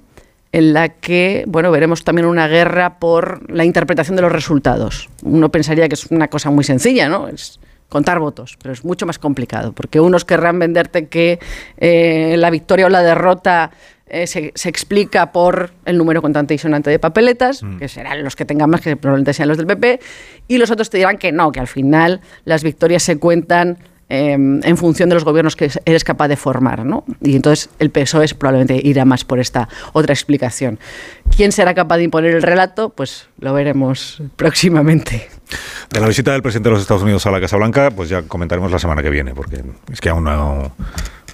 en 0.53 0.71
la 0.71 0.89
que 0.89 1.43
bueno, 1.47 1.71
veremos 1.71 2.05
también 2.05 2.27
una 2.27 2.47
guerra 2.47 2.99
por 2.99 3.51
la 3.51 3.65
interpretación 3.65 4.15
de 4.15 4.21
los 4.21 4.31
resultados. 4.31 5.09
Uno 5.23 5.49
pensaría 5.49 5.89
que 5.89 5.95
es 5.95 6.05
una 6.05 6.29
cosa 6.29 6.51
muy 6.51 6.63
sencilla, 6.63 7.09
¿no? 7.09 7.27
Es 7.27 7.59
contar 7.89 8.19
votos, 8.19 8.57
pero 8.61 8.73
es 8.73 8.85
mucho 8.85 9.05
más 9.05 9.19
complicado, 9.19 9.73
porque 9.73 9.99
unos 9.99 10.25
querrán 10.25 10.57
venderte 10.59 11.07
que 11.07 11.39
eh, 11.77 12.35
la 12.37 12.49
victoria 12.49 12.85
o 12.85 12.89
la 12.89 13.03
derrota 13.03 13.71
eh, 14.07 14.27
se, 14.27 14.51
explica 14.69 15.31
por 15.31 15.71
el 15.85 15.97
número 15.97 16.21
contante 16.21 16.53
y 16.53 16.57
sonante 16.57 16.89
de 16.89 16.99
papeletas, 16.99 17.63
mm. 17.63 17.77
que 17.77 17.87
serán 17.87 18.23
los 18.23 18.35
que 18.35 18.45
tengan 18.45 18.69
más, 18.69 18.81
que 18.81 18.95
probablemente 18.95 19.33
sean 19.33 19.49
los 19.49 19.57
del 19.57 19.67
PP, 19.67 19.99
y 20.47 20.57
los 20.57 20.71
otros 20.71 20.89
te 20.89 20.97
dirán 20.97 21.17
que 21.17 21.31
no, 21.31 21.51
que 21.51 21.59
al 21.59 21.67
final 21.67 22.21
las 22.45 22.63
victorias 22.63 23.03
se 23.03 23.17
cuentan 23.17 23.79
em, 24.09 24.61
en 24.63 24.77
función 24.77 25.09
de 25.09 25.15
los 25.15 25.23
gobiernos 25.23 25.55
que 25.55 25.71
eres 25.85 26.03
capaz 26.03 26.27
de 26.27 26.35
formar, 26.35 26.85
¿no? 26.85 27.03
Y 27.21 27.35
entonces 27.35 27.69
el 27.79 27.89
PSOE 27.89 28.27
probablemente 28.37 28.79
irá 28.83 29.05
más 29.05 29.23
por 29.25 29.39
esta 29.39 29.69
otra 29.93 30.13
explicación. 30.13 30.79
¿Quién 31.35 31.51
será 31.51 31.73
capaz 31.73 31.97
de 31.97 32.03
imponer 32.03 32.35
el 32.35 32.41
relato? 32.41 32.89
Pues 32.89 33.27
lo 33.39 33.53
veremos 33.53 34.21
próximamente. 34.35 35.29
De 35.91 35.99
la 35.99 36.07
visita 36.07 36.31
del 36.31 36.41
presidente 36.41 36.69
de 36.69 36.73
los 36.73 36.81
Estados 36.81 37.03
Unidos 37.03 37.25
a 37.25 37.31
la 37.31 37.39
Casa 37.39 37.57
Blanca, 37.57 37.91
pues 37.91 38.09
ya 38.09 38.23
comentaremos 38.23 38.71
la 38.71 38.79
semana 38.79 39.03
que 39.03 39.09
viene, 39.09 39.33
porque 39.33 39.63
es 39.91 40.01
que 40.01 40.09
aún 40.09 40.23
no 40.23 40.73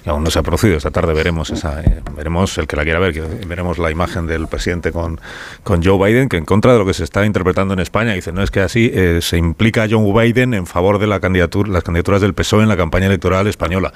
aún 0.06 0.24
no 0.24 0.30
se 0.30 0.38
ha 0.38 0.42
producido. 0.42 0.76
Esta 0.76 0.90
tarde 0.90 1.12
veremos 1.12 1.50
esa, 1.50 1.80
eh, 1.82 2.00
veremos 2.16 2.56
el 2.58 2.66
que 2.66 2.76
la 2.76 2.84
quiera 2.84 2.98
ver, 2.98 3.12
que 3.12 3.20
veremos 3.20 3.78
la 3.78 3.90
imagen 3.90 4.26
del 4.26 4.46
presidente 4.46 4.92
con, 4.92 5.20
con 5.62 5.82
Joe 5.82 5.98
Biden, 5.98 6.28
que 6.28 6.36
en 6.36 6.44
contra 6.44 6.72
de 6.72 6.78
lo 6.78 6.86
que 6.86 6.94
se 6.94 7.04
está 7.04 7.26
interpretando 7.26 7.74
en 7.74 7.80
España, 7.80 8.12
dice, 8.12 8.32
no 8.32 8.42
es 8.42 8.50
que 8.50 8.60
así 8.60 8.90
eh, 8.92 9.20
se 9.22 9.36
implica 9.36 9.84
a 9.84 9.88
Joe 9.88 10.12
Biden 10.12 10.54
en 10.54 10.66
favor 10.66 10.98
de 10.98 11.06
la 11.06 11.20
candidatura, 11.20 11.70
las 11.70 11.84
candidaturas 11.84 12.20
del 12.20 12.34
PSOE 12.34 12.62
en 12.62 12.68
la 12.68 12.76
campaña 12.76 13.06
electoral 13.06 13.46
española. 13.46 13.92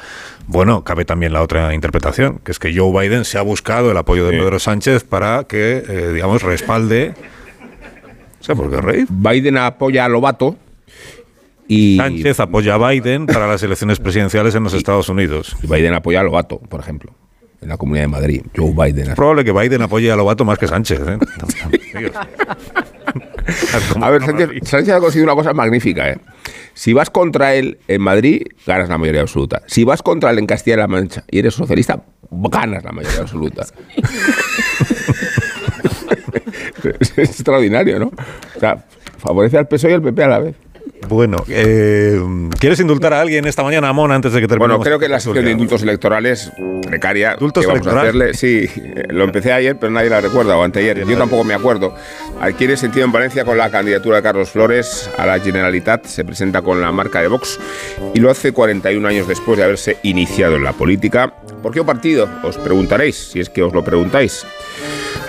Bueno, 0.46 0.84
cabe 0.84 1.04
también 1.04 1.32
la 1.32 1.42
otra 1.42 1.74
interpretación, 1.74 2.40
que 2.44 2.52
es 2.52 2.58
que 2.58 2.76
Joe 2.76 2.92
Biden 2.92 3.24
se 3.24 3.38
ha 3.38 3.42
buscado 3.42 3.90
el 3.90 3.96
apoyo 3.96 4.26
de 4.26 4.32
Pedro 4.38 4.58
Sánchez 4.58 5.04
para 5.04 5.44
que, 5.44 5.84
eh, 5.88 6.12
digamos, 6.12 6.42
respalde... 6.42 7.14
¿Sé 8.40 8.54
por 8.54 8.70
qué 8.70 8.78
rey? 8.78 9.06
Biden 9.08 9.56
apoya 9.56 10.04
a 10.04 10.08
Lobato 10.08 10.56
y 11.68 11.96
Sánchez 11.96 12.40
apoya 12.40 12.74
a 12.74 12.90
Biden 12.90 13.26
para 13.26 13.46
las 13.46 13.62
elecciones 13.62 14.00
presidenciales 14.00 14.54
en 14.54 14.64
los 14.64 14.74
Estados 14.74 15.08
Unidos. 15.08 15.56
Y 15.62 15.66
Biden 15.66 15.94
apoya 15.94 16.20
a 16.20 16.22
Lobato, 16.22 16.58
por 16.58 16.80
ejemplo, 16.80 17.12
en 17.60 17.68
la 17.68 17.76
Comunidad 17.76 18.04
de 18.04 18.08
Madrid. 18.08 18.42
Joe 18.56 18.72
Biden. 18.72 19.10
Es 19.10 19.14
probable 19.14 19.44
que 19.44 19.52
Biden 19.52 19.82
apoye 19.82 20.10
a 20.10 20.16
Lobato 20.16 20.44
más 20.44 20.58
que 20.58 20.68
Sánchez. 20.68 21.00
¿eh? 21.06 21.18
a 24.00 24.10
ver, 24.10 24.22
Sánchez, 24.62 24.94
ha 24.94 25.00
conseguido 25.00 25.24
una 25.24 25.34
cosa 25.34 25.52
magnífica. 25.52 26.10
¿eh? 26.10 26.18
Si 26.74 26.92
vas 26.92 27.10
contra 27.10 27.54
él 27.54 27.78
en 27.88 28.02
Madrid, 28.02 28.42
ganas 28.66 28.88
la 28.88 28.98
mayoría 28.98 29.22
absoluta. 29.22 29.62
Si 29.66 29.84
vas 29.84 30.02
contra 30.02 30.30
él 30.30 30.38
en 30.38 30.46
Castilla-La 30.46 30.86
Mancha 30.86 31.24
y 31.30 31.38
eres 31.38 31.54
socialista, 31.54 32.02
ganas 32.30 32.84
la 32.84 32.92
mayoría 32.92 33.20
absoluta. 33.20 33.66
es 37.00 37.18
extraordinario, 37.18 37.98
¿no? 37.98 38.12
O 38.56 38.60
sea, 38.60 38.84
favorece 39.18 39.58
al 39.58 39.68
PSOE 39.68 39.90
y 39.90 39.94
al 39.94 40.02
PP 40.02 40.22
a 40.22 40.28
la 40.28 40.38
vez. 40.40 40.56
Bueno, 41.08 41.44
eh, 41.48 42.20
¿quieres 42.58 42.80
indultar 42.80 43.12
a 43.12 43.20
alguien 43.20 43.46
esta 43.46 43.62
mañana, 43.62 43.88
Amón, 43.88 44.10
antes 44.12 44.32
de 44.32 44.40
que 44.40 44.48
terminemos? 44.48 44.78
Bueno, 44.78 44.84
creo 44.84 44.98
que 44.98 45.08
la 45.08 45.20
sección 45.20 45.44
de 45.44 45.50
indultos 45.50 45.82
electorales 45.82 46.50
precaria. 46.86 47.32
¿Indultos 47.34 47.64
electorales? 47.64 48.38
sí, 48.38 48.68
lo 49.08 49.24
empecé 49.24 49.52
ayer, 49.52 49.76
pero 49.78 49.92
nadie 49.92 50.10
la 50.10 50.20
recuerda, 50.20 50.56
o 50.56 50.62
anteayer. 50.62 51.06
Yo 51.06 51.18
tampoco 51.18 51.44
me 51.44 51.54
acuerdo. 51.54 51.94
Adquiere 52.40 52.76
sentido 52.76 53.04
en 53.04 53.12
Valencia 53.12 53.44
con 53.44 53.58
la 53.58 53.70
candidatura 53.70 54.16
de 54.18 54.22
Carlos 54.22 54.50
Flores 54.50 55.10
a 55.18 55.26
la 55.26 55.38
Generalitat. 55.38 56.06
Se 56.06 56.24
presenta 56.24 56.62
con 56.62 56.80
la 56.80 56.90
marca 56.92 57.20
de 57.20 57.28
Vox 57.28 57.58
y 58.14 58.20
lo 58.20 58.30
hace 58.30 58.52
41 58.52 59.06
años 59.06 59.28
después 59.28 59.58
de 59.58 59.64
haberse 59.64 59.98
iniciado 60.02 60.56
en 60.56 60.64
la 60.64 60.72
política. 60.72 61.34
¿Por 61.62 61.72
qué 61.72 61.82
partido? 61.84 62.28
Os 62.42 62.56
preguntaréis, 62.56 63.16
si 63.16 63.40
es 63.40 63.48
que 63.48 63.62
os 63.62 63.72
lo 63.72 63.84
preguntáis. 63.84 64.46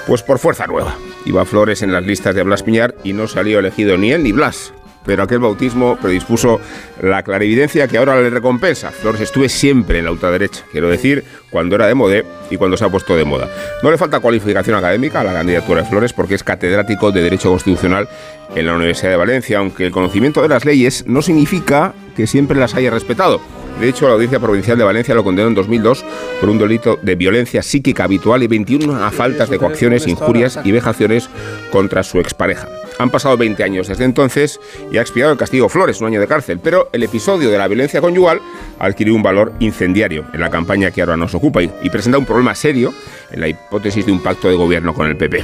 Pues 0.07 0.23
por 0.23 0.39
Fuerza 0.39 0.67
Nueva. 0.67 0.95
Iba 1.25 1.45
Flores 1.45 1.81
en 1.81 1.91
las 1.91 2.05
listas 2.05 2.35
de 2.35 2.43
Blas 2.43 2.63
Piñar 2.63 2.93
y 3.03 3.13
no 3.13 3.27
salió 3.27 3.59
elegido 3.59 3.97
ni 3.97 4.11
él 4.11 4.23
ni 4.23 4.31
Blas 4.31 4.73
pero 5.05 5.23
aquel 5.23 5.39
bautismo 5.39 5.97
predispuso 5.97 6.59
la 7.01 7.23
clarividencia 7.23 7.87
que 7.87 7.97
ahora 7.97 8.19
le 8.19 8.29
recompensa. 8.29 8.91
Flores 8.91 9.21
estuve 9.21 9.49
siempre 9.49 9.99
en 9.99 10.05
la 10.05 10.11
ultraderecha, 10.11 10.63
quiero 10.71 10.89
decir, 10.89 11.23
cuando 11.49 11.75
era 11.75 11.87
de 11.87 11.95
moda 11.95 12.23
y 12.49 12.57
cuando 12.57 12.77
se 12.77 12.85
ha 12.85 12.89
puesto 12.89 13.15
de 13.15 13.25
moda. 13.25 13.49
No 13.81 13.91
le 13.91 13.97
falta 13.97 14.19
cualificación 14.19 14.75
académica 14.75 15.21
a 15.21 15.23
la 15.23 15.33
candidatura 15.33 15.81
de 15.81 15.89
Flores 15.89 16.13
porque 16.13 16.35
es 16.35 16.43
catedrático 16.43 17.11
de 17.11 17.21
Derecho 17.21 17.49
Constitucional 17.49 18.07
en 18.53 18.65
la 18.65 18.75
Universidad 18.75 19.11
de 19.11 19.17
Valencia, 19.17 19.59
aunque 19.59 19.85
el 19.85 19.91
conocimiento 19.91 20.41
de 20.41 20.49
las 20.49 20.65
leyes 20.65 21.05
no 21.07 21.21
significa 21.21 21.93
que 22.15 22.27
siempre 22.27 22.59
las 22.59 22.75
haya 22.75 22.91
respetado. 22.91 23.41
De 23.79 23.89
hecho, 23.89 24.07
la 24.07 24.13
Audiencia 24.13 24.39
Provincial 24.39 24.77
de 24.77 24.85
Valencia 24.85 25.13
lo 25.13 25.23
condenó 25.23 25.49
en 25.49 25.55
2002 25.55 26.05
por 26.39 26.49
un 26.49 26.57
delito 26.57 26.97
de 27.01 27.15
violencia 27.15 27.61
psíquica 27.61 28.05
habitual 28.05 28.41
y 28.41 28.47
21 28.47 29.03
a 29.03 29.11
faltas 29.11 29.49
de 29.49 29.57
coacciones, 29.57 30.07
injurias 30.07 30.59
y 30.63 30.71
vejaciones 30.71 31.29
contra 31.71 32.03
su 32.03 32.19
expareja. 32.19 32.69
Han 32.97 33.09
pasado 33.09 33.35
20 33.35 33.61
años 33.63 33.87
desde 33.87 34.05
entonces 34.05 34.59
y 34.89 34.97
ha 34.97 35.01
expiado 35.01 35.33
el 35.33 35.37
castigo 35.37 35.67
Flores, 35.67 35.99
un 35.99 36.07
año 36.07 36.21
de 36.21 36.27
cárcel, 36.27 36.59
pero 36.63 36.89
el 36.93 37.03
episodio 37.03 37.49
de 37.49 37.57
la 37.57 37.67
violencia 37.67 37.99
conyugal 37.99 38.39
adquirió 38.79 39.13
un 39.13 39.23
valor 39.23 39.53
incendiario 39.59 40.25
en 40.33 40.39
la 40.39 40.49
campaña 40.49 40.91
que 40.91 41.01
ahora 41.01 41.17
nos 41.17 41.35
ocupa 41.35 41.61
y, 41.61 41.89
presenta 41.89 42.17
un 42.17 42.25
problema 42.25 42.55
serio 42.55 42.93
en 43.31 43.41
la 43.41 43.47
hipótesis 43.47 44.05
de 44.05 44.11
un 44.11 44.21
pacto 44.21 44.47
de 44.47 44.55
gobierno 44.55 44.93
con 44.93 45.07
el 45.07 45.17
PP. 45.17 45.43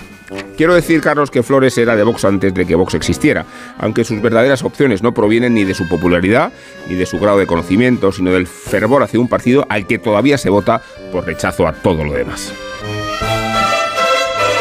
Quiero 0.56 0.76
decir, 0.76 1.02
Carlos, 1.02 1.32
que 1.32 1.44
Flores 1.44 1.78
era 1.78 1.96
de 1.96 2.04
Vox 2.04 2.24
antes 2.24 2.54
de 2.54 2.66
que 2.66 2.76
Vox 2.76 2.91
existiera, 2.98 3.46
aunque 3.78 4.04
sus 4.04 4.22
verdaderas 4.22 4.64
opciones 4.64 5.02
no 5.02 5.14
provienen 5.14 5.54
ni 5.54 5.64
de 5.64 5.74
su 5.74 5.88
popularidad 5.88 6.52
ni 6.88 6.96
de 6.96 7.06
su 7.06 7.20
grado 7.20 7.38
de 7.38 7.48
conocimiento, 7.48 8.12
sino 8.12 8.32
del 8.32 8.48
fervor 8.48 9.04
hacia 9.04 9.20
un 9.20 9.28
partido 9.28 9.66
al 9.70 9.88
que 9.88 10.00
todavía 10.00 10.38
se 10.38 10.50
vota 10.50 10.82
por 11.12 11.26
rechazo 11.26 11.68
a 11.68 11.74
todo 11.74 12.04
lo 12.04 12.14
demás. 12.14 12.54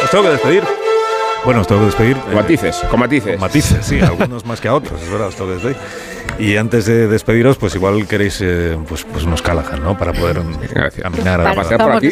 Os 0.04 0.10
tengo 0.10 0.24
que 0.24 0.30
despedir. 0.30 0.64
Bueno, 1.44 1.62
os 1.62 1.66
tengo 1.66 1.80
que 1.80 1.86
despedir. 1.86 2.16
Con 2.18 2.34
matices, 2.34 2.76
con 2.90 3.00
matices. 3.00 3.32
Con 3.32 3.40
matices, 3.40 3.86
sí, 3.86 4.00
algunos 4.00 4.44
más 4.46 4.60
que 4.60 4.68
a 4.68 4.74
otros, 4.74 5.00
es 5.00 5.10
verdad, 5.10 5.28
os 5.28 5.36
tengo 5.36 5.48
que 5.48 5.54
despedir. 5.54 5.76
Y 6.38 6.56
antes 6.56 6.86
de 6.86 7.06
despediros, 7.06 7.58
pues 7.58 7.74
igual 7.74 8.06
queréis 8.06 8.40
eh, 8.40 8.78
pues, 8.88 9.04
pues 9.04 9.24
unos 9.24 9.42
Callahan, 9.42 9.82
¿no? 9.82 9.98
Para 9.98 10.12
poder 10.12 10.40
caminar 11.02 11.42
para, 11.42 11.54
pasear 11.54 11.80
por 11.80 11.92
aquí. 11.92 12.10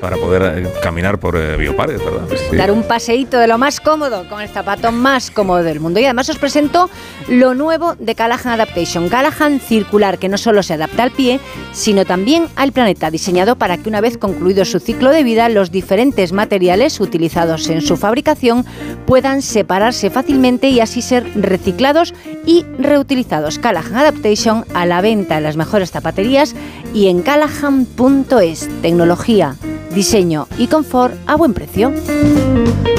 Para 0.00 0.16
poder 0.16 0.58
eh, 0.58 0.68
caminar 0.82 1.18
por 1.18 1.36
eh, 1.36 1.56
Biopares, 1.56 2.00
¿verdad? 2.04 2.22
Dar 2.52 2.70
un 2.70 2.82
paseíto 2.82 3.38
de 3.38 3.46
lo 3.46 3.58
más 3.58 3.80
cómodo, 3.80 4.28
con 4.28 4.40
el 4.40 4.48
zapato 4.48 4.92
más 4.92 5.30
cómodo 5.30 5.62
del 5.62 5.80
mundo. 5.80 6.00
Y 6.00 6.04
además 6.04 6.28
os 6.28 6.38
presento 6.38 6.88
lo 7.28 7.54
nuevo 7.54 7.94
de 7.98 8.14
Callahan 8.14 8.54
Adaptation. 8.54 9.08
Callahan 9.08 9.60
circular, 9.60 10.18
que 10.18 10.28
no 10.28 10.38
solo 10.38 10.62
se 10.62 10.74
adapta 10.74 11.02
al 11.02 11.10
pie, 11.10 11.40
sino 11.72 12.04
también 12.04 12.46
al 12.56 12.72
planeta, 12.72 13.10
diseñado 13.10 13.56
para 13.56 13.78
que 13.78 13.88
una 13.88 14.00
vez 14.00 14.18
concluido 14.18 14.64
su 14.64 14.78
ciclo 14.78 15.10
de 15.10 15.24
vida, 15.24 15.48
los 15.48 15.70
diferentes 15.70 16.32
materiales 16.32 17.00
utilizados 17.00 17.68
en 17.68 17.80
su 17.80 17.96
fabricación 17.96 18.64
puedan 19.06 19.42
separarse 19.42 20.10
fácilmente 20.10 20.68
y 20.68 20.80
así 20.80 21.02
ser 21.02 21.24
reciclados 21.34 22.14
y 22.46 22.64
reutilizados. 22.78 23.53
Callahan 23.58 23.96
Adaptation 23.96 24.64
a 24.74 24.86
la 24.86 25.00
venta 25.00 25.36
en 25.38 25.42
las 25.44 25.56
mejores 25.56 25.90
zapaterías 25.90 26.54
y 26.92 27.08
en 27.08 27.22
callahan.es. 27.22 28.68
Tecnología 28.82 29.56
diseño 29.94 30.48
y 30.58 30.66
confort 30.66 31.14
a 31.26 31.36
buen 31.36 31.54
precio. 31.54 31.92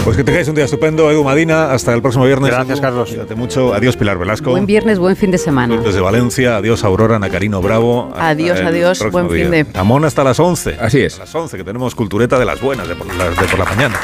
Pues 0.06 0.16
que 0.16 0.24
tengáis 0.24 0.48
un 0.48 0.56
día 0.56 0.64
estupendo, 0.66 1.10
Edu 1.12 1.24
Madina. 1.24 1.72
Hasta 1.74 1.94
el 1.94 2.02
próximo 2.02 2.26
viernes. 2.26 2.52
Gracias. 2.52 2.80
Carlos. 2.80 3.10
Cuídate 3.10 3.36
mucho. 3.36 3.74
Adiós, 3.74 3.98
Pilar 3.98 4.18
Velasco. 4.18 4.52
Buen 4.52 4.66
viernes, 4.66 4.98
buen 5.00 5.16
fin 5.16 5.30
de 5.32 5.38
semana. 5.38 5.76
Desde 5.78 6.00
Valencia, 6.00 6.58
adiós 6.58 6.84
Aurora 6.84 7.20
Nacarino 7.20 7.62
Bravo. 7.62 8.14
Adiós, 8.16 8.60
adiós, 8.62 9.04
buen 9.12 9.30
fin 9.30 9.52
de- 9.52 9.66
Amón 9.74 10.06
hasta 10.06 10.24
las 10.24 10.40
11. 10.40 10.78
Así 10.80 11.02
es. 11.02 11.18
A 11.18 11.22
las 11.22 11.36
11, 11.36 11.58
que 11.58 11.64
tenemos 11.64 11.96
cultureta 11.96 12.40
de 12.40 12.46
las 12.46 12.62
buenas, 12.62 12.88
de 12.88 12.96
por, 12.96 13.14
las 13.16 13.38
de 13.38 13.46
por 13.46 13.60
la 13.60 13.66
mañana. 13.66 14.00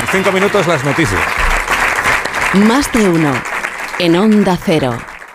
En 0.00 0.08
cinco 0.10 0.32
minutos 0.32 0.66
las 0.66 0.84
noticias. 0.84 1.20
Más 2.54 2.90
de 2.92 3.08
uno. 3.08 3.32
En 4.00 4.16
Onda 4.16 4.58
Cero. 4.64 4.92